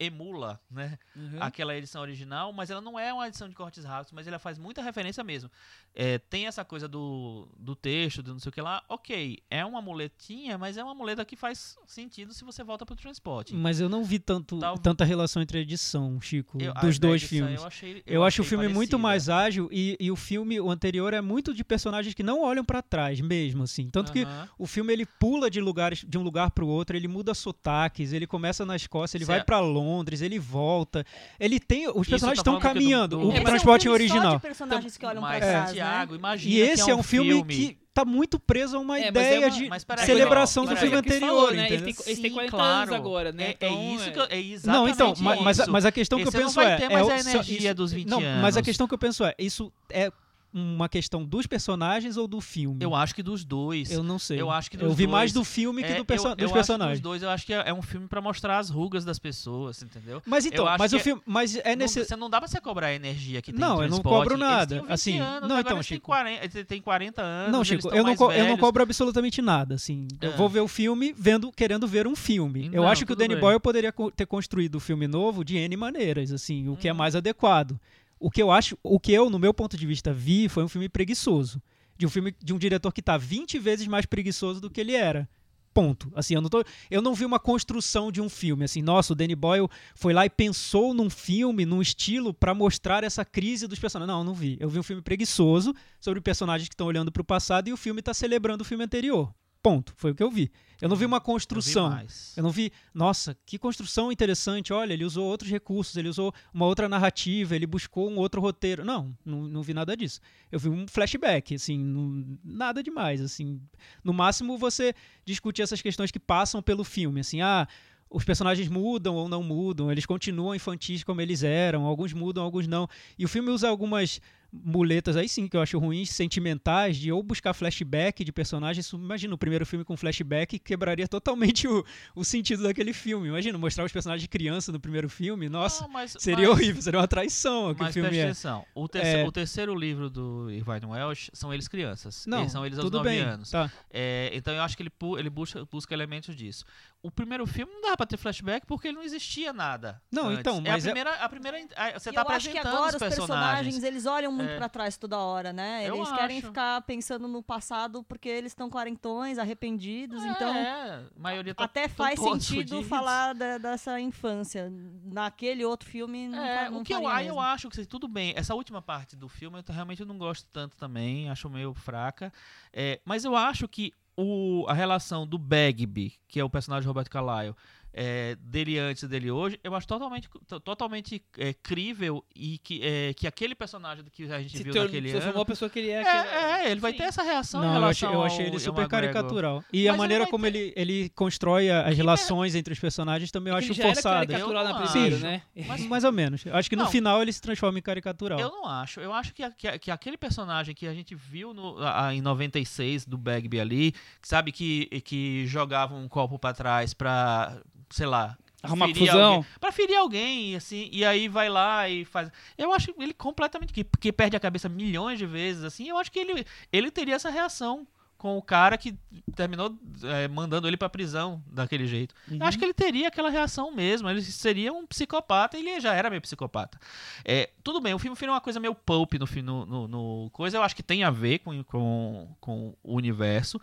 emula, 0.00 0.60
né? 0.70 0.98
Uhum. 1.16 1.38
aquela 1.40 1.76
edição 1.76 2.00
original, 2.02 2.52
mas 2.52 2.70
ela 2.70 2.80
não 2.80 2.98
é 2.98 3.12
uma 3.12 3.26
edição 3.26 3.48
de 3.48 3.54
cortes 3.54 3.84
rápidos, 3.84 4.12
mas 4.12 4.26
ela 4.28 4.38
faz 4.38 4.56
muita 4.58 4.80
referência 4.82 5.24
mesmo. 5.24 5.50
É, 5.94 6.18
tem 6.18 6.46
essa 6.46 6.64
coisa 6.64 6.86
do, 6.86 7.48
do 7.58 7.74
texto, 7.74 8.22
do 8.22 8.32
não 8.32 8.38
sei 8.38 8.50
o 8.50 8.52
que 8.52 8.60
lá, 8.60 8.82
ok, 8.88 9.38
é 9.50 9.64
uma 9.64 9.82
muletinha, 9.82 10.56
mas 10.56 10.76
é 10.76 10.84
uma 10.84 10.94
muleta 10.94 11.24
que 11.24 11.34
faz 11.34 11.76
sentido 11.86 12.32
se 12.32 12.44
você 12.44 12.62
volta 12.62 12.86
pro 12.86 12.94
transporte. 12.94 13.54
Mas 13.54 13.80
eu 13.80 13.88
não 13.88 14.04
vi 14.04 14.18
tanto, 14.20 14.58
Tal- 14.58 14.78
tanta 14.78 15.04
relação 15.04 15.42
entre 15.42 15.58
a 15.58 15.60
edição, 15.60 16.20
Chico, 16.20 16.58
Eu- 16.62 16.74
dos 16.74 16.98
dois 16.98 17.22
filmes. 17.22 17.60
Eu, 17.60 17.66
achei, 17.66 18.02
Eu, 18.06 18.22
acho 18.24 18.40
o 18.40 18.44
achei 18.44 18.48
filme 18.50 18.68
muito 18.68 18.90
parecida. 18.90 18.98
mais 18.98 19.28
ágil 19.28 19.68
e, 19.72 19.96
e 19.98 20.10
o 20.10 20.16
filme, 20.16 20.60
o 20.60 20.70
anterior, 20.70 21.12
é 21.12 21.20
muito 21.20 21.52
de 21.52 21.64
personagens 21.64 22.14
que 22.14 22.22
não 22.22 22.40
olham 22.42 22.64
pra 22.64 22.80
trás 22.82 23.20
mesmo, 23.20 23.64
assim. 23.64 23.90
Tanto 23.90 24.12
que 24.12 24.22
Aham. 24.22 24.48
o 24.58 24.66
filme 24.66 24.92
ele 24.92 25.04
pula 25.06 25.50
de 25.50 25.60
lugares 25.60 26.04
de 26.06 26.16
um 26.16 26.22
lugar 26.22 26.52
pro 26.52 26.68
outro, 26.68 26.96
ele 26.96 27.08
muda 27.08 27.34
sotaques, 27.34 28.12
ele 28.12 28.26
começa 28.26 28.64
na 28.64 28.76
Escócia, 28.76 29.16
ele 29.16 29.24
vai 29.24 29.38
Certo. 29.38 29.46
pra 29.46 29.58
Londres, 29.88 30.20
ele 30.20 30.38
volta. 30.38 31.04
Ele 31.40 31.58
tem, 31.58 31.88
os 31.88 31.94
Isso 32.02 32.10
personagens 32.10 32.38
estão 32.40 32.54
porque 32.54 32.68
do- 32.68 32.74
caminhando. 32.74 33.18
do- 33.18 33.28
o 33.28 33.32
É, 33.32 33.40
transporte 33.40 33.86
é 33.86 33.90
um 33.90 33.94
filme 33.94 34.12
original. 34.12 34.32
Só 34.32 34.38
personagens 34.38 34.96
que 34.96 35.06
olham 35.06 35.22
mas, 35.22 35.38
pra 35.38 35.48
trás, 35.48 35.72
Thiago, 35.72 36.12
né? 36.12 36.18
imagina 36.18 36.54
E 36.54 36.60
esse 36.60 36.84
que 36.84 36.90
é 36.90 36.94
um 36.94 37.02
filme, 37.02 37.44
que 37.44 37.78
tá 37.94 38.04
muito 38.04 38.38
preso 38.38 38.76
a 38.76 38.80
uma 38.80 38.98
É, 38.98 39.04
é 39.04 39.08
ideia 39.08 39.40
uma- 39.48 39.50
de 39.50 40.04
celebração 40.06 40.64
do 40.64 40.68
peraí. 40.68 40.80
filme 40.82 40.96
É 40.96 40.98
anterior, 40.98 41.28
falou, 41.28 41.52
né? 41.52 41.66
Ele 41.72 41.82
tem, 41.82 41.94
ele 42.06 42.20
tem 42.20 42.30
Sim, 42.30 42.30
40 42.30 42.50
claro. 42.56 42.82
anos 42.90 42.94
agora, 42.94 43.32
né? 43.32 43.44
É, 43.44 43.50
Então, 43.52 43.68
é 43.68 43.94
isso 43.94 44.12
que 44.12 44.18
eu, 44.18 44.24
é 44.24 44.28
Não, 44.36 44.42
exatamente 44.88 44.94
então, 44.94 45.14
ma- 45.18 45.36
mas, 45.36 45.58
a, 45.60 45.62
isso. 45.64 45.72
mas 45.72 45.84
a 45.86 45.92
questão 45.92 46.18
que 46.18 46.24
eu 46.24 46.28
Esse 46.28 46.36
não 46.36 46.44
penso 46.44 46.54
vai 46.54 46.72
é. 46.72 46.76
ter 46.76 46.84
é 46.84 46.88
mais 46.90 47.06
o- 47.06 47.10
a 47.10 47.18
energia 47.18 47.58
isso- 47.70 47.74
dos 47.74 47.92
20 47.92 48.08
não, 48.08 48.20
Mas 48.20 48.56
a 48.56 48.58
anos. 48.58 48.66
questão 48.66 48.86
que 48.86 48.94
eu 48.94 48.98
penso 48.98 49.24
é: 49.24 49.34
isso 49.38 49.72
é 49.90 50.12
uma 50.52 50.88
questão 50.88 51.24
dos 51.24 51.46
personagens 51.46 52.16
ou 52.16 52.26
do 52.26 52.40
filme? 52.40 52.82
Eu 52.82 52.94
acho 52.94 53.14
que 53.14 53.22
dos 53.22 53.44
dois. 53.44 53.90
Eu 53.90 54.02
não 54.02 54.18
sei. 54.18 54.40
Eu 54.40 54.50
acho 54.50 54.70
que 54.70 54.82
Eu 54.82 54.92
vi 54.92 55.06
mais 55.06 55.32
dois. 55.32 55.46
do 55.46 55.50
filme 55.50 55.82
que 55.82 55.92
É, 55.92 55.96
do 55.96 56.04
perso- 56.04 56.28
eu, 56.28 56.36
dos 56.36 56.44
eu 56.48 56.52
personagens. 56.52 56.92
Acho 56.92 56.98
que 56.98 57.02
dos 57.02 57.10
dois, 57.10 57.22
eu 57.22 57.30
acho 57.30 57.46
que 57.46 57.52
é, 57.52 57.68
é 57.68 57.74
um 57.74 57.82
filme 57.82 58.06
pra 58.08 58.20
mostrar 58.20 58.58
as 58.58 58.70
rugas 58.70 59.04
das 59.04 59.18
pessoas, 59.18 59.82
entendeu? 59.82 60.22
Mas 60.26 60.46
então, 60.46 60.66
eu 60.66 60.78
mas 60.78 60.92
o 60.92 60.96
é- 60.96 60.98
filme, 61.00 61.22
mas 61.26 61.56
é 61.56 61.70
Não- 61.70 61.76
nesse 61.76 62.04
Você 62.04 62.16
não 62.16 62.30
dá 62.30 62.38
pra 62.40 62.48
você 62.48 62.60
cobrar 62.60 62.86
a 62.88 62.94
energia 62.94 63.42
que 63.42 63.52
tem 63.52 63.60
Não, 63.60 63.82
eu 63.82 63.88
não 63.90 64.00
cobro 64.02 64.36
nada. 64.38 64.66
tinham 64.76 64.82
20 64.84 64.92
Assim, 64.92 65.18
anos, 65.20 65.48
não, 65.48 65.58
então, 65.60 65.82
Chico. 65.82 66.06
40, 66.06 66.44
eles 66.44 66.66
têm 66.66 66.80
40 66.80 67.22
anos, 67.22 67.52
Não, 67.52 67.64
Chico, 67.64 67.88
eu 67.88 67.96
não, 67.98 68.04
mais 68.04 68.18
co- 68.18 68.32
eu 68.32 68.38
não 68.38 68.44
velhos. 68.46 68.60
cobro 68.60 68.82
absolutamente 68.82 69.42
nada, 69.42 69.74
assim. 69.74 70.08
Eu 70.20 70.32
É. 70.32 70.36
vou 70.36 70.48
ver 70.48 70.60
o 70.60 70.68
filme 70.68 71.14
vendo, 71.16 71.52
querendo 71.52 71.86
ver 71.86 72.06
um 72.06 72.16
filme. 72.16 72.70
eu 72.72 72.82
Não, 72.82 72.88
acho 72.88 73.04
que 73.04 73.12
o 73.12 73.16
Danny 73.16 73.34
bem. 73.34 73.40
Boyle 73.40 73.60
poderia 73.60 73.92
ter 74.16 74.26
construído 74.26 74.76
o 74.76 74.80
filme 74.80 75.06
novo 75.06 75.44
de 75.44 75.56
N 75.56 75.76
maneiras, 75.76 76.32
assim, 76.32 76.68
o 76.68 76.76
que 76.76 76.88
é 76.88 76.92
Uhum. 76.92 76.98
mais 76.98 77.14
adequado. 77.14 77.78
O 78.20 78.30
que 78.30 78.42
eu 78.42 78.50
acho, 78.50 78.76
o 78.82 78.98
que 78.98 79.12
eu, 79.12 79.30
no 79.30 79.38
meu 79.38 79.54
ponto 79.54 79.76
de 79.76 79.86
vista, 79.86 80.12
vi 80.12 80.48
foi 80.48 80.64
um 80.64 80.68
filme 80.68 80.88
preguiçoso. 80.88 81.62
De 81.96 82.06
um 82.06 82.08
filme 82.08 82.34
de 82.42 82.54
um 82.54 82.58
diretor 82.58 82.92
que 82.92 83.02
tá 83.02 83.16
20 83.16 83.58
vezes 83.58 83.86
mais 83.86 84.06
preguiçoso 84.06 84.60
do 84.60 84.70
que 84.70 84.80
ele 84.80 84.94
era. 84.94 85.28
Ponto. 85.74 86.10
Assim, 86.14 86.34
eu 86.34 86.40
não, 86.40 86.48
tô, 86.48 86.64
eu 86.90 87.02
não 87.02 87.14
vi 87.14 87.24
uma 87.24 87.38
construção 87.38 88.10
de 88.10 88.20
um 88.20 88.28
filme. 88.28 88.64
Assim, 88.64 88.82
nossa, 88.82 89.12
o 89.12 89.16
Danny 89.16 89.34
Boyle 89.34 89.68
foi 89.94 90.12
lá 90.12 90.26
e 90.26 90.30
pensou 90.30 90.92
num 90.94 91.10
filme, 91.10 91.64
num 91.64 91.80
estilo, 91.80 92.34
pra 92.34 92.54
mostrar 92.54 93.04
essa 93.04 93.24
crise 93.24 93.66
dos 93.66 93.78
personagens. 93.78 94.16
Não, 94.16 94.24
não 94.24 94.34
vi. 94.34 94.56
Eu 94.58 94.68
vi 94.68 94.78
um 94.78 94.82
filme 94.82 95.02
preguiçoso 95.02 95.74
sobre 96.00 96.20
personagens 96.20 96.68
que 96.68 96.74
estão 96.74 96.86
olhando 96.86 97.12
pro 97.12 97.22
passado 97.22 97.68
e 97.68 97.72
o 97.72 97.76
filme 97.76 98.02
tá 98.02 98.14
celebrando 98.14 98.62
o 98.62 98.64
filme 98.64 98.84
anterior. 98.84 99.32
Ponto. 99.62 99.92
Foi 99.96 100.12
o 100.12 100.14
que 100.14 100.22
eu 100.22 100.30
vi. 100.30 100.50
Eu 100.80 100.88
não 100.88 100.96
vi 100.96 101.04
uma 101.04 101.16
Eu 101.16 101.20
vi 101.20 101.26
construção. 101.26 101.90
Eu 102.36 102.42
não 102.44 102.50
vi, 102.50 102.72
nossa, 102.94 103.36
que 103.44 103.58
construção 103.58 104.12
interessante. 104.12 104.72
Olha, 104.72 104.92
ele 104.92 105.04
usou 105.04 105.26
outros 105.26 105.50
recursos, 105.50 105.96
ele 105.96 106.08
usou 106.08 106.32
uma 106.54 106.64
outra 106.66 106.88
narrativa, 106.88 107.56
ele 107.56 107.66
buscou 107.66 108.08
um 108.08 108.16
outro 108.18 108.40
roteiro. 108.40 108.84
Não, 108.84 109.12
não, 109.24 109.42
não 109.42 109.62
vi 109.62 109.74
nada 109.74 109.96
disso. 109.96 110.20
Eu 110.52 110.60
vi 110.60 110.68
um 110.68 110.86
flashback, 110.86 111.56
assim, 111.56 111.76
não- 111.78 112.38
nada 112.44 112.82
demais, 112.82 113.20
assim. 113.20 113.60
No 114.04 114.12
máximo 114.12 114.56
você 114.56 114.94
discute 115.24 115.60
essas 115.60 115.82
questões 115.82 116.12
que 116.12 116.20
passam 116.20 116.62
pelo 116.62 116.84
filme, 116.84 117.20
assim, 117.20 117.40
ah, 117.40 117.66
os 118.08 118.24
personagens 118.24 118.68
mudam 118.68 119.16
ou 119.16 119.28
não 119.28 119.42
mudam, 119.42 119.90
eles 119.90 120.06
continuam 120.06 120.54
infantis 120.54 121.02
como 121.02 121.20
eles 121.20 121.42
eram, 121.42 121.84
alguns 121.84 122.12
mudam, 122.12 122.44
alguns 122.44 122.66
não. 122.68 122.88
E 123.18 123.24
o 123.24 123.28
filme 123.28 123.50
usa 123.50 123.68
algumas 123.68 124.20
muletas 124.52 125.16
aí 125.16 125.28
sim 125.28 125.46
que 125.46 125.56
eu 125.56 125.60
acho 125.60 125.78
ruins, 125.78 126.10
sentimentais, 126.10 126.96
de 126.96 127.12
ou 127.12 127.22
buscar 127.22 127.52
flashback 127.52 128.24
de 128.24 128.32
personagens. 128.32 128.90
Imagina 128.92 129.34
o 129.34 129.38
primeiro 129.38 129.66
filme 129.66 129.84
com 129.84 129.96
flashback 129.96 130.58
quebraria 130.58 131.06
totalmente 131.06 131.68
o, 131.68 131.84
o 132.14 132.24
sentido 132.24 132.62
daquele 132.62 132.92
filme. 132.92 133.28
Imagina 133.28 133.58
mostrar 133.58 133.84
os 133.84 133.92
personagens 133.92 134.22
de 134.22 134.28
criança 134.28 134.72
no 134.72 134.80
primeiro 134.80 135.08
filme, 135.08 135.48
nossa, 135.48 135.84
Não, 135.84 135.90
mas- 135.90 136.16
seria 136.18 136.48
mas- 136.48 136.56
horrível, 136.56 136.82
seria 136.82 136.98
uma 137.00 137.08
traição 137.08 137.74
Mas 137.78 137.92
filme 137.94 138.16
é. 138.16 138.24
atenção, 138.24 138.64
o, 138.74 138.88
terce- 138.88 139.16
É. 139.16 139.26
o 139.26 139.32
terceiro 139.32 139.74
livro 139.74 140.08
do 140.08 140.50
Irvine 140.50 140.86
Welsh 140.86 141.30
são 141.34 141.52
eles 141.52 141.68
crianças. 141.68 142.24
Não, 142.26 142.40
Eles 142.40 142.52
são 142.52 142.64
eles 142.64 142.78
aos 142.78 142.86
tudo 142.86 142.98
9 142.98 143.08
bem, 143.10 143.20
anos. 143.20 143.50
tá. 143.50 143.70
É, 143.90 144.30
então 144.34 144.54
eu 144.54 144.62
acho 144.62 144.76
que 144.76 144.82
ele, 144.82 144.92
ele 145.18 145.30
busca, 145.30 145.64
busca 145.66 145.92
elementos 145.94 146.34
disso. 146.34 146.64
O 147.00 147.12
primeiro 147.12 147.46
filme 147.46 147.72
não 147.72 147.80
dá 147.82 147.96
pra 147.96 148.04
ter 148.04 148.16
flashback 148.16 148.66
porque 148.66 148.90
não 148.90 149.02
existia 149.04 149.52
nada. 149.52 150.02
Não, 150.10 150.24
antes. 150.26 150.40
então, 150.40 150.58
é 150.58 150.70
mas 150.72 150.84
a 150.84 150.88
é- 150.90 150.92
primeira, 150.92 151.14
a 151.14 151.28
primeira 151.28 151.56
a- 151.76 151.92
você 151.98 152.10
E 152.10 152.12
tá 152.12 152.22
eu 152.22 152.28
acho 152.28 152.50
que 152.50 152.58
apresentando 152.58 152.74
agora 152.76 152.96
os 152.96 153.02
os 153.02 153.08
personagens, 153.16 153.82
eles 153.84 154.04
olham 154.04 154.32
muito 154.32 154.50
É. 154.50 154.56
pra 154.56 154.68
trás 154.68 154.96
toda 154.96 155.16
hora, 155.16 155.52
né? 155.52 155.88
Eu 155.88 155.94
Eles 155.94 156.10
querem 156.10 156.38
acho. 156.38 156.48
ficar 156.48 156.82
pensando 156.82 157.28
no 157.28 157.40
passado 157.40 158.02
porque 158.02 158.28
eles 158.28 158.50
estão 158.50 158.68
quarentões, 158.68 159.38
arrependidos, 159.38 160.24
então 160.24 160.52
é, 160.52 160.94
a 160.96 161.02
maioria 161.16 161.54
tá 161.54 161.64
até 161.64 161.86
faz 161.86 162.18
sentido 162.18 162.82
falar 162.82 163.32
da- 163.32 163.58
dessa 163.58 164.00
infância. 164.00 164.68
Naquele 165.04 165.64
outro 165.64 165.88
filme 165.88 166.26
não, 166.28 166.44
É, 166.44 166.68
não 166.68 166.80
o 166.80 166.84
que 166.84 166.92
eu, 166.92 167.06
aí 167.06 167.28
eu 167.28 167.34
mesmo. 167.36 167.40
acho 167.48 167.68
que 167.70 167.86
tudo 167.86 168.08
bem. 168.08 168.32
Essa 168.36 168.56
última 168.56 168.82
parte 168.82 169.14
do 169.14 169.28
filme 169.28 169.58
eu 169.66 169.72
realmente 169.72 170.04
não 170.04 170.18
gosto 170.18 170.48
tanto 170.52 170.76
também, 170.76 171.30
acho 171.30 171.48
meio 171.48 171.72
fraca. 171.74 172.32
É, 172.72 173.00
mas 173.04 173.24
eu 173.24 173.36
acho 173.36 173.68
que 173.68 173.92
o, 174.20 174.66
a 174.66 174.74
relação 174.74 175.24
do 175.24 175.38
Bagby, 175.38 176.14
que 176.26 176.40
é 176.40 176.44
o 176.44 176.50
personagem 176.50 176.82
de 176.82 176.88
Roberto 176.88 177.08
Carlyle, 177.08 177.54
é, 177.92 178.36
dele 178.36 178.78
antes 178.78 179.02
e 179.02 179.08
dele 179.08 179.30
hoje, 179.30 179.58
eu 179.64 179.74
acho 179.74 179.86
totalmente, 179.86 180.28
to- 180.46 180.60
totalmente 180.60 181.22
é, 181.36 181.52
crível 181.54 182.24
e 182.34 182.58
que, 182.58 182.80
é, 182.82 183.14
que 183.14 183.26
aquele 183.26 183.54
personagem 183.54 184.04
que 184.12 184.24
a 184.30 184.40
gente 184.40 184.56
se 184.56 184.62
viu 184.62 184.74
naquele 184.74 185.10
ano. 185.10 185.40
a 185.40 185.44
pessoa 185.44 185.68
que 185.70 185.78
ele 185.78 185.90
é. 185.90 185.94
É, 185.94 186.00
aquele- 186.18 186.34
é, 186.34 186.70
ele 186.70 186.80
vai 186.80 186.92
Sim. 186.92 186.98
ter 186.98 187.04
essa 187.04 187.22
reação 187.22 187.62
em 187.64 187.66
Não, 187.66 187.76
eu 187.76 187.84
achei, 187.84 188.08
eu 188.08 188.22
achei 188.22 188.46
ele 188.46 188.54
ao 188.54 188.60
super 188.60 188.86
caricatural. 188.88 189.64
E 189.72 189.78
Mas 189.78 189.86
a 189.86 189.88
ele 189.90 189.96
maneira 189.98 190.24
vai 190.24 190.30
como 190.30 190.44
ter- 190.44 190.56
ele, 190.58 190.72
ele 190.76 191.08
constrói 191.10 191.70
as 191.70 191.96
relações 191.96 192.54
entre 192.54 192.72
os 192.72 192.78
personagens 192.78 193.30
também 193.30 193.52
eu 193.52 193.58
Que 193.58 193.64
acho 193.70 193.72
ele 193.80 193.82
forçada. 193.82 194.26
caricatural 194.26 194.64
Eu 194.66 194.72
na 194.72 194.80
primeira, 194.86 195.18
né? 195.18 195.42
Mas 195.66 195.86
Mais 195.86 196.04
ou 196.04 196.12
menos. 196.12 196.44
Eu 196.44 196.54
Acho 196.56 196.68
que 196.68 196.76
no 196.76 196.84
Não. 196.84 196.90
final 196.90 197.22
ele 197.22 197.32
se 197.32 197.40
transforma 197.40 197.78
em 197.78 197.82
caricatural. 197.82 198.38
Eu 198.38 198.50
não 198.50 198.66
acho. 198.66 199.00
Eu 199.00 199.12
acho 199.12 199.32
que, 199.32 199.42
a- 199.42 199.50
que, 199.50 199.66
a- 199.68 199.78
que 199.78 199.90
aquele 199.90 200.16
personagem 200.16 200.74
que 200.74 200.86
a 200.86 200.94
gente 200.94 201.14
viu 201.14 201.54
no, 201.54 201.78
a- 201.78 202.14
em 202.14 202.20
96 202.20 203.04
do 203.06 203.16
Bagby 203.16 203.60
ali, 203.60 203.94
sabe 204.22 204.52
que, 204.52 204.86
que 205.04 205.46
jogava 205.46 205.94
um 205.94 206.08
copo 206.08 206.38
pra 206.38 206.52
trás 206.52 206.92
pra, 206.94 207.60
sei 207.90 208.06
lá. 208.06 208.36
Arrumar 208.60 208.86
ferir 208.86 209.00
confusão. 209.06 209.32
alguém- 209.34 209.46
Pra 209.60 209.70
ferir 209.72 209.96
alguém, 209.96 210.56
assim, 210.56 210.88
e 210.92 211.04
aí 211.04 211.28
vai 211.28 211.48
lá 211.48 211.88
e 211.88 212.04
faz. 212.04 212.28
Eu 212.56 212.72
acho 212.72 212.92
ele 212.98 213.14
completamente. 213.14 213.72
Que, 213.72 213.84
que 213.84 214.12
perde 214.12 214.36
a 214.36 214.40
cabeça 214.40 214.68
milhões 214.68 215.18
de 215.18 215.26
vezes, 215.26 215.62
assim. 215.62 215.88
Eu 215.88 215.96
acho 215.96 216.10
que 216.10 216.18
ele, 216.18 216.44
ele 216.72 216.90
teria 216.90 217.14
essa 217.14 217.30
reação 217.30 217.86
com 218.16 218.36
o 218.36 218.42
cara 218.42 218.76
que 218.76 218.98
terminou 219.36 219.78
é, 220.02 220.26
mandando 220.26 220.66
ele 220.66 220.76
pra 220.76 220.88
prisão 220.88 221.40
daquele 221.46 221.86
jeito. 221.86 222.12
Eu 222.28 222.44
acho 222.44 222.58
que 222.58 222.64
ele 222.64 222.74
teria 222.74 223.06
aquela 223.06 223.30
reação 223.30 223.70
mesmo. 223.70 224.10
Ele 224.10 224.20
seria 224.22 224.72
um 224.72 224.84
psicopata 224.88 225.56
e 225.56 225.60
ele 225.60 225.78
já 225.80 225.94
era 225.94 226.10
meio 226.10 226.20
psicopata. 226.20 226.80
É, 227.24 227.50
tudo 227.62 227.80
bem, 227.80 227.94
o 227.94 227.98
filme 228.00 228.16
foi 228.16 228.26
uma 228.26 228.40
coisa 228.40 228.58
meio 228.58 228.74
pulp 228.74 229.14
no, 229.14 229.26
no, 229.40 229.66
no, 229.66 229.86
no 229.88 230.30
coisa. 230.32 230.56
Eu 230.56 230.64
acho 230.64 230.74
que 230.74 230.82
tem 230.82 231.04
a 231.04 231.12
ver 231.12 231.38
com, 231.38 231.62
com, 231.62 232.28
com 232.40 232.74
o 232.82 232.96
universo. 232.96 233.60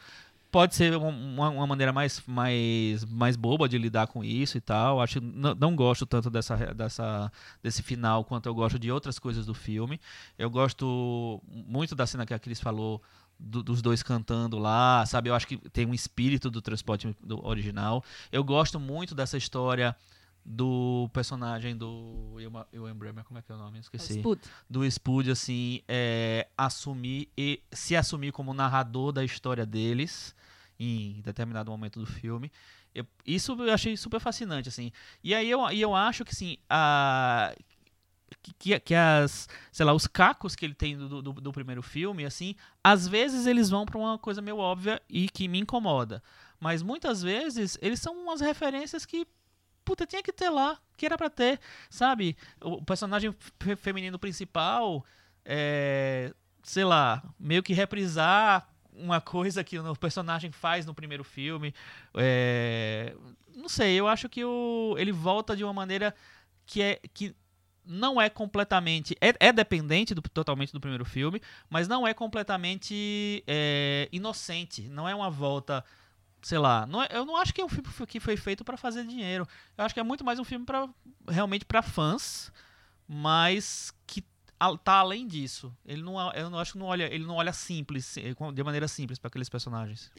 Pode 0.56 0.74
ser 0.74 0.96
uma, 0.96 1.50
uma- 1.50 1.68
maneira 1.68 1.92
mais, 1.92 2.24
mais, 2.26 3.04
mais 3.04 3.36
boba 3.36 3.68
de 3.68 3.78
lidar 3.78 4.08
com 4.08 4.24
isso 4.24 4.58
e 4.58 4.62
tal. 4.62 5.02
Acho 5.02 5.20
não, 5.20 5.54
não 5.54 5.76
gosto 5.76 6.06
tanto 6.06 6.30
dessa, 6.30 6.56
dessa, 6.74 7.30
desse 7.62 7.84
final 7.84 8.24
quanto 8.24 8.46
eu 8.48 8.56
gosto 8.56 8.80
de 8.80 8.90
outras 8.90 9.20
coisas 9.20 9.46
do 9.46 9.54
filme. 9.54 10.00
Eu 10.38 10.50
gosto 10.50 11.42
muito 11.52 11.94
da 11.94 12.08
cena 12.08 12.26
que 12.26 12.34
a 12.34 12.40
Cris 12.40 12.62
falou 12.62 13.02
do- 13.38 13.62
dos 13.62 13.82
dois 13.82 14.02
cantando 14.02 14.58
lá, 14.58 15.06
sabe? 15.06 15.30
Eu 15.30 15.36
acho 15.36 15.46
que 15.46 15.58
tem 15.72 15.86
um 15.86 15.94
espírito 15.94 16.50
do 16.50 16.62
transporte 16.62 17.14
do 17.22 17.46
original. 17.46 18.02
Eu 18.32 18.42
gosto 18.42 18.80
muito 18.80 19.14
dessa 19.14 19.36
história 19.36 19.94
do 20.46 21.10
personagem 21.12 21.76
do 21.76 22.36
Ewan 22.72 22.96
Bremer, 22.96 23.24
como 23.24 23.40
é 23.40 23.42
que 23.42 23.52
é 23.52 23.56
o 23.56 23.58
nome? 23.58 23.80
Esqueci 23.80 24.20
Spud. 24.20 24.40
do 24.70 24.86
Spud, 24.86 25.32
assim, 25.32 25.82
é, 25.88 26.48
assumir 26.56 27.30
e 27.36 27.62
se 27.72 27.96
assumir 27.96 28.32
como 28.32 28.54
narrador 28.54 29.12
da 29.12 29.24
história 29.24 29.66
deles 29.66 30.36
em 30.80 31.20
determinado 31.22 31.72
momento 31.72 32.00
do 32.00 32.06
filme. 32.06 32.52
Eu- 32.94 33.08
isso 33.26 33.54
eu 33.60 33.74
achei 33.74 33.98
super 33.98 34.20
fascinante, 34.20 34.70
assim. 34.70 34.92
E 35.24 35.34
aí 35.34 35.50
eu, 35.50 35.68
e 35.72 35.82
eu 35.82 35.96
acho 35.96 36.24
que, 36.24 36.32
assim, 36.32 36.58
a, 36.70 37.54
que- 38.60 38.80
que, 38.80 38.94
as, 38.96 39.50
sei 39.72 39.86
lá, 39.86 39.94
os 39.94 40.06
cacos 40.08 40.56
que 40.56 40.64
ele 40.66 40.76
tem 40.76 40.96
do, 40.98 41.22
do, 41.22 41.34
do 41.34 41.52
primeiro 41.52 41.82
filme, 41.82 42.24
assim, 42.24 42.56
às 42.84 43.08
vezes 43.08 43.48
eles 43.48 43.70
vão 43.70 43.86
pra 43.86 43.98
uma 43.98 44.18
coisa 44.20 44.42
meio 44.42 44.58
óbvia 44.58 45.02
e 45.10 45.28
que 45.28 45.48
me 45.48 45.60
incomoda. 45.60 46.22
Mas 46.60 46.82
muitas 46.84 47.22
vezes 47.22 47.78
eles 47.82 48.00
são 48.00 48.16
umas 48.16 48.42
referências 48.42 49.06
que 49.06 49.26
puta, 49.86 50.06
tinha 50.06 50.24
que 50.24 50.34
ter 50.34 50.50
lá, 50.50 50.78
que 50.98 51.06
era 51.06 51.18
pra 51.18 51.30
ter, 51.30 51.60
sabe? 51.90 52.36
O 52.62 52.84
personagem 52.84 53.34
fe- 53.60 53.76
feminino 53.76 54.18
principal, 54.20 55.06
é, 55.46 56.34
sei 56.64 56.84
lá, 56.84 57.24
meio 57.40 57.62
que 57.64 57.74
reprisar 57.74 58.68
uma 58.92 59.22
coisa 59.22 59.64
que 59.64 59.78
o 59.78 59.96
personagem 59.96 60.52
faz 60.52 60.86
no 60.86 60.94
primeiro 60.94 61.24
filme. 61.24 61.74
É, 62.16 63.16
não 63.56 63.70
sei, 63.70 63.96
eu 64.00 64.08
acho 64.08 64.28
que 64.28 64.44
o, 64.44 64.96
ele 64.98 65.12
volta 65.12 65.56
de 65.56 65.64
uma 65.64 65.74
maneira 65.74 66.14
que 66.66 66.82
é 66.82 67.00
que 67.14 67.36
não 67.86 68.20
é 68.20 68.30
completamente 68.30 69.16
é, 69.22 69.36
é 69.40 69.54
dependente 69.54 70.16
do, 70.16 70.22
totalmente 70.22 70.74
do 70.74 70.80
primeiro 70.80 71.06
filme, 71.06 71.40
mas 71.70 71.88
não 71.88 72.08
é 72.08 72.14
completamente 72.14 73.44
é, 73.46 74.10
inocente. 74.12 74.90
Não 74.90 75.08
é 75.08 75.14
uma 75.14 75.30
volta 75.30 75.84
sei 76.46 76.60
lá, 76.60 76.86
não 76.86 77.02
é, 77.02 77.08
eu 77.10 77.26
não 77.26 77.36
acho 77.38 77.52
que 77.52 77.60
é 77.60 77.66
um 77.66 77.68
filme 77.68 77.90
que 78.08 78.20
foi 78.20 78.38
feito 78.38 78.64
para 78.64 78.78
fazer 78.78 79.04
dinheiro. 79.04 79.48
Eu 79.76 79.84
acho 79.84 79.96
que 79.96 80.00
é 80.00 80.04
muito 80.04 80.24
mais 80.24 80.38
um 80.38 80.44
filme 80.44 80.64
para 80.64 80.88
realmente 81.28 81.66
para 81.66 81.82
fãs, 81.82 82.52
mas 83.08 83.92
que 84.06 84.24
tá 84.84 84.94
além 84.94 85.26
disso. 85.26 85.76
Ele 85.84 86.04
não, 86.04 86.32
eu 86.34 86.48
não 86.52 86.60
acho 86.60 86.74
que 86.74 86.78
não 86.78 86.86
olha, 86.86 87.12
ele 87.12 87.26
não 87.26 87.34
olha 87.34 87.52
simples, 87.52 88.16
eh, 88.18 88.36
de 88.54 88.64
maneira 88.64 88.88
simples 88.88 89.18
para 89.18 89.28
aqueles 89.30 89.50
personagens. 89.50 90.12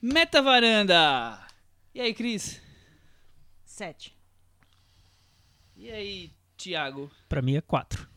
Meta 0.00 0.40
varanda. 0.40 1.44
E 1.92 2.00
aí, 2.00 2.14
Cris? 2.14 2.62
Sete. 3.64 4.16
E 5.76 5.90
aí, 5.90 6.32
Thiago? 6.56 7.10
Pra 7.28 7.42
mim 7.42 7.56
é 7.56 7.60
quatro. 7.60 8.08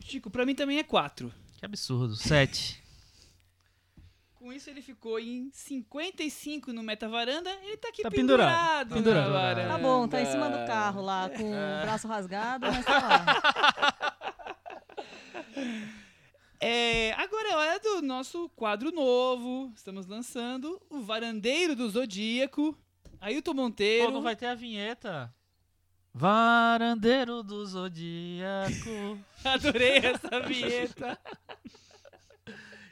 Chico, 0.00 0.28
pra 0.28 0.44
mim 0.44 0.56
também 0.56 0.80
é 0.80 0.82
quatro. 0.82 1.32
Que 1.56 1.64
absurdo. 1.64 2.16
Sete. 2.16 2.82
Com 4.40 4.50
isso 4.50 4.70
ele 4.70 4.80
ficou 4.80 5.20
em 5.20 5.50
55 5.52 6.72
no 6.72 6.82
Meta 6.82 7.06
Varanda. 7.10 7.50
Ele 7.62 7.76
tá 7.76 7.88
aqui 7.88 8.00
Tá 8.02 8.10
pendurado. 8.10 8.94
pendurado, 8.94 8.94
pendurado. 8.94 9.30
na 9.30 9.38
varanda. 9.38 9.68
Tá 9.68 9.78
bom, 9.78 10.08
tá 10.08 10.22
em 10.22 10.24
cima 10.24 10.48
do 10.48 10.66
carro 10.66 11.02
lá, 11.02 11.28
com 11.28 11.42
o 11.44 11.82
braço 11.82 12.08
rasgado, 12.08 12.66
mas 12.66 12.84
tá 12.84 12.98
lá. 12.98 14.16
É, 16.62 17.12
agora 17.14 17.48
é 17.48 17.56
hora 17.56 17.80
do 17.80 18.02
nosso 18.02 18.50
quadro 18.50 18.92
novo. 18.92 19.72
Estamos 19.74 20.06
lançando 20.06 20.78
o 20.90 21.00
Varandeiro 21.00 21.74
do 21.74 21.88
Zodíaco. 21.88 22.76
Ailton 23.18 23.54
Monteiro. 23.54 24.06
Pô, 24.08 24.12
não 24.12 24.20
vai 24.20 24.36
ter 24.36 24.44
a 24.44 24.54
vinheta. 24.54 25.34
Varandeiro 26.12 27.42
do 27.42 27.64
Zodíaco. 27.64 29.18
Adorei 29.42 29.96
essa 29.98 30.40
vinheta. 30.40 31.18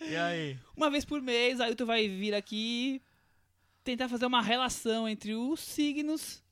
E 0.00 0.16
aí? 0.16 0.58
Uma 0.76 0.90
vez 0.90 1.04
por 1.04 1.20
mês, 1.20 1.60
Ailton 1.60 1.84
vai 1.86 2.08
vir 2.08 2.34
aqui 2.34 3.02
tentar 3.84 4.08
fazer 4.08 4.26
uma 4.26 4.42
relação 4.42 5.08
entre 5.08 5.34
os 5.34 5.60
signos 5.60 6.42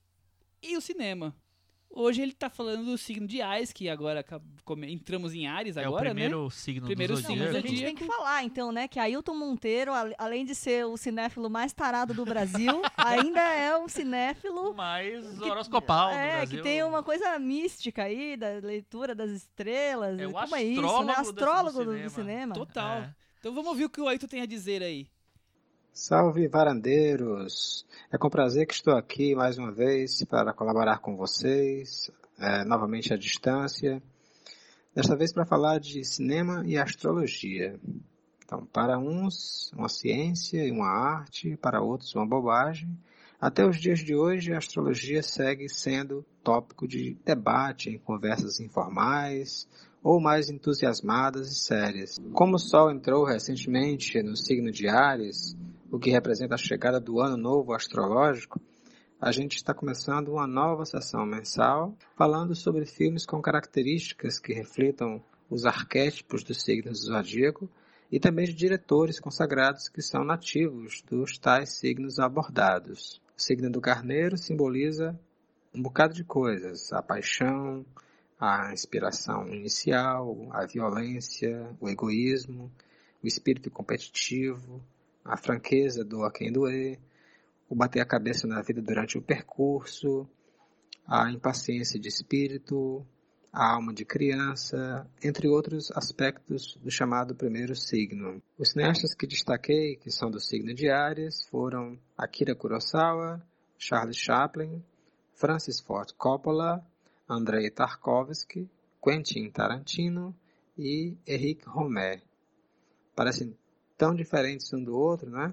e 0.62 0.76
o 0.76 0.80
cinema. 0.80 1.34
Hoje 1.88 2.20
ele 2.20 2.32
tá 2.34 2.50
falando 2.50 2.84
do 2.84 2.98
signo 2.98 3.26
de 3.26 3.40
Ares, 3.40 3.72
que 3.72 3.88
agora 3.88 4.22
entramos 4.86 5.32
em 5.32 5.46
Ares 5.46 5.78
é 5.78 5.82
o 5.84 5.86
agora, 5.88 6.06
primeiro 6.06 6.44
né? 6.44 6.50
signo 6.50 6.86
Primeiro 6.86 7.14
do 7.14 7.20
signo 7.22 7.44
Zodíaco. 7.46 7.66
a 7.66 7.70
gente 7.70 7.84
tem 7.84 7.94
que 7.94 8.04
falar, 8.04 8.42
então, 8.44 8.70
né, 8.70 8.86
que 8.86 8.98
Ailton 8.98 9.34
Monteiro, 9.34 9.92
além 10.18 10.44
de 10.44 10.54
ser 10.54 10.84
o 10.84 10.96
cinéfilo 10.98 11.48
mais 11.48 11.72
tarado 11.72 12.12
do 12.12 12.24
Brasil, 12.24 12.82
ainda 12.98 13.40
é 13.40 13.74
um 13.78 13.88
cinéfilo 13.88 14.74
mais 14.74 15.24
que- 15.38 15.44
horoscopal 15.48 16.10
do 16.10 16.16
é, 16.16 16.36
Brasil. 16.38 16.56
que 16.58 16.62
tem 16.62 16.82
uma 16.82 17.02
coisa 17.02 17.38
mística 17.38 18.02
aí, 18.02 18.36
da 18.36 18.58
leitura 18.62 19.14
das 19.14 19.30
estrelas. 19.30 20.18
É 20.18 20.26
o 20.26 20.32
Como 20.32 20.54
é 20.54 20.62
isso, 20.64 21.02
né? 21.04 21.14
astrólogo 21.16 21.78
do 21.78 21.84
do, 21.84 21.90
do 21.92 22.10
cinema. 22.10 22.10
cinema. 22.10 22.54
Total. 22.54 22.98
É. 23.04 23.14
Então 23.46 23.54
vamos 23.54 23.70
ouvir 23.70 23.84
o 23.84 23.88
que 23.88 24.00
o 24.00 24.08
Ailton 24.08 24.26
tem 24.26 24.42
a 24.42 24.44
dizer 24.44 24.82
aí. 24.82 25.06
Salve 25.92 26.48
varandeiros! 26.48 27.86
É 28.12 28.18
com 28.18 28.28
prazer 28.28 28.66
que 28.66 28.74
estou 28.74 28.96
aqui 28.96 29.36
mais 29.36 29.56
uma 29.56 29.70
vez 29.70 30.24
para 30.24 30.52
colaborar 30.52 30.98
com 30.98 31.16
vocês, 31.16 32.10
é, 32.40 32.64
novamente 32.64 33.14
à 33.14 33.16
distância. 33.16 34.02
Desta 34.92 35.14
vez 35.14 35.32
para 35.32 35.46
falar 35.46 35.78
de 35.78 36.02
cinema 36.02 36.64
e 36.66 36.76
astrologia. 36.76 37.78
Então, 38.44 38.66
para 38.66 38.98
uns, 38.98 39.70
uma 39.74 39.88
ciência 39.88 40.66
e 40.66 40.72
uma 40.72 40.88
arte, 40.88 41.56
para 41.56 41.80
outros, 41.80 42.16
uma 42.16 42.26
bobagem. 42.26 42.98
Até 43.40 43.64
os 43.64 43.76
dias 43.76 44.00
de 44.00 44.16
hoje, 44.16 44.52
a 44.52 44.58
astrologia 44.58 45.22
segue 45.22 45.68
sendo 45.68 46.26
tópico 46.42 46.88
de 46.88 47.16
debate 47.24 47.90
em 47.90 47.98
conversas 47.98 48.58
informais 48.58 49.68
ou 50.06 50.20
mais 50.20 50.48
entusiasmadas 50.48 51.50
e 51.50 51.54
sérias. 51.56 52.16
Como 52.32 52.54
o 52.54 52.60
Sol 52.60 52.92
entrou 52.92 53.24
recentemente 53.24 54.22
no 54.22 54.36
signo 54.36 54.70
de 54.70 54.86
Ares, 54.88 55.56
o 55.90 55.98
que 55.98 56.12
representa 56.12 56.54
a 56.54 56.58
chegada 56.58 57.00
do 57.00 57.20
ano 57.20 57.36
novo 57.36 57.74
astrológico, 57.74 58.60
a 59.20 59.32
gente 59.32 59.56
está 59.56 59.74
começando 59.74 60.28
uma 60.28 60.46
nova 60.46 60.84
sessão 60.84 61.26
mensal 61.26 61.92
falando 62.16 62.54
sobre 62.54 62.86
filmes 62.86 63.26
com 63.26 63.42
características 63.42 64.38
que 64.38 64.52
reflitam 64.52 65.20
os 65.50 65.66
arquétipos 65.66 66.44
dos 66.44 66.62
signos 66.62 67.00
do 67.00 67.06
zodíaco 67.06 67.68
e 68.08 68.20
também 68.20 68.46
de 68.46 68.54
diretores 68.54 69.18
consagrados 69.18 69.88
que 69.88 70.00
são 70.00 70.22
nativos 70.22 71.02
dos 71.10 71.36
tais 71.36 71.80
signos 71.80 72.20
abordados. 72.20 73.20
O 73.36 73.42
signo 73.42 73.68
do 73.68 73.80
carneiro 73.80 74.38
simboliza 74.38 75.18
um 75.74 75.82
bocado 75.82 76.14
de 76.14 76.22
coisas: 76.22 76.92
a 76.92 77.02
paixão, 77.02 77.84
a 78.38 78.72
inspiração 78.72 79.48
inicial, 79.48 80.48
a 80.52 80.66
violência, 80.66 81.74
o 81.80 81.88
egoísmo, 81.88 82.70
o 83.22 83.26
espírito 83.26 83.70
competitivo, 83.70 84.82
a 85.24 85.36
franqueza 85.36 86.04
do 86.04 86.22
a 86.24 86.30
quem 86.30 86.52
doer, 86.52 86.98
o 87.68 87.74
bater 87.74 88.00
a 88.00 88.06
cabeça 88.06 88.46
na 88.46 88.60
vida 88.62 88.80
durante 88.80 89.18
o 89.18 89.22
percurso, 89.22 90.28
a 91.06 91.30
impaciência 91.30 91.98
de 91.98 92.08
espírito, 92.08 93.04
a 93.52 93.72
alma 93.72 93.92
de 93.92 94.04
criança, 94.04 95.08
entre 95.22 95.48
outros 95.48 95.90
aspectos 95.92 96.76
do 96.76 96.90
chamado 96.90 97.34
primeiro 97.34 97.74
signo. 97.74 98.42
Os 98.58 98.72
cineastas 98.72 99.14
que 99.14 99.26
destaquei, 99.26 99.96
que 99.96 100.10
são 100.10 100.30
do 100.30 100.38
signo 100.38 100.74
de 100.74 100.90
Ares, 100.90 101.46
foram 101.48 101.98
Akira 102.18 102.54
Kurosawa, 102.54 103.42
Charles 103.78 104.16
Chaplin, 104.16 104.84
Francis 105.32 105.80
Ford 105.80 106.12
Coppola, 106.18 106.84
Andrei 107.28 107.70
Tarkovsky, 107.70 108.68
Quentin 109.02 109.50
Tarantino 109.50 110.34
e 110.78 111.16
Henrique 111.26 111.66
Romer. 111.66 112.22
Parecem 113.14 113.56
tão 113.96 114.14
diferentes 114.14 114.72
um 114.72 114.82
do 114.82 114.96
outro, 114.96 115.30
né? 115.30 115.52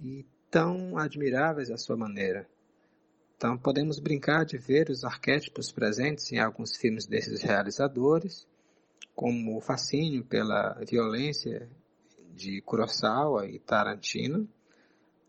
E 0.00 0.24
tão 0.50 0.96
admiráveis 0.96 1.70
à 1.70 1.76
sua 1.76 1.96
maneira. 1.96 2.48
Então 3.36 3.58
podemos 3.58 3.98
brincar 3.98 4.44
de 4.44 4.56
ver 4.56 4.88
os 4.88 5.04
arquétipos 5.04 5.72
presentes 5.72 6.32
em 6.32 6.38
alguns 6.38 6.76
filmes 6.76 7.06
desses 7.06 7.42
realizadores, 7.42 8.46
como 9.14 9.56
o 9.56 9.60
fascínio 9.60 10.24
pela 10.24 10.74
violência 10.88 11.68
de 12.34 12.60
Kurosawa 12.62 13.46
e 13.46 13.58
Tarantino, 13.58 14.48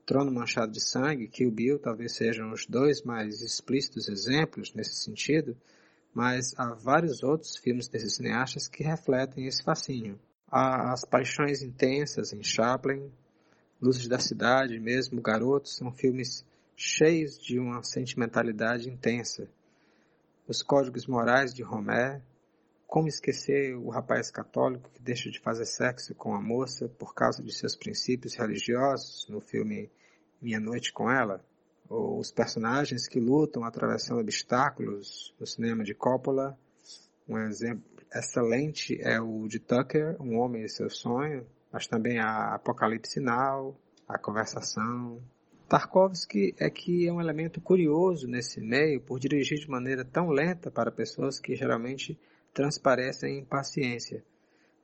Trono 0.05 0.31
Manchado 0.31 0.71
de 0.71 0.79
Sangue, 0.79 1.27
Kill 1.27 1.51
Bill 1.51 1.79
talvez 1.79 2.15
sejam 2.15 2.51
os 2.51 2.67
dois 2.67 3.01
mais 3.01 3.41
explícitos 3.41 4.07
exemplos 4.07 4.71
nesse 4.73 4.95
sentido, 4.95 5.57
mas 6.13 6.53
há 6.57 6.73
vários 6.73 7.23
outros 7.23 7.57
filmes 7.57 7.87
desses 7.87 8.15
cineastas 8.15 8.67
que 8.67 8.83
refletem 8.83 9.47
esse 9.47 9.63
fascínio. 9.63 10.19
Há 10.47 10.93
as 10.93 11.03
paixões 11.03 11.63
intensas 11.63 12.31
em 12.31 12.43
Chaplin, 12.43 13.11
Luzes 13.81 14.07
da 14.07 14.19
Cidade, 14.19 14.79
mesmo 14.79 15.21
Garotos, 15.21 15.75
são 15.75 15.91
filmes 15.91 16.45
cheios 16.75 17.37
de 17.37 17.59
uma 17.59 17.83
sentimentalidade 17.83 18.89
intensa. 18.89 19.49
Os 20.47 20.61
Códigos 20.61 21.07
Morais 21.07 21.53
de 21.53 21.63
Romer, 21.63 22.21
como 22.87 23.07
esquecer 23.07 23.75
o 23.75 23.89
rapaz 23.89 24.31
católico 24.31 24.89
que 24.91 25.01
deixa 25.01 25.29
de 25.29 25.39
fazer 25.39 25.65
sexo 25.65 26.15
com 26.15 26.33
a 26.33 26.41
moça 26.41 26.87
por 26.87 27.13
causa 27.13 27.43
de 27.43 27.53
seus 27.53 27.75
princípios 27.75 28.35
religiosos 28.35 29.27
no 29.29 29.41
filme 29.41 29.91
Minha 30.41 30.59
Noite 30.59 30.93
com 30.93 31.09
Ela? 31.09 31.43
Ou 31.89 32.19
os 32.19 32.31
personagens 32.31 33.07
que 33.07 33.19
lutam 33.19 33.63
atravessando 33.63 34.21
obstáculos 34.21 35.33
no 35.39 35.45
cinema 35.45 35.83
de 35.83 35.93
Coppola? 35.93 36.57
Um 37.27 37.37
exemplo 37.37 37.83
excelente 38.13 38.99
é 39.01 39.19
o 39.19 39.47
de 39.47 39.59
Tucker, 39.59 40.15
Um 40.21 40.37
Homem 40.37 40.63
e 40.63 40.69
Seu 40.69 40.89
Sonho, 40.89 41.45
mas 41.71 41.87
também 41.87 42.19
a 42.19 42.55
Apocalipse 42.55 43.19
Now, 43.19 43.77
A 44.07 44.17
Conversação. 44.17 45.21
Tarkovsky 45.67 46.53
é 46.59 46.69
que 46.69 47.07
é 47.07 47.11
um 47.11 47.19
elemento 47.19 47.59
curioso 47.59 48.27
nesse 48.27 48.61
meio 48.61 49.01
por 49.01 49.19
dirigir 49.19 49.57
de 49.57 49.67
maneira 49.67 50.05
tão 50.05 50.29
lenta 50.29 50.69
para 50.69 50.91
pessoas 50.91 51.39
que 51.39 51.55
geralmente 51.55 52.17
transparecem 52.55 53.39
impaciência. 53.39 54.23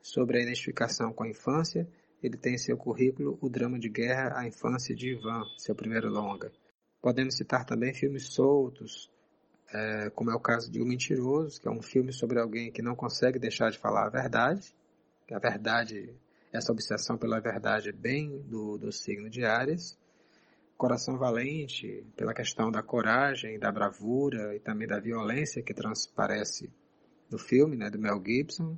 Sobre 0.02 0.38
a 0.38 0.42
identificação 0.42 1.14
com 1.14 1.24
a 1.24 1.30
infância, 1.30 1.88
ele 2.22 2.36
tem 2.36 2.56
em 2.56 2.58
seu 2.58 2.78
currículo 2.78 3.40
o 3.42 3.50
drama 3.50 3.80
de 3.80 3.88
guerra 3.88 4.38
A 4.38 4.46
Infância 4.46 4.94
de 4.94 5.12
Ivan, 5.12 5.44
seu 5.58 5.74
primeiro 5.74 6.10
longa. 6.10 6.52
Podemos 7.02 7.36
citar 7.36 7.66
também 7.66 7.94
filmes 7.94 8.28
soltos, 8.28 9.10
é, 9.74 10.10
como 10.10 10.30
é 10.30 10.36
o 10.36 10.40
caso 10.40 10.70
de 10.70 10.82
O 10.82 10.86
Mentiroso, 10.86 11.62
que 11.62 11.68
é 11.68 11.72
um 11.72 11.82
filme 11.82 12.12
sobre 12.12 12.40
alguém 12.40 12.72
que 12.72 12.82
não 12.82 12.94
consegue 12.94 13.40
deixar 13.40 13.72
de 13.72 13.80
falar 13.80 14.06
a 14.08 14.10
verdade. 14.10 14.76
A 15.32 15.40
verdade, 15.40 16.14
essa 16.52 16.74
obsessão 16.74 17.18
pela 17.18 17.40
verdade 17.40 17.88
é 17.88 17.94
bem 17.94 18.42
do, 18.50 18.78
do 18.78 18.92
signo 18.92 19.30
de 19.30 19.46
Ares. 19.46 19.98
Coração 20.78 21.18
Valente, 21.18 22.06
pela 22.18 22.34
questão 22.34 22.70
da 22.70 22.84
coragem, 22.84 23.58
da 23.58 23.72
bravura 23.72 24.54
e 24.56 24.60
também 24.60 24.88
da 24.88 25.00
violência 25.00 25.64
que 25.64 25.74
transparece 25.74 26.70
no 27.32 27.40
filme, 27.40 27.76
né, 27.76 27.90
do 27.90 27.98
Mel 27.98 28.22
Gibson. 28.24 28.78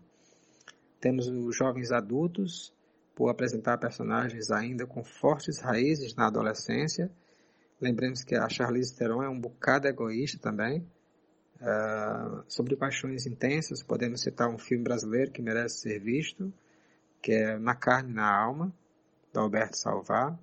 Temos 1.00 1.28
os 1.28 1.56
Jovens 1.56 1.92
Adultos, 1.92 2.74
por 3.16 3.30
apresentar 3.30 3.78
personagens 3.78 4.50
ainda 4.52 4.86
com 4.86 5.04
fortes 5.04 5.60
raízes 5.60 6.16
na 6.16 6.28
adolescência. 6.28 7.12
Lembremos 7.80 8.24
que 8.24 8.36
a 8.36 8.50
Charlize 8.50 8.96
Theron 8.96 9.24
é 9.24 9.30
um 9.30 9.40
bocado 9.40 9.88
egoísta 9.88 10.40
também. 10.40 10.86
Uh, 11.62 12.44
sobre 12.48 12.76
paixões 12.76 13.26
intensas, 13.26 13.84
podemos 13.84 14.22
citar 14.22 14.50
um 14.50 14.58
filme 14.58 14.84
brasileiro 14.84 15.32
que 15.32 15.42
merece 15.42 15.82
ser 15.82 16.00
visto, 16.00 16.52
que 17.22 17.32
é 17.32 17.58
Na 17.58 17.76
Carne 17.76 18.14
na 18.14 18.30
Alma, 18.30 18.74
do 19.32 19.40
Alberto 19.40 19.78
Salvar. 19.78 20.38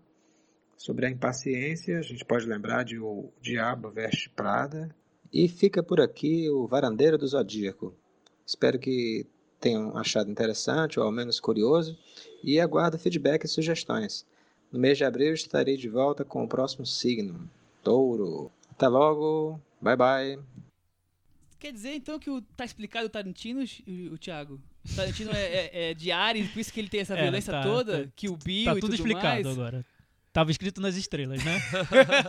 Sobre 0.76 1.06
a 1.06 1.10
impaciência, 1.10 1.98
a 1.98 2.02
gente 2.02 2.24
pode 2.24 2.46
lembrar 2.46 2.84
de 2.84 2.98
O 2.98 3.30
Diabo 3.40 3.90
Veste 3.90 4.30
Prada. 4.30 4.94
E 5.32 5.46
fica 5.46 5.82
por 5.82 6.00
aqui 6.00 6.48
o 6.48 6.66
Varandeiro 6.66 7.18
do 7.18 7.26
Zodíaco. 7.26 7.94
Espero 8.50 8.80
que 8.80 9.24
tenham 9.60 9.96
achado 9.96 10.28
interessante 10.28 10.98
ou 10.98 11.06
ao 11.06 11.12
menos 11.12 11.38
curioso 11.38 11.96
e 12.42 12.58
aguardo 12.58 12.98
feedback 12.98 13.44
e 13.44 13.48
sugestões. 13.48 14.26
No 14.72 14.78
mês 14.80 14.98
de 14.98 15.04
abril 15.04 15.32
estarei 15.32 15.76
de 15.76 15.88
volta 15.88 16.24
com 16.24 16.42
o 16.42 16.48
próximo 16.48 16.84
signo, 16.84 17.48
Touro. 17.80 18.50
Até 18.72 18.88
logo, 18.88 19.60
bye 19.80 19.94
bye. 19.96 20.38
Quer 21.60 21.72
dizer 21.72 21.94
então 21.94 22.18
que 22.18 22.28
o, 22.28 22.42
tá 22.56 22.64
explicado 22.64 23.06
o 23.06 23.10
Tarantino, 23.10 23.60
o, 23.86 24.14
o 24.14 24.18
Thiago? 24.18 24.60
O 24.90 24.96
Tarantino 24.96 25.30
é, 25.30 25.44
é, 25.44 25.90
é 25.90 25.94
de 25.94 26.10
Ares, 26.10 26.50
por 26.50 26.58
isso 26.58 26.72
que 26.72 26.80
ele 26.80 26.88
tem 26.88 27.00
essa 27.00 27.14
É, 27.16 27.22
violência 27.22 27.52
tá, 27.52 27.62
toda, 27.62 28.04
tá- 28.06 28.12
que 28.16 28.28
o 28.28 28.36
Bill 28.36 28.64
Tá 28.64 28.72
e 28.72 28.80
tudo 28.80 28.80
tudo 28.80 28.94
explicado 28.96 29.44
mais. 29.44 29.46
agora. 29.46 29.86
Tava 30.32 30.50
escrito 30.52 30.80
nas 30.80 30.94
estrelas, 30.94 31.42
né? 31.44 31.58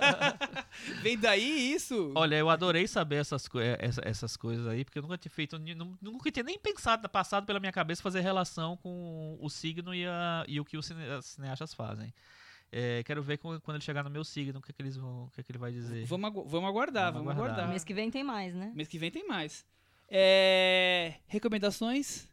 Vem 1.03 1.17
daí 1.17 1.73
isso? 1.73 2.11
Olha, 2.15 2.35
eu 2.35 2.49
adorei 2.49 2.87
saber 2.87 3.17
essas, 3.17 3.47
co- 3.47 3.59
eh, 3.59 3.77
essa- 3.79 4.01
essas 4.03 4.35
coisas 4.35 4.65
aí, 4.67 4.83
porque 4.83 4.97
eu 4.97 5.03
nunca 5.03 5.17
tinha 5.19 5.31
feito, 5.31 5.59
nunca 6.01 6.31
tinha 6.31 6.43
nem 6.43 6.57
pensado, 6.57 7.07
passado 7.07 7.45
pela 7.45 7.59
minha 7.59 7.71
cabeça 7.71 8.01
fazer 8.01 8.21
relação 8.21 8.75
com 8.77 9.37
o 9.39 9.49
signo 9.49 9.93
e, 9.93 10.05
a- 10.07 10.43
e 10.47 10.59
o 10.59 10.65
que 10.65 10.77
os 10.77 10.85
cine- 10.87 11.07
as 11.11 11.25
cineastas 11.25 11.73
fazem. 11.75 12.11
Eh, 12.71 13.03
quero 13.05 13.21
ver 13.21 13.37
quando, 13.37 13.61
quando 13.61 13.75
ele 13.75 13.83
chegar 13.83 14.03
no 14.03 14.09
meu 14.09 14.23
signo, 14.23 14.57
o 14.57 14.61
que, 14.63 14.71
é 14.71 14.73
que 14.73 14.81
eles 14.81 14.95
vão, 14.97 15.25
o 15.25 15.29
que, 15.31 15.41
é 15.41 15.43
que 15.43 15.51
ele 15.51 15.59
vai 15.59 15.71
dizer. 15.71 16.05
Vamos, 16.05 16.27
agu- 16.27 16.45
vamos 16.47 16.69
aguardar, 16.69 17.11
Vamos 17.11 17.19
vamos, 17.27 17.31
aguardar. 17.33 17.53
aguardar. 17.55 17.69
Mês 17.69 17.83
que 17.83 17.93
vem 17.93 18.09
tem 18.09 18.23
mais, 18.23 18.55
né? 18.55 18.71
Mês 18.73 18.87
que 18.87 18.97
vem 18.97 19.11
tem 19.11 19.27
mais. 19.27 19.63
É, 20.09 21.15
Recomendações? 21.27 22.30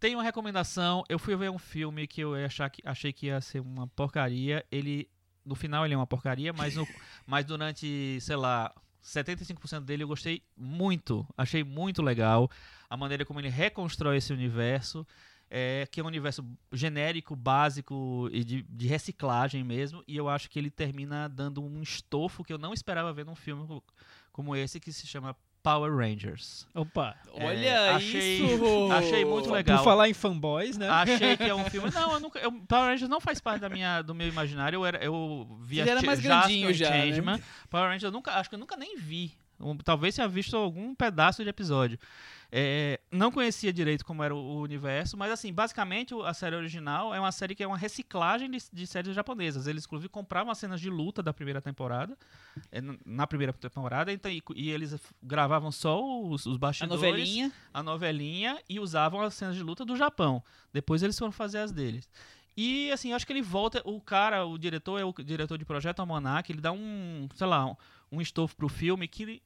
Tem 0.00 0.14
uma 0.14 0.22
recomendação. 0.22 1.02
Eu 1.08 1.18
fui 1.18 1.34
ver 1.36 1.50
um 1.50 1.58
filme 1.58 2.06
que 2.06 2.20
eu 2.20 2.34
achar 2.34 2.70
que, 2.70 2.80
achei 2.84 3.12
que 3.12 3.26
ia 3.26 3.40
ser 3.40 3.60
uma 3.60 3.86
porcaria. 3.88 4.64
Ele, 4.70 5.08
no 5.44 5.54
final, 5.54 5.84
ele 5.84 5.94
é 5.94 5.96
uma 5.96 6.06
porcaria, 6.06 6.52
mas, 6.52 6.76
no- 6.76 6.86
mas 7.26 7.44
durante, 7.44 8.18
sei 8.20 8.36
lá, 8.36 8.72
75% 9.02 9.80
dele 9.84 10.04
eu 10.04 10.08
gostei 10.08 10.42
muito. 10.56 11.26
Achei 11.36 11.64
muito 11.64 12.02
legal 12.02 12.50
a 12.88 12.96
maneira 12.96 13.24
como 13.24 13.40
ele 13.40 13.48
reconstrói 13.48 14.18
esse 14.18 14.32
universo. 14.32 15.06
É, 15.50 15.88
que 15.90 15.98
é 15.98 16.04
um 16.04 16.06
universo 16.08 16.44
genérico, 16.70 17.34
básico 17.34 18.28
e 18.30 18.44
de, 18.44 18.62
de 18.64 18.86
reciclagem 18.86 19.64
mesmo. 19.64 20.04
E 20.06 20.14
eu 20.14 20.28
acho 20.28 20.50
que 20.50 20.58
ele 20.58 20.70
termina 20.70 21.26
dando 21.26 21.62
um 21.64 21.80
estofo 21.82 22.44
que 22.44 22.52
eu 22.52 22.58
não 22.58 22.74
esperava 22.74 23.14
ver 23.14 23.24
num 23.24 23.34
filme 23.34 23.66
co- 23.66 23.82
como 24.30 24.54
esse, 24.54 24.78
que 24.78 24.92
se 24.92 25.06
chama 25.06 25.34
Power 25.68 25.94
Rangers. 25.94 26.66
Opa. 26.74 27.14
Olha 27.32 27.96
achei- 27.96 28.38
isso! 28.38 28.88
achei 28.90 29.24
muito 29.24 29.50
legal. 29.50 29.78
Por 29.78 29.84
falar 29.84 30.08
em 30.08 30.14
fanboys, 30.14 30.78
né? 30.78 30.88
Achei 30.88 31.36
que 31.36 31.44
é 31.44 31.54
um 31.54 31.64
filme. 31.68 31.90
Não, 31.90 32.12
eu 32.14 32.20
nunca. 32.20 32.38
Eu, 32.38 32.50
Power 32.52 32.90
Rangers 32.90 33.10
não 33.10 33.20
faz 33.20 33.38
parte 33.38 33.60
da 33.60 33.68
minha, 33.68 34.00
do 34.00 34.14
meu 34.14 34.26
imaginário. 34.26 34.78
Eu, 34.78 34.86
era, 34.86 35.04
eu 35.04 35.46
via 35.60 35.84
Você 35.84 35.90
era 35.90 36.02
mais 36.02 36.20
grandinho 36.20 36.72
já, 36.72 36.90
né? 36.90 37.40
Power 37.68 37.86
Rangers 37.86 38.04
eu 38.04 38.10
nunca. 38.10 38.32
Acho 38.32 38.48
que 38.48 38.54
eu 38.54 38.58
nunca 38.58 38.76
nem 38.76 38.96
vi. 38.96 39.32
Um, 39.60 39.76
talvez 39.76 40.14
tenha 40.14 40.28
visto 40.28 40.56
algum 40.56 40.94
pedaço 40.94 41.42
de 41.42 41.50
episódio. 41.50 41.98
É, 42.50 42.98
não 43.12 43.30
conhecia 43.30 43.70
direito 43.70 44.06
como 44.06 44.22
era 44.22 44.34
o, 44.34 44.60
universo, 44.62 45.18
mas 45.18 45.30
assim, 45.30 45.52
basicamente 45.52 46.14
a 46.24 46.32
série 46.32 46.56
original 46.56 47.14
é 47.14 47.20
uma 47.20 47.30
série 47.30 47.54
que 47.54 47.62
é 47.62 47.66
uma 47.66 47.76
reciclagem 47.76 48.50
de, 48.50 48.58
de 48.72 48.86
séries 48.86 49.14
japonesas. 49.14 49.66
Eles, 49.66 49.84
inclusive, 49.84 50.08
compravam 50.08 50.50
as 50.50 50.56
cenas 50.56 50.80
de 50.80 50.88
luta 50.88 51.22
da 51.22 51.32
primeira 51.32 51.60
temporada, 51.60 52.16
é, 52.72 52.80
na 53.04 53.26
primeira 53.26 53.52
temporada, 53.52 54.10
então, 54.10 54.30
e, 54.30 54.42
e 54.56 54.70
eles 54.70 54.96
gravavam 55.22 55.70
só 55.70 56.02
os, 56.22 56.46
os 56.46 56.56
A 56.56 56.58
bastidores 56.58 57.02
novelinha. 57.02 57.52
a 57.72 57.82
novelinha 57.82 58.58
e 58.68 58.80
usavam 58.80 59.20
as 59.20 59.34
cenas 59.34 59.54
de 59.54 59.62
luta 59.62 59.84
do 59.84 59.94
Japão. 59.94 60.42
Depois 60.72 61.02
eles 61.02 61.18
foram 61.18 61.32
fazer 61.32 61.58
as 61.58 61.70
deles. 61.70 62.08
E 62.56 62.90
assim, 62.90 63.12
acho 63.12 63.26
que 63.26 63.32
ele 63.32 63.42
volta, 63.42 63.80
o 63.84 64.00
cara, 64.00 64.44
o 64.44 64.58
diretor 64.58 64.98
é 64.98 65.04
o 65.04 65.12
diretor 65.12 65.56
de 65.58 65.64
Projeto 65.64 66.00
Almanac, 66.00 66.50
ele 66.50 66.60
dá 66.60 66.72
um, 66.72 67.28
sei 67.34 67.46
lá, 67.46 67.66
um, 67.66 67.76
um 68.10 68.20
estofo 68.20 68.56
pro 68.56 68.68
filme 68.68 69.06
que 69.06 69.40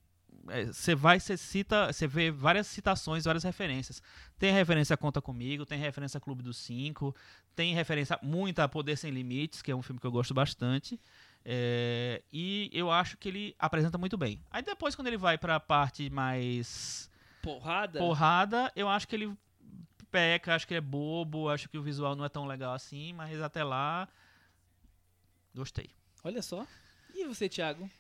você 0.73 0.95
vai, 0.95 1.21
você 1.21 1.37
cita, 1.37 1.93
você 1.93 2.07
vê 2.07 2.31
várias 2.31 2.67
citações, 2.67 3.25
várias 3.25 3.45
referências. 3.45 4.03
Tem 4.39 4.53
referência 4.53 4.95
a 4.95 4.97
Conta 4.97 5.21
Comigo, 5.21 5.65
tem 5.65 5.79
referência 5.79 6.19
a 6.19 6.21
Clube 6.21 6.43
dos 6.43 6.57
Cinco, 6.57 7.15
tem 7.55 7.75
referência 7.75 8.19
muita 8.23 8.65
a 8.65 8.69
Poder 8.69 8.97
Sem 8.97 9.11
Limites, 9.11 9.63
que 9.63 9.71
é 9.71 9.77
um 9.77 9.83
filme 9.83 10.01
que 10.01 10.07
eu 10.07 10.13
gosto 10.13 10.35
bastante. 10.35 11.01
É, 11.45 12.23
e 12.33 12.71
eu 12.73 12.91
acho 12.91 13.17
que 13.17 13.29
ele 13.29 13.55
apresenta 13.59 13.99
muito 13.99 14.17
bem. 14.17 14.41
Aí 14.51 14.63
depois, 14.63 14.95
quando 14.95 15.09
ele 15.09 15.17
vai 15.17 15.39
pra 15.39 15.59
parte 15.61 16.09
mais 16.11 17.11
Porrada. 17.43 17.99
porrada, 17.99 18.73
eu 18.77 18.89
acho 18.89 19.07
que 19.09 19.17
ele 19.17 19.37
peca, 20.11 20.55
acho 20.55 20.67
que 20.67 20.75
ele 20.75 20.79
é 20.79 20.83
bobo, 20.83 21.49
acho 21.49 21.69
que 21.69 21.79
o 21.79 21.83
visual 21.83 22.15
não 22.15 22.25
é 22.25 22.29
tão 22.29 22.47
legal 22.47 22.75
assim, 22.75 23.13
mas 23.13 23.41
até 23.41 23.65
lá 23.65 24.09
gostei. 25.55 25.91
Olha 26.23 26.43
só. 26.43 26.67
E 27.15 27.25
você, 27.27 27.49
Thiago? 27.49 27.91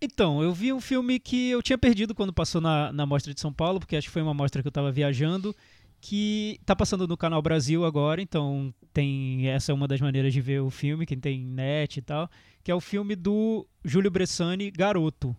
Então, 0.00 0.42
eu 0.42 0.52
vi 0.52 0.72
um 0.72 0.80
filme 0.80 1.18
que 1.18 1.50
eu 1.50 1.60
tinha 1.60 1.76
perdido 1.76 2.14
quando 2.14 2.32
passou 2.32 2.60
na, 2.60 2.92
na 2.92 3.04
Mostra 3.04 3.34
de 3.34 3.40
São 3.40 3.52
Paulo, 3.52 3.80
porque 3.80 3.96
acho 3.96 4.06
que 4.06 4.12
foi 4.12 4.22
uma 4.22 4.34
mostra 4.34 4.62
que 4.62 4.68
eu 4.68 4.72
tava 4.72 4.92
viajando, 4.92 5.54
que 6.00 6.60
tá 6.64 6.76
passando 6.76 7.08
no 7.08 7.16
Canal 7.16 7.42
Brasil 7.42 7.84
agora, 7.84 8.22
então 8.22 8.72
tem 8.92 9.48
essa 9.48 9.72
é 9.72 9.74
uma 9.74 9.88
das 9.88 10.00
maneiras 10.00 10.32
de 10.32 10.40
ver 10.40 10.60
o 10.60 10.70
filme, 10.70 11.04
quem 11.04 11.18
tem 11.18 11.44
net 11.44 11.98
e 11.98 12.02
tal, 12.02 12.30
que 12.62 12.70
é 12.70 12.74
o 12.74 12.80
filme 12.80 13.16
do 13.16 13.66
Júlio 13.84 14.10
Bressani, 14.10 14.70
Garoto. 14.70 15.36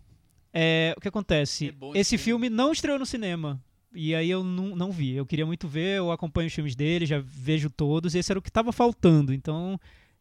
É, 0.54 0.94
o 0.98 1.02
que 1.02 1.08
acontece? 1.08 1.74
É 1.96 2.00
esse 2.00 2.18
filme. 2.18 2.48
filme 2.48 2.50
não 2.50 2.72
estreou 2.72 3.00
no 3.00 3.06
cinema. 3.06 3.62
E 3.94 4.14
aí 4.14 4.30
eu 4.30 4.44
não, 4.44 4.76
não 4.76 4.92
vi. 4.92 5.16
Eu 5.16 5.26
queria 5.26 5.46
muito 5.46 5.68
ver, 5.68 5.98
eu 5.98 6.12
acompanho 6.12 6.48
os 6.48 6.54
filmes 6.54 6.76
dele, 6.76 7.06
já 7.06 7.20
vejo 7.24 7.70
todos, 7.70 8.14
e 8.14 8.20
esse 8.20 8.32
era 8.32 8.40
o 8.40 8.42
que 8.42 8.52
tava 8.52 8.72
faltando. 8.72 9.34
Então, 9.34 9.80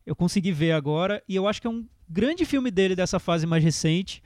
eu 0.08 0.16
consegui 0.16 0.52
ver 0.52 0.72
agora 0.72 1.22
e 1.28 1.36
eu 1.36 1.46
acho 1.46 1.60
que 1.60 1.66
é 1.66 1.70
um 1.70 1.86
grande 2.08 2.46
filme 2.46 2.70
dele 2.70 2.96
dessa 2.96 3.18
fase 3.18 3.46
mais 3.46 3.62
recente. 3.62 4.22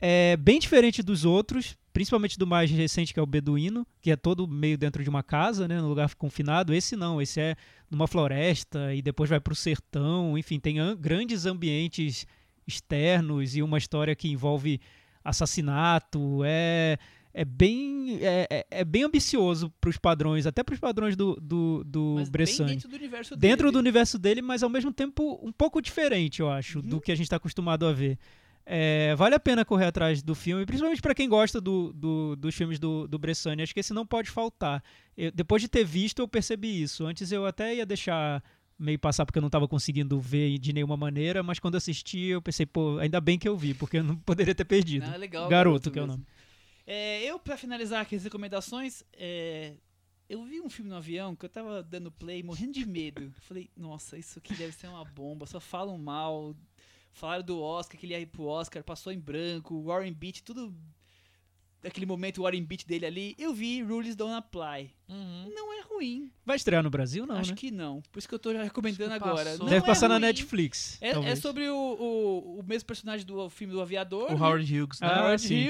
É 0.00 0.36
bem 0.36 0.58
diferente 0.58 1.04
dos 1.04 1.24
outros, 1.24 1.78
principalmente 1.92 2.36
do 2.36 2.44
mais 2.44 2.68
recente 2.68 3.14
que 3.14 3.20
é 3.20 3.22
o 3.22 3.26
Beduíno, 3.26 3.86
que 4.00 4.10
é 4.10 4.16
todo 4.16 4.48
meio 4.48 4.76
dentro 4.76 5.04
de 5.04 5.08
uma 5.08 5.22
casa, 5.22 5.68
né, 5.68 5.80
num 5.80 5.88
lugar 5.88 6.12
confinado. 6.16 6.74
Esse 6.74 6.96
não, 6.96 7.22
esse 7.22 7.40
é 7.40 7.54
numa 7.88 8.08
floresta 8.08 8.92
e 8.92 9.00
depois 9.00 9.30
vai 9.30 9.38
pro 9.38 9.54
sertão, 9.54 10.36
enfim, 10.36 10.58
tem 10.58 10.78
grandes 10.96 11.46
ambientes 11.46 12.26
externos 12.66 13.54
e 13.54 13.62
uma 13.62 13.78
história 13.78 14.16
que 14.16 14.28
envolve 14.28 14.80
assassinato, 15.22 16.42
é 16.44 16.98
é 17.34 17.44
bem 17.44 18.18
é, 18.22 18.46
é- 18.48 18.66
é 18.70 18.84
bem 18.84 19.02
ambicioso 19.02 19.70
pros 19.80 19.98
padrões, 19.98 20.46
até 20.46 20.62
pros 20.62 20.78
padrões 20.78 21.16
do 21.16 21.34
do, 21.42 21.82
do 21.84 22.14
Mas 22.18 22.28
Bressani 22.30 22.70
dentro 22.74 22.88
do 22.88 22.96
universo 22.96 23.36
dentro 23.36 23.66
do 23.66 23.72
dele. 23.72 23.78
universo 23.80 24.18
dele, 24.18 24.40
mas 24.42 24.62
ao 24.62 24.70
mesmo 24.70 24.92
tempo 24.92 25.38
um 25.42 25.50
pouco 25.52 25.82
diferente, 25.82 26.40
eu 26.40 26.48
acho, 26.48 26.78
Uhum. 26.78 26.86
do 26.86 27.00
que 27.00 27.10
a 27.12 27.14
gente 27.14 27.24
está 27.26 27.36
acostumado 27.36 27.84
a 27.86 27.92
ver. 27.92 28.18
É, 28.66 29.14
vale 29.16 29.34
a 29.34 29.40
pena 29.40 29.62
correr 29.62 29.84
atrás 29.86 30.22
do 30.22 30.34
filme, 30.34 30.64
principalmente 30.64 31.02
para 31.02 31.14
quem 31.14 31.28
gosta 31.28 31.60
do, 31.60 31.92
do- 31.92 32.34
dos 32.36 32.54
filmes 32.54 32.78
do, 32.78 33.06
do 33.06 33.18
Bressani. 33.18 33.62
Acho 33.62 33.74
que 33.74 33.80
esse 33.80 33.92
não 33.92 34.06
pode 34.06 34.30
faltar. 34.30 34.82
Eu- 35.16 35.30
depois 35.30 35.60
de 35.60 35.68
ter 35.68 35.84
visto, 35.84 36.20
eu 36.20 36.26
percebi 36.28 36.80
isso. 36.82 37.04
Antes 37.04 37.30
eu 37.30 37.44
até 37.44 37.74
ia 37.74 37.84
deixar 37.84 38.42
meio 38.78 38.98
passar 38.98 39.26
porque 39.26 39.38
eu 39.38 39.42
não 39.42 39.48
estava 39.48 39.68
conseguindo 39.68 40.18
ver 40.18 40.58
de 40.58 40.72
nenhuma 40.72 40.96
maneira, 40.96 41.42
mas 41.42 41.58
quando 41.58 41.74
assisti 41.76 42.20
eu 42.26 42.40
pensei, 42.40 42.64
pô, 42.64 42.98
ainda 42.98 43.20
bem 43.20 43.38
que 43.38 43.46
eu 43.48 43.54
vi, 43.56 43.74
porque 43.74 43.98
eu 43.98 44.02
não 44.04 44.16
poderia 44.24 44.54
ter 44.54 44.64
perdido. 44.64 45.04
Ah, 45.12 45.16
legal, 45.16 45.46
Garoto, 45.48 45.90
que 45.90 45.98
é 45.98 46.02
o 46.02 46.06
nome. 46.06 46.24
É, 46.86 47.22
eu, 47.24 47.38
pra 47.38 47.56
finalizar 47.56 48.02
aqui 48.02 48.14
as 48.14 48.24
recomendações, 48.24 49.02
é, 49.14 49.74
eu 50.28 50.44
vi 50.44 50.60
um 50.60 50.68
filme 50.68 50.90
no 50.90 50.96
avião 50.96 51.34
que 51.34 51.44
eu 51.44 51.48
tava 51.48 51.82
dando 51.82 52.10
play, 52.10 52.42
morrendo 52.42 52.72
de 52.72 52.86
medo. 52.86 53.32
Falei, 53.40 53.70
nossa, 53.76 54.18
isso 54.18 54.38
aqui 54.38 54.54
deve 54.54 54.72
ser 54.72 54.88
uma 54.88 55.04
bomba, 55.04 55.46
só 55.46 55.60
falam 55.60 55.96
mal. 55.98 56.54
Falaram 57.12 57.44
do 57.44 57.60
Oscar, 57.60 57.98
que 57.98 58.06
ele 58.06 58.12
ia 58.12 58.20
ir 58.20 58.26
pro 58.26 58.44
Oscar, 58.44 58.82
passou 58.82 59.12
em 59.12 59.20
branco, 59.20 59.82
Warren 59.84 60.12
Beach, 60.12 60.42
tudo. 60.42 60.74
Daquele 61.80 62.06
momento, 62.06 62.38
o 62.38 62.44
Warren 62.44 62.64
Beach 62.64 62.86
dele 62.86 63.04
ali. 63.04 63.34
Eu 63.38 63.52
vi 63.52 63.82
Rules 63.82 64.16
Don't 64.16 64.34
Apply. 64.34 64.90
Não 65.06 65.72
é 65.78 65.82
ruim. 65.82 66.32
Vai 66.44 66.56
estrear 66.56 66.82
no 66.82 66.88
Brasil, 66.88 67.26
não, 67.26 67.36
Acho 67.36 67.50
né? 67.50 67.56
que 67.56 67.70
não. 67.70 68.00
Por 68.10 68.18
isso 68.18 68.26
que 68.26 68.34
eu 68.34 68.38
tô 68.38 68.52
já 68.54 68.62
recomendando 68.62 69.12
agora. 69.12 69.58
Não 69.58 69.66
Deve 69.66 69.84
é 69.84 69.86
passar 69.86 70.08
na 70.08 70.14
ruim. 70.14 70.22
Netflix. 70.22 70.98
É, 71.02 71.10
é 71.10 71.36
sobre 71.36 71.68
o, 71.68 71.76
o, 71.76 72.60
o 72.60 72.62
mesmo 72.62 72.86
personagem 72.86 73.26
do 73.26 73.50
filme 73.50 73.74
do 73.74 73.82
Aviador. 73.82 74.30
O 74.30 74.34
né? 74.34 74.40
Howard 74.40 74.64
Hughes, 74.80 74.98
né? 74.98 75.08
Ah, 75.08 75.20
Howard 75.24 75.42
sim. 75.42 75.68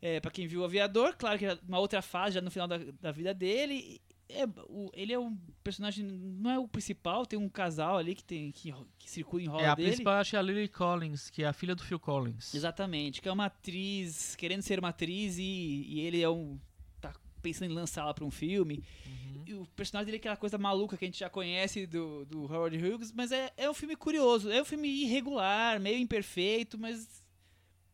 É, 0.00 0.20
pra 0.20 0.30
quem 0.30 0.46
viu 0.46 0.60
o 0.60 0.64
Aviador, 0.64 1.16
claro 1.16 1.38
que 1.38 1.46
é 1.46 1.58
uma 1.66 1.78
outra 1.80 2.00
fase 2.00 2.34
já 2.36 2.40
no 2.40 2.50
final 2.50 2.68
da, 2.68 2.78
da 3.00 3.10
vida 3.12 3.34
dele. 3.34 4.00
É, 4.28 4.44
o- 4.68 4.90
ele 4.92 5.12
é 5.12 5.18
um 5.18 5.34
personagem, 5.64 6.04
não 6.04 6.50
é 6.50 6.58
o 6.58 6.68
principal, 6.68 7.24
tem 7.26 7.38
um 7.38 7.48
casal 7.48 7.96
ali 7.96 8.14
que, 8.14 8.22
tem, 8.22 8.52
que, 8.52 8.72
que 8.98 9.10
circula 9.10 9.42
em 9.42 9.46
rola 9.46 9.62
É, 9.62 9.66
a 9.70 9.74
dele. 9.74 9.88
principal 9.88 10.14
acho 10.20 10.30
que 10.30 10.36
é 10.36 10.38
a 10.38 10.42
Lily 10.42 10.68
Collins, 10.68 11.30
que 11.30 11.42
é 11.42 11.46
a 11.46 11.52
filha 11.52 11.74
do 11.74 11.82
Phil 11.82 11.98
Collins. 11.98 12.54
Exatamente, 12.54 13.20
que 13.22 13.28
é 13.28 13.32
uma 13.32 13.46
atriz, 13.46 14.36
querendo 14.36 14.62
ser 14.62 14.78
uma 14.78 14.90
atriz 14.90 15.38
e, 15.38 15.42
e 15.88 16.00
ele 16.00 16.20
é 16.22 16.28
um. 16.28 16.58
tá 17.00 17.12
pensando 17.42 17.70
em 17.70 17.74
lançá-la 17.74 18.12
pra 18.12 18.24
um 18.24 18.30
filme. 18.30 18.84
Uhum. 19.06 19.42
E 19.46 19.54
o 19.54 19.66
personagem 19.74 20.04
dele 20.06 20.18
é 20.18 20.20
aquela 20.20 20.36
coisa 20.36 20.58
maluca 20.58 20.96
que 20.98 21.06
a 21.06 21.08
gente 21.08 21.18
já 21.18 21.30
conhece 21.30 21.86
do, 21.86 22.26
do 22.26 22.42
Howard 22.52 22.76
Hughes, 22.76 23.10
mas 23.12 23.32
é, 23.32 23.50
é 23.56 23.68
um 23.70 23.74
filme 23.74 23.96
curioso. 23.96 24.50
É 24.50 24.60
um 24.60 24.64
filme 24.66 24.88
irregular, 24.88 25.80
meio 25.80 25.98
imperfeito, 25.98 26.78
mas 26.78 27.24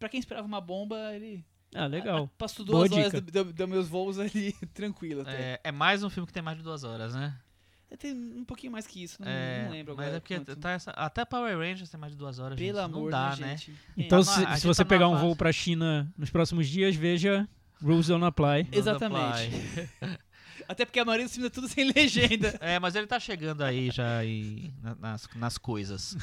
pra 0.00 0.08
quem 0.08 0.18
esperava 0.18 0.46
uma 0.48 0.60
bomba, 0.60 1.14
ele 1.14 1.44
Ah, 1.74 1.86
legal. 1.86 2.30
passou 2.38 2.64
Boa 2.64 2.88
duas 2.88 2.92
horas 2.92 3.12
dica. 3.12 3.20
dos 3.20 3.32
do, 3.46 3.52
do 3.52 3.68
meus 3.68 3.88
voos 3.88 4.18
ali, 4.18 4.52
tranquilo 4.72 5.22
até. 5.22 5.32
É, 5.54 5.60
é 5.64 5.72
mais 5.72 6.02
um 6.04 6.08
filme 6.10 6.26
que 6.26 6.32
tem 6.32 6.42
mais 6.42 6.56
de 6.56 6.62
duas 6.62 6.84
horas, 6.84 7.14
né? 7.14 7.36
Tem 7.98 8.12
um 8.12 8.44
pouquinho 8.44 8.72
mais 8.72 8.88
que 8.88 9.04
isso, 9.04 9.22
não, 9.22 9.28
É, 9.28 9.64
não 9.66 9.70
lembro 9.70 9.94
mas 9.96 10.06
agora. 10.06 10.16
é 10.16 10.20
porque 10.20 10.34
quanto. 10.34 10.56
tá 10.56 10.70
essa, 10.72 10.90
até 10.92 11.24
Power 11.24 11.56
Rangers 11.56 11.88
tem 11.88 12.00
mais 12.00 12.12
de 12.12 12.18
duas 12.18 12.40
horas, 12.40 12.58
Pelo 12.58 12.78
gente. 12.78 12.84
amor 12.84 13.02
Não 13.04 13.10
dá, 13.10 13.36
né? 13.36 13.56
gente. 13.56 13.72
Então, 13.96 14.24
Tá 14.24 14.32
se, 14.32 14.40
na- 14.40 14.46
a 14.48 14.56
se 14.56 14.62
gente 14.62 14.66
você 14.66 14.82
tá 14.84 14.88
pegar 14.88 15.08
um 15.08 15.16
voo 15.16 15.36
pra 15.36 15.52
China 15.52 16.12
nos 16.18 16.28
próximos 16.28 16.68
dias, 16.68 16.96
veja 16.96 17.48
Rules 17.80 18.08
Don't 18.08 18.24
Apply. 18.24 18.64
Não 18.64 18.68
Exatamente. 18.78 19.54
apply. 20.00 20.18
Até 20.66 20.84
porque 20.84 20.98
a 20.98 21.04
maioria 21.04 21.26
dos 21.26 21.34
filmes 21.34 21.50
é 21.52 21.54
tudo 21.54 21.68
sem 21.68 21.84
legenda. 21.92 22.56
É, 22.60 22.80
mas 22.80 22.96
ele 22.96 23.06
tá 23.06 23.20
chegando 23.20 23.62
aí 23.62 23.90
já 23.92 24.22
na- 24.82 24.94
nas, 24.96 25.28
nas 25.36 25.56
coisas. 25.58 26.16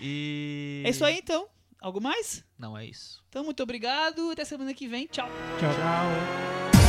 e... 0.00 0.82
É 0.86 0.90
isso 0.90 1.04
aí 1.04 1.18
então. 1.18 1.48
Algo 1.80 2.00
mais? 2.00 2.44
Não, 2.58 2.76
é 2.76 2.84
isso. 2.84 3.22
Então, 3.28 3.44
muito 3.44 3.62
obrigado. 3.62 4.30
Até 4.30 4.44
semana 4.44 4.74
que 4.74 4.86
vem. 4.86 5.06
Tchau. 5.06 5.28
Tchau. 5.58 6.79